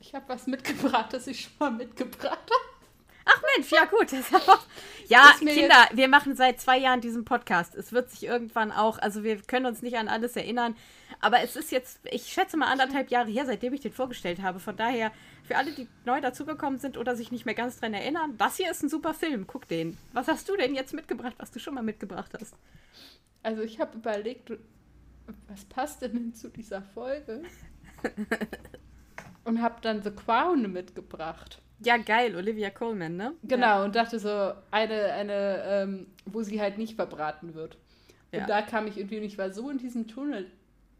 Ich 0.00 0.14
habe 0.14 0.26
was 0.26 0.46
mitgebracht, 0.46 1.12
das 1.12 1.26
ich 1.26 1.42
schon 1.42 1.52
mal 1.58 1.70
mitgebracht 1.70 2.38
habe. 2.38 2.76
Ach 3.26 3.42
Mensch, 3.54 3.70
ja 3.70 3.84
gut. 3.84 4.10
ja, 5.08 5.32
Kinder, 5.38 5.88
wir 5.92 6.08
machen 6.08 6.34
seit 6.34 6.58
zwei 6.58 6.78
Jahren 6.78 7.02
diesen 7.02 7.26
Podcast. 7.26 7.74
Es 7.74 7.92
wird 7.92 8.10
sich 8.10 8.24
irgendwann 8.24 8.72
auch, 8.72 8.98
also 8.98 9.22
wir 9.22 9.42
können 9.42 9.66
uns 9.66 9.82
nicht 9.82 9.98
an 9.98 10.08
alles 10.08 10.34
erinnern, 10.34 10.76
aber 11.20 11.40
es 11.40 11.56
ist 11.56 11.72
jetzt, 11.72 12.00
ich 12.10 12.32
schätze 12.32 12.56
mal 12.56 12.70
anderthalb 12.70 13.10
Jahre 13.10 13.30
her, 13.30 13.46
seitdem 13.46 13.72
ich 13.72 13.80
den 13.80 13.92
vorgestellt 13.92 14.42
habe. 14.42 14.58
Von 14.58 14.76
daher, 14.76 15.12
für 15.44 15.56
alle, 15.56 15.72
die 15.72 15.88
neu 16.04 16.20
dazugekommen 16.20 16.78
sind 16.78 16.98
oder 16.98 17.16
sich 17.16 17.30
nicht 17.30 17.46
mehr 17.46 17.54
ganz 17.54 17.78
dran 17.78 17.94
erinnern, 17.94 18.36
das 18.36 18.56
hier 18.56 18.70
ist 18.70 18.82
ein 18.82 18.88
super 18.88 19.14
Film. 19.14 19.46
Guck 19.46 19.68
den. 19.68 19.96
Was 20.12 20.28
hast 20.28 20.48
du 20.48 20.56
denn 20.56 20.74
jetzt 20.74 20.94
mitgebracht, 20.94 21.34
was 21.38 21.50
du 21.50 21.58
schon 21.58 21.74
mal 21.74 21.82
mitgebracht 21.82 22.32
hast? 22.38 22.54
Also 23.42 23.62
ich 23.62 23.80
habe 23.80 23.96
überlegt, 23.96 24.52
was 25.48 25.64
passt 25.64 26.02
denn 26.02 26.34
zu 26.34 26.48
dieser 26.48 26.82
Folge? 26.82 27.42
Und 29.44 29.62
habe 29.62 29.76
dann 29.80 30.02
The 30.02 30.10
Crown 30.10 30.72
mitgebracht. 30.72 31.62
Ja, 31.80 31.98
geil, 31.98 32.34
Olivia 32.34 32.70
Coleman, 32.70 33.16
ne? 33.16 33.34
Genau, 33.42 33.66
ja. 33.66 33.84
und 33.84 33.94
dachte 33.94 34.18
so, 34.18 34.52
eine, 34.70 35.12
eine, 35.12 35.62
ähm, 35.66 36.06
wo 36.24 36.42
sie 36.42 36.60
halt 36.60 36.78
nicht 36.78 36.96
verbraten 36.96 37.54
wird. 37.54 37.76
Ja. 38.32 38.40
Und 38.40 38.48
da 38.48 38.62
kam 38.62 38.86
ich 38.86 38.96
irgendwie, 38.96 39.18
und 39.18 39.24
ich 39.24 39.36
war 39.36 39.50
so 39.50 39.68
in 39.68 39.78
diesem 39.78 40.08
Tunnel 40.08 40.50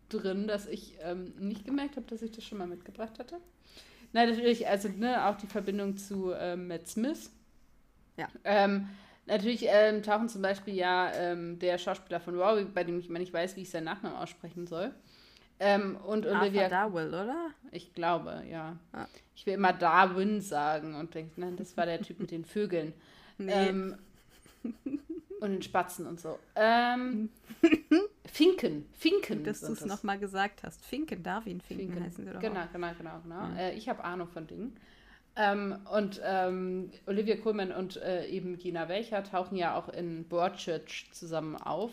drin, 0.08 0.46
dass 0.46 0.66
ich 0.66 0.94
ähm, 1.02 1.32
nicht 1.38 1.64
gemerkt 1.64 1.96
habe, 1.96 2.06
dass 2.06 2.22
ich 2.22 2.32
das 2.32 2.44
schon 2.44 2.58
mal 2.58 2.66
mitgebracht 2.66 3.18
hatte. 3.18 3.36
Nein, 4.12 4.30
natürlich, 4.30 4.66
also 4.66 4.88
ne, 4.88 5.26
auch 5.26 5.36
die 5.36 5.46
Verbindung 5.46 5.96
zu 5.96 6.32
ähm, 6.32 6.68
Matt 6.68 6.88
Smith. 6.88 7.30
Ja. 8.16 8.28
Ähm, 8.44 8.88
natürlich 9.26 9.66
ähm, 9.68 10.02
tauchen 10.02 10.28
zum 10.28 10.42
Beispiel 10.42 10.74
ja 10.74 11.12
ähm, 11.14 11.58
der 11.58 11.78
Schauspieler 11.78 12.20
von 12.20 12.38
Rory, 12.38 12.64
bei 12.64 12.84
dem 12.84 12.98
ich 12.98 13.08
immer 13.08 13.18
nicht 13.18 13.32
weiß, 13.32 13.56
wie 13.56 13.62
ich 13.62 13.70
seinen 13.70 13.84
Nachnamen 13.84 14.16
aussprechen 14.16 14.66
soll. 14.66 14.94
Ähm, 15.58 15.96
und 15.96 16.26
Olivia. 16.26 16.68
Darwell, 16.68 17.08
oder? 17.08 17.50
Ich 17.72 17.94
glaube, 17.94 18.42
ja. 18.50 18.76
Ah. 18.92 19.06
Ich 19.34 19.46
will 19.46 19.54
immer 19.54 19.72
Darwin 19.72 20.40
sagen 20.40 20.94
und 20.94 21.14
denke, 21.14 21.40
nein, 21.40 21.56
das 21.56 21.76
war 21.76 21.86
der 21.86 22.02
Typ 22.02 22.20
mit 22.20 22.30
den 22.30 22.44
Vögeln. 22.44 22.92
Nee. 23.38 23.68
Und 25.40 25.50
den 25.50 25.60
Spatzen 25.60 26.06
und 26.06 26.18
so. 26.18 26.38
Ähm, 26.54 27.28
Finken, 28.30 28.86
Finken. 28.92 29.44
Dass 29.44 29.60
du 29.60 29.72
es 29.72 29.84
nochmal 29.84 30.18
gesagt 30.18 30.62
hast. 30.62 30.84
Finken, 30.84 31.22
Darwin 31.22 31.60
Finken, 31.60 31.88
Finken. 31.88 32.04
heißen 32.04 32.24
sie 32.24 32.32
doch. 32.32 32.40
Genau, 32.40 32.60
auch. 32.60 32.72
genau, 32.72 32.92
genau, 32.96 33.20
genau. 33.22 33.34
Ja. 33.34 33.56
Äh, 33.56 33.74
ich 33.74 33.88
habe 33.88 34.04
Ahnung 34.04 34.28
von 34.28 34.46
Dingen. 34.46 34.76
Ähm, 35.36 35.76
und 35.92 36.20
ähm, 36.24 36.90
Olivia 37.06 37.36
Colman 37.36 37.70
und 37.70 37.96
äh, 37.98 38.26
eben 38.26 38.56
Gina 38.58 38.88
Welcher 38.88 39.22
tauchen 39.22 39.56
ja 39.56 39.76
auch 39.76 39.90
in 39.90 40.26
Broadchurch 40.28 41.08
zusammen 41.12 41.56
auf. 41.56 41.92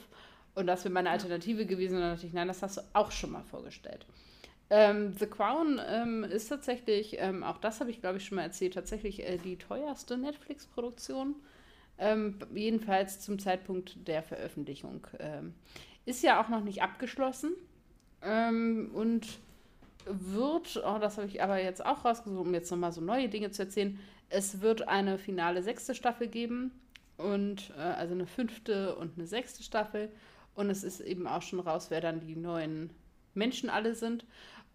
Und 0.56 0.68
das 0.68 0.86
wäre 0.86 0.94
meine 0.94 1.10
Alternative 1.10 1.66
gewesen. 1.66 1.96
Und 1.96 2.02
dann 2.02 2.14
dachte 2.14 2.26
ich, 2.26 2.34
nein, 2.34 2.48
das 2.48 2.62
hast 2.62 2.78
du 2.78 2.82
auch 2.94 3.12
schon 3.12 3.32
mal 3.32 3.44
vorgestellt. 3.44 4.06
Ähm, 4.70 5.14
The 5.20 5.28
Crown 5.28 5.82
ähm, 5.86 6.24
ist 6.24 6.48
tatsächlich, 6.48 7.18
ähm, 7.20 7.44
auch 7.44 7.58
das 7.58 7.80
habe 7.80 7.92
ich 7.92 8.00
glaube 8.00 8.18
ich 8.18 8.26
schon 8.26 8.38
mal 8.38 8.44
erzählt, 8.44 8.74
tatsächlich 8.74 9.22
äh, 9.22 9.38
die 9.38 9.58
teuerste 9.58 10.18
Netflix-Produktion. 10.18 11.36
Ähm, 12.00 12.40
jedenfalls 12.56 13.20
zum 13.20 13.38
Zeitpunkt 13.40 14.08
der 14.08 14.24
Veröffentlichung. 14.24 15.06
Ist 16.06 16.24
ja 16.24 16.42
auch 16.42 16.50
noch 16.50 16.64
nicht 16.64 16.82
abgeschlossen 16.82 17.54
ähm, 18.22 18.92
und 18.94 19.40
wird, 20.06 20.84
oh, 20.86 20.98
das 21.00 21.18
habe 21.18 21.28
ich 21.28 21.42
aber 21.42 21.62
jetzt 21.62 21.86
auch 21.86 22.04
rausgesucht, 22.04 22.46
um 22.46 22.54
jetzt 22.54 22.70
nochmal 22.72 22.92
so 22.92 23.02
neue 23.02 23.30
Dinge 23.30 23.52
zu 23.52 23.64
erzählen, 23.64 24.00
es 24.30 24.62
wird 24.62 24.88
eine 24.88 25.18
finale 25.18 25.64
sechste 25.64 25.96
Staffel 25.96 26.28
geben 26.28 26.72
und 27.18 27.72
äh, 27.78 27.82
also 27.82 28.14
eine 28.14 28.26
fünfte 28.26 28.96
und 28.96 29.18
eine 29.18 29.28
sechste 29.28 29.64
Staffel 29.64 30.10
und 30.56 30.70
es 30.70 30.84
ist 30.84 31.00
eben 31.00 31.28
auch 31.28 31.42
schon 31.42 31.60
raus, 31.60 31.88
wer 31.90 32.02
dann 32.02 32.20
die 32.20 32.36
neuen 32.36 32.92
Menschen 33.34 33.70
alle 33.70 33.96
sind. 33.96 34.26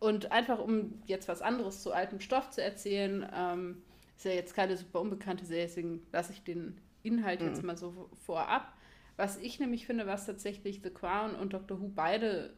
Und 0.00 0.30
einfach 0.30 0.59
um 0.59 1.02
jetzt 1.06 1.28
was 1.28 1.42
anderes 1.42 1.82
zu 1.82 1.92
altem 1.92 2.20
Stoff 2.20 2.50
zu 2.50 2.62
erzählen, 2.62 3.28
ähm, 3.34 3.82
ist 4.16 4.24
ja 4.24 4.32
jetzt 4.32 4.55
keine 4.55 4.76
super 4.76 5.00
unbekannte 5.00 5.44
Serie, 5.44 5.66
deswegen 5.66 6.06
lasse 6.12 6.32
ich 6.32 6.42
den 6.42 6.80
Inhalt 7.02 7.40
mhm. 7.40 7.48
jetzt 7.48 7.62
mal 7.62 7.76
so 7.76 8.09
vorab. 8.24 8.72
Was 9.18 9.36
ich 9.36 9.58
nämlich 9.58 9.84
finde, 9.84 10.06
was 10.06 10.26
tatsächlich 10.26 10.80
The 10.82 10.90
Crown 10.90 11.34
und 11.34 11.52
Doctor 11.52 11.80
Who 11.80 11.88
beide 11.88 12.54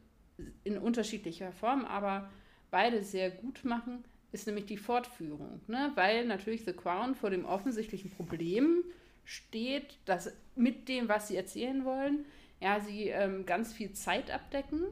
in 0.62 0.76
unterschiedlicher 0.76 1.52
Form, 1.52 1.86
aber 1.86 2.30
beide 2.70 3.02
sehr 3.02 3.30
gut 3.30 3.64
machen, 3.64 4.04
ist 4.30 4.46
nämlich 4.46 4.66
die 4.66 4.76
Fortführung. 4.76 5.62
Ne? 5.68 5.90
Weil 5.94 6.26
natürlich 6.26 6.66
The 6.66 6.74
Crown 6.74 7.14
vor 7.14 7.30
dem 7.30 7.46
offensichtlichen 7.46 8.10
Problem 8.10 8.84
steht, 9.24 9.96
dass 10.04 10.32
mit 10.54 10.88
dem, 10.88 11.08
was 11.08 11.28
sie 11.28 11.36
erzählen 11.36 11.84
wollen, 11.86 12.26
ja, 12.60 12.78
sie 12.78 13.08
ähm, 13.08 13.46
ganz 13.46 13.72
viel 13.72 13.92
Zeit 13.94 14.30
abdecken 14.30 14.82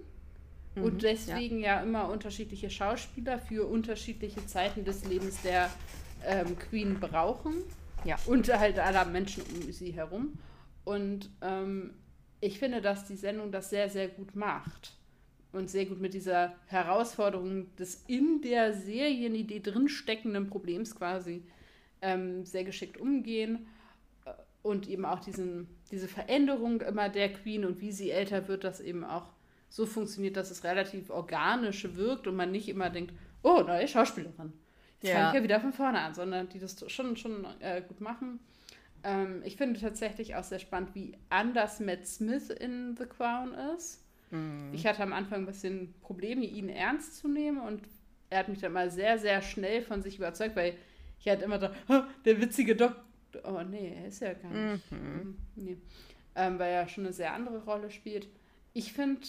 mhm, 0.74 0.82
und 0.82 1.02
deswegen 1.02 1.60
ja. 1.60 1.76
ja. 1.76 1.82
immer 1.82 2.08
unterschiedliche 2.08 2.70
Schauspieler 2.70 3.38
für 3.38 3.68
unterschiedliche 3.68 4.46
Zeiten 4.46 4.86
des 4.86 5.04
Lebens 5.04 5.42
der 5.42 5.70
ähm, 6.26 6.58
Queen 6.58 6.98
brauchen. 6.98 7.56
Ja. 8.04 8.16
Und 8.24 8.48
halt 8.48 8.78
aller 8.78 9.04
Menschen 9.04 9.42
um 9.42 9.70
sie 9.70 9.90
herum. 9.90 10.38
Und 10.89 11.28
ähm, 11.43 11.93
ich 12.40 12.59
finde, 12.59 12.81
dass 12.81 13.05
die 13.05 13.15
Sendung 13.15 13.52
das 13.52 13.69
sehr, 13.69 13.90
sehr 13.90 14.09
gut 14.09 14.35
macht. 14.35 14.94
Und 15.52 15.69
sehr 15.69 15.85
gut 15.85 16.01
mit 16.01 16.15
dieser 16.15 16.55
Herausforderung 16.66 17.74
des 17.77 18.05
in 18.06 18.40
der 18.40 18.73
Serienidee 18.73 19.60
drin 19.60 19.90
steckenden 19.90 20.48
Problems 20.48 20.94
quasi 20.94 21.43
ähm, 22.01 22.47
sehr 22.47 22.65
geschickt 22.65 22.97
umgehen. 22.97 23.66
Und 24.62 24.89
eben 24.89 25.05
auch 25.05 25.20
diesen, 25.20 25.69
diese 25.90 26.09
Veränderung 26.09 26.81
immer 26.81 27.10
der 27.10 27.35
Queen 27.35 27.66
und 27.66 27.82
wie 27.82 27.93
sie 27.93 28.10
älter 28.10 28.48
wird, 28.48 28.65
das 28.65 28.81
eben 28.81 29.05
auch 29.05 29.27
so 29.69 29.85
funktioniert, 29.85 30.39
dass 30.39 30.51
es 30.51 30.65
relativ 30.65 31.10
organisch 31.10 31.86
wirkt 31.97 32.27
und 32.27 32.35
man 32.35 32.51
nicht 32.51 32.70
immer 32.70 32.89
denkt, 32.89 33.12
oh, 33.43 33.60
neue 33.60 33.86
Schauspielerin. 33.89 34.55
Jetzt 35.02 35.10
ja. 35.10 35.16
fange 35.16 35.28
ich 35.28 35.35
ja 35.35 35.43
wieder 35.43 35.60
von 35.60 35.73
vorne 35.74 36.01
an, 36.01 36.15
sondern 36.15 36.48
die 36.48 36.59
das 36.59 36.82
schon, 36.90 37.15
schon 37.16 37.47
äh, 37.60 37.82
gut 37.86 38.01
machen. 38.01 38.40
Ähm, 39.04 39.42
ich 39.44 39.56
finde 39.56 39.80
tatsächlich 39.80 40.34
auch 40.34 40.44
sehr 40.44 40.58
spannend, 40.58 40.94
wie 40.94 41.16
anders 41.28 41.80
Matt 41.80 42.06
Smith 42.06 42.50
in 42.50 42.96
The 42.96 43.06
Crown 43.06 43.54
ist. 43.76 44.04
Mhm. 44.30 44.70
Ich 44.72 44.86
hatte 44.86 45.02
am 45.02 45.12
Anfang 45.12 45.40
ein 45.40 45.46
bisschen 45.46 45.94
Probleme, 46.00 46.44
ihn 46.44 46.68
ernst 46.68 47.16
zu 47.16 47.28
nehmen 47.28 47.60
und 47.60 47.82
er 48.30 48.40
hat 48.40 48.48
mich 48.48 48.60
dann 48.60 48.72
mal 48.72 48.90
sehr, 48.90 49.18
sehr 49.18 49.40
schnell 49.40 49.82
von 49.82 50.02
sich 50.02 50.18
überzeugt, 50.18 50.56
weil 50.56 50.74
ich 51.18 51.28
halt 51.28 51.42
immer 51.42 51.58
dachte, 51.58 52.06
der 52.24 52.40
witzige 52.40 52.76
Doktor. 52.76 53.04
Oh 53.44 53.62
nee, 53.62 53.94
er 53.96 54.08
ist 54.08 54.20
ja 54.20 54.34
gar 54.34 54.50
nicht. 54.50 54.90
Mhm. 54.90 54.98
mhm. 54.98 55.36
Nee. 55.56 55.76
Ähm, 56.34 56.58
weil 56.58 56.72
er 56.72 56.88
schon 56.88 57.04
eine 57.04 57.12
sehr 57.12 57.32
andere 57.32 57.64
Rolle 57.64 57.90
spielt. 57.90 58.28
Ich 58.72 58.92
finde 58.92 59.26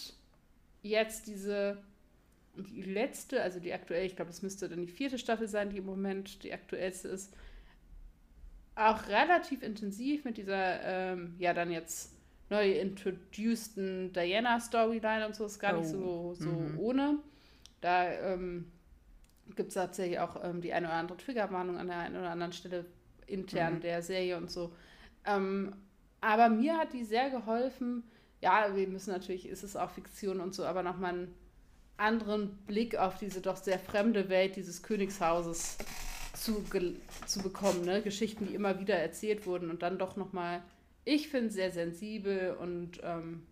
jetzt 0.82 1.26
diese 1.26 1.82
die 2.56 2.82
letzte, 2.82 3.42
also 3.42 3.60
die 3.60 3.72
aktuelle, 3.72 4.04
ich 4.04 4.16
glaube, 4.16 4.30
es 4.30 4.42
müsste 4.42 4.68
dann 4.68 4.80
die 4.80 4.92
vierte 4.92 5.18
Staffel 5.18 5.48
sein, 5.48 5.70
die 5.70 5.78
im 5.78 5.86
Moment 5.86 6.42
die 6.42 6.52
aktuellste 6.52 7.08
ist, 7.08 7.32
auch 8.74 9.08
relativ 9.08 9.62
intensiv 9.62 10.24
mit 10.24 10.36
dieser, 10.36 10.82
ähm, 10.82 11.34
ja, 11.38 11.52
dann 11.52 11.70
jetzt 11.70 12.16
neu 12.48 12.72
introduceden 12.72 14.12
Diana-Storyline 14.12 15.26
und 15.26 15.34
so, 15.34 15.46
ist 15.46 15.58
gar 15.58 15.74
oh. 15.74 15.80
nicht 15.80 15.90
so, 15.90 16.34
so 16.34 16.50
mhm. 16.50 16.78
ohne. 16.78 17.18
Da 17.80 18.10
ähm, 18.12 18.70
gibt 19.56 19.68
es 19.68 19.74
tatsächlich 19.74 20.18
auch 20.18 20.42
ähm, 20.44 20.60
die 20.60 20.72
eine 20.72 20.86
oder 20.86 20.96
andere 20.96 21.18
Triggerwarnung 21.18 21.78
an 21.78 21.86
der 21.86 21.98
einen 21.98 22.16
oder 22.16 22.30
anderen 22.30 22.52
Stelle 22.52 22.86
intern 23.26 23.74
mhm. 23.74 23.80
der 23.80 24.02
Serie 24.02 24.36
und 24.36 24.50
so. 24.50 24.72
Ähm, 25.24 25.74
aber 26.20 26.48
mir 26.48 26.76
hat 26.76 26.92
die 26.92 27.04
sehr 27.04 27.30
geholfen. 27.30 28.04
Ja, 28.40 28.74
wir 28.74 28.88
müssen 28.88 29.12
natürlich, 29.12 29.48
ist 29.48 29.62
es 29.62 29.76
auch 29.76 29.90
Fiktion 29.90 30.40
und 30.40 30.54
so, 30.54 30.64
aber 30.64 30.82
nochmal 30.82 31.12
einen 31.12 31.34
anderen 31.96 32.56
Blick 32.66 32.96
auf 32.96 33.18
diese 33.18 33.40
doch 33.40 33.56
sehr 33.56 33.78
fremde 33.78 34.28
Welt 34.28 34.56
dieses 34.56 34.82
Königshauses 34.82 35.76
zu, 36.40 36.64
zu 37.26 37.42
bekommen. 37.42 37.84
Ne? 37.84 38.02
Geschichten, 38.02 38.46
die 38.46 38.54
immer 38.54 38.80
wieder 38.80 38.96
erzählt 38.96 39.46
wurden 39.46 39.70
und 39.70 39.82
dann 39.82 39.98
doch 39.98 40.16
nochmal, 40.16 40.62
ich 41.04 41.28
finde, 41.28 41.50
sehr 41.50 41.70
sensibel 41.70 42.56
und 42.58 43.00
ähm, 43.02 43.42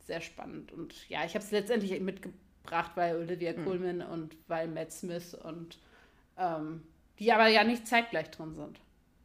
sehr 0.00 0.20
spannend. 0.20 0.72
Und 0.72 1.08
ja, 1.08 1.24
ich 1.24 1.34
habe 1.34 1.44
es 1.44 1.50
letztendlich 1.50 1.98
mitgebracht, 2.00 2.92
weil 2.94 3.16
Olivia 3.16 3.52
mhm. 3.52 3.64
Colman 3.64 4.02
und 4.02 4.36
weil 4.48 4.68
Matt 4.68 4.92
Smith 4.92 5.34
und 5.34 5.78
ähm, 6.36 6.82
die 7.18 7.32
aber 7.32 7.48
ja 7.48 7.64
nicht 7.64 7.86
zeitgleich 7.86 8.30
drin 8.30 8.54
sind. 8.54 8.80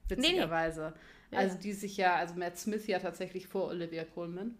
Witzigerweise. 0.07 0.93
Nee, 1.31 1.37
nee. 1.37 1.37
Also 1.37 1.57
die 1.57 1.73
sich 1.73 1.97
ja, 1.97 2.15
also 2.15 2.35
Matt 2.35 2.57
Smith 2.57 2.87
ja 2.87 2.99
tatsächlich 2.99 3.47
vor 3.47 3.67
Olivia 3.67 4.05
Colman. 4.05 4.57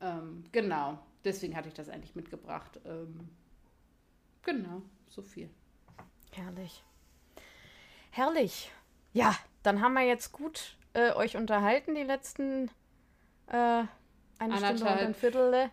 Ähm, 0.00 0.44
genau. 0.52 0.98
Deswegen 1.24 1.54
hatte 1.54 1.68
ich 1.68 1.74
das 1.74 1.88
eigentlich 1.88 2.14
mitgebracht. 2.14 2.80
Ähm, 2.86 3.28
genau, 4.42 4.82
so 5.08 5.20
viel. 5.20 5.50
Herrlich. 6.32 6.82
Herrlich. 8.10 8.70
Ja, 9.12 9.34
dann 9.62 9.80
haben 9.80 9.94
wir 9.94 10.02
jetzt 10.02 10.32
gut 10.32 10.76
äh, 10.94 11.12
euch 11.12 11.36
unterhalten, 11.36 11.94
die 11.94 12.02
letzten 12.02 12.68
äh, 13.46 13.52
eine 13.52 13.88
Anderthalb. 14.38 14.76
Stunde 14.78 14.92
und 14.92 14.98
ein 15.00 15.14
Viertel. 15.14 15.70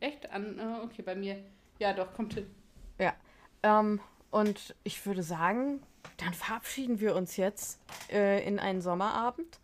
Echt? 0.00 0.30
An, 0.30 0.60
uh, 0.60 0.84
okay, 0.84 1.02
bei 1.02 1.14
mir. 1.14 1.38
Ja, 1.78 1.92
doch, 1.92 2.12
kommt 2.14 2.34
hin. 2.34 2.54
Ja. 2.98 3.14
Ähm, 3.62 4.00
und 4.30 4.74
ich 4.84 5.04
würde 5.06 5.22
sagen, 5.22 5.82
dann 6.18 6.34
verabschieden 6.34 7.00
wir 7.00 7.14
uns 7.14 7.36
jetzt 7.36 7.80
äh, 8.10 8.46
in 8.46 8.58
einen 8.58 8.80
Sommerabend. 8.80 9.60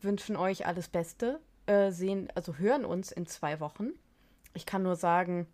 Wünschen 0.00 0.36
euch 0.36 0.66
alles 0.66 0.88
Beste. 0.88 1.40
Äh, 1.66 1.90
sehen, 1.90 2.30
also 2.34 2.56
hören 2.56 2.84
uns 2.84 3.10
in 3.10 3.26
zwei 3.26 3.58
Wochen. 3.60 3.90
Ich 4.52 4.66
kann 4.66 4.82
nur 4.82 4.96
sagen, 4.96 5.46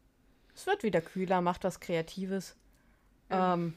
es 0.54 0.66
wird 0.66 0.82
wieder 0.82 1.00
kühler, 1.00 1.40
macht 1.40 1.64
was 1.64 1.80
Kreatives. 1.80 2.56
Ähm, 3.30 3.74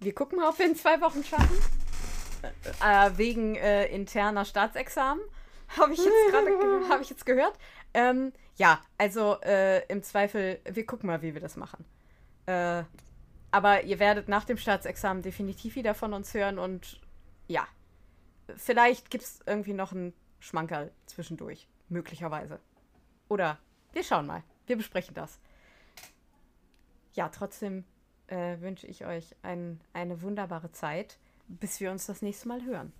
wir 0.00 0.14
gucken 0.14 0.38
mal, 0.38 0.48
ob 0.48 0.58
wir 0.58 0.66
in 0.66 0.76
zwei 0.76 1.00
Wochen 1.00 1.24
schaffen. 1.24 1.56
Äh, 2.42 3.06
äh 3.06 3.18
wegen 3.18 3.56
äh, 3.56 3.86
interner 3.86 4.44
Staatsexamen. 4.44 5.24
Habe 5.76 5.92
ich 5.92 5.98
jetzt 5.98 6.30
gerade 6.30 6.88
hab 6.88 7.00
ich 7.00 7.10
jetzt 7.10 7.24
gehört. 7.26 7.58
Ähm, 7.94 8.32
ja, 8.56 8.80
also 8.98 9.40
äh, 9.40 9.84
im 9.86 10.02
Zweifel, 10.02 10.60
wir 10.70 10.86
gucken 10.86 11.06
mal, 11.06 11.22
wie 11.22 11.34
wir 11.34 11.40
das 11.40 11.56
machen. 11.56 11.84
Äh, 12.46 12.84
aber 13.50 13.84
ihr 13.84 13.98
werdet 13.98 14.28
nach 14.28 14.44
dem 14.44 14.58
Staatsexamen 14.58 15.22
definitiv 15.22 15.76
wieder 15.76 15.94
von 15.94 16.12
uns 16.12 16.34
hören 16.34 16.58
und 16.58 17.00
ja, 17.46 17.66
vielleicht 18.56 19.10
gibt 19.10 19.24
es 19.24 19.40
irgendwie 19.46 19.72
noch 19.72 19.92
einen 19.92 20.12
Schmankerl 20.38 20.92
zwischendurch. 21.06 21.68
Möglicherweise. 21.88 22.60
Oder 23.28 23.58
wir 23.92 24.02
schauen 24.02 24.26
mal. 24.26 24.42
Wir 24.66 24.76
besprechen 24.76 25.14
das. 25.14 25.38
Ja, 27.14 27.28
trotzdem 27.28 27.84
äh, 28.26 28.60
wünsche 28.60 28.86
ich 28.86 29.04
euch 29.04 29.34
ein, 29.42 29.80
eine 29.92 30.22
wunderbare 30.22 30.72
Zeit, 30.72 31.18
bis 31.48 31.80
wir 31.80 31.90
uns 31.90 32.06
das 32.06 32.22
nächste 32.22 32.48
Mal 32.48 32.64
hören. 32.64 32.92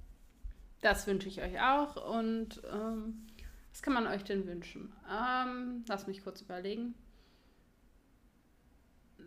Das 0.80 1.06
wünsche 1.06 1.28
ich 1.28 1.40
euch 1.40 1.60
auch. 1.60 1.96
Und 2.14 2.62
ähm, 2.70 3.26
was 3.70 3.82
kann 3.82 3.94
man 3.94 4.06
euch 4.06 4.22
denn 4.22 4.46
wünschen? 4.46 4.92
Ähm, 5.10 5.84
lass 5.88 6.06
mich 6.06 6.22
kurz 6.22 6.42
überlegen. 6.42 6.94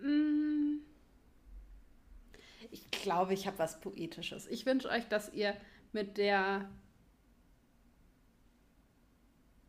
Hm. 0.01 0.81
Ich 2.69 2.91
glaube, 2.91 3.33
ich 3.33 3.47
habe 3.47 3.59
was 3.59 3.79
Poetisches. 3.79 4.47
Ich 4.47 4.65
wünsche 4.65 4.89
euch, 4.89 5.07
dass 5.07 5.33
ihr 5.33 5.55
mit 5.93 6.17
der 6.17 6.69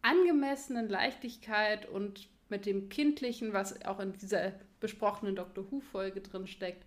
angemessenen 0.02 0.88
Leichtigkeit 0.88 1.88
und 1.88 2.28
mit 2.48 2.66
dem 2.66 2.88
Kindlichen, 2.88 3.52
was 3.52 3.84
auch 3.84 4.00
in 4.00 4.12
dieser 4.12 4.52
besprochenen 4.80 5.36
Doctor 5.36 5.70
Who-Folge 5.70 6.20
drin 6.20 6.46
steckt, 6.46 6.84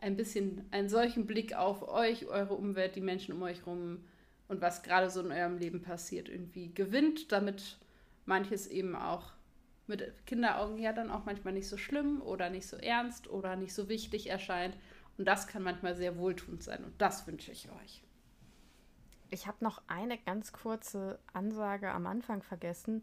ein 0.00 0.16
bisschen 0.16 0.64
einen 0.70 0.88
solchen 0.88 1.26
Blick 1.26 1.54
auf 1.54 1.88
euch, 1.88 2.26
eure 2.26 2.54
Umwelt, 2.54 2.94
die 2.96 3.00
Menschen 3.00 3.34
um 3.34 3.42
euch 3.42 3.58
herum 3.66 4.04
und 4.46 4.60
was 4.60 4.82
gerade 4.82 5.10
so 5.10 5.20
in 5.20 5.32
eurem 5.32 5.58
Leben 5.58 5.82
passiert, 5.82 6.28
irgendwie 6.28 6.72
gewinnt, 6.72 7.32
damit 7.32 7.78
manches 8.24 8.66
eben 8.66 8.94
auch 8.94 9.32
mit 9.86 10.12
Kinderaugen 10.26 10.78
ja 10.78 10.92
dann 10.92 11.10
auch 11.10 11.24
manchmal 11.24 11.54
nicht 11.54 11.68
so 11.68 11.76
schlimm 11.76 12.20
oder 12.22 12.50
nicht 12.50 12.66
so 12.66 12.76
ernst 12.76 13.28
oder 13.28 13.56
nicht 13.56 13.72
so 13.74 13.88
wichtig 13.88 14.28
erscheint. 14.28 14.76
Und 15.16 15.26
das 15.26 15.48
kann 15.48 15.62
manchmal 15.62 15.96
sehr 15.96 16.16
wohltuend 16.16 16.62
sein 16.62 16.84
und 16.84 16.94
das 17.00 17.26
wünsche 17.26 17.50
ich 17.50 17.68
euch. 17.70 18.02
Ich 19.30 19.46
habe 19.46 19.62
noch 19.62 19.82
eine 19.88 20.16
ganz 20.16 20.52
kurze 20.52 21.18
Ansage 21.32 21.90
am 21.90 22.06
Anfang 22.06 22.42
vergessen. 22.42 23.02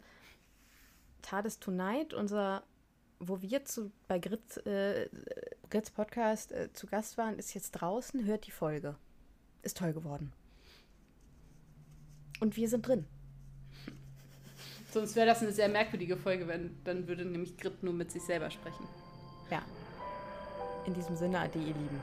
TARDIS 1.21 1.59
Tonight, 1.59 2.13
unser, 2.13 2.63
wo 3.19 3.41
wir 3.41 3.65
zu, 3.65 3.91
bei 4.07 4.19
Gritz, 4.19 4.57
äh, 4.65 5.09
Gritz 5.69 5.89
Podcast 5.91 6.51
äh, 6.51 6.71
zu 6.73 6.87
Gast 6.87 7.17
waren, 7.17 7.37
ist 7.37 7.53
jetzt 7.53 7.71
draußen. 7.71 8.25
Hört 8.25 8.47
die 8.47 8.51
Folge. 8.51 8.95
Ist 9.63 9.77
toll 9.77 9.93
geworden. 9.93 10.31
Und 12.39 12.55
wir 12.57 12.69
sind 12.69 12.87
drin. 12.87 13.05
Sonst 14.91 15.15
wäre 15.15 15.27
das 15.27 15.41
eine 15.41 15.51
sehr 15.51 15.67
merkwürdige 15.67 16.15
Folge, 16.15 16.47
wenn 16.47 16.77
dann 16.83 17.07
würde 17.07 17.25
nämlich 17.25 17.57
Grit 17.57 17.83
nur 17.83 17.93
mit 17.93 18.11
sich 18.11 18.21
selber 18.21 18.49
sprechen. 18.49 18.87
Ja. 19.51 19.61
In 20.85 20.93
diesem 20.93 21.15
Sinne, 21.15 21.39
ade, 21.39 21.59
ihr 21.59 21.65
Lieben. 21.65 21.99